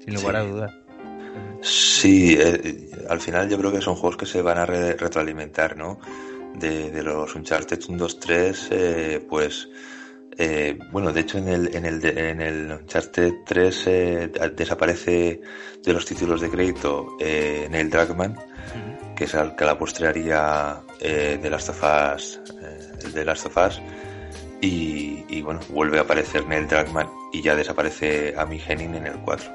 Sin 0.04 0.14
lugar 0.14 0.34
Sí. 0.34 0.40
a 0.42 0.44
dudas. 0.44 0.74
Sí, 1.62 2.36
eh, 2.38 2.90
al 3.08 3.20
final 3.20 3.48
yo 3.48 3.56
creo 3.56 3.72
que 3.72 3.80
son 3.80 3.94
juegos 3.94 4.18
que 4.18 4.26
se 4.26 4.42
van 4.42 4.58
a 4.58 4.66
re- 4.66 4.92
retroalimentar, 4.94 5.74
¿no? 5.78 5.98
De, 6.54 6.90
de 6.90 7.02
los 7.02 7.34
Uncharted 7.34 7.80
1, 7.88 7.96
2, 7.96 8.20
3, 8.20 8.68
eh, 8.72 9.26
pues, 9.26 9.70
eh, 10.38 10.78
bueno, 10.92 11.12
de 11.12 11.20
hecho 11.20 11.38
en 11.38 11.48
el, 11.48 11.74
en 11.74 11.84
el, 11.86 12.04
en 12.04 12.40
el 12.40 12.72
Uncharted 12.72 13.32
3 13.46 13.84
eh, 13.86 14.30
desaparece 14.54 15.40
de 15.82 15.92
los 15.92 16.04
títulos 16.04 16.40
de 16.40 16.50
crédito 16.50 17.16
eh, 17.20 17.66
Neil 17.70 17.88
Druckmann, 17.90 18.36
que 19.16 19.24
es 19.24 19.34
al 19.34 19.56
que 19.56 19.64
la 19.64 19.78
postrearía 19.78 20.80
eh, 21.00 21.38
de 21.42 21.50
Last 21.50 21.70
of 21.70 21.82
Us, 22.14 22.40
eh, 22.62 22.78
el 23.04 23.12
de 23.12 23.24
Last 23.24 23.46
of 23.46 23.56
Us, 23.56 23.80
y, 24.60 25.24
y 25.28 25.42
bueno, 25.42 25.60
vuelve 25.70 25.98
a 25.98 26.02
aparecer 26.02 26.46
Neil 26.46 26.66
Druckmann 26.66 27.08
y 27.32 27.42
ya 27.42 27.54
desaparece 27.54 28.34
Amy 28.36 28.60
Henning 28.66 28.94
en 28.96 29.06
el 29.06 29.18
4. 29.20 29.50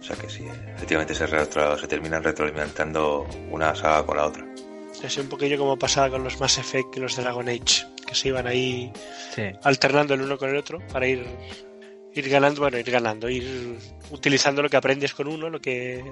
O 0.00 0.02
sea 0.06 0.16
que 0.16 0.28
sí, 0.28 0.44
efectivamente 0.76 1.14
se, 1.14 1.26
retro- 1.26 1.78
se 1.78 1.86
terminan 1.88 2.22
retroalimentando 2.22 3.26
una 3.50 3.74
saga 3.74 4.04
con 4.04 4.16
la 4.18 4.26
otra. 4.26 4.44
Es 5.04 5.16
un 5.18 5.28
poquillo 5.28 5.58
como 5.58 5.78
pasaba 5.78 6.10
con 6.10 6.24
los 6.24 6.40
Mass 6.40 6.58
Effect 6.58 6.96
y 6.96 7.00
los 7.00 7.16
Dragon 7.16 7.48
Age, 7.48 7.86
que 8.06 8.14
se 8.14 8.28
iban 8.28 8.46
ahí 8.46 8.90
Sí. 9.34 9.42
alternando 9.62 10.14
el 10.14 10.22
uno 10.22 10.38
con 10.38 10.48
el 10.50 10.56
otro 10.56 10.80
para 10.88 11.06
ir 11.06 11.26
ir 12.16 12.28
ganando, 12.28 12.60
bueno, 12.60 12.78
ir 12.78 12.88
ganando, 12.90 13.28
ir 13.28 13.76
utilizando 14.10 14.62
lo 14.62 14.70
que 14.70 14.76
aprendes 14.76 15.12
con 15.14 15.26
uno, 15.26 15.50
lo 15.50 15.60
que 15.60 16.02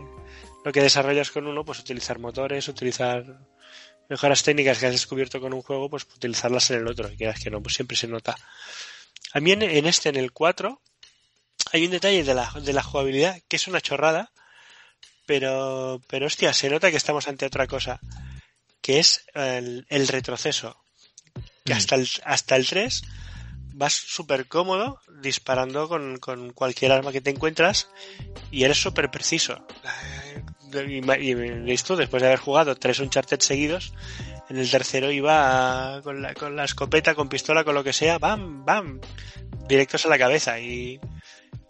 lo 0.65 0.73
que 0.73 0.83
desarrollas 0.83 1.31
con 1.31 1.47
uno, 1.47 1.65
pues 1.65 1.79
utilizar 1.79 2.19
motores, 2.19 2.67
utilizar 2.69 3.25
mejoras 4.09 4.43
técnicas 4.43 4.79
que 4.79 4.87
has 4.87 4.93
descubierto 4.93 5.41
con 5.41 5.55
un 5.55 5.63
juego, 5.63 5.89
pues 5.89 6.03
utilizarlas 6.05 6.71
en 6.73 6.79
el 6.81 6.89
otro, 6.89 7.11
y 7.11 7.17
quieras 7.17 7.41
que 7.41 7.51
no, 7.51 7.63
pues 7.63 7.75
siempre 7.75 7.97
se 7.97 8.09
nota. 8.09 8.37
A 9.33 9.41
mí 9.41 9.53
en, 9.53 9.63
en 9.63 9.87
este, 9.87 10.09
en 10.11 10.17
el 10.17 10.33
4, 10.33 10.81
hay 11.73 11.85
un 11.85 11.93
detalle 11.93 12.23
de 12.25 12.35
la, 12.35 12.53
de 12.63 12.73
la 12.73 12.83
jugabilidad 12.83 13.41
que 13.49 13.57
es 13.57 13.67
una 13.69 13.81
chorrada, 13.81 14.33
pero, 15.27 16.01
pero 16.09 16.27
hostia, 16.27 16.53
se 16.53 16.69
nota 16.69 16.91
que 16.91 16.97
estamos 16.97 17.29
ante 17.29 17.47
otra 17.47 17.67
cosa, 17.67 18.01
que 18.83 18.99
es 18.99 19.25
el, 19.35 19.87
el 19.89 20.09
retroceso. 20.09 20.77
Que 21.65 21.73
Mm. 21.73 21.77
hasta 21.77 21.95
el, 21.95 22.09
hasta 22.25 22.57
el 22.57 22.67
3 22.67 23.03
vas 23.75 23.95
súper 23.95 24.49
cómodo 24.49 25.01
disparando 25.23 25.89
con, 25.89 26.19
con 26.19 26.53
cualquier 26.53 26.93
arma 26.93 27.13
que 27.13 27.21
te 27.23 27.31
encuentras 27.31 27.89
y 28.51 28.65
eres 28.65 28.83
súper 28.83 29.11
preciso. 29.11 29.65
Y, 30.75 30.99
y 30.99 31.35
listo, 31.35 31.97
después 31.97 32.21
de 32.23 32.29
haber 32.29 32.41
jugado 32.41 32.75
tres 32.77 32.99
Uncharted 32.99 33.41
seguidos, 33.41 33.93
en 34.51 34.59
el 34.59 34.71
tercero 34.71 35.11
iba 35.11 36.01
con 36.03 36.21
la, 36.23 36.35
con 36.35 36.57
la 36.57 36.65
escopeta, 36.65 37.15
con 37.15 37.29
pistola, 37.29 37.63
con 37.65 37.75
lo 37.75 37.85
que 37.85 37.93
sea, 37.93 38.19
bam, 38.19 38.65
bam, 38.65 39.01
directos 39.69 40.05
a 40.05 40.09
la 40.09 40.19
cabeza 40.19 40.59
y, 40.61 40.99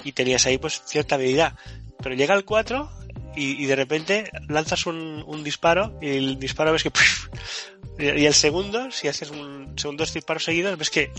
y 0.05 0.13
tenías 0.13 0.47
ahí 0.47 0.59
pues 0.59 0.83
cierta 0.87 1.17
habilidad. 1.17 1.55
Pero 2.03 2.15
llega 2.15 2.35
el 2.35 2.45
4 2.45 2.91
y, 3.37 3.63
y 3.63 3.67
de 3.67 3.77
repente 3.77 4.31
lanzas 4.49 4.87
un, 4.87 5.23
un 5.27 5.43
disparo 5.45 5.99
y 6.01 6.09
el 6.11 6.39
disparo 6.39 6.73
ves 6.73 6.83
que... 6.83 6.91
y 7.99 8.25
el 8.27 8.35
segundo, 8.35 8.91
si 8.91 9.09
haces 9.09 9.31
un 9.31 9.75
segundos 9.77 10.13
disparos 10.15 10.45
seguidos, 10.45 10.77
ves 10.79 10.91
que 10.91 11.11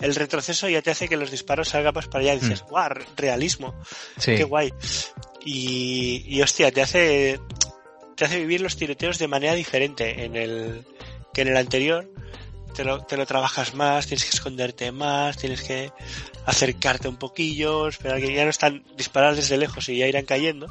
el 0.00 0.14
retroceso 0.14 0.68
ya 0.68 0.82
te 0.82 0.90
hace 0.90 1.08
que 1.08 1.16
los 1.16 1.30
disparos 1.30 1.68
salgan 1.68 1.92
pues 1.94 2.08
para 2.08 2.22
allá 2.24 2.34
y 2.34 2.40
dices, 2.40 2.62
guau, 2.68 2.88
re- 2.88 3.04
realismo, 3.16 3.74
Sí. 4.18 4.34
qué 4.36 4.44
guay. 4.44 4.72
Y, 5.44 6.24
y 6.26 6.42
hostia, 6.42 6.70
te 6.72 6.82
hace, 6.82 7.38
te 8.16 8.24
hace 8.24 8.38
vivir 8.40 8.60
los 8.60 8.76
tiroteos 8.76 9.18
de 9.18 9.28
manera 9.28 9.54
diferente 9.54 10.24
en 10.24 10.34
el, 10.36 10.84
que 11.32 11.42
en 11.42 11.48
el 11.48 11.56
anterior. 11.56 12.10
Te 12.74 12.84
lo, 12.84 13.00
te 13.06 13.16
lo 13.16 13.24
trabajas 13.24 13.72
más, 13.74 14.06
tienes 14.06 14.24
que 14.24 14.36
esconderte 14.36 14.92
más, 14.92 15.38
tienes 15.38 15.62
que 15.62 15.90
acercarte 16.44 17.08
un 17.08 17.16
poquillo, 17.16 17.88
esperar 17.88 18.20
que 18.20 18.34
ya 18.34 18.44
no 18.44 18.50
están 18.50 18.84
disparar 18.98 19.34
desde 19.34 19.56
lejos 19.56 19.88
y 19.88 19.96
ya 19.96 20.06
irán 20.06 20.26
cayendo, 20.26 20.66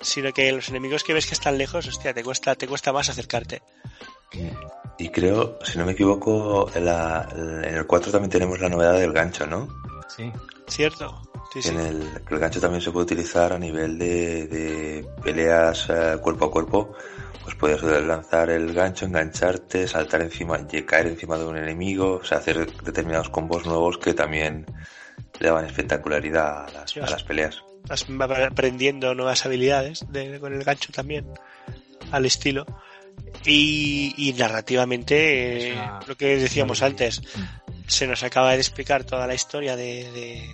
sino 0.00 0.32
que 0.32 0.50
los 0.52 0.68
enemigos 0.68 1.04
que 1.04 1.12
ves 1.14 1.26
que 1.26 1.34
están 1.34 1.58
lejos, 1.58 1.86
hostia, 1.86 2.12
te 2.14 2.22
cuesta, 2.24 2.54
te 2.54 2.66
cuesta 2.66 2.92
más 2.92 3.08
acercarte. 3.08 3.62
Y 4.98 5.08
creo, 5.08 5.58
si 5.64 5.78
no 5.78 5.86
me 5.86 5.92
equivoco, 5.92 6.70
en, 6.74 6.84
la- 6.84 7.26
en 7.32 7.74
el 7.74 7.86
4 7.86 8.12
también 8.12 8.30
tenemos 8.30 8.60
la 8.60 8.68
novedad 8.68 8.94
del 8.98 9.12
gancho, 9.12 9.46
¿no? 9.46 9.66
Sí. 10.14 10.30
¿Cierto? 10.68 11.22
Sí, 11.52 11.62
sí. 11.62 11.68
En 11.70 11.80
el, 11.80 12.08
el 12.30 12.38
gancho 12.38 12.60
también 12.60 12.80
se 12.82 12.90
puede 12.92 13.04
utilizar 13.06 13.52
a 13.52 13.58
nivel 13.58 13.98
de, 13.98 14.46
de 14.46 15.06
peleas 15.22 15.88
eh, 15.88 16.16
cuerpo 16.22 16.46
a 16.46 16.50
cuerpo. 16.50 16.92
Pues 17.42 17.54
puedes 17.56 17.82
lanzar 17.82 18.50
el 18.50 18.72
gancho, 18.74 19.06
engancharte, 19.06 19.88
saltar 19.88 20.20
encima, 20.20 20.58
y 20.70 20.82
caer 20.82 21.06
encima 21.08 21.38
de 21.38 21.46
un 21.46 21.56
enemigo, 21.56 22.20
o 22.22 22.24
sea, 22.24 22.38
hacer 22.38 22.70
determinados 22.82 23.30
combos 23.30 23.64
nuevos 23.66 23.96
que 23.98 24.12
también 24.14 24.66
le 25.40 25.48
daban 25.48 25.64
espectacularidad 25.64 26.66
a 26.66 26.70
las, 26.70 26.90
Sí, 26.90 27.00
a 27.00 27.06
las 27.08 27.24
peleas. 27.24 27.62
Vas 27.88 28.06
aprendiendo 28.46 29.14
nuevas 29.14 29.44
habilidades 29.46 30.04
de- 30.10 30.38
con 30.40 30.54
el 30.54 30.62
gancho 30.64 30.92
también, 30.92 31.26
al 32.10 32.26
estilo. 32.26 32.66
Y, 33.44 34.14
y 34.16 34.32
narrativamente, 34.34 35.70
eh, 35.70 35.72
una- 35.74 36.00
lo 36.06 36.16
que 36.16 36.36
decíamos 36.36 36.82
antes, 36.82 37.22
se 37.86 38.06
nos 38.06 38.22
acaba 38.22 38.52
de 38.52 38.58
explicar 38.58 39.04
toda 39.04 39.26
la 39.26 39.34
historia 39.34 39.76
de, 39.76 40.10
de- 40.12 40.50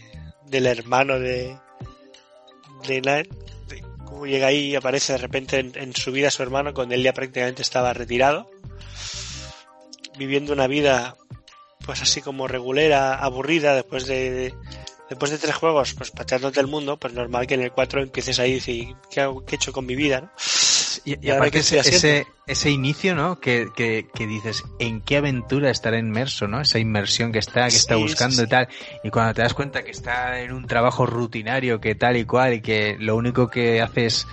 del 0.47 0.66
hermano 0.66 1.19
de, 1.19 1.57
de 2.86 3.01
de 3.01 3.82
cómo 4.05 4.27
llega 4.27 4.47
ahí 4.47 4.69
y 4.70 4.77
aparece 4.77 5.12
de 5.15 5.19
repente 5.19 5.59
en, 5.59 5.73
en 5.74 5.94
su 5.94 6.12
vida 6.12 6.31
su 6.31 6.43
hermano 6.43 6.73
cuando 6.73 6.94
él 6.94 7.03
ya 7.03 7.12
prácticamente 7.12 7.62
estaba 7.62 7.93
retirado, 7.93 8.48
viviendo 10.16 10.53
una 10.53 10.66
vida 10.66 11.16
pues 11.85 12.03
así 12.03 12.20
como 12.20 12.48
regulera, 12.48 13.15
aburrida 13.16 13.74
después 13.74 14.07
de, 14.07 14.31
de- 14.31 14.55
después 15.09 15.31
de 15.31 15.39
tres 15.39 15.55
juegos, 15.55 15.95
pues 15.95 16.11
pateándote 16.11 16.61
el 16.61 16.66
mundo, 16.66 16.97
pues 16.97 17.12
normal 17.15 17.47
que 17.47 17.55
en 17.55 17.62
el 17.62 17.73
4 17.73 18.03
empieces 18.03 18.39
ahí 18.39 18.53
y 18.53 18.55
decir, 18.55 18.95
¿qué, 19.11 19.20
hago- 19.20 19.45
qué 19.45 19.55
he 19.55 19.57
hecho 19.57 19.73
con 19.73 19.87
mi 19.87 19.95
vida? 19.97 20.20
¿no? 20.23 20.31
Y, 21.05 21.12
y 21.12 21.19
Y 21.27 21.31
ahora 21.31 21.43
aparte 21.47 21.51
que 21.53 21.59
ese, 21.59 21.78
ese, 21.78 22.27
ese 22.47 22.70
inicio, 22.70 23.15
¿no? 23.15 23.39
Que, 23.39 23.69
que, 23.77 24.09
que 24.12 24.27
dices, 24.27 24.65
¿en 24.78 25.01
qué 25.03 25.19
aventura 25.19 25.70
estará 25.70 25.99
inmerso, 25.99 26.49
¿no? 26.49 26.61
Esa 26.61 26.78
inmersión 26.78 27.31
que 27.33 27.39
está, 27.39 27.69
que 27.69 27.77
está 27.77 27.97
buscando 27.97 28.37
sí, 28.37 28.43
y 28.43 28.47
tal. 28.47 28.69
Y 29.05 29.11
cuando 29.11 29.35
te 29.35 29.43
das 29.43 29.55
cuenta 29.55 29.85
que 29.85 29.91
está 29.91 30.41
en 30.41 30.53
un 30.53 30.66
trabajo 30.66 31.07
rutinario, 31.07 31.81
que 31.81 31.95
tal 31.95 32.16
y 32.16 32.24
cual, 32.24 32.55
y 32.55 32.61
que 32.62 32.97
lo 32.99 33.15
único 33.15 33.49
que 33.49 33.81
haces 33.83 34.27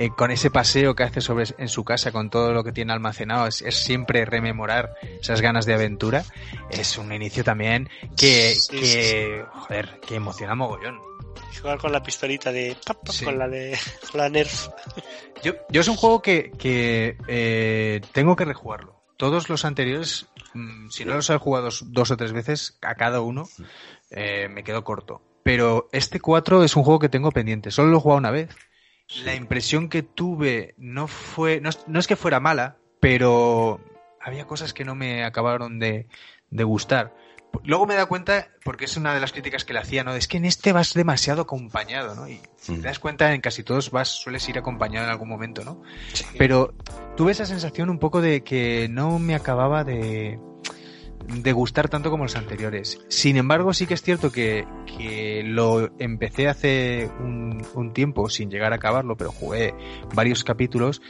eh, 0.00 0.10
con 0.16 0.30
ese 0.30 0.50
paseo 0.50 0.94
que 0.94 1.02
hace 1.02 1.20
sobre 1.20 1.44
en 1.58 1.68
su 1.68 1.84
casa, 1.84 2.12
con 2.12 2.30
todo 2.30 2.52
lo 2.52 2.62
que 2.62 2.70
tiene 2.72 2.92
almacenado, 2.92 3.46
es, 3.48 3.62
es 3.62 3.74
siempre 3.76 4.24
rememorar 4.24 4.94
esas 5.20 5.40
ganas 5.40 5.66
de 5.66 5.74
aventura, 5.74 6.24
es 6.70 6.96
un 6.98 7.12
inicio 7.12 7.42
también 7.42 7.88
que, 8.16 8.54
Sí, 8.54 8.78
que 8.78 8.86
sí, 8.86 9.02
sí. 9.02 9.26
joder, 9.52 10.00
que 10.06 10.14
emociona 10.14 10.54
mogollón. 10.54 11.00
Jugar 11.60 11.78
con 11.78 11.90
la 11.90 12.02
pistolita 12.02 12.52
de 12.52 12.76
pap, 12.86 12.98
pap, 13.04 13.12
Sí. 13.14 13.24
con 13.24 13.36
la 13.38 13.48
de 13.48 13.76
con 14.12 14.20
la 14.20 14.28
Nerf. 14.28 14.68
Yo, 15.42 15.54
yo 15.68 15.80
es 15.80 15.88
un 15.88 15.96
juego 15.96 16.22
que, 16.22 16.52
que 16.58 17.16
eh, 17.26 18.00
tengo 18.12 18.36
que 18.36 18.44
rejugarlo. 18.44 19.02
Todos 19.16 19.48
los 19.48 19.64
anteriores, 19.64 20.26
mm, 20.54 20.90
si 20.90 21.04
no 21.04 21.14
los 21.14 21.28
he 21.30 21.36
jugado 21.38 21.70
dos 21.86 22.10
o 22.12 22.16
tres 22.16 22.32
veces, 22.32 22.78
a 22.82 22.94
cada 22.94 23.20
uno 23.20 23.48
eh, 24.10 24.48
me 24.48 24.62
quedo 24.62 24.84
corto. 24.84 25.20
pero 25.42 25.88
este 25.92 26.20
4 26.20 26.62
es 26.62 26.76
un 26.76 26.84
juego 26.84 27.00
que 27.00 27.08
tengo 27.08 27.32
pendiente. 27.32 27.70
Solo 27.72 27.88
lo 27.88 27.96
he 27.98 28.00
jugado 28.00 28.18
una 28.18 28.30
vez. 28.30 28.48
La 29.24 29.34
impresión 29.34 29.88
que 29.88 30.02
tuve 30.02 30.74
no 30.76 31.06
fue. 31.08 31.60
No, 31.60 31.70
no 31.86 31.98
es 31.98 32.06
que 32.06 32.16
fuera 32.16 32.40
mala, 32.40 32.76
pero 33.00 33.80
había 34.20 34.46
cosas 34.46 34.74
que 34.74 34.84
no 34.84 34.94
me 34.94 35.24
acabaron 35.24 35.78
de, 35.78 36.08
de 36.50 36.64
gustar. 36.64 37.14
Luego 37.64 37.86
me 37.86 37.94
da 37.94 38.04
cuenta, 38.06 38.48
porque 38.62 38.84
es 38.84 38.96
una 38.98 39.14
de 39.14 39.20
las 39.20 39.32
críticas 39.32 39.64
que 39.64 39.72
le 39.72 39.78
hacía, 39.78 40.04
¿no? 40.04 40.12
Es 40.12 40.28
que 40.28 40.36
en 40.36 40.44
este 40.44 40.72
vas 40.72 40.92
demasiado 40.92 41.42
acompañado, 41.42 42.14
¿no? 42.14 42.28
Y 42.28 42.40
si 42.56 42.76
te 42.76 42.82
das 42.82 42.98
cuenta, 42.98 43.32
en 43.32 43.40
casi 43.40 43.62
todos 43.62 43.90
vas, 43.90 44.08
sueles 44.08 44.46
ir 44.50 44.58
acompañado 44.58 45.06
en 45.06 45.10
algún 45.10 45.28
momento, 45.28 45.64
¿no? 45.64 45.82
Pero 46.36 46.74
tuve 47.16 47.32
esa 47.32 47.46
sensación 47.46 47.88
un 47.88 47.98
poco 47.98 48.20
de 48.20 48.44
que 48.44 48.88
no 48.90 49.18
me 49.18 49.34
acababa 49.34 49.82
de, 49.82 50.38
de 51.28 51.52
gustar 51.52 51.88
tanto 51.88 52.10
como 52.10 52.24
los 52.24 52.36
anteriores. 52.36 53.00
Sin 53.08 53.36
embargo, 53.36 53.72
sí 53.72 53.86
que 53.86 53.94
es 53.94 54.02
cierto 54.02 54.32
que, 54.32 54.66
que 54.86 55.42
lo 55.44 55.90
empecé 55.98 56.48
hace 56.48 57.10
un, 57.20 57.64
un, 57.74 57.92
tiempo 57.92 58.28
sin 58.28 58.50
llegar 58.50 58.72
a 58.72 58.76
acabarlo, 58.76 59.16
pero 59.16 59.32
jugué 59.32 59.74
varios 60.14 60.44
capítulos 60.44 61.02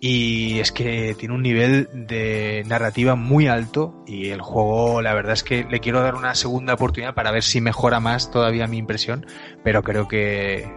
y 0.00 0.58
es 0.58 0.72
que 0.72 1.14
tiene 1.18 1.34
un 1.34 1.42
nivel 1.42 1.88
de 1.92 2.64
narrativa 2.66 3.14
muy 3.14 3.46
alto 3.46 4.02
y 4.06 4.28
el 4.28 4.40
juego, 4.40 5.02
la 5.02 5.14
verdad 5.14 5.34
es 5.34 5.44
que 5.44 5.64
le 5.64 5.80
quiero 5.80 6.00
dar 6.02 6.14
una 6.14 6.34
segunda 6.34 6.74
oportunidad 6.74 7.14
para 7.14 7.30
ver 7.30 7.42
si 7.42 7.60
mejora 7.60 8.00
más 8.00 8.30
todavía 8.30 8.66
mi 8.66 8.78
impresión, 8.78 9.26
pero 9.62 9.82
creo 9.82 10.08
que 10.08 10.68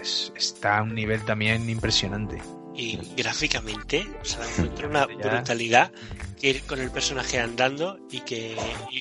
es, 0.00 0.32
está 0.36 0.78
a 0.78 0.82
un 0.82 0.94
nivel 0.94 1.22
también 1.24 1.68
impresionante 1.68 2.38
y 2.80 2.98
gráficamente, 3.14 4.06
o 4.22 4.24
sea, 4.24 4.40
encuentro 4.56 4.88
una 4.88 5.06
brutalidad 5.06 5.92
ir 6.42 6.62
con 6.62 6.80
el 6.80 6.90
personaje 6.90 7.38
andando 7.38 7.98
y 8.10 8.20
que 8.20 8.56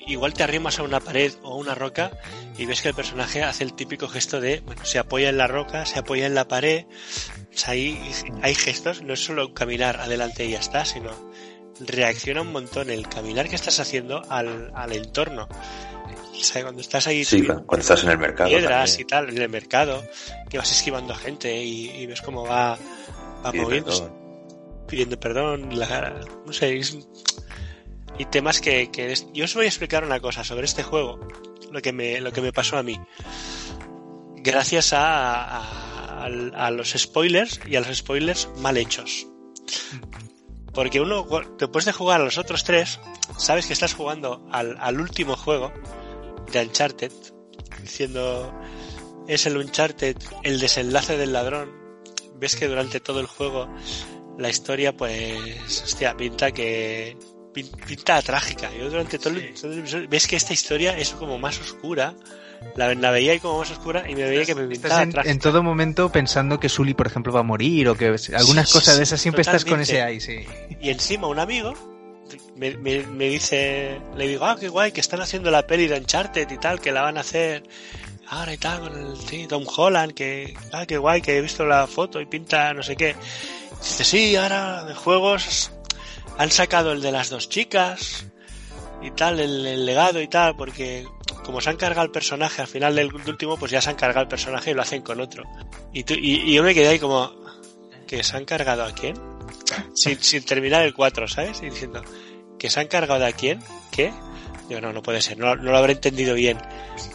igual 0.08 0.34
te 0.34 0.44
arrimas 0.44 0.78
a 0.80 0.84
una 0.84 1.00
pared 1.00 1.32
o 1.42 1.54
a 1.54 1.56
una 1.56 1.74
roca 1.74 2.12
y 2.58 2.66
ves 2.66 2.82
que 2.82 2.90
el 2.90 2.94
personaje 2.94 3.44
hace 3.44 3.64
el 3.64 3.74
típico 3.74 4.10
gesto 4.10 4.42
de, 4.42 4.60
bueno, 4.60 4.84
se 4.84 5.00
apoya 5.00 5.30
en 5.30 5.38
la 5.38 5.48
roca, 5.48 5.86
se 5.86 6.00
apoya 6.00 6.26
en 6.26 6.36
la 6.36 6.50
pared, 6.50 6.86
o 6.86 7.58
sea, 7.58 7.76
hay, 7.76 7.98
hay 8.42 8.56
gestos, 8.56 9.02
no 9.02 9.14
es 9.14 9.24
solo 9.24 9.54
caminar 9.54 10.02
adelante 10.02 10.46
y 10.46 10.52
ya 10.52 10.60
está, 10.60 10.84
sino 10.84 11.12
reacciona 11.80 12.42
un 12.42 12.52
montón 12.52 12.90
el 12.90 13.08
caminar 13.08 13.48
que 13.48 13.56
estás 13.56 13.80
haciendo 13.80 14.22
al, 14.30 14.72
al 14.76 14.92
entorno. 14.92 15.48
O 15.48 16.44
sea, 16.44 16.64
cuando 16.64 16.82
estás 16.82 17.08
ahí... 17.08 17.24
Sí, 17.24 17.46
cuando 17.46 17.80
estás 17.80 18.04
en 18.04 18.10
el 18.10 18.18
mercado. 18.18 18.50
Piedras 18.50 19.00
y 19.00 19.06
tal, 19.06 19.30
en 19.30 19.38
el 19.38 19.50
mercado, 19.50 20.04
que 20.50 20.58
vas 20.58 20.72
esquivando 20.72 21.14
a 21.14 21.18
gente 21.18 21.64
y, 21.64 21.90
y 21.90 22.06
ves 22.06 22.22
cómo 22.22 22.46
va 22.46 22.78
va 23.46 23.52
moviendo, 23.52 24.86
pidiendo 24.88 25.20
perdón, 25.20 25.78
la, 25.78 26.22
no 26.46 26.54
sé, 26.54 26.82
y 28.18 28.26
temas 28.26 28.60
que, 28.60 28.92
que 28.92 29.14
yo 29.34 29.46
os 29.46 29.56
voy 29.56 29.66
a 29.66 29.70
explicar 29.70 30.04
una 30.04 30.20
cosa 30.20 30.44
sobre 30.44 30.66
este 30.66 30.84
juego, 30.84 31.20
lo 31.72 31.82
que 31.82 31.94
me, 31.94 32.20
lo 32.20 32.32
que 32.32 32.42
me 32.42 32.52
pasó 32.52 32.78
a 32.78 32.84
mí, 32.84 33.00
gracias 34.38 34.94
a, 34.94 35.58
a, 35.58 36.26
a 36.26 36.72
los 36.72 36.90
spoilers 36.92 37.62
y 37.68 37.76
a 37.76 37.82
los 37.82 37.98
spoilers 37.98 38.50
mal 38.58 38.78
hechos. 38.78 39.28
Porque 40.74 41.02
uno, 41.02 41.26
después 41.58 41.86
de 41.86 41.92
jugar 41.94 42.22
a 42.22 42.24
los 42.24 42.38
otros 42.38 42.64
tres, 42.64 43.00
sabes 43.38 43.66
que 43.66 43.74
estás 43.74 43.94
jugando 43.94 44.48
al, 44.52 44.78
al 44.80 45.00
último 45.00 45.36
juego 45.36 45.74
de 46.52 46.62
Uncharted, 46.62 47.12
diciendo 47.82 48.54
es 49.28 49.46
el 49.46 49.58
Uncharted, 49.58 50.18
el 50.44 50.60
desenlace 50.60 51.18
del 51.18 51.34
ladrón, 51.34 51.72
ves 52.40 52.56
que 52.56 52.68
durante 52.68 53.00
todo 53.00 53.20
el 53.20 53.28
juego 53.28 53.68
la 54.38 54.50
historia, 54.50 54.96
pues, 54.96 55.84
hostia, 55.84 56.16
pinta 56.16 56.52
que. 56.52 57.18
pinta 57.54 58.22
trágica. 58.22 58.70
Yo 58.78 58.90
durante 58.90 59.20
todo 59.20 59.34
el, 59.34 60.08
ves 60.08 60.28
que 60.28 60.36
esta 60.36 60.54
historia 60.54 60.98
es 60.98 61.12
como 61.12 61.38
más 61.38 61.60
oscura. 61.60 62.16
La, 62.76 62.94
la 62.94 63.12
veía 63.12 63.32
ahí 63.32 63.40
como 63.40 63.60
más 63.60 63.72
oscura 63.72 64.10
y 64.10 64.16
me 64.16 64.24
veía 64.24 64.46
que 64.46 64.54
me 64.54 64.68
pintaba 64.68 65.02
en, 65.02 65.14
en, 65.24 65.40
todo 65.40 65.64
momento 65.64 66.12
pensando 66.12 66.60
que 66.60 66.68
Sully, 66.68 66.94
por 66.94 67.08
ejemplo, 67.08 67.32
va 67.32 67.40
a 67.40 67.44
morir 67.44 67.88
o 67.88 67.96
que 67.96 68.08
algunas 68.34 68.68
sí, 68.68 68.74
cosas 68.74 68.98
de 68.98 69.04
esas 69.04 69.22
siempre 69.22 69.46
totalmente. 69.46 69.64
estás 69.64 69.72
con 69.72 69.82
ese 69.82 70.02
ahí, 70.02 70.20
sí. 70.20 70.46
Y 70.82 70.90
encima 70.90 71.28
un 71.28 71.40
amigo 71.40 71.74
me, 72.56 72.76
me, 72.78 73.06
me, 73.06 73.30
dice, 73.30 74.02
le 74.16 74.28
digo, 74.28 74.46
ah, 74.46 74.58
qué 74.60 74.68
guay, 74.68 74.92
que 74.92 75.00
están 75.00 75.22
haciendo 75.22 75.50
la 75.52 75.66
peli 75.66 75.88
de 75.88 75.98
Uncharted 76.00 76.50
y 76.52 76.58
tal, 76.58 76.82
que 76.82 76.92
la 76.92 77.02
van 77.02 77.18
a 77.18 77.22
hacer 77.22 77.64
ahora 78.30 78.54
y 78.54 78.58
tal, 78.58 78.82
con 78.82 78.98
el 78.98 79.18
sí, 79.18 79.48
Tom 79.48 79.66
Holland, 79.66 80.14
que, 80.14 80.56
ah, 80.72 80.86
qué 80.86 80.98
guay, 80.98 81.22
que 81.22 81.38
he 81.38 81.42
visto 81.42 81.66
la 81.66 81.88
foto 81.88 82.22
y 82.22 82.26
pinta 82.26 82.74
no 82.74 82.84
sé 82.84 82.96
qué. 82.96 83.16
Dice, 83.80 84.04
sí, 84.04 84.36
ahora 84.36 84.84
de 84.84 84.94
juegos 84.94 85.72
han 86.38 86.52
sacado 86.52 86.92
el 86.92 87.02
de 87.02 87.12
las 87.12 87.30
dos 87.30 87.50
chicas 87.50 88.28
y 89.02 89.12
tal, 89.12 89.40
el, 89.40 89.86
legado 89.86 90.22
y 90.22 90.28
tal, 90.28 90.56
porque 90.56 91.06
como 91.44 91.62
se 91.62 91.70
han 91.70 91.78
cargado 91.78 92.06
el 92.06 92.12
personaje 92.12 92.62
al 92.62 92.68
final 92.68 92.96
del 92.96 93.14
último, 93.14 93.58
pues 93.58 93.72
ya 93.72 93.82
se 93.82 93.90
han 93.90 93.96
cargado 93.96 94.24
el 94.24 94.28
personaje 94.28 94.72
y 94.72 94.74
lo 94.74 94.82
hacen 94.82 95.02
con 95.02 95.20
otro. 95.20 95.44
Y, 95.94 96.04
tú, 96.04 96.14
y 96.14 96.54
yo 96.54 96.64
me 96.64 96.74
quedé 96.74 96.90
ahí 96.90 97.00
como, 97.00 97.32
¿que 98.08 98.24
se 98.24 98.38
han 98.38 98.46
cargado 98.46 98.84
a 98.84 98.92
quién? 98.92 99.16
Sin, 99.94 100.22
sin 100.22 100.44
terminar 100.44 100.84
el 100.84 100.94
4, 100.94 101.28
¿sabes? 101.28 101.62
Y 101.62 101.70
diciendo, 101.70 102.04
¿que 102.58 102.70
se 102.70 102.80
han 102.80 102.88
cargado 102.88 103.26
a 103.26 103.32
quién? 103.32 103.60
¿Qué? 103.92 104.12
No, 104.70 104.94
no 104.94 105.02
puede 105.02 105.22
ser, 105.22 105.38
no, 105.38 105.56
lo 105.56 105.76
habré 105.76 105.94
entendido 105.94 106.36
bien. 106.36 106.58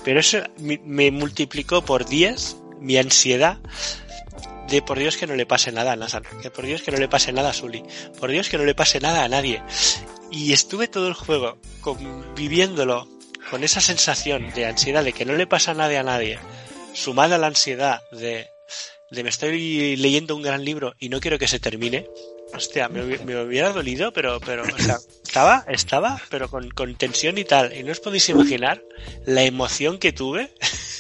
Pero 0.05 0.21
eso 0.21 0.39
me, 0.59 1.11
multiplicó 1.11 1.85
por 1.85 2.07
10 2.07 2.57
mi 2.81 2.97
ansiedad 2.97 3.59
de 4.69 4.83
por 4.83 4.99
Dios 4.99 5.17
que 5.17 5.27
no 5.27 5.37
le 5.37 5.47
pase 5.47 5.71
nada 5.73 5.93
a 5.93 5.97
Nathan, 5.97 6.25
que 6.43 6.51
por 6.51 6.67
Dios 6.67 6.83
que 6.83 6.91
no 6.91 6.99
le 6.99 7.09
pase 7.09 7.33
nada 7.33 7.51
a 7.51 7.53
Sully, 7.53 7.85
por 8.19 8.31
Dios 8.31 8.49
que 8.49 8.59
no 8.59 8.65
le 8.65 8.75
pase 8.75 8.99
nada 9.01 9.25
a 9.25 9.29
nadie. 9.29 9.63
Y 10.31 10.53
estuve 10.53 10.89
todo 10.89 11.07
el 11.07 11.15
juego 11.15 11.59
viviéndolo 12.35 13.09
con 13.51 13.63
esa 13.63 13.81
sensación 13.81 14.51
de 14.55 14.67
ansiedad 14.67 15.05
de 15.05 15.13
que 15.13 15.25
no 15.25 15.35
le 15.35 15.47
pasa 15.47 15.75
nada 15.75 16.01
a 16.01 16.03
nadie, 16.03 16.39
sumada 16.93 17.37
a 17.37 17.39
la 17.39 17.47
ansiedad 17.47 18.03
de, 18.11 18.49
de 19.11 19.23
me 19.23 19.29
estoy 19.29 19.97
leyendo 19.97 20.35
un 20.35 20.43
gran 20.43 20.65
libro 20.65 20.95
y 20.99 21.09
no 21.09 21.21
quiero 21.21 21.39
que 21.39 21.47
se 21.47 21.61
termine, 21.61 22.09
hostia, 22.55 22.89
me, 22.89 23.03
me, 23.19 23.43
hubiera 23.43 23.71
dolido, 23.71 24.13
pero, 24.13 24.41
pero, 24.41 24.63
o 24.63 24.79
sea, 24.79 24.99
estaba, 25.25 25.65
estaba, 25.69 26.21
pero 26.31 26.49
con, 26.49 26.71
con, 26.71 26.95
tensión 26.97 27.39
y 27.39 27.45
tal. 27.45 27.77
Y 27.77 27.83
no 27.83 27.93
os 27.93 28.01
podéis 28.01 28.29
imaginar 28.29 28.83
la 29.27 29.43
emoción 29.43 29.99
que 29.99 30.13
tuve 30.13 30.53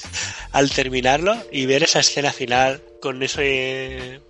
al 0.53 0.71
terminarlo 0.71 1.37
y 1.51 1.67
ver 1.67 1.85
esa 1.85 2.01
escena 2.01 2.33
final 2.33 2.83
con 3.01 3.23
ese 3.23 4.21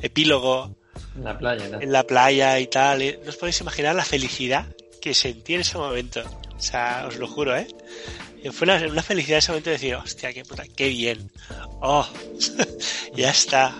epílogo 0.00 0.76
en 1.16 1.24
la 1.24 1.38
playa, 1.38 1.68
¿no? 1.68 1.80
en 1.80 1.92
la 1.92 2.06
playa 2.06 2.58
y 2.58 2.66
tal. 2.66 3.00
No 3.24 3.30
os 3.30 3.36
podéis 3.36 3.60
imaginar 3.60 3.94
la 3.94 4.04
felicidad 4.04 4.66
que 5.00 5.14
sentí 5.14 5.54
en 5.54 5.60
ese 5.62 5.78
momento. 5.78 6.22
O 6.56 6.60
sea, 6.60 7.06
os 7.08 7.16
lo 7.16 7.26
juro, 7.26 7.56
¿eh? 7.56 7.66
Fue 8.52 8.64
una, 8.64 8.76
una 8.88 9.02
felicidad 9.02 9.36
en 9.36 9.38
ese 9.38 9.52
momento 9.52 9.70
de 9.70 9.74
decir, 9.74 9.94
hostia, 9.94 10.32
qué 10.32 10.44
puta, 10.44 10.64
qué 10.76 10.88
bien. 10.88 11.30
Oh, 11.80 12.08
ya 13.14 13.30
está 13.30 13.74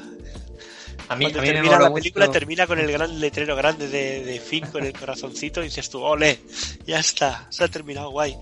a 1.13 1.17
mí, 1.17 1.25
Cuando 1.25 1.39
a 1.41 1.43
mí 1.43 1.49
termina 1.49 1.79
la 1.79 1.91
mucho... 1.91 1.95
película 1.95 2.31
termina 2.31 2.67
con 2.67 2.79
el 2.79 2.91
gran 2.91 3.21
letrero 3.21 3.57
grande 3.57 3.89
de, 3.89 4.25
de 4.25 4.41
Finn 4.41 4.67
con 4.67 4.85
el 4.85 4.93
corazoncito 4.93 5.61
y 5.61 5.65
dices 5.65 5.89
tú, 5.91 6.03
ole, 6.03 6.39
ya 6.87 6.99
está, 6.99 7.47
se 7.51 7.65
ha 7.65 7.69
terminado 7.69 8.11
guay. 8.11 8.37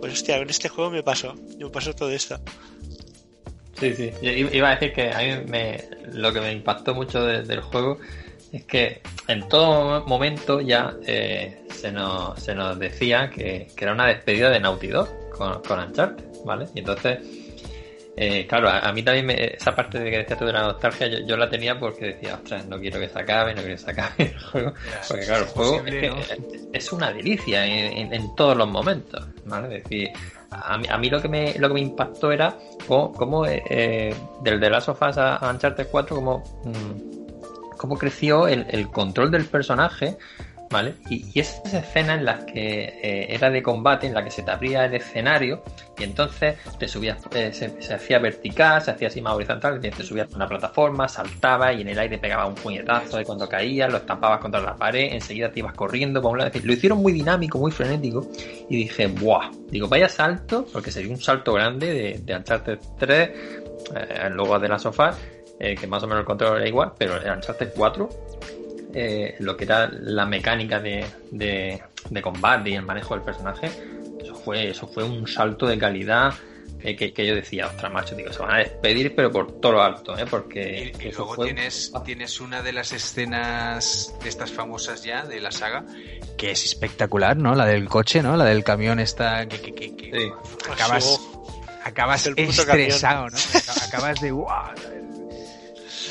Pues 0.00 0.12
hostia, 0.12 0.38
con 0.38 0.50
este 0.50 0.68
juego 0.68 0.90
me 0.90 1.02
pasó, 1.02 1.34
me 1.58 1.68
pasó 1.70 1.94
todo 1.94 2.10
esto. 2.10 2.40
Sí, 3.78 3.94
sí, 3.94 4.12
Yo 4.22 4.30
iba 4.30 4.70
a 4.70 4.76
decir 4.76 4.92
que 4.92 5.10
a 5.10 5.18
mí 5.18 5.50
me, 5.50 5.84
lo 6.12 6.32
que 6.32 6.40
me 6.40 6.52
impactó 6.52 6.94
mucho 6.94 7.24
de, 7.24 7.42
del 7.42 7.60
juego 7.60 7.98
es 8.52 8.64
que 8.64 9.02
en 9.26 9.48
todo 9.48 10.06
momento 10.06 10.60
ya 10.60 10.94
eh, 11.06 11.66
se, 11.74 11.90
nos, 11.90 12.40
se 12.40 12.54
nos 12.54 12.78
decía 12.78 13.30
que, 13.30 13.68
que, 13.74 13.84
era 13.84 13.92
una 13.92 14.06
despedida 14.06 14.50
de 14.50 14.60
Naughty 14.60 14.88
Dog 14.88 15.08
con, 15.30 15.60
con 15.62 15.80
Uncharted, 15.80 16.24
¿vale? 16.44 16.68
Y 16.74 16.80
entonces 16.80 17.18
eh, 18.16 18.46
claro, 18.46 18.68
a, 18.68 18.78
a, 18.78 18.92
mí 18.92 19.02
también 19.02 19.26
me, 19.26 19.54
esa 19.56 19.74
parte 19.74 19.98
de 19.98 20.10
que 20.10 20.18
decías 20.18 20.38
tú 20.38 20.44
de 20.44 20.52
la 20.52 20.62
nostalgia, 20.62 21.08
yo, 21.08 21.18
yo, 21.26 21.36
la 21.36 21.48
tenía 21.48 21.78
porque 21.78 22.06
decía, 22.06 22.34
ostras, 22.34 22.64
no 22.66 22.78
quiero 22.78 23.00
que 23.00 23.08
se 23.08 23.18
acabe, 23.18 23.54
no 23.54 23.62
quiero 23.62 23.76
que 23.76 23.82
se 23.82 23.90
acabe 23.90 24.14
el 24.18 24.38
juego. 24.38 24.72
Porque 25.08 25.26
claro, 25.26 25.42
el 25.42 25.48
juego 25.48 25.82
es, 25.84 25.94
que, 25.94 26.08
¿no? 26.08 26.16
es, 26.72 26.92
una 26.92 27.12
delicia 27.12 27.66
en, 27.66 27.98
en, 27.98 28.14
en, 28.14 28.34
todos 28.36 28.56
los 28.56 28.68
momentos, 28.68 29.26
¿vale? 29.46 29.78
Es 29.78 29.82
decir, 29.82 30.10
a 30.50 30.78
mí, 30.78 30.86
a 30.88 30.96
mí, 30.96 31.10
lo 31.10 31.20
que 31.20 31.28
me 31.28 31.58
lo 31.58 31.68
que 31.68 31.74
me 31.74 31.80
impactó 31.80 32.30
era 32.30 32.56
cómo, 32.86 33.12
cómo 33.12 33.46
eh, 33.46 34.14
del 34.42 34.60
de 34.60 34.70
Last 34.70 34.90
of 34.90 35.02
Us 35.02 35.18
a, 35.18 35.36
a 35.36 35.50
Uncharted 35.50 35.88
4, 35.90 36.14
cómo, 36.14 36.44
mmm, 36.64 37.76
cómo 37.76 37.98
creció 37.98 38.46
el, 38.46 38.64
el 38.70 38.88
control 38.90 39.32
del 39.32 39.46
personaje 39.46 40.16
Y, 41.08 41.38
esas 41.38 41.72
escenas 41.72 42.18
en 42.18 42.24
las 42.24 42.44
que 42.44 42.84
eh, 43.02 43.26
era 43.34 43.50
de 43.50 43.62
combate, 43.62 44.06
en 44.06 44.14
la 44.14 44.24
que 44.24 44.30
se 44.30 44.42
te 44.42 44.50
abría 44.50 44.84
el 44.84 44.94
escenario 44.94 45.62
y 45.98 46.04
entonces 46.04 46.56
te 46.78 46.88
subías, 46.88 47.18
eh, 47.34 47.52
se, 47.52 47.94
hacía 47.94 48.18
vertical, 48.18 48.82
se 48.82 48.90
hacía 48.90 49.08
así 49.08 49.20
más 49.20 49.34
horizontal, 49.34 49.80
te 49.80 49.92
subías 50.02 50.32
a 50.32 50.36
una 50.36 50.48
plataforma, 50.48 51.06
saltaba 51.06 51.72
y 51.72 51.82
en 51.82 51.88
el 51.88 51.98
aire 51.98 52.18
pegaba 52.18 52.46
un 52.46 52.54
puñetazo 52.54 53.18
de 53.18 53.24
cuando 53.24 53.48
caías, 53.48 53.90
lo 53.90 53.98
estampabas 53.98 54.40
contra 54.40 54.60
la 54.60 54.74
pared, 54.74 55.12
enseguida 55.12 55.50
te 55.50 55.60
ibas 55.60 55.74
corriendo 55.74 56.20
por 56.20 56.32
un 56.32 56.38
lado. 56.38 56.50
Lo 56.62 56.72
hicieron 56.72 56.98
muy 56.98 57.12
dinámico, 57.12 57.58
muy 57.58 57.70
frenético 57.70 58.28
y 58.68 58.76
dije, 58.76 59.06
¡buah! 59.06 59.50
Digo, 59.68 59.88
vaya 59.88 60.08
salto, 60.08 60.66
porque 60.72 60.90
sería 60.90 61.10
un 61.10 61.20
salto 61.20 61.52
grande 61.52 61.92
de, 61.92 62.18
de 62.24 62.36
Uncharted 62.36 62.78
3, 62.98 63.30
eh, 63.94 64.30
luego 64.30 64.58
de 64.58 64.68
la 64.68 64.78
sofá, 64.78 65.14
eh, 65.60 65.76
que 65.76 65.86
más 65.86 66.02
o 66.02 66.06
menos 66.06 66.20
el 66.20 66.26
control 66.26 66.58
era 66.58 66.68
igual, 66.68 66.92
pero 66.98 67.22
en 67.22 67.30
Uncharted 67.30 67.70
4 67.76 68.08
eh, 68.94 69.34
lo 69.40 69.56
que 69.56 69.64
era 69.64 69.88
la 69.92 70.24
mecánica 70.26 70.80
de, 70.80 71.04
de, 71.30 71.82
de, 72.10 72.22
combate 72.22 72.70
y 72.70 72.74
el 72.74 72.82
manejo 72.82 73.14
del 73.14 73.24
personaje, 73.24 73.70
eso 74.22 74.34
fue, 74.36 74.70
eso 74.70 74.86
fue 74.86 75.04
un 75.04 75.26
salto 75.26 75.66
de 75.66 75.76
calidad 75.78 76.32
que, 76.80 76.94
que, 76.96 77.12
que 77.14 77.26
yo 77.26 77.34
decía, 77.34 77.66
ostras, 77.66 77.90
macho, 77.92 78.14
digo, 78.14 78.30
se 78.32 78.40
van 78.40 78.56
a 78.56 78.58
despedir, 78.58 79.14
pero 79.14 79.30
por 79.32 79.52
todo 79.60 79.72
lo 79.72 79.82
alto, 79.82 80.18
¿eh? 80.18 80.26
Porque. 80.28 80.92
Y, 81.00 81.06
y 81.08 81.12
luego 81.12 81.34
fue- 81.34 81.46
tienes, 81.46 81.92
tienes 82.04 82.40
una 82.40 82.60
de 82.62 82.72
las 82.74 82.92
escenas 82.92 84.14
de 84.22 84.28
estas 84.28 84.50
famosas 84.52 85.02
ya 85.02 85.24
de 85.24 85.40
la 85.40 85.50
saga 85.50 85.84
que 86.36 86.50
es 86.50 86.64
espectacular, 86.64 87.36
¿no? 87.38 87.54
La 87.54 87.64
del 87.64 87.88
coche, 87.88 88.22
¿no? 88.22 88.36
La 88.36 88.44
del 88.44 88.64
camión 88.64 89.00
esta 89.00 89.46
que, 89.48 89.60
que, 89.60 89.72
que- 89.74 89.96
que- 89.96 90.10
Sí. 90.12 90.30
acabas, 90.70 91.20
acabas 91.84 92.26
El 92.26 92.38
estresado, 92.38 93.30
¿no? 93.30 93.36
Ac- 93.38 93.84
Acabas 93.88 94.20
de 94.20 94.30
¡guau! 94.30 94.74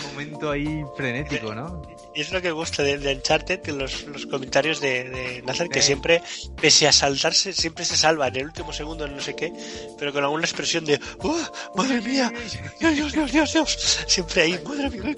Un 0.06 0.12
momento 0.12 0.52
ahí 0.52 0.84
frenético, 0.98 1.54
¿no? 1.54 1.82
Y 2.16 2.22
es 2.22 2.32
lo 2.32 2.42
que 2.42 2.52
gusta 2.52 2.84
de, 2.84 2.98
de 2.98 3.16
Uncharted, 3.16 3.66
los, 3.68 4.04
los 4.04 4.26
comentarios 4.28 4.80
de, 4.80 5.04
de 5.10 5.42
Nathan, 5.46 5.68
que 5.68 5.80
Eh. 5.80 5.82
siempre, 5.82 6.22
pese 6.62 6.88
a 6.88 6.92
saltarse, 6.92 7.54
siempre 7.54 7.86
se 7.86 7.98
salva 7.98 8.28
en 8.28 8.36
el 8.36 8.46
último 8.46 8.72
segundo, 8.72 9.08
no 9.08 9.20
sé 9.20 9.36
qué, 9.36 9.52
pero 9.98 10.14
con 10.14 10.24
alguna 10.24 10.44
expresión 10.44 10.86
de 10.86 11.00
¡Oh, 11.20 11.40
madre 11.76 12.02
mía! 12.02 12.32
¡Dios, 12.80 12.96
Dios, 12.96 13.14
Dios, 13.14 13.32
Dios, 13.32 13.54
Dios! 13.54 14.04
Siempre 14.08 14.42
ahí, 14.44 14.60
madre 14.64 14.90
mía, 14.92 15.16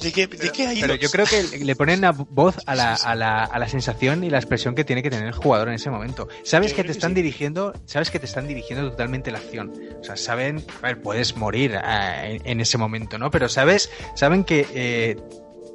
¿de 0.00 0.12
qué, 0.12 0.26
de 0.28 0.50
qué 0.52 0.66
ha 0.66 0.72
ido? 0.72 0.82
Pero 0.82 0.94
yo 0.94 1.10
creo 1.10 1.26
que 1.26 1.42
le 1.58 1.74
ponen 1.76 2.04
a 2.04 2.12
voz 2.12 2.56
a 2.66 2.74
la, 2.76 2.94
a, 2.94 3.14
la, 3.16 3.42
a 3.44 3.58
la 3.58 3.68
sensación 3.68 4.22
y 4.22 4.30
la 4.30 4.38
expresión 4.38 4.74
que 4.74 4.84
tiene 4.84 5.02
que 5.02 5.10
tener 5.10 5.26
el 5.26 5.32
jugador 5.34 5.68
en 5.68 5.74
ese 5.74 5.90
momento. 5.90 6.28
Sabes 6.44 6.70
Yo 6.70 6.76
que 6.76 6.82
te 6.82 6.86
que 6.86 6.92
están 6.92 7.10
sí. 7.10 7.14
dirigiendo, 7.16 7.72
sabes 7.86 8.10
que 8.10 8.18
te 8.20 8.26
están 8.26 8.46
dirigiendo 8.46 8.88
totalmente 8.90 9.30
la 9.32 9.38
acción. 9.38 9.72
O 10.00 10.04
sea, 10.04 10.16
saben, 10.16 10.64
a 10.82 10.86
ver, 10.86 11.02
puedes 11.02 11.36
morir 11.36 11.74
eh, 11.74 12.38
en, 12.44 12.46
en 12.46 12.60
ese 12.60 12.78
momento, 12.78 13.18
¿no? 13.18 13.30
Pero 13.32 13.48
sabes, 13.48 13.90
saben 14.14 14.44
que 14.44 14.66
eh, 14.74 15.16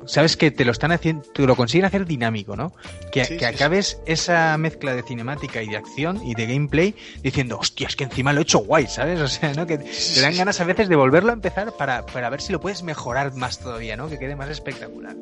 sabes 0.05 0.37
que 0.37 0.51
te 0.51 0.65
lo 0.65 0.71
están 0.71 0.91
haciendo, 0.91 1.23
te 1.33 1.45
lo 1.45 1.55
consiguen 1.55 1.85
hacer 1.85 2.05
dinámico, 2.05 2.55
¿no? 2.55 2.73
Que, 3.11 3.25
Sí, 3.25 3.37
que 3.37 3.39
sí, 3.39 3.45
acabes 3.45 3.99
esa 4.05 4.57
mezcla 4.57 4.95
de 4.95 5.03
cinemática 5.03 5.61
y 5.61 5.69
de 5.69 5.77
acción 5.77 6.21
y 6.25 6.35
de 6.35 6.47
gameplay 6.47 6.95
diciendo, 7.23 7.57
hostia, 7.59 7.87
es 7.87 7.95
que 7.95 8.03
encima 8.03 8.33
lo 8.33 8.39
he 8.39 8.43
hecho 8.43 8.59
guay, 8.59 8.87
¿sabes? 8.87 9.19
O 9.21 9.27
sea, 9.27 9.53
¿no? 9.53 9.65
Que 9.65 9.77
te 9.77 10.21
dan 10.21 10.35
ganas 10.35 10.59
a 10.59 10.65
veces 10.65 10.89
de 10.89 10.95
volverlo 10.95 11.29
a 11.29 11.33
empezar 11.33 11.73
para, 11.77 12.05
para 12.05 12.29
ver 12.29 12.41
si 12.41 12.51
lo 12.51 12.59
puedes 12.59 12.83
mejorar 12.83 13.33
más 13.35 13.59
todavía, 13.59 13.95
¿no? 13.95 14.09
Que 14.09 14.19
quede 14.19 14.35
más 14.35 14.49
espectacular. 14.49 15.15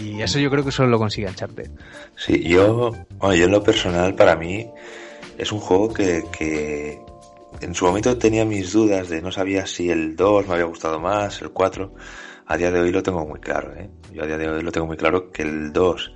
Y 0.00 0.20
eso 0.22 0.38
yo 0.38 0.50
creo 0.50 0.64
que 0.64 0.72
solo 0.72 0.88
lo 0.88 0.98
consigue 0.98 1.28
Uncharted. 1.28 1.70
Sí, 2.16 2.42
yo, 2.42 2.92
bueno, 3.18 3.34
yo 3.34 3.44
en 3.44 3.50
lo 3.52 3.62
personal, 3.62 4.14
para 4.14 4.34
mí, 4.36 4.68
es 5.38 5.52
un 5.52 5.60
juego 5.60 5.92
que, 5.92 6.24
que 6.36 7.00
en 7.60 7.74
su 7.74 7.84
momento 7.84 8.16
tenía 8.18 8.44
mis 8.44 8.72
dudas 8.72 9.08
de 9.08 9.22
no 9.22 9.30
sabía 9.30 9.66
si 9.66 9.90
el 9.90 10.16
2 10.16 10.46
me 10.48 10.54
había 10.54 10.64
gustado 10.64 10.98
más, 11.00 11.40
el 11.42 11.50
4. 11.50 11.92
A 12.52 12.56
día 12.58 12.70
de 12.70 12.80
hoy 12.80 12.92
lo 12.92 13.02
tengo 13.02 13.26
muy 13.26 13.40
claro, 13.40 13.72
¿eh? 13.74 13.88
Yo 14.12 14.24
a 14.24 14.26
día 14.26 14.36
de 14.36 14.46
hoy 14.46 14.60
lo 14.62 14.70
tengo 14.70 14.86
muy 14.86 14.98
claro 14.98 15.32
que 15.32 15.40
el 15.40 15.72
2 15.72 16.12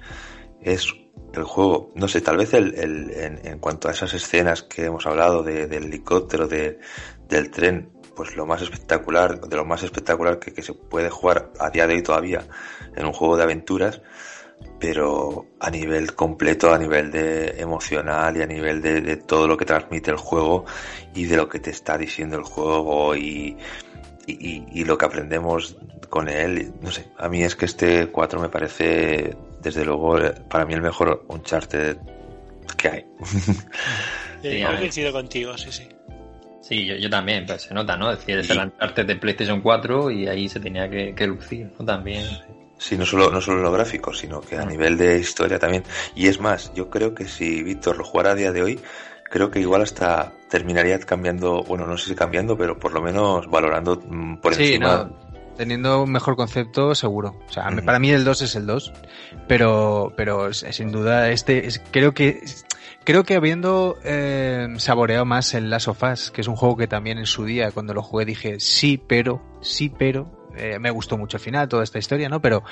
es 0.60 0.86
el 1.32 1.44
juego, 1.44 1.92
no 1.94 2.08
sé, 2.08 2.20
tal 2.20 2.36
vez 2.36 2.52
el, 2.52 2.74
el- 2.74 3.10
en, 3.42 3.58
cuanto 3.58 3.88
a 3.88 3.92
esas 3.92 4.12
escenas 4.12 4.62
que 4.62 4.84
hemos 4.84 5.06
hablado 5.06 5.42
de- 5.42 5.66
del 5.66 5.84
helicóptero, 5.84 6.46
de- 6.46 6.78
del 7.26 7.50
tren, 7.50 7.88
pues 8.14 8.36
lo 8.36 8.44
más 8.44 8.60
espectacular, 8.60 9.40
de 9.40 9.56
lo 9.56 9.64
más 9.64 9.82
espectacular 9.82 10.38
que, 10.38 10.52
que 10.52 10.60
se 10.60 10.74
puede 10.74 11.08
jugar 11.08 11.52
a 11.58 11.70
día 11.70 11.86
de 11.86 11.94
hoy 11.94 12.02
todavía 12.02 12.46
en 12.94 13.06
un 13.06 13.14
juego 13.14 13.38
de 13.38 13.42
aventuras, 13.44 14.02
pero 14.78 15.46
a 15.58 15.70
nivel 15.70 16.14
completo, 16.14 16.70
a 16.70 16.78
nivel 16.78 17.10
de 17.10 17.60
emocional 17.62 18.36
y 18.36 18.42
a 18.42 18.46
nivel 18.46 18.82
de, 18.82 19.00
de 19.00 19.16
todo 19.16 19.48
lo 19.48 19.56
que 19.56 19.64
transmite 19.64 20.10
el 20.10 20.18
juego 20.18 20.66
y 21.14 21.24
de 21.24 21.38
lo 21.38 21.48
que 21.48 21.60
te 21.60 21.70
está 21.70 21.96
diciendo 21.96 22.36
el 22.36 22.44
juego 22.44 23.14
y, 24.27 24.32
y- 24.32 24.66
y 24.73 24.85
lo 24.85 24.98
que 24.98 25.05
aprendemos 25.07 25.77
con 26.09 26.28
él, 26.28 26.73
no 26.81 26.90
sé, 26.90 27.07
a 27.19 27.28
mí 27.28 27.43
es 27.43 27.57
que 27.57 27.65
este 27.65 28.09
4 28.09 28.40
me 28.40 28.48
parece, 28.48 29.36
desde 29.61 29.85
luego, 29.85 30.19
eh, 30.19 30.35
para 30.48 30.65
mí 30.65 30.74
el 30.74 30.82
mejor 30.82 31.24
Uncharted 31.28 31.97
que 32.77 32.89
hay. 32.89 33.07
Sí, 34.43 34.61
yo 34.61 34.69
coincido 34.78 35.12
contigo, 35.12 35.57
sí, 35.59 35.73
sí. 35.73 35.89
Sí, 36.61 36.85
yo, 36.86 36.94
yo 36.97 37.09
también, 37.11 37.44
pero 37.47 37.59
se 37.59 37.73
nota, 37.74 37.97
¿no? 37.97 38.11
Es 38.12 38.19
decir, 38.19 38.39
es 38.39 38.51
el 38.51 38.59
Uncharted 38.59 39.07
de 39.07 39.16
PlayStation 39.16 39.61
4 39.61 40.11
y 40.11 40.28
ahí 40.28 40.48
se 40.48 40.61
tenía 40.61 40.89
que, 40.90 41.15
que 41.15 41.27
lucir, 41.27 41.70
¿no? 41.78 41.85
También. 41.85 42.24
Sí, 42.78 42.97
no 42.97 43.07
solo, 43.07 43.31
no 43.31 43.40
solo 43.40 43.59
en 43.59 43.62
lo 43.65 43.73
gráfico, 43.73 44.12
sino 44.12 44.40
que 44.40 44.57
a 44.57 44.65
Mm. 44.65 44.69
nivel 44.69 44.98
de 44.98 45.19
historia 45.19 45.59
también. 45.59 45.82
Y 46.15 46.28
es 46.28 46.39
más, 46.40 46.73
yo 46.74 46.90
creo 46.90 47.15
que 47.15 47.27
si 47.27 47.62
Víctor 47.62 47.97
lo 47.97 48.05
jugara 48.05 48.32
a 48.32 48.35
día 48.35 48.53
de 48.53 48.62
hoy, 48.62 48.81
creo 49.31 49.51
que 49.51 49.61
igual 49.61 49.82
hasta 49.82 50.32
terminaría 50.48 50.98
cambiando, 51.01 51.62
bueno, 51.65 51.86
no 51.86 51.97
sé 51.97 52.11
si 52.11 52.15
cambiando, 52.15 52.57
pero 52.57 52.78
por 52.78 52.93
lo 52.93 53.03
menos 53.03 53.48
valorando 53.48 53.97
mm, 53.97 54.36
por 54.36 54.55
sí, 54.55 54.74
encima. 54.74 55.09
no, 55.09 55.27
teniendo 55.57 56.03
un 56.03 56.12
mejor 56.12 56.36
concepto, 56.36 56.94
seguro. 56.94 57.36
O 57.48 57.53
sea, 57.53 57.69
para 57.85 57.98
mí 57.98 58.11
el 58.11 58.24
2 58.24 58.43
es 58.43 58.57
el 58.57 58.66
2, 58.66 58.93
pero, 59.48 60.12
pero 60.16 60.53
sin 60.53 60.93
duda 60.93 61.31
este 61.31 61.66
es, 61.66 61.82
creo 61.90 62.12
que 62.12 62.43
creo 63.05 63.24
que 63.24 63.35
habiendo 63.35 63.97
eh, 64.05 64.69
saboreado 64.78 65.24
más 65.24 65.55
el 65.55 65.70
Last 65.70 65.89
of 65.89 66.03
Us, 66.03 66.31
que 66.31 66.40
es 66.40 66.48
un 66.48 66.57
juego 66.57 66.77
que 66.77 66.86
también 66.86 67.19
en 67.19 67.27
su 67.27 67.44
día 67.44 67.70
cuando 67.70 67.94
lo 67.94 68.03
jugué 68.03 68.24
dije 68.24 68.61
sí, 68.61 68.98
pero, 68.98 69.43
sí, 69.61 69.90
pero 69.90 70.45
eh, 70.57 70.78
me 70.78 70.91
gustó 70.91 71.16
mucho 71.19 71.37
el 71.37 71.43
final, 71.43 71.69
toda 71.69 71.85
esta 71.85 71.99
historia, 71.99 72.28
¿no? 72.28 72.41
Pero, 72.41 72.62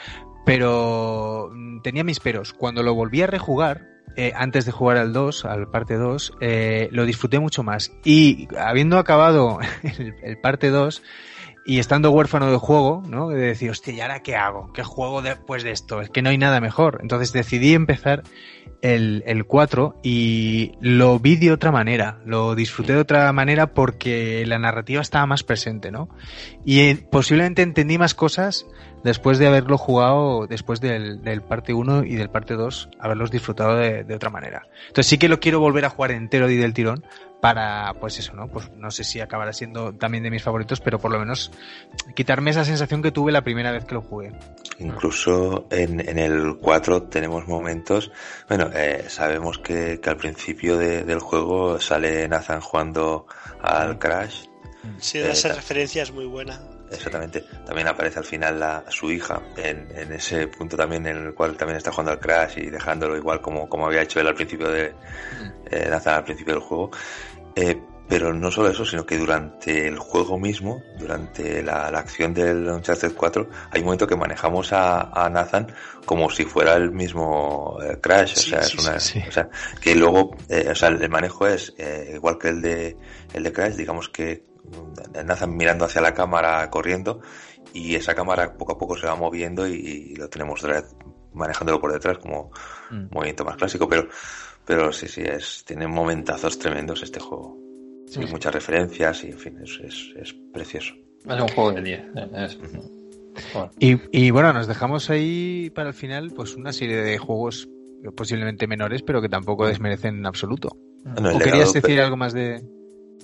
pero 0.45 1.51
mm, 1.53 1.83
tenía 1.83 2.05
mis 2.05 2.21
peros. 2.21 2.53
Cuando 2.53 2.83
lo 2.83 2.95
volví 2.95 3.23
a 3.23 3.27
rejugar, 3.27 3.95
eh, 4.17 4.33
antes 4.35 4.65
de 4.65 4.73
jugar 4.73 4.97
al 4.97 5.13
2, 5.13 5.45
al 5.45 5.69
parte 5.69 5.97
2, 5.97 6.35
eh, 6.41 6.89
lo 6.93 7.05
disfruté 7.05 7.41
mucho 7.41 7.63
más. 7.63 7.93
Y 8.05 8.49
habiendo 8.59 8.99
acabado 8.99 9.59
el, 10.23 10.39
parte 10.39 10.71
2, 10.71 11.03
y 11.67 11.79
estando 11.79 12.11
huérfano 12.11 12.51
de 12.51 12.59
juego, 12.59 13.03
¿no? 13.09 13.29
De 13.29 13.41
decir, 13.41 13.71
hostia, 13.71 13.95
¿y 13.95 14.01
ahora 14.01 14.21
qué 14.21 14.37
hago? 14.37 14.73
¿Qué 14.73 14.83
juego 14.83 15.23
después 15.23 15.65
de 15.65 15.71
esto? 15.71 16.01
Es 16.01 16.11
que 16.11 16.23
no 16.23 16.31
hay 16.31 16.39
nada 16.39 16.61
mejor. 16.61 16.99
Entonces 17.03 17.33
decidí 17.33 17.75
empezar 17.75 18.23
el, 18.85 19.23
el 19.27 19.47
4 19.47 19.97
y 20.03 20.73
lo 20.79 21.19
vi 21.19 21.37
de 21.37 21.53
otra 21.53 21.73
manera, 21.73 22.21
lo 22.27 22.55
disfruté 22.55 22.93
de 22.93 22.99
otra 22.99 23.33
manera 23.33 23.73
porque 23.73 24.45
la 24.47 24.59
narrativa 24.59 25.01
estaba 25.01 25.25
más 25.25 25.43
presente, 25.43 25.91
¿no? 25.91 26.11
Y 26.67 26.81
eh, 26.81 27.07
posiblemente 27.11 27.63
entendí 27.63 27.97
más 27.97 28.15
cosas 28.15 28.67
después 29.05 29.39
de 29.39 29.47
haberlo 29.47 29.79
jugado, 29.79 30.47
después 30.49 30.81
del, 30.81 31.23
del 31.23 31.43
parte 31.43 31.73
1 31.73 32.05
y 32.05 32.17
del 32.17 32.31
parte 32.31 32.55
2, 32.55 32.89
haberlos 32.99 33.31
disfrutado 33.31 33.77
de, 33.77 34.03
de 34.03 34.15
otra 34.17 34.31
manera. 34.31 34.67
Entonces 34.89 35.07
sí 35.07 35.19
que 35.19 35.29
lo 35.29 35.39
quiero 35.39 35.61
volver 35.61 35.85
a 35.85 35.91
jugar 35.91 36.11
entero 36.11 36.51
y 36.51 36.57
del 36.57 36.75
tirón 36.75 37.05
para, 37.41 37.93
pues 38.01 38.19
eso, 38.19 38.33
¿no? 38.33 38.49
Pues 38.49 38.71
no 38.73 38.91
sé 38.91 39.05
si 39.05 39.21
acabará 39.21 39.53
siendo 39.53 39.93
también 39.95 40.25
de 40.25 40.31
mis 40.31 40.43
favoritos, 40.43 40.81
pero 40.81 40.99
por 40.99 41.11
lo 41.13 41.19
menos 41.19 41.51
quitarme 42.15 42.51
esa 42.51 42.65
sensación 42.65 43.03
que 43.03 43.13
tuve 43.13 43.31
la 43.33 43.43
primera 43.43 43.71
vez 43.71 43.85
que 43.85 43.95
lo 43.95 44.01
jugué. 44.01 44.33
Incluso 44.79 45.67
en, 45.71 46.01
en 46.09 46.19
el 46.19 46.57
4 46.61 47.03
tenemos 47.05 47.47
momentos, 47.47 48.11
bueno, 48.49 48.71
eh, 48.75 49.05
sabemos 49.09 49.59
que, 49.59 50.01
que 50.01 50.11
al 50.11 50.17
principio 50.17 50.77
de- 50.79 51.05
del 51.05 51.19
juego 51.21 51.79
sale 51.81 52.27
Nathan 52.29 52.61
jugando 52.61 53.27
al 53.63 53.99
Crash, 53.99 54.47
Sí, 54.99 55.19
da 55.19 55.31
esa 55.33 55.49
Eh, 55.49 55.53
referencia 55.55 56.03
es 56.03 56.13
muy 56.13 56.27
buena. 56.27 56.61
Exactamente, 56.95 57.45
también 57.67 57.89
aparece 57.89 58.19
al 58.19 58.25
final 58.25 58.59
la, 58.59 58.85
su 58.89 59.11
hija 59.11 59.41
en, 59.57 59.89
en 59.97 60.13
ese 60.13 60.49
punto 60.49 60.77
también 60.77 61.07
en 61.07 61.17
el 61.17 61.35
cual 61.35 61.57
también 61.57 61.77
está 61.77 61.91
jugando 61.91 62.13
al 62.13 62.21
Crash 62.21 62.59
y 62.59 62.71
dejándolo 62.71 63.17
igual 63.17 63.41
como, 63.41 63.69
como 63.69 63.87
había 63.87 64.03
hecho 64.03 64.21
él 64.21 64.27
al 64.29 64.35
principio 64.35 64.71
de 64.71 64.95
eh, 65.71 65.87
Nathan 65.91 66.15
al 66.15 66.25
principio 66.25 66.55
del 66.55 66.63
juego. 66.63 66.91
Eh, 67.57 67.81
pero 68.09 68.35
no 68.35 68.51
solo 68.51 68.69
eso, 68.69 68.85
sino 68.85 69.07
que 69.07 69.17
durante 69.17 69.89
el 69.89 69.99
juego 69.99 70.39
mismo, 70.39 70.83
durante 70.99 71.63
la, 71.63 71.91
la 71.91 72.01
acción 72.01 72.35
del 72.35 72.69
Uncharted 72.69 73.15
4, 73.15 73.49
hay 73.71 73.81
un 73.81 73.87
momento 73.87 74.07
que 74.07 74.17
manejamos 74.17 74.73
a, 74.73 75.11
a 75.11 75.31
Nathan 75.31 75.73
como 76.05 76.29
si 76.29 76.45
fuera 76.45 76.75
el 76.75 76.91
mismo 76.91 77.79
eh, 77.83 77.99
Crash, 78.01 78.35
Sí, 78.35 78.53
o 78.53 78.57
sea, 78.57 78.63
sí, 78.63 78.77
es 78.77 78.87
una, 78.87 79.01
sí, 79.01 79.23
o 79.27 79.33
sea, 79.33 79.49
que 79.81 79.95
luego, 79.95 80.37
eh, 80.49 80.69
o 80.71 80.75
sea, 80.75 80.91
el 80.91 81.09
manejo 81.09 81.47
es 81.47 81.73
eh, 81.79 82.13
igual 82.15 82.39
que 82.39 82.49
el 82.49 82.61
de 82.61 82.97
el 83.33 83.43
de 83.43 83.53
Crash, 83.53 83.75
digamos 83.75 84.11
que 84.11 84.45
Nathan 85.25 85.57
mirando 85.57 85.85
hacia 85.85 86.01
la 86.01 86.15
cámara 86.15 86.69
corriendo 86.71 87.21
y 87.73 87.95
esa 87.95 88.15
cámara 88.15 88.55
poco 88.57 88.73
a 88.73 88.79
poco 88.79 88.97
se 88.97 89.07
va 89.07 89.17
moviendo 89.17 89.67
y, 89.67 89.75
y 89.75 90.17
lo 90.17 90.29
tenemos 90.29 90.63
otra 90.63 90.81
vez 90.81 90.95
manejándolo 91.33 91.81
por 91.81 91.93
detrás 91.93 92.19
como 92.19 92.51
Mm. 92.91 93.07
movimiento 93.11 93.45
más 93.45 93.57
clásico, 93.57 93.89
pero 93.89 94.07
pero 94.67 94.93
sí, 94.93 95.09
sí, 95.09 95.23
es, 95.23 95.65
tiene 95.67 95.87
momentazos 95.87 96.59
tremendos 96.59 97.03
este 97.03 97.19
juego. 97.21 97.59
Sí, 98.07 98.21
muchas 98.31 98.55
referencias 98.55 99.25
y 99.25 99.29
en 99.29 99.39
fin, 99.39 99.59
es, 99.63 99.81
es, 99.83 100.13
es 100.17 100.35
precioso. 100.53 100.95
Es 101.27 101.41
un 101.41 101.49
juego 101.49 101.73
de 101.73 101.83
10. 101.83 102.01
eh, 102.15 102.49
bueno. 103.53 103.71
Y, 103.81 103.97
y 104.13 104.31
bueno, 104.31 104.53
nos 104.53 104.67
dejamos 104.67 105.11
ahí 105.11 105.71
para 105.75 105.89
el 105.89 105.95
final 105.95 106.31
pues 106.37 106.55
una 106.57 106.73
serie 106.73 106.97
de 107.03 107.19
juegos 107.19 107.69
posiblemente 108.17 108.67
menores, 108.67 109.03
pero 109.03 109.21
que 109.23 109.29
tampoco 109.29 109.67
desmerecen 109.67 110.17
en 110.19 110.27
absoluto. 110.27 110.77
El 111.05 111.13
¿O 111.13 111.21
legado 111.23 111.39
querías 111.41 111.73
decir 111.73 112.01
algo 112.01 112.17
más 112.17 112.33
de...? 112.33 112.63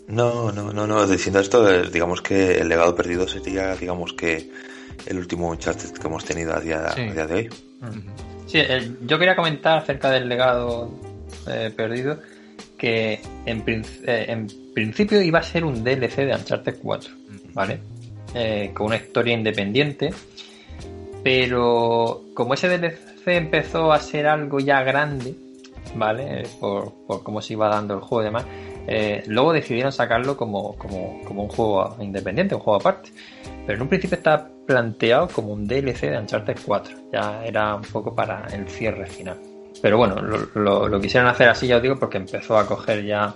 No, 0.09 0.51
no, 0.51 0.72
no, 0.72 0.86
no, 0.86 1.06
diciendo 1.06 1.39
esto, 1.40 1.68
eh, 1.70 1.89
digamos 1.93 2.20
que 2.20 2.59
el 2.59 2.68
legado 2.68 2.94
perdido 2.97 3.28
sería, 3.28 3.77
digamos 3.77 4.12
que 4.12 4.51
el 5.06 5.18
último 5.18 5.48
Uncharted 5.51 5.93
que 5.93 6.06
hemos 6.06 6.24
tenido 6.24 6.55
a 6.55 6.60
día, 6.60 6.90
Sí. 6.90 7.02
a 7.02 7.12
día 7.12 7.27
de 7.27 7.35
hoy. 7.35 7.51
Sí, 8.47 8.59
el- 8.59 8.98
yo 9.06 9.18
quería 9.18 9.36
comentar 9.36 9.78
acerca 9.78 10.10
del 10.10 10.28
legado 10.28 10.90
eh, 11.47 11.72
perdido 11.74 12.18
que 12.77 13.20
en, 13.47 13.62
eh, 14.06 14.24
en 14.28 14.48
principio 14.74 15.22
iba 15.22 15.39
a 15.39 15.43
ser 15.43 15.64
un 15.64 15.85
DLC 15.85 16.24
de 16.27 16.35
Uncharted 16.35 16.77
4, 16.82 17.10
¿vale? 17.55 17.78
Eh, 18.35 18.72
con 18.74 18.86
una 18.89 18.97
historia 18.97 19.35
independiente, 19.35 20.10
pero 21.22 22.24
como 22.35 22.55
ese 22.55 22.68
DLC 22.68 23.36
empezó 23.36 23.93
a 23.93 24.01
ser 24.01 24.27
algo 24.27 24.59
ya 24.60 24.82
grande, 24.82 25.35
¿vale? 25.94 26.43
Eh, 26.43 26.47
Por, 26.59 26.93
por 27.06 27.22
cómo 27.22 27.40
se 27.43 27.52
iba 27.55 27.68
dando 27.68 27.94
el 27.94 28.01
juego 28.01 28.22
y 28.22 28.24
demás, 28.27 28.44
eh, 28.86 29.23
luego 29.27 29.52
decidieron 29.52 29.93
sacarlo 29.93 30.36
como, 30.36 30.77
como, 30.77 31.23
como, 31.24 31.43
un 31.44 31.48
juego 31.48 31.97
independiente, 32.01 32.55
un 32.55 32.61
juego 32.61 32.81
aparte. 32.81 33.11
Pero 33.66 33.77
en 33.77 33.82
un 33.82 33.89
principio 33.89 34.16
estaba 34.16 34.48
planteado 34.66 35.28
como 35.28 35.52
un 35.52 35.66
DLC 35.66 36.11
de 36.11 36.19
Uncharted 36.19 36.57
4. 36.65 36.97
Ya 37.12 37.44
era 37.44 37.74
un 37.74 37.82
poco 37.82 38.15
para 38.15 38.47
el 38.52 38.69
cierre 38.69 39.07
final. 39.07 39.36
Pero 39.82 39.97
bueno, 39.97 40.16
lo, 40.20 41.01
quisieron 41.01 41.28
hacer 41.28 41.48
así, 41.48 41.66
ya 41.66 41.77
os 41.77 41.82
digo, 41.82 41.97
porque 41.98 42.19
empezó 42.19 42.59
a 42.59 42.66
coger 42.66 43.05
ya 43.05 43.35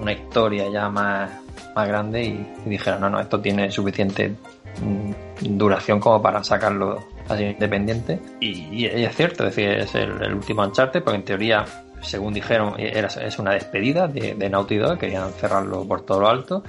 una 0.00 0.12
historia 0.12 0.68
ya 0.70 0.90
más, 0.90 1.30
más 1.74 1.88
grande 1.88 2.22
y, 2.22 2.46
dijeron, 2.66 3.00
no, 3.00 3.10
no, 3.10 3.20
esto 3.20 3.40
tiene 3.40 3.70
suficiente 3.70 4.34
mm, 4.82 5.56
duración 5.56 6.00
como 6.00 6.20
para 6.20 6.44
sacarlo 6.44 7.02
así 7.28 7.44
independiente. 7.44 8.20
Y, 8.40 8.86
es 8.86 9.14
cierto, 9.16 9.46
es 9.46 9.56
decir, 9.56 9.70
es 9.70 9.94
el, 9.94 10.34
último 10.34 10.64
Uncharted, 10.64 11.02
porque 11.02 11.16
en 11.16 11.24
teoría, 11.24 11.64
según 12.06 12.34
dijeron, 12.34 12.74
era, 12.78 13.08
es 13.08 13.38
una 13.38 13.52
despedida 13.52 14.08
de, 14.08 14.34
de 14.34 14.50
Naughty 14.50 14.76
Dog, 14.76 14.98
querían 14.98 15.32
cerrarlo 15.32 15.86
por 15.86 16.02
todo 16.04 16.20
lo 16.20 16.28
alto. 16.28 16.62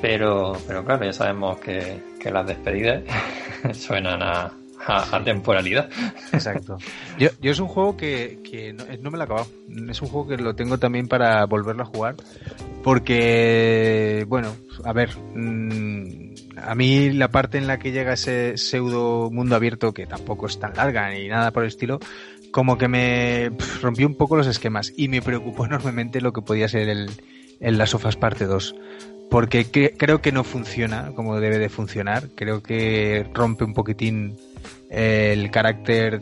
Pero, 0.00 0.56
pero 0.66 0.84
claro, 0.84 1.04
ya 1.04 1.12
sabemos 1.12 1.58
que, 1.58 2.02
que 2.18 2.30
las 2.30 2.46
despedidas 2.46 3.02
suenan 3.74 4.22
a, 4.22 4.52
a, 4.86 5.22
temporalidad. 5.22 5.88
Exacto. 6.32 6.78
Yo, 7.18 7.28
yo 7.40 7.52
es 7.52 7.60
un 7.60 7.68
juego 7.68 7.96
que, 7.96 8.40
que 8.42 8.72
no, 8.72 9.10
me 9.10 9.18
lo 9.18 9.20
he 9.20 9.24
acabado. 9.24 9.46
Es 9.88 10.00
un 10.02 10.08
juego 10.08 10.28
que 10.28 10.36
lo 10.36 10.54
tengo 10.54 10.78
también 10.78 11.08
para 11.08 11.44
volverlo 11.46 11.82
a 11.82 11.86
jugar. 11.86 12.16
Porque, 12.82 14.24
bueno, 14.28 14.56
a 14.84 14.92
ver, 14.92 15.10
mm, 15.34 16.34
a 16.56 16.74
mí 16.74 17.10
la 17.10 17.28
parte 17.28 17.58
en 17.58 17.66
la 17.66 17.78
que 17.78 17.92
llega 17.92 18.14
ese 18.14 18.56
pseudo 18.56 19.30
mundo 19.30 19.54
abierto, 19.54 19.92
que 19.92 20.06
tampoco 20.06 20.46
es 20.46 20.58
tan 20.58 20.74
larga 20.74 21.10
ni 21.10 21.28
nada 21.28 21.52
por 21.52 21.62
el 21.62 21.68
estilo, 21.68 22.00
como 22.52 22.78
que 22.78 22.86
me 22.86 23.50
rompió 23.80 24.06
un 24.06 24.14
poco 24.14 24.36
los 24.36 24.46
esquemas 24.46 24.92
y 24.96 25.08
me 25.08 25.22
preocupó 25.22 25.66
enormemente 25.66 26.20
lo 26.20 26.32
que 26.32 26.42
podía 26.42 26.68
ser 26.68 26.88
el, 26.88 27.10
el 27.58 27.78
Las 27.78 27.90
Sofas 27.90 28.16
parte 28.16 28.46
2 28.46 28.76
porque 29.32 29.94
creo 29.96 30.20
que 30.20 30.30
no 30.30 30.44
funciona 30.44 31.10
como 31.16 31.40
debe 31.40 31.58
de 31.58 31.70
funcionar. 31.70 32.28
Creo 32.34 32.62
que 32.62 33.26
rompe 33.32 33.64
un 33.64 33.72
poquitín 33.72 34.36
el 34.90 35.50
carácter 35.50 36.20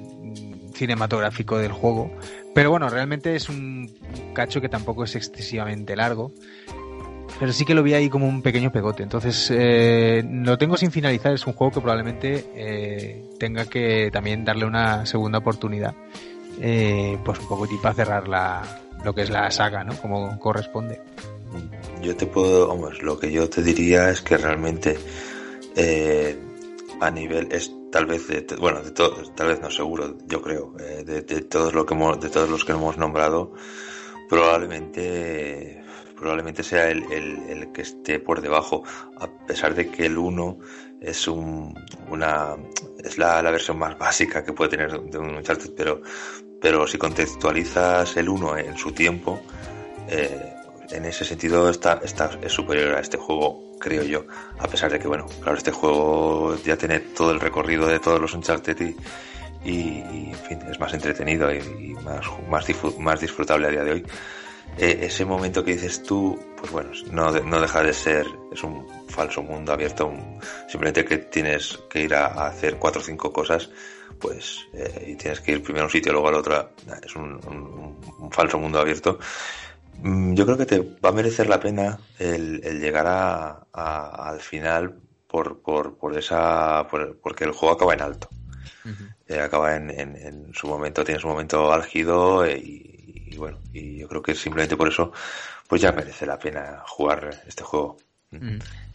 cinematográfico 0.74 1.58
del 1.58 1.72
juego. 1.72 2.12
Pero 2.54 2.70
bueno, 2.70 2.88
realmente 2.88 3.34
es 3.34 3.48
un 3.48 3.90
cacho 4.32 4.60
que 4.60 4.68
tampoco 4.68 5.02
es 5.02 5.16
excesivamente 5.16 5.96
largo. 5.96 6.32
Pero 7.40 7.52
sí 7.52 7.64
que 7.64 7.74
lo 7.74 7.82
vi 7.82 7.94
ahí 7.94 8.08
como 8.08 8.28
un 8.28 8.42
pequeño 8.42 8.70
pegote. 8.70 9.02
Entonces, 9.02 9.50
eh, 9.52 10.22
lo 10.24 10.58
tengo 10.58 10.76
sin 10.76 10.92
finalizar. 10.92 11.32
Es 11.32 11.46
un 11.46 11.54
juego 11.54 11.72
que 11.72 11.80
probablemente 11.80 12.44
eh, 12.54 13.24
tenga 13.38 13.64
que 13.64 14.10
también 14.12 14.44
darle 14.44 14.66
una 14.66 15.06
segunda 15.06 15.38
oportunidad. 15.38 15.94
Eh, 16.60 17.18
pues 17.24 17.38
un 17.38 17.48
poco 17.48 17.66
para 17.82 17.94
cerrar 17.94 18.28
la, 18.28 18.62
lo 19.02 19.14
que 19.14 19.22
es 19.22 19.30
la 19.30 19.50
saga, 19.50 19.82
¿no? 19.82 19.96
Como 19.96 20.38
corresponde. 20.38 21.00
Yo 22.02 22.14
te 22.14 22.26
puedo, 22.26 22.68
vamos, 22.68 23.02
lo 23.02 23.18
que 23.18 23.32
yo 23.32 23.48
te 23.48 23.62
diría 23.62 24.10
es 24.10 24.20
que 24.20 24.36
realmente 24.36 24.98
a 27.00 27.10
nivel, 27.10 27.48
es 27.50 27.72
tal 27.90 28.06
vez 28.06 28.28
de, 28.28 28.44
bueno 28.56 28.82
de 28.82 28.90
todos 28.90 29.34
tal 29.34 29.48
vez 29.48 29.60
no 29.60 29.70
seguro 29.70 30.16
yo 30.26 30.40
creo 30.42 30.74
eh, 30.78 31.02
de, 31.04 31.22
todos 31.42 31.74
lo 31.74 31.86
que 31.86 31.94
hemos, 31.94 32.20
de 32.20 32.28
todos 32.28 32.48
los 32.48 32.64
que 32.64 32.72
hemos 32.72 32.96
nombrado 32.98 33.52
probablemente 34.28 35.79
probablemente 36.20 36.62
sea 36.62 36.88
el, 36.88 37.02
el, 37.10 37.72
que 37.72 37.82
esté 37.82 38.20
por 38.20 38.40
debajo 38.40 38.84
a 39.18 39.26
pesar 39.46 39.74
de 39.74 39.90
que 39.90 40.06
el 40.06 40.18
1 40.18 40.58
es 41.00 41.26
un, 41.26 41.74
una 42.08 42.56
es 43.02 43.18
la, 43.18 43.42
la, 43.42 43.50
versión 43.50 43.78
más 43.78 43.98
básica 43.98 44.44
que 44.44 44.52
puede 44.52 44.70
tener 44.70 45.00
de 45.00 45.18
un 45.18 45.34
Uncharted 45.34 45.72
pero 45.76 46.02
pero 46.60 46.86
si 46.86 46.98
contextualizas 46.98 48.16
el 48.16 48.28
1 48.28 48.58
en 48.58 48.76
su 48.76 48.92
tiempo 48.92 49.40
eh, 50.08 50.54
en 50.90 51.04
ese 51.06 51.24
sentido 51.24 51.70
está, 51.70 52.00
está 52.04 52.30
es 52.42 52.52
superior 52.52 52.94
a 52.94 53.00
este 53.00 53.16
juego 53.16 53.70
creo 53.80 54.04
yo. 54.04 54.26
A 54.60 54.68
pesar 54.68 54.92
de 54.92 55.00
que, 55.00 55.08
bueno, 55.08 55.26
claro, 55.40 55.58
este 55.58 55.72
juego 55.72 56.56
ya 56.62 56.76
tiene 56.76 57.00
todo 57.00 57.32
el 57.32 57.40
recorrido 57.40 57.88
de 57.88 57.98
todos 57.98 58.20
los 58.20 58.32
Uncharted 58.34 58.78
y, 58.80 58.94
y, 59.68 60.30
en 60.30 60.38
fin, 60.48 60.60
es 60.70 60.78
más 60.78 60.94
entretenido 60.94 61.52
y, 61.52 61.94
más, 62.04 62.26
más, 62.48 62.66
más 62.98 63.20
disfrutable 63.20 63.66
a 63.66 63.70
día 63.70 63.82
de 63.82 63.92
hoy. 63.92 64.06
E, 64.78 65.06
ese 65.06 65.24
momento 65.24 65.64
que 65.64 65.72
dices 65.72 66.02
tú, 66.02 66.38
pues 66.56 66.70
bueno, 66.72 66.90
no, 67.10 67.30
no 67.30 67.60
deja 67.60 67.82
de 67.82 67.92
ser, 67.92 68.26
es 68.52 68.62
un 68.62 68.86
falso 69.08 69.42
mundo 69.42 69.72
abierto, 69.72 70.12
simplemente 70.68 71.04
que 71.04 71.18
tienes 71.18 71.78
que 71.88 72.02
ir 72.02 72.14
a, 72.14 72.46
hacer 72.46 72.76
cuatro 72.76 73.00
o 73.00 73.04
cinco 73.04 73.32
cosas, 73.32 73.70
pues, 74.18 74.66
eh, 74.74 75.06
y 75.08 75.14
tienes 75.16 75.40
que 75.40 75.52
ir 75.52 75.62
primero 75.62 75.84
a 75.84 75.86
un 75.86 75.92
sitio, 75.92 76.12
luego 76.12 76.28
al 76.28 76.34
otro, 76.34 76.70
es 77.02 77.16
un, 77.16 77.40
falso 78.30 78.58
mundo 78.58 78.78
abierto 78.78 79.18
Mm, 80.02 80.34
yo 80.34 80.46
creo 80.46 80.56
que 80.56 80.66
te 80.66 80.78
va 81.04 81.10
a 81.10 81.12
merecer 81.12 81.48
la 81.48 81.60
pena 81.60 81.98
el, 82.18 82.60
llegar 82.80 83.06
a, 83.06 83.66
al 83.72 84.40
final 84.40 84.98
por, 85.26 85.60
por, 85.60 85.96
por 85.96 86.16
esa 86.16 86.86
porque 87.22 87.44
el 87.44 87.52
juego 87.52 87.74
acaba 87.74 87.94
en 87.94 88.02
alto. 88.02 88.28
Eh, 89.30 89.40
acaba 89.40 89.76
en, 89.76 89.90
en, 89.90 90.52
su 90.52 90.66
momento, 90.66 91.04
tiene 91.04 91.20
su 91.20 91.28
momento 91.28 91.72
álgido 91.72 92.44
eh, 92.44 92.58
y, 92.58 93.36
bueno, 93.36 93.58
y 93.72 93.98
yo 93.98 94.08
creo 94.08 94.20
que 94.20 94.34
simplemente 94.34 94.76
por 94.76 94.88
eso 94.88 95.12
pues 95.68 95.80
ya 95.80 95.92
merece 95.92 96.26
la 96.26 96.36
pena 96.36 96.82
jugar 96.84 97.30
este 97.46 97.62
juego. 97.62 97.96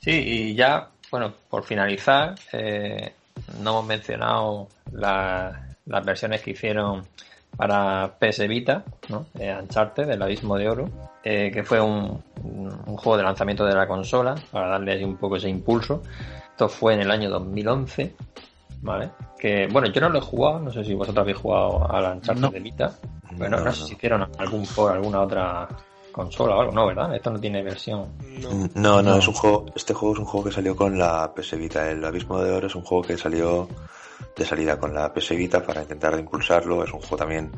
Sí, 0.02 0.12
y 0.12 0.54
ya, 0.54 0.90
bueno, 1.10 1.34
por 1.50 1.64
finalizar, 1.64 2.36
eh, 2.52 3.14
no 3.62 3.70
hemos 3.70 3.86
mencionado 3.86 4.68
las 4.92 6.06
versiones 6.06 6.42
que 6.42 6.52
hicieron 6.52 7.08
para 7.56 8.18
PS 8.20 8.46
Vita, 8.50 8.84
¿no? 9.08 9.28
Eh, 9.40 9.58
Uncharted, 9.58 10.10
El 10.10 10.22
Abismo 10.22 10.58
de 10.58 10.68
Oro, 10.68 10.90
que 11.24 11.64
fue 11.66 11.80
un, 11.80 12.22
un, 12.44 12.98
juego 12.98 13.16
de 13.16 13.24
lanzamiento 13.24 13.66
de 13.66 13.74
la 13.74 13.88
consola, 13.88 14.36
para 14.52 14.68
darle 14.68 14.92
ahí 14.92 15.04
un 15.06 15.16
poco 15.16 15.38
ese 15.38 15.48
impulso. 15.48 16.04
Esto 16.52 16.68
fue 16.68 16.94
en 16.94 17.00
el 17.00 17.12
año 17.12 17.30
2011, 17.30 18.14
¿vale? 18.82 19.12
Que, 19.38 19.68
bueno, 19.72 19.88
yo 19.90 20.02
no 20.02 20.10
lo 20.10 20.20
he 20.20 20.22
jugado, 20.22 20.60
no 20.60 20.72
sé 20.72 20.84
si 20.84 20.94
vosotros 20.94 21.22
habéis 21.22 21.38
jugado 21.38 21.92
a 21.92 22.02
la 22.02 22.14
Uncharted 22.14 22.50
de 22.50 22.60
Vita. 22.60 22.92
Bueno, 23.38 23.60
no, 23.60 23.72
sé 23.72 23.86
si 23.86 23.94
hicieron 23.94 24.28
algún 24.38 24.66
por 24.68 24.92
alguna 24.92 25.22
otra 25.22 25.68
consola 26.12 26.56
o 26.56 26.62
algo, 26.62 26.72
no, 26.72 26.88
¿verdad? 26.88 27.14
Esto 27.14 27.32
no 27.32 27.40
tiene 27.40 27.62
versión. 27.62 28.08
No, 28.74 29.02
no, 29.02 29.18
es 29.18 29.28
un 29.28 29.34
juego, 29.34 29.66
este 29.76 29.94
juego 29.94 30.14
es 30.14 30.20
un 30.20 30.26
juego 30.26 30.46
que 30.46 30.56
salió 30.56 30.76
con 30.76 30.98
la 30.98 31.34
PS 31.36 31.58
Vita. 31.58 31.92
El 31.92 32.06
Abismo 32.06 32.42
de 32.42 32.52
Oro 32.52 32.68
es 32.68 32.76
un 32.76 32.84
juego 32.84 33.04
que 33.04 33.18
salió 33.18 33.68
de 34.36 34.46
salida 34.46 34.80
con 34.80 34.94
la 34.94 35.14
PS 35.14 35.36
Vita 35.36 35.62
para 35.62 35.82
intentar 35.82 36.18
impulsarlo. 36.18 36.84
Es 36.84 36.94
un 36.94 37.02
juego 37.02 37.18
también 37.18 37.52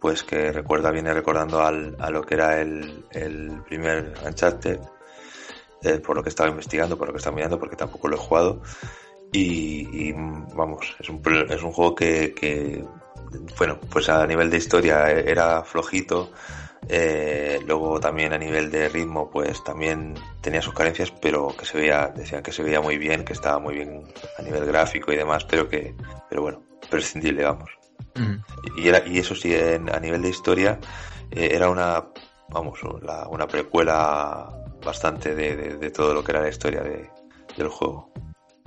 pues 0.00 0.24
que 0.24 0.52
recuerda, 0.52 0.90
viene 0.90 1.14
recordando 1.14 1.62
al, 1.62 1.96
a 1.98 2.10
lo 2.10 2.22
que 2.22 2.34
era 2.34 2.60
el, 2.60 3.04
el 3.10 3.62
primer 3.66 4.12
Uncharted, 4.26 4.78
eh, 5.82 5.98
por 5.98 6.16
lo 6.16 6.22
que 6.22 6.28
estaba 6.28 6.50
investigando, 6.50 6.98
por 6.98 7.06
lo 7.06 7.14
que 7.14 7.18
estaba 7.18 7.36
mirando, 7.36 7.58
porque 7.58 7.76
tampoco 7.76 8.08
lo 8.08 8.16
he 8.16 8.18
jugado. 8.18 8.60
Y, 9.32 10.12
vamos, 10.54 10.94
es 11.00 11.08
un, 11.08 11.20
es 11.50 11.62
un 11.62 11.72
juego 11.72 11.94
que, 11.94 12.34
que, 12.34 12.84
bueno, 13.58 13.78
pues 13.90 14.08
a 14.08 14.26
nivel 14.26 14.48
de 14.50 14.58
historia 14.58 15.10
era 15.10 15.64
flojito, 15.64 16.30
eh, 16.88 17.60
luego 17.66 17.98
también 17.98 18.32
a 18.32 18.38
nivel 18.38 18.70
de 18.70 18.88
ritmo, 18.88 19.30
pues 19.30 19.64
también 19.64 20.14
tenía 20.40 20.60
sus 20.60 20.74
carencias, 20.74 21.10
pero 21.10 21.54
que 21.56 21.64
se 21.64 21.78
veía, 21.78 22.08
decían 22.08 22.42
que 22.42 22.52
se 22.52 22.62
veía 22.62 22.80
muy 22.80 22.98
bien, 22.98 23.24
que 23.24 23.32
estaba 23.32 23.58
muy 23.58 23.74
bien 23.74 24.04
a 24.38 24.42
nivel 24.42 24.66
gráfico 24.66 25.12
y 25.12 25.16
demás, 25.16 25.44
pero 25.44 25.68
que, 25.68 25.94
pero 26.28 26.42
bueno, 26.42 26.62
prescindible, 26.90 27.44
vamos. 27.44 27.70
y, 28.76 28.88
era, 28.88 29.06
y 29.06 29.18
eso 29.18 29.34
sí, 29.34 29.54
a 29.54 30.00
nivel 30.00 30.22
de 30.22 30.28
historia, 30.28 30.78
eh, 31.30 31.50
era 31.52 31.70
una, 31.70 32.04
vamos, 32.50 32.80
una 32.82 33.46
precuela 33.46 34.50
bastante 34.84 35.34
de, 35.34 35.78
de, 35.78 35.90
todo 35.90 36.12
lo 36.12 36.22
que 36.22 36.32
era 36.32 36.42
la 36.42 36.50
historia 36.50 36.82
de, 36.82 37.08
del 37.56 37.68
juego. 37.68 38.12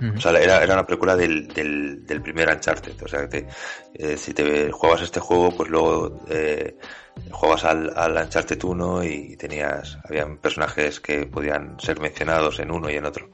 O 0.00 0.20
sea, 0.20 0.30
era, 0.32 0.62
era 0.62 0.74
una 0.74 0.86
precuela 0.86 1.16
del, 1.16 1.48
del, 1.48 2.06
del 2.06 2.22
primer 2.22 2.48
Uncharted. 2.48 3.02
O 3.02 3.08
sea, 3.08 3.28
que 3.28 3.48
eh, 3.94 4.16
si 4.16 4.32
te 4.32 4.70
jugabas 4.70 5.02
este 5.02 5.18
juego, 5.18 5.50
pues 5.50 5.68
luego 5.68 6.20
eh, 6.30 6.76
jugabas 7.32 7.64
al, 7.64 7.92
al 7.96 8.16
Uncharted 8.16 8.62
1 8.62 9.04
y 9.04 9.36
tenías, 9.36 9.98
habían 10.08 10.38
personajes 10.38 11.00
que 11.00 11.26
podían 11.26 11.80
ser 11.80 12.00
mencionados 12.00 12.60
en 12.60 12.70
uno 12.70 12.88
y 12.88 12.94
en 12.94 13.06
otro. 13.06 13.28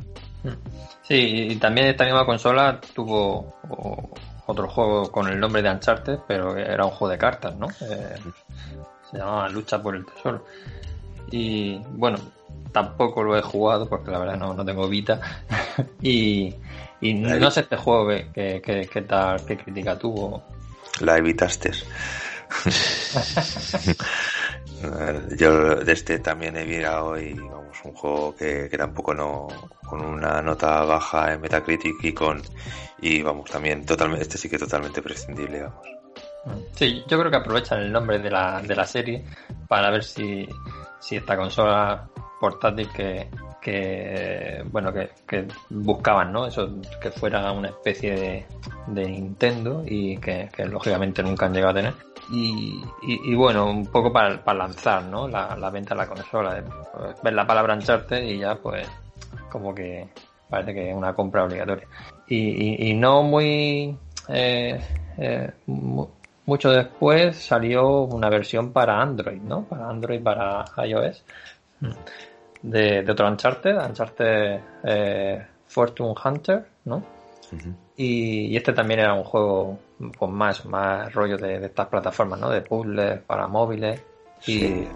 Sí, 1.02 1.48
y 1.50 1.56
también 1.56 1.88
esta 1.88 2.04
misma 2.04 2.24
consola 2.24 2.80
tuvo 2.94 3.54
otro 4.46 4.68
juego 4.68 5.10
con 5.10 5.28
el 5.28 5.38
nombre 5.38 5.62
de 5.62 5.70
Uncharted, 5.70 6.20
pero 6.26 6.56
era 6.56 6.84
un 6.84 6.92
juego 6.92 7.12
de 7.12 7.18
cartas, 7.18 7.56
¿no? 7.56 7.68
Eh, 7.68 8.16
se 9.10 9.18
llamaba 9.18 9.48
Lucha 9.50 9.82
por 9.82 9.96
el 9.96 10.06
Tesoro. 10.06 10.46
Y 11.30 11.78
bueno, 11.90 12.18
tampoco 12.72 13.22
lo 13.22 13.38
he 13.38 13.42
jugado 13.42 13.88
porque 13.88 14.10
la 14.10 14.18
verdad 14.18 14.36
no, 14.36 14.52
no 14.52 14.64
tengo 14.64 14.88
Vita. 14.88 15.20
y, 16.02 16.52
y 17.00 17.14
no 17.14 17.50
sé 17.50 17.60
este 17.60 17.76
juego 17.76 18.08
que, 18.08 18.60
que, 18.60 18.88
que, 18.92 19.02
tal, 19.02 19.44
qué 19.46 19.56
crítica 19.56 19.98
tuvo. 19.98 20.42
La 21.00 21.18
evitaste. 21.18 21.70
Yo 25.38 25.76
de 25.76 25.92
este 25.92 26.18
también 26.18 26.56
he 26.56 26.64
mirado 26.64 27.18
y 27.18 27.34
vamos, 27.34 27.76
un 27.84 27.94
juego 27.94 28.34
que, 28.36 28.68
que, 28.68 28.76
tampoco 28.76 29.14
no, 29.14 29.46
con 29.86 30.04
una 30.04 30.42
nota 30.42 30.84
baja 30.84 31.32
en 31.32 31.40
Metacritic 31.40 32.02
y 32.02 32.12
con, 32.12 32.42
y 33.00 33.22
vamos, 33.22 33.50
también 33.50 33.86
totalmente, 33.86 34.22
este 34.22 34.38
sí 34.38 34.48
que 34.48 34.58
totalmente 34.58 35.00
prescindible, 35.00 35.62
vamos. 35.62 35.86
Sí, 36.74 37.02
yo 37.08 37.18
creo 37.18 37.30
que 37.30 37.38
aprovechan 37.38 37.80
el 37.80 37.92
nombre 37.92 38.18
de 38.18 38.30
la, 38.30 38.60
de 38.60 38.76
la 38.76 38.86
serie 38.86 39.24
para 39.66 39.90
ver 39.90 40.04
si, 40.04 40.46
si 41.00 41.16
esta 41.16 41.36
consola 41.36 42.06
portátil 42.44 42.88
que, 42.92 44.62
bueno 44.70 44.92
que, 44.92 45.48
buscaban 45.70 46.30
no 46.30 46.46
eso 46.46 46.68
que 47.00 47.10
fuera 47.10 47.50
una 47.52 47.68
especie 47.68 48.46
de, 48.86 49.08
Nintendo 49.08 49.82
y 49.86 50.18
que, 50.18 50.50
lógicamente 50.66 51.22
nunca 51.22 51.46
han 51.46 51.54
llegado 51.54 51.70
a 51.72 51.74
tener 51.74 51.94
y, 52.30 53.34
bueno 53.34 53.70
un 53.70 53.86
poco 53.86 54.12
para, 54.12 54.54
lanzar 54.54 55.04
no 55.04 55.26
la, 55.26 55.70
venta 55.70 55.94
de 55.94 56.00
la 56.02 56.06
consola 56.06 56.62
pues, 56.92 57.22
ver 57.22 57.32
la 57.32 57.46
palabra 57.46 57.74
Uncharted 57.74 58.22
y 58.22 58.38
ya 58.40 58.56
pues 58.56 58.86
como 59.50 59.74
que 59.74 60.06
parece 60.50 60.74
que 60.74 60.90
es 60.90 60.96
una 60.96 61.14
compra 61.14 61.44
obligatoria 61.44 61.86
y, 62.28 62.92
no 62.94 63.22
muy 63.22 63.96
eh, 64.28 64.80
eh, 65.16 65.50
mu- 65.66 66.08
mucho 66.46 66.70
después 66.70 67.36
salió 67.36 68.02
una 68.02 68.28
versión 68.28 68.72
para 68.72 69.00
Android, 69.00 69.40
¿no? 69.40 69.64
Para 69.64 69.88
Android, 69.88 70.22
para 70.22 70.66
iOS. 70.86 71.24
De, 72.64 73.02
de 73.02 73.12
otro 73.12 73.28
Uncharted, 73.28 73.76
Uncharted 73.76 74.60
eh, 74.84 75.46
Fortune 75.68 76.14
Hunter, 76.24 76.64
¿no? 76.86 77.02
Y, 77.96 78.46
y 78.46 78.56
este 78.56 78.72
también 78.72 79.00
era 79.00 79.14
un 79.14 79.22
juego 79.22 79.78
con 80.18 80.32
más, 80.32 80.64
más 80.64 81.12
rollo 81.12 81.36
de, 81.36 81.60
de 81.60 81.66
estas 81.66 81.86
plataformas, 81.88 82.40
¿no? 82.40 82.50
De 82.50 82.62
puzzles 82.62 83.20
para 83.20 83.46
móviles. 83.46 84.00
Y, 84.46 84.58
Sí. 84.60 84.88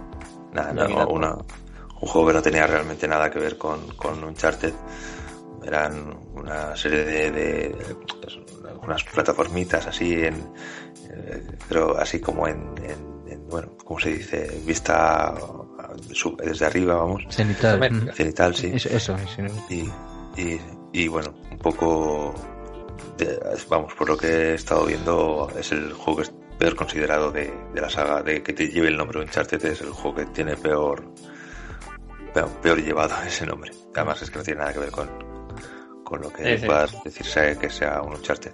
Nada, 0.53 0.73
no, 0.73 0.86
vida- 0.89 1.07
una- 1.07 1.35
un 1.35 2.09
juego 2.09 2.28
que 2.28 2.32
no 2.35 2.43
tenía 2.43 2.66
realmente 2.66 3.07
nada 3.07 3.31
que 3.31 3.39
ver 3.39 3.59
con, 3.59 3.86
con 3.97 4.24
Uncharted. 4.24 4.73
Eran 5.65 6.16
una 6.35 6.74
serie 6.74 7.05
de, 7.05 7.31
de- 7.31 7.95
pues, 8.20 8.39
unas 8.82 9.05
plataformitas 9.05 9.86
así 9.86 10.15
en 10.24 10.35
eh, 11.11 11.43
pero 11.69 11.97
así 11.99 12.20
como 12.20 12.47
en, 12.49 12.74
bueno, 13.48 13.76
¿cómo 13.84 14.00
se 14.00 14.10
dice? 14.14 14.60
Vista 14.64 15.34
sub- 16.12 16.40
desde 16.40 16.66
arriba, 16.66 16.94
vamos. 16.96 17.24
Cenital. 17.30 18.12
Cenital, 18.14 18.55
sí. 18.55 18.70
Eso, 18.74 18.88
eso, 18.90 19.16
eso. 19.16 19.42
Y, 19.68 19.90
y, 20.40 20.60
y 20.92 21.09
bueno, 21.09 21.34
un 21.50 21.59
poco, 21.59 22.34
de- 23.16 23.38
vamos, 23.68 23.94
por 23.94 24.09
lo 24.09 24.16
que 24.16 24.26
he 24.28 24.55
estado 24.55 24.86
viendo, 24.86 25.48
es 25.59 25.72
el 25.72 25.92
juego 25.92 26.16
que 26.16 26.22
es 26.22 26.32
peor 26.59 26.74
considerado 26.76 27.30
de, 27.30 27.52
de 27.74 27.80
la 27.80 27.88
saga, 27.90 28.22
de 28.22 28.42
que 28.42 28.52
te 28.52 28.68
lleve 28.68 28.88
el 28.88 28.96
nombre 28.96 29.20
Uncharted, 29.20 29.64
es 29.64 29.80
el 29.80 29.90
juego 29.90 30.16
que 30.16 30.26
tiene 30.26 30.56
peor, 30.56 31.05
peor, 32.34 32.48
peor 32.62 32.82
llevado 32.82 33.14
ese 33.26 33.46
nombre. 33.46 33.70
Además 33.94 34.22
es 34.22 34.30
que 34.30 34.38
no 34.38 34.44
tiene 34.44 34.60
nada 34.60 34.72
que 34.72 34.78
ver 34.80 34.90
con, 34.90 35.09
con 36.05 36.20
lo 36.20 36.32
que 36.32 36.59
Sí, 36.59 36.66
decirse 37.05 37.56
que 37.60 37.70
sea 37.70 38.02
un 38.02 38.14
Uncharted. 38.14 38.52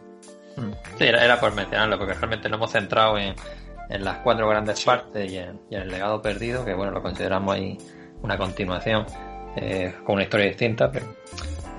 Sí, 0.98 1.04
era, 1.04 1.24
era 1.24 1.40
por 1.40 1.52
mencionarlo, 1.54 1.98
porque 1.98 2.14
realmente 2.14 2.48
nos 2.48 2.58
hemos 2.58 2.70
centrado 2.70 3.18
en, 3.18 3.34
en 3.88 4.04
las 4.04 4.18
cuatro 4.18 4.48
grandes 4.48 4.84
partes 4.84 5.30
y 5.30 5.38
en, 5.38 5.60
y 5.70 5.76
en 5.76 5.82
el 5.82 5.88
legado 5.88 6.20
perdido, 6.22 6.64
que 6.64 6.74
bueno, 6.74 6.92
lo 6.92 7.02
consideramos 7.02 7.54
ahí 7.54 7.78
una 8.22 8.36
continuación 8.38 9.06
eh, 9.56 9.94
con 10.04 10.14
una 10.14 10.24
historia 10.24 10.46
distinta, 10.46 10.90
pero, 10.90 11.06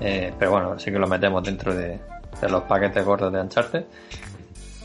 eh, 0.00 0.32
pero 0.38 0.50
bueno, 0.52 0.78
sí 0.78 0.90
que 0.90 0.98
lo 0.98 1.06
metemos 1.06 1.42
dentro 1.42 1.74
de, 1.74 1.98
de 2.40 2.48
los 2.48 2.62
paquetes 2.62 3.04
gordos 3.04 3.32
de 3.32 3.40
Uncharted. 3.40 3.84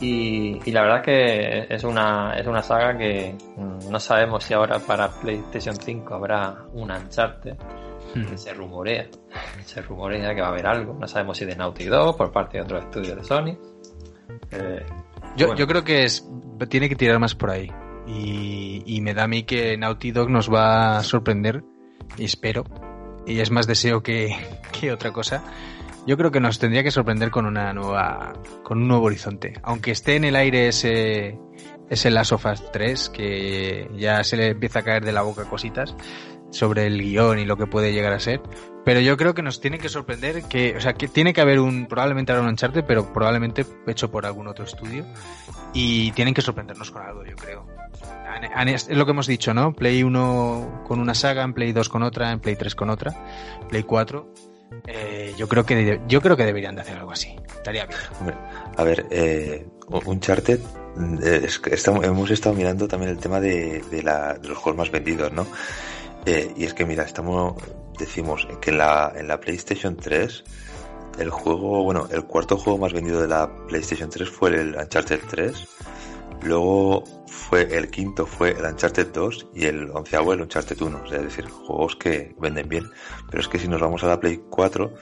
Y, 0.02 0.60
y 0.66 0.72
la 0.72 0.82
verdad 0.82 1.04
que 1.04 1.68
es 1.70 1.84
una, 1.84 2.34
es 2.36 2.48
una 2.48 2.64
saga 2.64 2.98
que 2.98 3.36
mm, 3.56 3.92
no 3.92 4.00
sabemos 4.00 4.44
si 4.44 4.54
ahora 4.54 4.80
para 4.80 5.10
PlayStation 5.10 5.76
5 5.76 6.16
habrá 6.16 6.66
un 6.74 6.90
Uncharted, 6.92 7.56
que 8.30 8.38
se 8.38 8.54
rumorea, 8.54 9.08
se 9.64 9.82
rumorea 9.82 10.34
que 10.34 10.42
va 10.42 10.48
a 10.48 10.50
haber 10.50 10.66
algo, 10.66 10.96
no 10.96 11.08
sabemos 11.08 11.38
si 11.38 11.46
de 11.46 11.56
Naughty 11.56 11.86
Dog 11.86 12.18
por 12.18 12.32
parte 12.32 12.58
de 12.58 12.64
otros 12.64 12.84
estudios 12.84 13.16
de 13.16 13.24
Sony. 13.24 13.58
Eh, 14.52 14.86
Yo, 15.38 15.48
bueno. 15.48 15.60
yo 15.60 15.68
creo 15.68 15.84
que 15.84 16.04
es, 16.04 16.28
tiene 16.70 16.90
que 16.90 16.96
tirar 16.96 17.20
más 17.20 17.36
por 17.36 17.50
ahí. 17.50 17.72
Y, 18.08 18.84
y 18.86 19.02
me 19.02 19.14
da 19.14 19.24
a 19.24 19.28
mí 19.28 19.44
que 19.44 19.78
Naughty 19.78 20.12
Dog 20.12 20.30
nos 20.30 20.52
va 20.52 20.98
a 20.98 21.04
sorprender, 21.04 21.64
y 22.18 22.26
espero, 22.26 22.66
y 23.26 23.40
es 23.40 23.52
más 23.52 23.68
deseo 23.68 24.02
que, 24.02 24.36
que 24.80 24.92
otra 24.92 25.12
cosa. 25.12 25.44
Yo 26.08 26.18
creo 26.18 26.32
que 26.32 26.40
nos 26.40 26.58
tendría 26.58 26.84
que 26.84 26.90
sorprender 26.90 27.30
con 27.30 27.46
una 27.46 27.74
nueva, 27.74 28.34
con 28.64 28.80
un 28.80 28.88
nuevo 28.88 29.06
horizonte. 29.06 29.54
Aunque 29.62 29.92
esté 29.92 30.16
en 30.16 30.24
el 30.24 30.36
aire 30.36 30.68
ese, 30.68 31.38
ese 31.92 32.10
Last 32.10 32.32
of 32.32 32.46
Us 32.46 32.72
3, 32.72 33.10
que 33.10 33.88
ya 33.96 34.24
se 34.24 34.36
le 34.36 34.48
empieza 34.48 34.80
a 34.80 34.84
caer 34.84 35.06
de 35.06 35.12
la 35.12 35.22
boca 35.22 35.46
cositas 35.46 35.96
sobre 36.52 36.86
el 36.86 37.02
guion 37.02 37.40
y 37.40 37.46
lo 37.46 37.58
que 37.58 37.66
puede 37.68 37.92
llegar 37.94 38.14
a 38.14 38.20
ser. 38.20 38.42
Pero 38.86 39.00
yo 39.00 39.16
creo 39.18 39.34
que 39.36 39.42
nos 39.44 39.60
tiene 39.62 39.78
que 39.78 39.90
sorprender 39.90 40.44
que, 40.44 40.76
o 40.76 40.82
sea, 40.82 40.94
que 40.94 41.08
tiene 41.08 41.34
que 41.34 41.42
haber 41.42 41.60
un, 41.60 41.88
probablemente 41.88 42.32
habrá 42.32 42.44
un 42.44 42.50
Uncharted, 42.50 42.84
pero 42.88 43.14
probablemente 43.14 43.66
hecho 43.88 44.10
por 44.10 44.26
algún 44.26 44.48
otro 44.48 44.66
estudio. 44.66 45.06
Y 45.74 46.12
tienen 46.14 46.34
que 46.34 46.42
sorprendernos 46.42 46.90
con 46.92 47.02
algo, 47.04 47.24
yo 47.24 47.36
creo. 47.36 47.66
Es 48.68 48.90
lo 48.90 49.06
que 49.06 49.12
hemos 49.12 49.28
dicho, 49.28 49.54
¿no? 49.54 49.74
Play 49.74 50.04
1 50.04 50.84
con 50.88 51.00
una 51.00 51.14
saga, 51.14 51.44
en 51.44 51.54
Play 51.54 51.72
2 51.74 51.90
con 51.90 52.02
otra, 52.04 52.32
en 52.32 52.40
Play 52.40 52.56
3 52.56 52.74
con 52.76 52.90
otra, 52.90 53.14
Play 53.70 53.84
4. 53.84 54.34
Eh, 54.88 55.34
yo 55.38 55.48
creo 55.48 55.66
que 55.66 56.00
yo 56.08 56.22
creo 56.22 56.36
que 56.36 56.46
deberían 56.46 56.74
de 56.76 56.82
hacer 56.82 56.98
algo 56.98 57.12
así. 57.12 57.36
Estaría 57.56 57.86
bien. 57.86 58.00
Hombre, 58.20 58.36
a 58.78 58.84
ver, 58.84 59.06
eh, 59.12 59.68
Uncharted, 60.06 60.60
estamos- 61.72 62.04
hemos 62.06 62.32
estado 62.32 62.56
mirando 62.56 62.88
también 62.88 63.12
el 63.12 63.18
tema 63.20 63.40
de, 63.40 63.82
de, 63.92 64.02
la- 64.04 64.34
de 64.36 64.48
los 64.48 64.58
juegos 64.58 64.78
más 64.80 64.92
vendidos, 64.92 65.32
¿no? 65.34 65.46
Eh, 66.26 66.54
y 66.56 66.66
es 66.66 66.74
que, 66.74 66.86
mira, 66.86 67.04
estamos, 67.04 67.56
decimos 67.98 68.48
que 68.62 68.72
en 68.72 68.78
la, 68.78 69.14
en 69.16 69.28
la 69.28 69.40
PlayStation 69.40 69.96
3, 69.96 70.44
el 71.20 71.30
juego, 71.30 71.84
bueno, 71.84 72.08
el 72.12 72.26
cuarto 72.26 72.58
juego 72.58 72.80
más 72.80 72.94
vendido 72.94 73.22
de 73.22 73.28
la 73.28 73.52
PlayStation 73.68 74.10
3 74.10 74.30
fue 74.30 74.50
el 74.50 74.76
Uncharted 74.76 75.20
3, 75.30 75.68
luego 76.44 77.04
fue 77.28 77.76
el 77.76 77.90
quinto 77.90 78.26
fue 78.26 78.52
el 78.52 78.66
Uncharted 78.66 79.08
2 79.08 79.48
y 79.56 79.66
el 79.66 79.90
onceavo 79.92 80.34
el 80.34 80.42
Uncharted 80.42 80.82
1, 80.82 81.02
o 81.04 81.08
sea, 81.08 81.18
es 81.18 81.24
decir, 81.24 81.50
juegos 81.50 81.96
que 81.96 82.36
venden 82.40 82.70
bien. 82.70 82.90
Pero 83.30 83.42
es 83.42 83.48
que 83.48 83.60
si 83.60 83.68
nos 83.68 83.82
vamos 83.82 84.04
a 84.04 84.08
la 84.08 84.20
Play 84.20 84.42
4, 84.50 84.94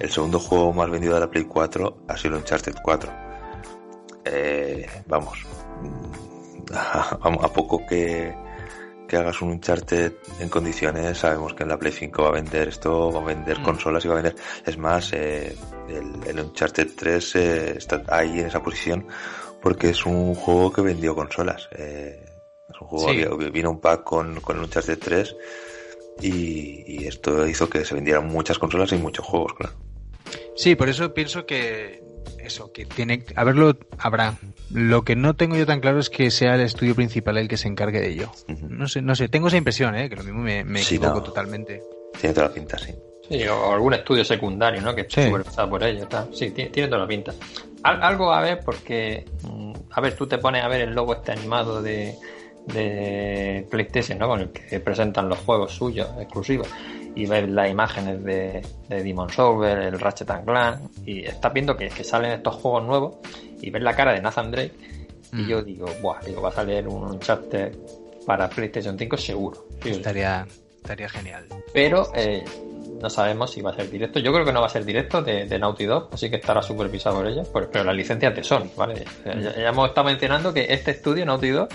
el 0.00 0.10
segundo 0.10 0.38
juego 0.38 0.72
más 0.72 0.90
vendido 0.90 1.14
de 1.14 1.20
la 1.20 1.30
Play 1.30 1.44
4 1.44 2.04
ha 2.08 2.16
sido 2.16 2.34
el 2.34 2.42
Uncharted 2.42 2.74
4. 2.82 3.12
Eh, 4.24 4.86
vamos, 5.06 5.38
a 6.72 7.52
poco 7.52 7.86
que, 7.86 8.34
que 9.08 9.16
hagas 9.16 9.40
un 9.42 9.50
Uncharted 9.50 10.12
en 10.40 10.48
condiciones, 10.48 11.18
sabemos 11.18 11.54
que 11.54 11.62
en 11.62 11.68
la 11.68 11.78
Play 11.78 11.92
5 11.92 12.22
va 12.22 12.28
a 12.28 12.32
vender 12.32 12.68
esto, 12.68 13.12
va 13.12 13.20
a 13.20 13.24
vender 13.24 13.60
Mm. 13.60 13.62
consolas 13.62 14.04
y 14.04 14.08
va 14.08 14.14
a 14.18 14.22
vender. 14.22 14.36
Es 14.64 14.76
más, 14.78 15.12
eh, 15.12 15.54
el, 15.88 16.12
el 16.28 16.40
Uncharted 16.40 16.88
3 16.96 17.36
eh, 17.36 17.74
está 17.78 18.02
ahí 18.08 18.40
en 18.40 18.46
esa 18.46 18.62
posición 18.62 19.06
porque 19.62 19.90
es 19.90 20.04
un 20.06 20.34
juego 20.34 20.72
que 20.72 20.80
vendió 20.82 21.14
consolas. 21.14 21.68
Eh, 21.76 22.24
es 22.68 22.80
un 22.80 22.86
juego, 22.88 23.08
Sí. 23.10 23.22
había- 23.22 23.50
vino 23.50 23.70
un 23.70 23.80
pack 23.80 24.02
con, 24.04 24.40
con 24.40 24.56
el 24.56 24.64
Uncharted 24.64 24.98
3 24.98 25.36
y, 26.20 26.84
y 27.02 27.06
esto 27.06 27.46
hizo 27.46 27.68
que 27.68 27.84
se 27.84 27.94
vendieran 27.94 28.26
muchas 28.26 28.58
consolas 28.58 28.92
y 28.92 28.96
muchos 28.96 29.24
juegos, 29.24 29.54
claro. 29.54 29.74
Sí, 30.56 30.74
por 30.74 30.88
eso 30.88 31.12
pienso 31.14 31.44
que 31.46 32.02
eso, 32.38 32.72
que 32.72 32.84
tiene, 32.86 33.24
a 33.34 33.44
verlo 33.44 33.76
habrá. 33.98 34.34
Lo 34.70 35.02
que 35.02 35.16
no 35.16 35.34
tengo 35.34 35.56
yo 35.56 35.66
tan 35.66 35.80
claro 35.80 35.98
es 36.00 36.10
que 36.10 36.30
sea 36.30 36.54
el 36.56 36.60
estudio 36.62 36.94
principal 36.94 37.38
el 37.38 37.48
que 37.48 37.56
se 37.56 37.68
encargue 37.68 38.00
de 38.00 38.08
ello. 38.08 38.30
No 38.68 38.88
sé, 38.88 39.02
no 39.02 39.14
sé, 39.14 39.28
tengo 39.28 39.48
esa 39.48 39.56
impresión, 39.56 39.94
¿eh? 39.94 40.08
que 40.08 40.16
lo 40.16 40.24
mismo 40.24 40.40
me, 40.42 40.64
me 40.64 40.80
Sí, 40.80 40.96
equivoco 40.96 41.18
no. 41.18 41.22
totalmente. 41.24 41.82
Tiene 42.20 42.34
toda 42.34 42.48
la 42.48 42.54
pinta, 42.54 42.78
sí. 42.78 42.92
Sí, 43.28 43.44
o 43.48 43.72
algún 43.72 43.94
estudio 43.94 44.24
secundario, 44.24 44.80
¿no? 44.80 44.94
Que 44.94 45.00
esté 45.02 45.22
Sí. 45.22 45.28
supervisado 45.28 45.68
por 45.70 45.82
ellos. 45.82 46.08
tal. 46.08 46.28
Sí, 46.32 46.50
tiene, 46.50 46.70
tiene 46.70 46.88
toda 46.88 47.02
la 47.02 47.08
pinta. 47.08 47.32
Al- 47.82 48.02
algo 48.02 48.32
a 48.32 48.40
ver, 48.40 48.60
porque. 48.64 49.24
mm, 49.42 49.72
A 49.90 50.00
ver, 50.00 50.14
tú 50.14 50.26
te 50.26 50.38
pones 50.38 50.62
a 50.62 50.68
ver 50.68 50.82
el 50.82 50.94
logo 50.94 51.14
este 51.14 51.32
animado 51.32 51.82
de, 51.82 52.14
de 52.66 53.66
PlayStation, 53.70 54.18
¿no? 54.18 54.28
Con 54.28 54.40
el 54.40 54.50
que 54.50 54.80
presentan 54.80 55.28
los 55.28 55.38
juegos 55.38 55.72
suyos 55.74 56.08
exclusivos. 56.20 56.68
Y 57.16 57.26
ves 57.26 57.48
las 57.48 57.68
imágenes 57.70 58.22
de, 58.22 58.62
de 58.88 59.02
Demon 59.02 59.30
Souls, 59.30 59.66
el 59.66 59.98
Ratchet 59.98 60.30
and 60.30 60.44
Clank. 60.44 60.80
Y 61.06 61.24
estás 61.24 61.52
viendo 61.52 61.76
que, 61.76 61.88
que 61.88 62.04
salen 62.04 62.30
estos 62.32 62.54
juegos 62.56 62.84
nuevos. 62.84 63.16
Y 63.60 63.70
ves 63.70 63.82
la 63.82 63.96
cara 63.96 64.12
de 64.12 64.20
Nathan 64.20 64.50
Drake. 64.52 64.72
Y 65.32 65.36
Mm. 65.36 65.48
yo 65.48 65.62
digo, 65.62 65.86
buah, 66.00 66.20
digo, 66.24 66.40
va 66.40 66.50
a 66.50 66.52
salir 66.52 66.86
un 66.86 67.02
Uncharted 67.02 67.74
para 68.26 68.48
PlayStation 68.48 68.96
5 68.96 69.16
seguro. 69.16 69.66
Estaría, 69.84 70.46
estaría 70.76 71.08
genial. 71.08 71.46
pero 71.72 72.08
eh, 72.14 72.44
no 73.02 73.10
sabemos 73.10 73.50
si 73.50 73.60
va 73.60 73.70
a 73.72 73.74
ser 73.74 73.90
directo. 73.90 74.20
Yo 74.20 74.32
creo 74.32 74.44
que 74.44 74.52
no 74.52 74.60
va 74.60 74.66
a 74.66 74.70
ser 74.70 74.84
directo 74.84 75.22
de, 75.22 75.46
de 75.46 75.58
Naughty 75.58 75.84
Dog, 75.84 76.10
así 76.12 76.30
que 76.30 76.36
estará 76.36 76.62
supervisado 76.62 77.16
por 77.16 77.26
ellos, 77.26 77.48
pero, 77.52 77.68
pero 77.70 77.84
la 77.84 77.92
licencia 77.92 78.28
es 78.30 78.36
de 78.36 78.44
Sony, 78.44 78.68
¿vale? 78.76 79.04
Ya, 79.24 79.34
ya 79.40 79.68
hemos 79.68 79.88
estado 79.88 80.06
mencionando 80.06 80.54
que 80.54 80.66
este 80.72 80.92
estudio, 80.92 81.26
Naughty 81.26 81.48
Dog, 81.50 81.68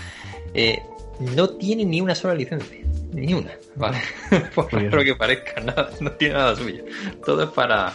eh, 0.54 0.82
no 1.20 1.50
tiene 1.50 1.84
ni 1.84 2.00
una 2.00 2.14
sola 2.14 2.34
licencia, 2.34 2.78
ni 3.12 3.34
una, 3.34 3.50
¿vale? 3.76 3.98
por 4.54 4.72
raro 4.72 5.04
que 5.04 5.14
parezca, 5.14 5.60
nada, 5.60 5.90
no 6.00 6.10
tiene 6.12 6.34
nada 6.34 6.56
suyo. 6.56 6.84
Todo 7.24 7.44
es 7.44 7.50
para, 7.50 7.92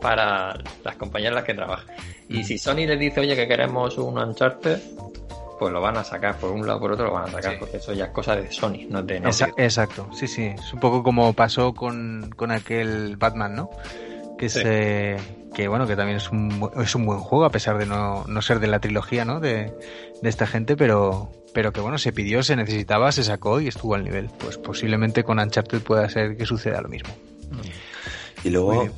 para 0.00 0.56
las 0.84 0.96
compañías 0.96 1.30
en 1.30 1.34
las 1.36 1.44
que 1.44 1.54
trabaja. 1.54 1.84
Y 2.28 2.44
si 2.44 2.58
Sony 2.58 2.86
les 2.86 2.98
dice, 2.98 3.20
oye, 3.20 3.34
que 3.34 3.48
queremos 3.48 3.98
un 3.98 4.16
Uncharted, 4.18 4.78
pues 5.58 5.72
lo 5.72 5.80
van 5.80 5.96
a 5.96 6.04
sacar 6.04 6.36
por 6.36 6.50
un 6.52 6.66
lado 6.66 6.78
o 6.78 6.80
por 6.80 6.92
otro, 6.92 7.06
lo 7.06 7.12
van 7.12 7.24
a 7.28 7.32
sacar, 7.32 7.52
Sí. 7.52 7.56
porque 7.60 7.76
eso 7.78 7.92
ya 7.92 8.04
es 8.06 8.10
cosa 8.12 8.36
de 8.36 8.50
Sony, 8.52 8.86
no 8.88 9.02
de 9.02 9.20
Dog. 9.20 9.32
exacto, 9.58 10.08
sí, 10.14 10.26
sí. 10.26 10.44
Es 10.46 10.72
un 10.72 10.80
poco 10.80 11.02
como 11.02 11.32
pasó 11.32 11.74
con, 11.74 12.30
con 12.36 12.50
aquel 12.50 13.16
Batman, 13.16 13.54
¿no? 13.56 13.70
Que 14.38 14.48
Sí. 14.48 14.60
se, 14.60 15.16
que 15.54 15.68
bueno, 15.68 15.86
que 15.86 15.96
también 15.96 16.16
es 16.18 16.30
un, 16.30 16.70
es 16.76 16.94
un 16.94 17.04
buen 17.04 17.18
juego, 17.18 17.44
a 17.44 17.50
pesar 17.50 17.76
de 17.76 17.84
no, 17.84 18.24
no 18.26 18.40
ser 18.42 18.60
de 18.60 18.68
la 18.68 18.78
trilogía, 18.78 19.24
¿no? 19.24 19.40
De, 19.40 19.74
de 20.22 20.28
esta 20.28 20.46
gente, 20.46 20.76
pero, 20.76 21.30
pero 21.52 21.72
que 21.72 21.80
bueno, 21.80 21.98
se 21.98 22.12
pidió, 22.12 22.42
se 22.42 22.56
necesitaba, 22.56 23.12
se 23.12 23.24
sacó 23.24 23.60
y 23.60 23.68
estuvo 23.68 23.94
al 23.94 24.04
nivel. 24.04 24.30
Pues 24.38 24.58
posiblemente 24.58 25.24
con 25.24 25.38
Uncharted 25.38 25.80
pueda 25.82 26.08
ser 26.08 26.36
que 26.36 26.46
suceda 26.46 26.80
lo 26.80 26.88
mismo. 26.88 27.10
Y 28.44 28.50
luego, 28.50 28.88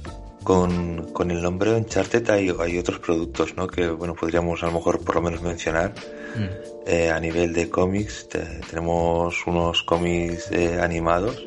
con, 0.45 1.13
con, 1.13 1.31
el 1.31 1.43
nombre 1.43 1.73
de 1.73 1.79
Uncharted 1.79 2.29
hay, 2.31 2.55
hay 2.61 2.79
otros 2.79 2.99
productos, 2.99 3.57
¿no? 3.57 3.67
Que, 3.67 3.89
bueno, 3.89 4.15
podríamos 4.15 4.63
a 4.63 4.67
lo 4.67 4.73
mejor 4.73 5.03
por 5.05 5.17
lo 5.17 5.23
menos 5.23 5.43
mencionar. 5.43 5.95
Mm. 6.37 6.73
Eh, 6.87 7.11
a 7.11 7.21
nivel 7.21 7.53
de 7.53 7.69
cómics, 7.71 8.29
tenemos 8.69 9.47
unos 9.47 9.83
cómics 9.83 10.51
eh, 10.51 10.81
animados 10.81 11.47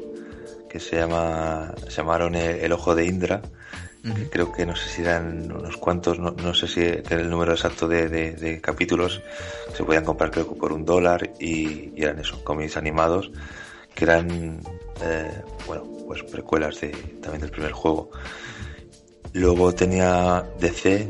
que 0.76 0.80
se 0.82 0.98
llama 0.98 1.74
se 1.88 1.96
llamaron 1.96 2.36
El, 2.36 2.72
Ojo 2.74 2.96
de 2.96 3.06
Indra. 3.06 3.42
Creo 4.30 4.52
que 4.52 4.66
no 4.66 4.76
sé 4.76 4.90
si 4.90 5.02
eran 5.02 5.52
unos 5.52 5.78
cuantos, 5.78 6.20
no, 6.20 6.32
no 6.32 6.54
sé 6.54 6.68
si 6.68 6.82
el 6.82 7.30
número 7.30 7.54
exacto 7.54 7.88
de, 7.88 8.08
de, 8.10 8.62
capítulos. 8.62 9.22
Se 9.76 9.84
podían 9.84 10.06
comprar 10.06 10.32
creo 10.32 10.48
que 10.48 10.56
por 10.56 10.72
un 10.72 10.86
dólar 10.86 11.32
y, 11.40 11.92
eran 12.02 12.20
esos 12.20 12.40
cómics 12.40 12.78
animados 12.78 13.32
que 13.94 14.06
eran, 14.06 14.60
eh, 15.02 15.42
bueno, 15.66 15.86
pues 16.06 16.24
precuelas 16.24 16.82
de, 16.82 16.90
también 17.22 17.42
del 17.42 17.52
primer 17.52 17.72
juego. 17.72 18.12
Luego 19.34 19.74
tenía 19.74 20.46
DC, 20.60 20.96
eh, 20.96 21.10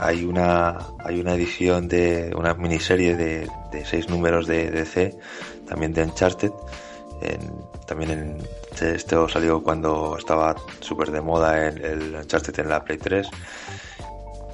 hay 0.00 0.24
una 0.24 0.78
hay 1.00 1.20
una 1.20 1.34
edición 1.34 1.88
de 1.88 2.32
una 2.36 2.54
miniserie 2.54 3.16
de, 3.16 3.48
de 3.72 3.84
seis 3.84 4.08
números 4.08 4.46
de 4.46 4.70
DC, 4.70 5.18
también 5.66 5.92
de 5.92 6.04
Uncharted. 6.04 6.52
también 7.86 8.10
en, 8.10 8.38
esto 8.82 9.28
salió 9.28 9.62
cuando 9.62 10.16
estaba 10.18 10.56
súper 10.80 11.10
de 11.10 11.20
moda 11.20 11.66
el, 11.66 11.84
el, 11.84 12.14
Uncharted 12.14 12.58
en 12.60 12.68
la 12.68 12.84
Play 12.84 12.98
3. 12.98 13.28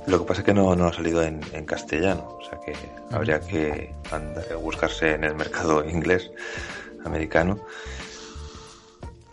Lo 0.07 0.19
que 0.19 0.25
pasa 0.25 0.41
es 0.41 0.45
que 0.45 0.55
no, 0.55 0.75
no 0.77 0.87
ha 0.87 0.93
salido 0.93 1.23
en, 1.23 1.41
en 1.53 1.65
castellano, 1.65 2.39
o 2.41 2.45
sea 2.45 2.59
que 2.61 2.75
habría 3.11 3.41
que 3.41 3.93
buscarse 4.61 5.13
en 5.13 5.25
el 5.25 5.35
mercado 5.35 5.85
inglés, 5.89 6.31
americano. 7.05 7.59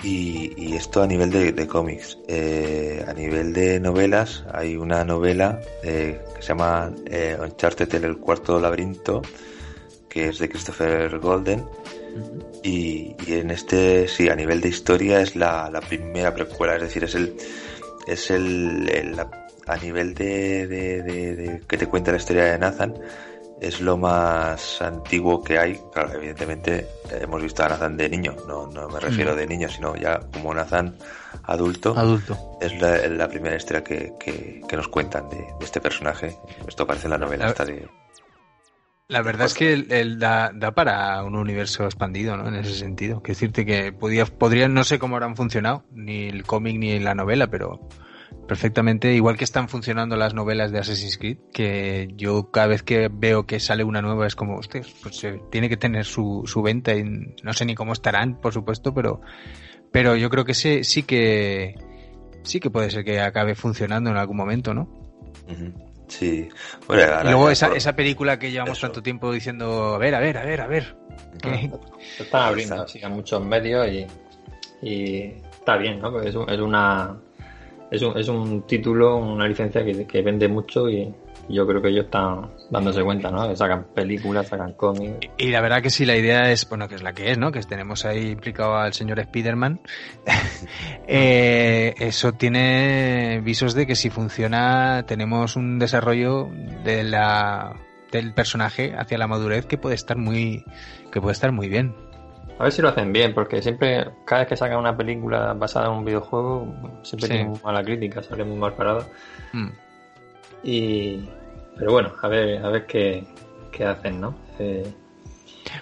Y, 0.03 0.75
esto 0.75 1.03
a 1.03 1.07
nivel 1.07 1.29
de, 1.29 1.67
cómics. 1.67 2.17
Eh, 2.27 3.05
a 3.07 3.13
nivel 3.13 3.53
de 3.53 3.79
novelas, 3.79 4.43
hay 4.51 4.75
una 4.75 5.03
novela 5.05 5.59
eh, 5.83 6.19
que 6.35 6.41
se 6.41 6.49
llama 6.49 6.91
eh, 7.05 7.37
Uncharted 7.39 7.93
el 8.03 8.17
cuarto 8.17 8.59
laberinto, 8.59 9.21
que 10.09 10.29
es 10.29 10.39
de 10.39 10.49
Christopher 10.49 11.19
Golden. 11.19 11.63
Y, 12.63 13.15
en 13.27 13.51
este, 13.51 14.07
sí, 14.07 14.29
a 14.29 14.35
nivel 14.35 14.61
de 14.61 14.69
historia 14.69 15.21
es 15.21 15.35
la, 15.35 15.69
primera 15.87 16.33
precuela, 16.33 16.75
es 16.75 16.81
decir, 16.83 17.03
es 17.03 17.15
el, 17.15 17.35
es 18.07 18.31
el, 18.31 19.17
a 19.67 19.77
nivel 19.77 20.13
de, 20.13 20.67
de, 20.67 21.61
que 21.67 21.77
te 21.77 21.87
cuenta 21.87 22.11
la 22.11 22.17
historia 22.17 22.45
de 22.45 22.59
Nathan, 22.59 22.93
es 23.61 23.79
lo 23.79 23.95
más 23.95 24.81
antiguo 24.81 25.43
que 25.43 25.59
hay. 25.59 25.79
Claro, 25.93 26.13
evidentemente 26.15 26.87
hemos 27.11 27.41
visto 27.43 27.63
a 27.63 27.69
Nathan 27.69 27.95
de 27.95 28.09
niño, 28.09 28.35
no, 28.47 28.65
no 28.65 28.89
me 28.89 28.99
refiero 28.99 29.33
mm. 29.33 29.37
de 29.37 29.47
niño, 29.47 29.69
sino 29.69 29.95
ya 29.95 30.19
como 30.33 30.53
Nathan 30.53 30.97
adulto. 31.43 31.93
Adulto. 31.95 32.57
Es 32.59 32.73
la, 32.81 33.27
primera 33.27 33.55
historia 33.55 33.83
que, 33.83 34.13
que, 34.19 34.75
nos 34.75 34.87
cuentan 34.87 35.29
de, 35.29 35.45
este 35.61 35.79
personaje. 35.79 36.37
Esto 36.67 36.83
aparece 36.83 37.05
en 37.05 37.11
la 37.11 37.17
novela 37.19 37.49
esta 37.49 37.63
de... 37.63 37.87
La 39.11 39.21
verdad 39.21 39.47
es 39.47 39.55
que 39.55 39.73
él, 39.73 40.19
da, 40.19 40.53
da, 40.55 40.71
para 40.71 41.21
un 41.25 41.35
universo 41.35 41.83
expandido, 41.83 42.37
¿no? 42.37 42.47
En 42.47 42.55
ese 42.55 42.73
sentido. 42.73 43.21
Que 43.21 43.33
decirte 43.33 43.65
que 43.65 43.91
podía, 43.91 44.25
podrían, 44.25 44.73
no 44.73 44.85
sé 44.85 44.99
cómo 44.99 45.17
habrán 45.17 45.35
funcionado, 45.35 45.83
ni 45.91 46.29
el 46.29 46.45
cómic 46.45 46.77
ni 46.79 46.97
la 46.97 47.13
novela, 47.13 47.47
pero 47.47 47.89
perfectamente, 48.47 49.13
igual 49.13 49.35
que 49.35 49.43
están 49.43 49.67
funcionando 49.67 50.15
las 50.15 50.33
novelas 50.33 50.71
de 50.71 50.79
Assassin's 50.79 51.17
Creed, 51.17 51.39
que 51.51 52.07
yo 52.15 52.51
cada 52.51 52.67
vez 52.67 52.83
que 52.83 53.09
veo 53.11 53.45
que 53.45 53.59
sale 53.59 53.83
una 53.83 54.01
nueva 54.01 54.27
es 54.27 54.37
como, 54.37 54.57
usted, 54.57 54.85
pues 55.03 55.21
eh, 55.25 55.41
tiene 55.51 55.67
que 55.67 55.75
tener 55.75 56.05
su, 56.05 56.43
su 56.45 56.61
venta 56.61 56.95
y 56.95 57.03
no 57.03 57.51
sé 57.51 57.65
ni 57.65 57.75
cómo 57.75 57.91
estarán, 57.91 58.39
por 58.39 58.53
supuesto, 58.53 58.93
pero, 58.93 59.19
pero 59.91 60.15
yo 60.15 60.29
creo 60.29 60.45
que 60.45 60.53
sí, 60.53 60.85
sí 60.85 61.03
que 61.03 61.75
sí 62.43 62.61
que 62.61 62.69
puede 62.69 62.89
ser 62.89 63.03
que 63.03 63.19
acabe 63.19 63.55
funcionando 63.55 64.09
en 64.09 64.15
algún 64.15 64.37
momento, 64.37 64.73
¿no? 64.73 64.87
Sí. 66.11 66.49
y 66.89 67.23
luego 67.23 67.49
esa, 67.49 67.73
esa 67.73 67.95
película 67.95 68.37
que 68.37 68.51
llevamos 68.51 68.81
tanto 68.81 69.01
tiempo 69.01 69.31
diciendo, 69.31 69.95
a 69.95 69.97
ver, 69.97 70.13
a 70.13 70.19
ver, 70.19 70.37
a 70.37 70.43
ver, 70.43 70.61
a 70.61 70.67
ver. 70.67 70.95
Se 72.17 72.23
están 72.23 72.43
abriendo 72.49 72.81
así 72.81 73.01
a 73.01 73.07
muchos 73.07 73.41
medios 73.43 73.87
y, 73.87 74.05
y 74.85 75.35
está 75.51 75.77
bien, 75.77 76.01
¿no? 76.01 76.11
Porque 76.11 76.29
es, 76.29 76.35
es 76.35 76.59
una 76.59 77.17
es 77.89 78.01
un, 78.01 78.17
es 78.17 78.27
un 78.27 78.67
título, 78.67 79.17
una 79.17 79.47
licencia 79.47 79.85
que, 79.85 80.05
que 80.05 80.21
vende 80.21 80.49
mucho 80.49 80.89
y 80.89 81.13
yo 81.51 81.67
creo 81.67 81.81
que 81.81 81.89
ellos 81.89 82.05
están 82.05 82.51
dándose 82.69 83.03
cuenta, 83.03 83.31
¿no? 83.31 83.47
Que 83.47 83.55
sacan 83.55 83.85
películas, 83.93 84.47
sacan 84.47 84.73
cómics. 84.73 85.27
Y, 85.37 85.49
la 85.49 85.61
verdad 85.61 85.81
que 85.81 85.89
sí, 85.89 86.05
la 86.05 86.15
idea 86.15 86.51
es, 86.51 86.67
bueno, 86.67 86.87
que 86.87 86.95
es 86.95 87.03
la 87.03 87.13
que 87.13 87.31
es, 87.31 87.37
¿no? 87.37 87.51
Que 87.51 87.61
tenemos 87.61 88.05
ahí 88.05 88.29
implicado 88.29 88.75
al 88.75 88.93
señor 88.93 89.19
Spider-Man. 89.19 89.81
eh, 91.07 91.93
eso 91.97 92.33
tiene 92.33 93.41
visos 93.43 93.73
de 93.73 93.87
que 93.87 93.95
si 93.95 94.09
funciona, 94.09 95.03
tenemos 95.07 95.55
un 95.55 95.79
desarrollo 95.79 96.49
de 96.83 97.03
la, 97.03 97.75
del 98.11 98.33
personaje 98.33 98.93
hacia 98.97 99.17
la 99.17 99.27
madurez 99.27 99.65
que 99.65 99.77
puede 99.77 99.95
estar 99.95 100.17
muy, 100.17 100.65
que 101.11 101.21
puede 101.21 101.33
estar 101.33 101.51
muy 101.51 101.69
bien. 101.69 101.95
A 102.61 102.65
ver 102.65 102.73
si 102.73 102.81
lo 102.83 102.89
hacen 102.89 103.11
bien, 103.11 103.33
porque 103.33 103.59
siempre, 103.59 104.07
cada 104.23 104.41
vez 104.41 104.49
que 104.49 104.55
sacan 104.55 104.77
una 104.77 104.95
película 104.95 105.53
basada 105.53 105.87
en 105.87 105.93
un 105.93 106.05
videojuego, 106.05 106.71
siempre 107.01 107.27
tiene 107.27 107.45
muy 107.45 107.59
mala 107.63 107.83
crítica, 107.83 108.21
sale 108.21 108.43
muy 108.43 108.55
mal 108.55 108.73
parado. 108.73 109.07
Mm. 109.51 109.69
Y. 110.63 111.29
Pero 111.81 111.93
bueno, 111.93 112.13
a 112.21 112.27
ver, 112.27 112.63
a 112.63 112.69
ver 112.69 112.85
qué, 112.85 113.25
hacen, 113.83 114.21
¿no? 114.21 114.35
Eh, 114.59 114.93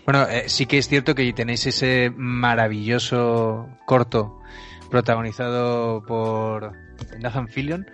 bueno, 0.05 0.23
eh, 0.29 0.45
sí 0.47 0.65
que 0.65 0.77
es 0.77 0.87
cierto 0.87 1.13
que 1.13 1.33
tenéis 1.33 1.67
ese 1.67 2.09
maravilloso 2.15 3.67
corto 3.85 4.39
protagonizado 4.89 6.01
por 6.05 6.71
Nathan 7.19 7.49
Fillion, 7.49 7.85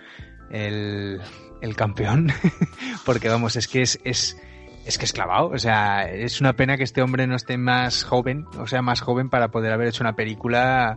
el, 0.52 1.20
el 1.60 1.74
campeón, 1.74 2.30
porque 3.04 3.28
vamos, 3.28 3.56
es 3.56 3.66
que 3.66 3.82
es, 3.82 3.98
es 4.04 4.40
es 4.86 4.98
que 4.98 5.04
es 5.04 5.12
clavado. 5.12 5.48
O 5.48 5.58
sea, 5.58 6.08
es 6.08 6.40
una 6.40 6.52
pena 6.52 6.76
que 6.76 6.84
este 6.84 7.02
hombre 7.02 7.26
no 7.26 7.34
esté 7.34 7.58
más 7.58 8.04
joven, 8.04 8.46
o 8.56 8.68
sea, 8.68 8.82
más 8.82 9.00
joven 9.00 9.28
para 9.28 9.48
poder 9.48 9.72
haber 9.72 9.88
hecho 9.88 10.04
una 10.04 10.14
película 10.14 10.96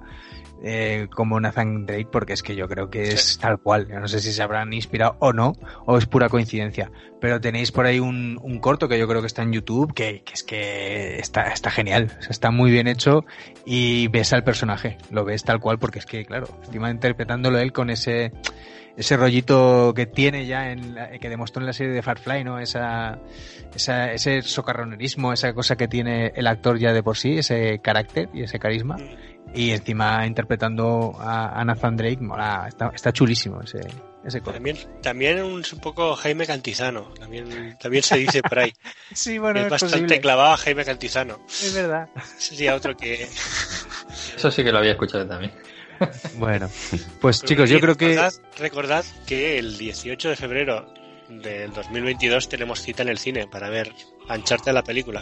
eh, 0.64 1.08
como 1.14 1.40
Nathan 1.40 1.86
Drake, 1.86 2.08
porque 2.12 2.34
es 2.34 2.44
que 2.44 2.56
yo 2.56 2.68
creo 2.68 2.90
que 2.90 3.04
es 3.04 3.38
tal 3.38 3.60
cual. 3.60 3.88
Yo 3.88 4.00
no 4.00 4.08
sé 4.08 4.20
si 4.20 4.32
se 4.32 4.42
habrán 4.42 4.74
inspirado 4.74 5.16
o 5.20 5.34
no, 5.34 5.54
o 5.86 5.98
es 5.98 6.06
pura 6.06 6.30
coincidencia. 6.30 6.92
Pero 7.22 7.40
tenéis 7.40 7.72
por 7.72 7.86
ahí 7.86 8.00
un, 8.00 8.38
un 8.42 8.60
corto 8.60 8.88
que 8.88 9.00
yo 9.00 9.08
creo 9.08 9.22
que 9.22 9.28
está 9.28 9.42
en 9.42 9.54
YouTube, 9.54 9.94
que, 9.94 10.22
que 10.24 10.34
es 10.34 10.44
que 10.44 11.20
está, 11.20 11.48
está 11.48 11.72
genial. 11.72 12.12
O 12.20 12.22
sea, 12.22 12.32
está 12.32 12.52
muy 12.52 12.72
bien 12.72 12.88
hecho 12.88 13.26
y 13.66 14.08
ves 14.10 14.34
al 14.34 14.44
personaje. 14.44 14.98
Lo 15.12 15.26
ves 15.26 15.44
tal 15.44 15.60
cual, 15.60 15.80
porque 15.80 16.00
es 16.00 16.06
que, 16.06 16.26
claro, 16.26 16.48
encima 16.66 16.92
interpretándolo 16.92 17.60
él 17.60 17.72
con 17.72 17.90
ese 17.90 18.32
ese 19.00 19.16
rollito 19.16 19.94
que 19.96 20.06
tiene 20.06 20.46
ya 20.46 20.72
en 20.72 20.98
que 21.22 21.30
demostró 21.30 21.62
en 21.62 21.68
la 21.68 21.74
serie 21.74 21.94
de 21.94 22.02
Farfly, 22.02 22.44
¿no? 22.44 22.60
Esa, 22.60 23.20
esa, 23.74 24.12
ese 24.12 24.42
socarronerismo, 24.42 25.32
esa 25.32 25.54
cosa 25.54 25.78
que 25.78 25.88
tiene 25.88 26.34
el 26.36 26.48
actor 26.48 26.78
ya 26.78 26.92
de 26.92 27.02
por 27.02 27.16
sí, 27.16 27.38
ese 27.38 27.80
carácter 27.80 28.28
y 28.34 28.44
ese 28.44 28.60
carisma. 28.60 28.98
Y 29.54 29.72
encima 29.72 30.26
interpretando 30.26 31.16
a, 31.20 31.64
Nathan 31.66 31.98
Drake, 31.98 32.20
mola, 32.22 32.66
está, 32.68 32.92
está 32.94 33.12
chulísimo 33.12 33.62
ese, 33.62 33.80
ese 34.24 34.42
También, 34.42 34.78
también 35.02 35.42
un, 35.42 35.64
un, 35.72 35.80
poco 35.82 36.16
Jaime 36.16 36.46
Cantizano, 36.46 37.14
también, 37.20 37.76
también 37.82 38.04
se 38.04 38.18
dice 38.18 38.44
por 38.44 38.60
ahí. 38.60 38.74
sí, 39.14 39.40
bueno, 39.40 39.62
es, 39.62 39.70
bastante 39.70 40.22
clavado 40.22 40.54
a 40.54 40.58
Jaime 40.58 40.86
Cantizano. 40.86 41.40
Es 41.48 41.74
verdad. 41.74 42.10
Sería 42.38 42.76
otro 42.76 42.96
que... 42.96 43.28
Eso 44.36 44.52
sí 44.52 44.64
que 44.64 44.72
lo 44.72 44.78
había 44.78 44.92
escuchado 44.92 45.28
también. 45.28 45.52
Bueno, 46.38 46.70
pues 47.20 47.44
chicos, 47.44 47.70
yo 47.70 47.82
creo 47.82 47.96
que... 47.96 48.18
Recordad, 48.58 49.04
que 49.28 49.60
el 49.60 49.78
18 49.78 50.30
de 50.30 50.36
febrero 50.38 50.94
del 51.28 51.74
2022 51.74 52.48
tenemos 52.48 52.82
cita 52.82 53.04
en 53.04 53.10
el 53.10 53.18
cine 53.18 53.48
para 53.48 53.70
ver 53.70 53.92
Ancharte 54.30 54.72
la 54.72 54.84
película. 54.84 55.22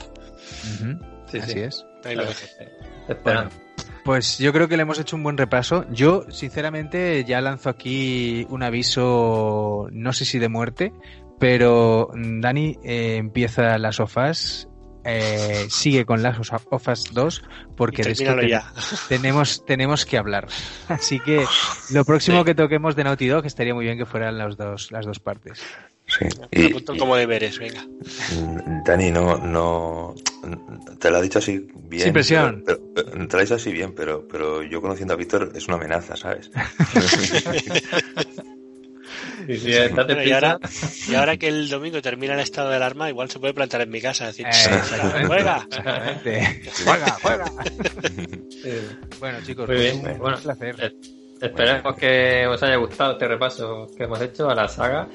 sí, 1.31 1.39
Así 1.39 1.59
es. 1.61 1.83
Pues 4.07 4.37
yo 4.37 4.53
creo 4.53 4.69
que 4.69 4.77
le 4.77 4.83
hemos 4.83 4.99
hecho 4.99 5.17
un 5.17 5.23
buen 5.23 5.37
repaso. 5.37 5.85
Yo, 5.91 6.23
sinceramente, 6.29 7.25
ya 7.25 7.41
lanzo 7.41 7.69
aquí 7.69 8.47
un 8.49 8.63
aviso, 8.63 9.89
no 9.91 10.13
sé 10.13 10.23
si 10.23 10.39
de 10.39 10.47
muerte, 10.47 10.93
pero 11.39 12.09
Dani 12.15 12.77
eh, 12.85 13.17
empieza 13.17 13.77
las 13.77 13.97
sofás 13.97 14.69
eh, 15.03 15.67
sigue 15.69 16.05
con 16.05 16.23
las 16.23 16.37
Ofas 16.69 17.05
2 17.13 17.43
porque 17.75 18.03
de 18.03 18.11
esto 18.11 18.33
tenemos, 19.09 19.65
tenemos 19.65 20.05
que 20.05 20.17
hablar. 20.17 20.47
Así 20.87 21.19
que 21.19 21.45
lo 21.91 22.05
próximo 22.05 22.45
que 22.45 22.55
toquemos 22.55 22.95
de 22.95 23.03
Naughty 23.03 23.27
Dog 23.27 23.45
estaría 23.45 23.73
muy 23.73 23.83
bien 23.83 23.97
que 23.97 24.05
fueran 24.05 24.37
las 24.37 24.55
dos, 24.55 24.89
las 24.91 25.05
dos 25.05 25.19
partes. 25.19 25.61
Sí. 26.07 26.25
Y, 26.51 26.71
como 26.97 27.15
deberes, 27.17 27.59
venga. 27.59 27.85
Dani, 28.85 29.11
no, 29.11 29.37
no, 29.37 30.15
te 30.99 31.11
lo 31.11 31.17
ha 31.17 31.21
dicho 31.21 31.39
así 31.39 31.67
bien. 31.83 32.03
Sin 32.03 32.13
presión. 32.13 32.63
te 32.65 32.73
lo 32.73 33.37
ha 33.37 33.41
dicho 33.41 33.55
así 33.55 33.71
bien, 33.71 33.93
pero, 33.93 34.25
pero 34.27 34.63
yo 34.63 34.81
conociendo 34.81 35.13
a 35.13 35.17
Víctor 35.17 35.51
es 35.53 35.67
una 35.67 35.75
amenaza, 35.75 36.15
¿sabes? 36.15 36.49
Y 39.47 39.57
si 39.57 39.71
estás 39.71 40.05
Bueno, 40.05 40.23
y, 40.23 40.31
ahora, 40.31 40.59
y 41.07 41.15
ahora 41.15 41.37
que 41.37 41.47
el 41.47 41.69
domingo 41.69 42.01
termina 42.01 42.33
el 42.33 42.39
estado 42.39 42.69
de 42.69 42.75
alarma, 42.75 43.09
igual 43.09 43.29
se 43.29 43.39
puede 43.39 43.53
plantar 43.53 43.81
en 43.81 43.89
mi 43.89 44.01
casa. 44.01 44.27
Decir, 44.27 44.45
Eh, 44.47 45.23
juega. 45.25 45.65
Exactamente. 45.69 46.61
Juega, 46.83 47.17
juega. 47.21 47.45
eh, 48.65 48.89
Bueno, 49.19 49.37
chicos, 49.45 49.67
Muy 49.67 49.77
bien, 49.77 50.01
pues, 50.01 50.17
bueno. 50.17 50.37
un 50.37 50.43
placer. 50.43 50.95
Esperemos 51.41 51.95
que 51.95 52.47
os 52.47 52.61
haya 52.63 52.77
gustado 52.77 53.13
este 53.13 53.27
repaso 53.27 53.87
que 53.95 54.03
hemos 54.05 54.21
hecho 54.21 54.49
a 54.49 54.55
la 54.55 54.67
saga. 54.67 55.07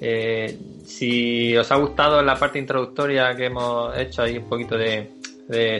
Eh, 0.00 0.58
si 0.84 1.56
os 1.56 1.70
ha 1.70 1.76
gustado 1.76 2.22
la 2.22 2.36
parte 2.36 2.58
introductoria 2.58 3.34
que 3.34 3.46
hemos 3.46 3.96
hecho 3.96 4.22
ahí 4.22 4.38
un 4.38 4.48
poquito 4.48 4.76
de, 4.76 5.10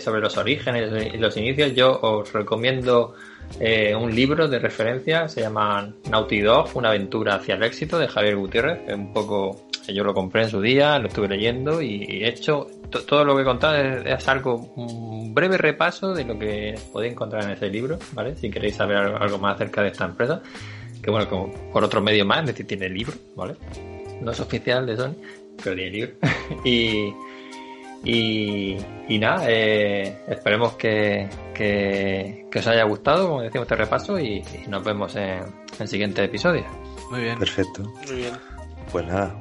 sobre 0.01 0.20
los 0.20 0.36
orígenes 0.36 1.14
y 1.14 1.16
los 1.16 1.36
inicios, 1.36 1.74
yo 1.74 1.98
os 2.01 2.32
recomiendo 2.32 3.14
eh, 3.59 3.94
un 3.94 4.14
libro 4.14 4.48
de 4.48 4.59
referencia, 4.59 5.28
se 5.28 5.40
llama 5.40 5.93
Naughty 6.10 6.40
Dog, 6.40 6.70
una 6.74 6.89
aventura 6.90 7.36
hacia 7.36 7.55
el 7.55 7.62
éxito 7.62 7.98
de 7.98 8.09
Javier 8.09 8.36
Gutiérrez, 8.36 8.81
es 8.86 8.94
un 8.94 9.12
poco, 9.12 9.68
yo 9.89 10.05
lo 10.05 10.12
compré 10.12 10.43
en 10.43 10.51
su 10.51 10.60
día, 10.60 10.98
lo 10.98 11.09
estuve 11.09 11.28
leyendo 11.28 11.81
y 11.81 12.23
he 12.23 12.28
hecho 12.28 12.66
todo 12.91 13.25
lo 13.25 13.37
que 13.37 13.43
he 13.43 13.45
contado 13.45 13.77
es, 13.77 14.07
es 14.07 14.29
algo, 14.29 14.57
un 14.77 15.35
breve 15.35 15.59
repaso 15.59 16.15
de 16.15 16.25
lo 16.25 16.39
que 16.39 16.75
podéis 16.93 17.13
encontrar 17.13 17.45
en 17.45 17.51
ese 17.51 17.69
libro, 17.69 17.99
¿vale? 18.13 18.37
Si 18.37 18.51
queréis 18.51 18.77
saber 18.77 18.97
algo, 18.97 19.17
algo 19.19 19.39
más 19.39 19.57
acerca 19.57 19.83
de 19.83 19.89
esta 19.89 20.05
empresa, 20.05 20.43
que 21.03 21.11
bueno, 21.11 21.29
como 21.29 21.53
por 21.73 21.85
otro 21.85 22.01
medio 22.01 22.25
más, 22.25 22.41
es 22.41 22.47
decir, 22.47 22.67
tiene 22.67 22.89
libro, 22.89 23.15
¿vale? 23.35 23.55
No 24.21 24.33
es 24.33 24.41
oficial 24.41 24.87
de 24.87 24.97
Sony, 24.97 25.15
pero 25.63 25.77
tiene 25.77 25.91
libro. 25.91 26.13
y, 26.65 27.13
y, 28.05 28.77
y 29.09 29.19
nada, 29.19 29.45
eh, 29.49 30.23
esperemos 30.29 30.75
que, 30.75 31.29
que, 31.55 32.47
que 32.51 32.59
os 32.59 32.67
haya 32.67 32.85
gustado, 32.85 33.29
como 33.29 33.43
decimos, 33.43 33.65
este 33.67 33.77
repaso 33.77 34.19
y, 34.19 34.43
y 34.65 34.69
nos 34.69 34.85
vemos 34.85 35.15
en, 35.17 35.43
en 35.79 35.89
siguientes 35.89 36.25
episodios. 36.25 36.67
Muy 37.11 37.21
bien. 37.21 37.39
Perfecto. 37.39 37.83
Muy 38.07 38.17
bien. 38.17 38.56
Pues 38.93 39.07
nada, 39.07 39.35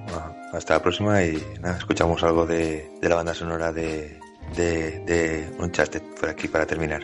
hasta 0.53 0.75
la 0.75 0.81
próxima 0.81 1.23
y 1.23 1.41
nada, 1.61 1.77
escuchamos 1.77 2.21
algo 2.23 2.45
de, 2.45 2.89
de 3.01 3.09
la 3.09 3.15
banda 3.15 3.33
sonora 3.33 3.71
de, 3.71 4.19
de, 4.55 4.99
de 5.05 5.49
Uncharted 5.59 6.01
por 6.19 6.29
aquí 6.29 6.47
para 6.47 6.65
terminar. 6.65 7.03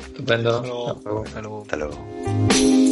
Estupendo. 0.00 0.56
Hasta 0.56 0.68
luego. 0.68 1.22
Hasta 1.24 1.40
luego. 1.40 1.62
Hasta 1.62 1.76
luego. 1.76 2.87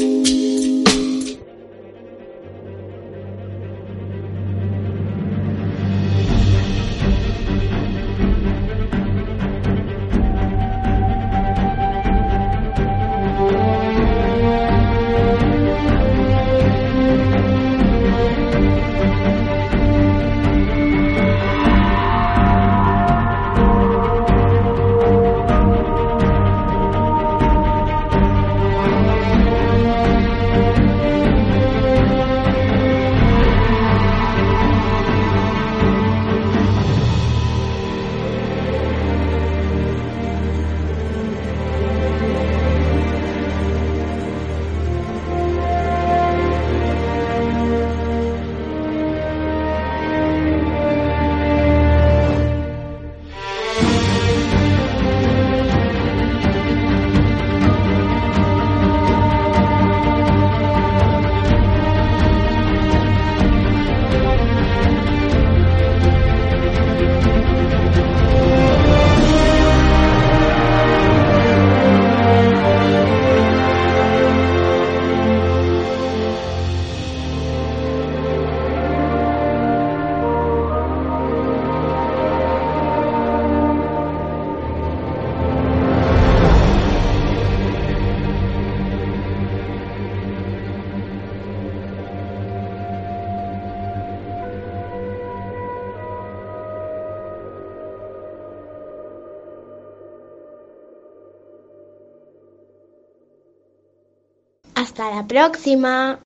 Próxima. 105.36 106.25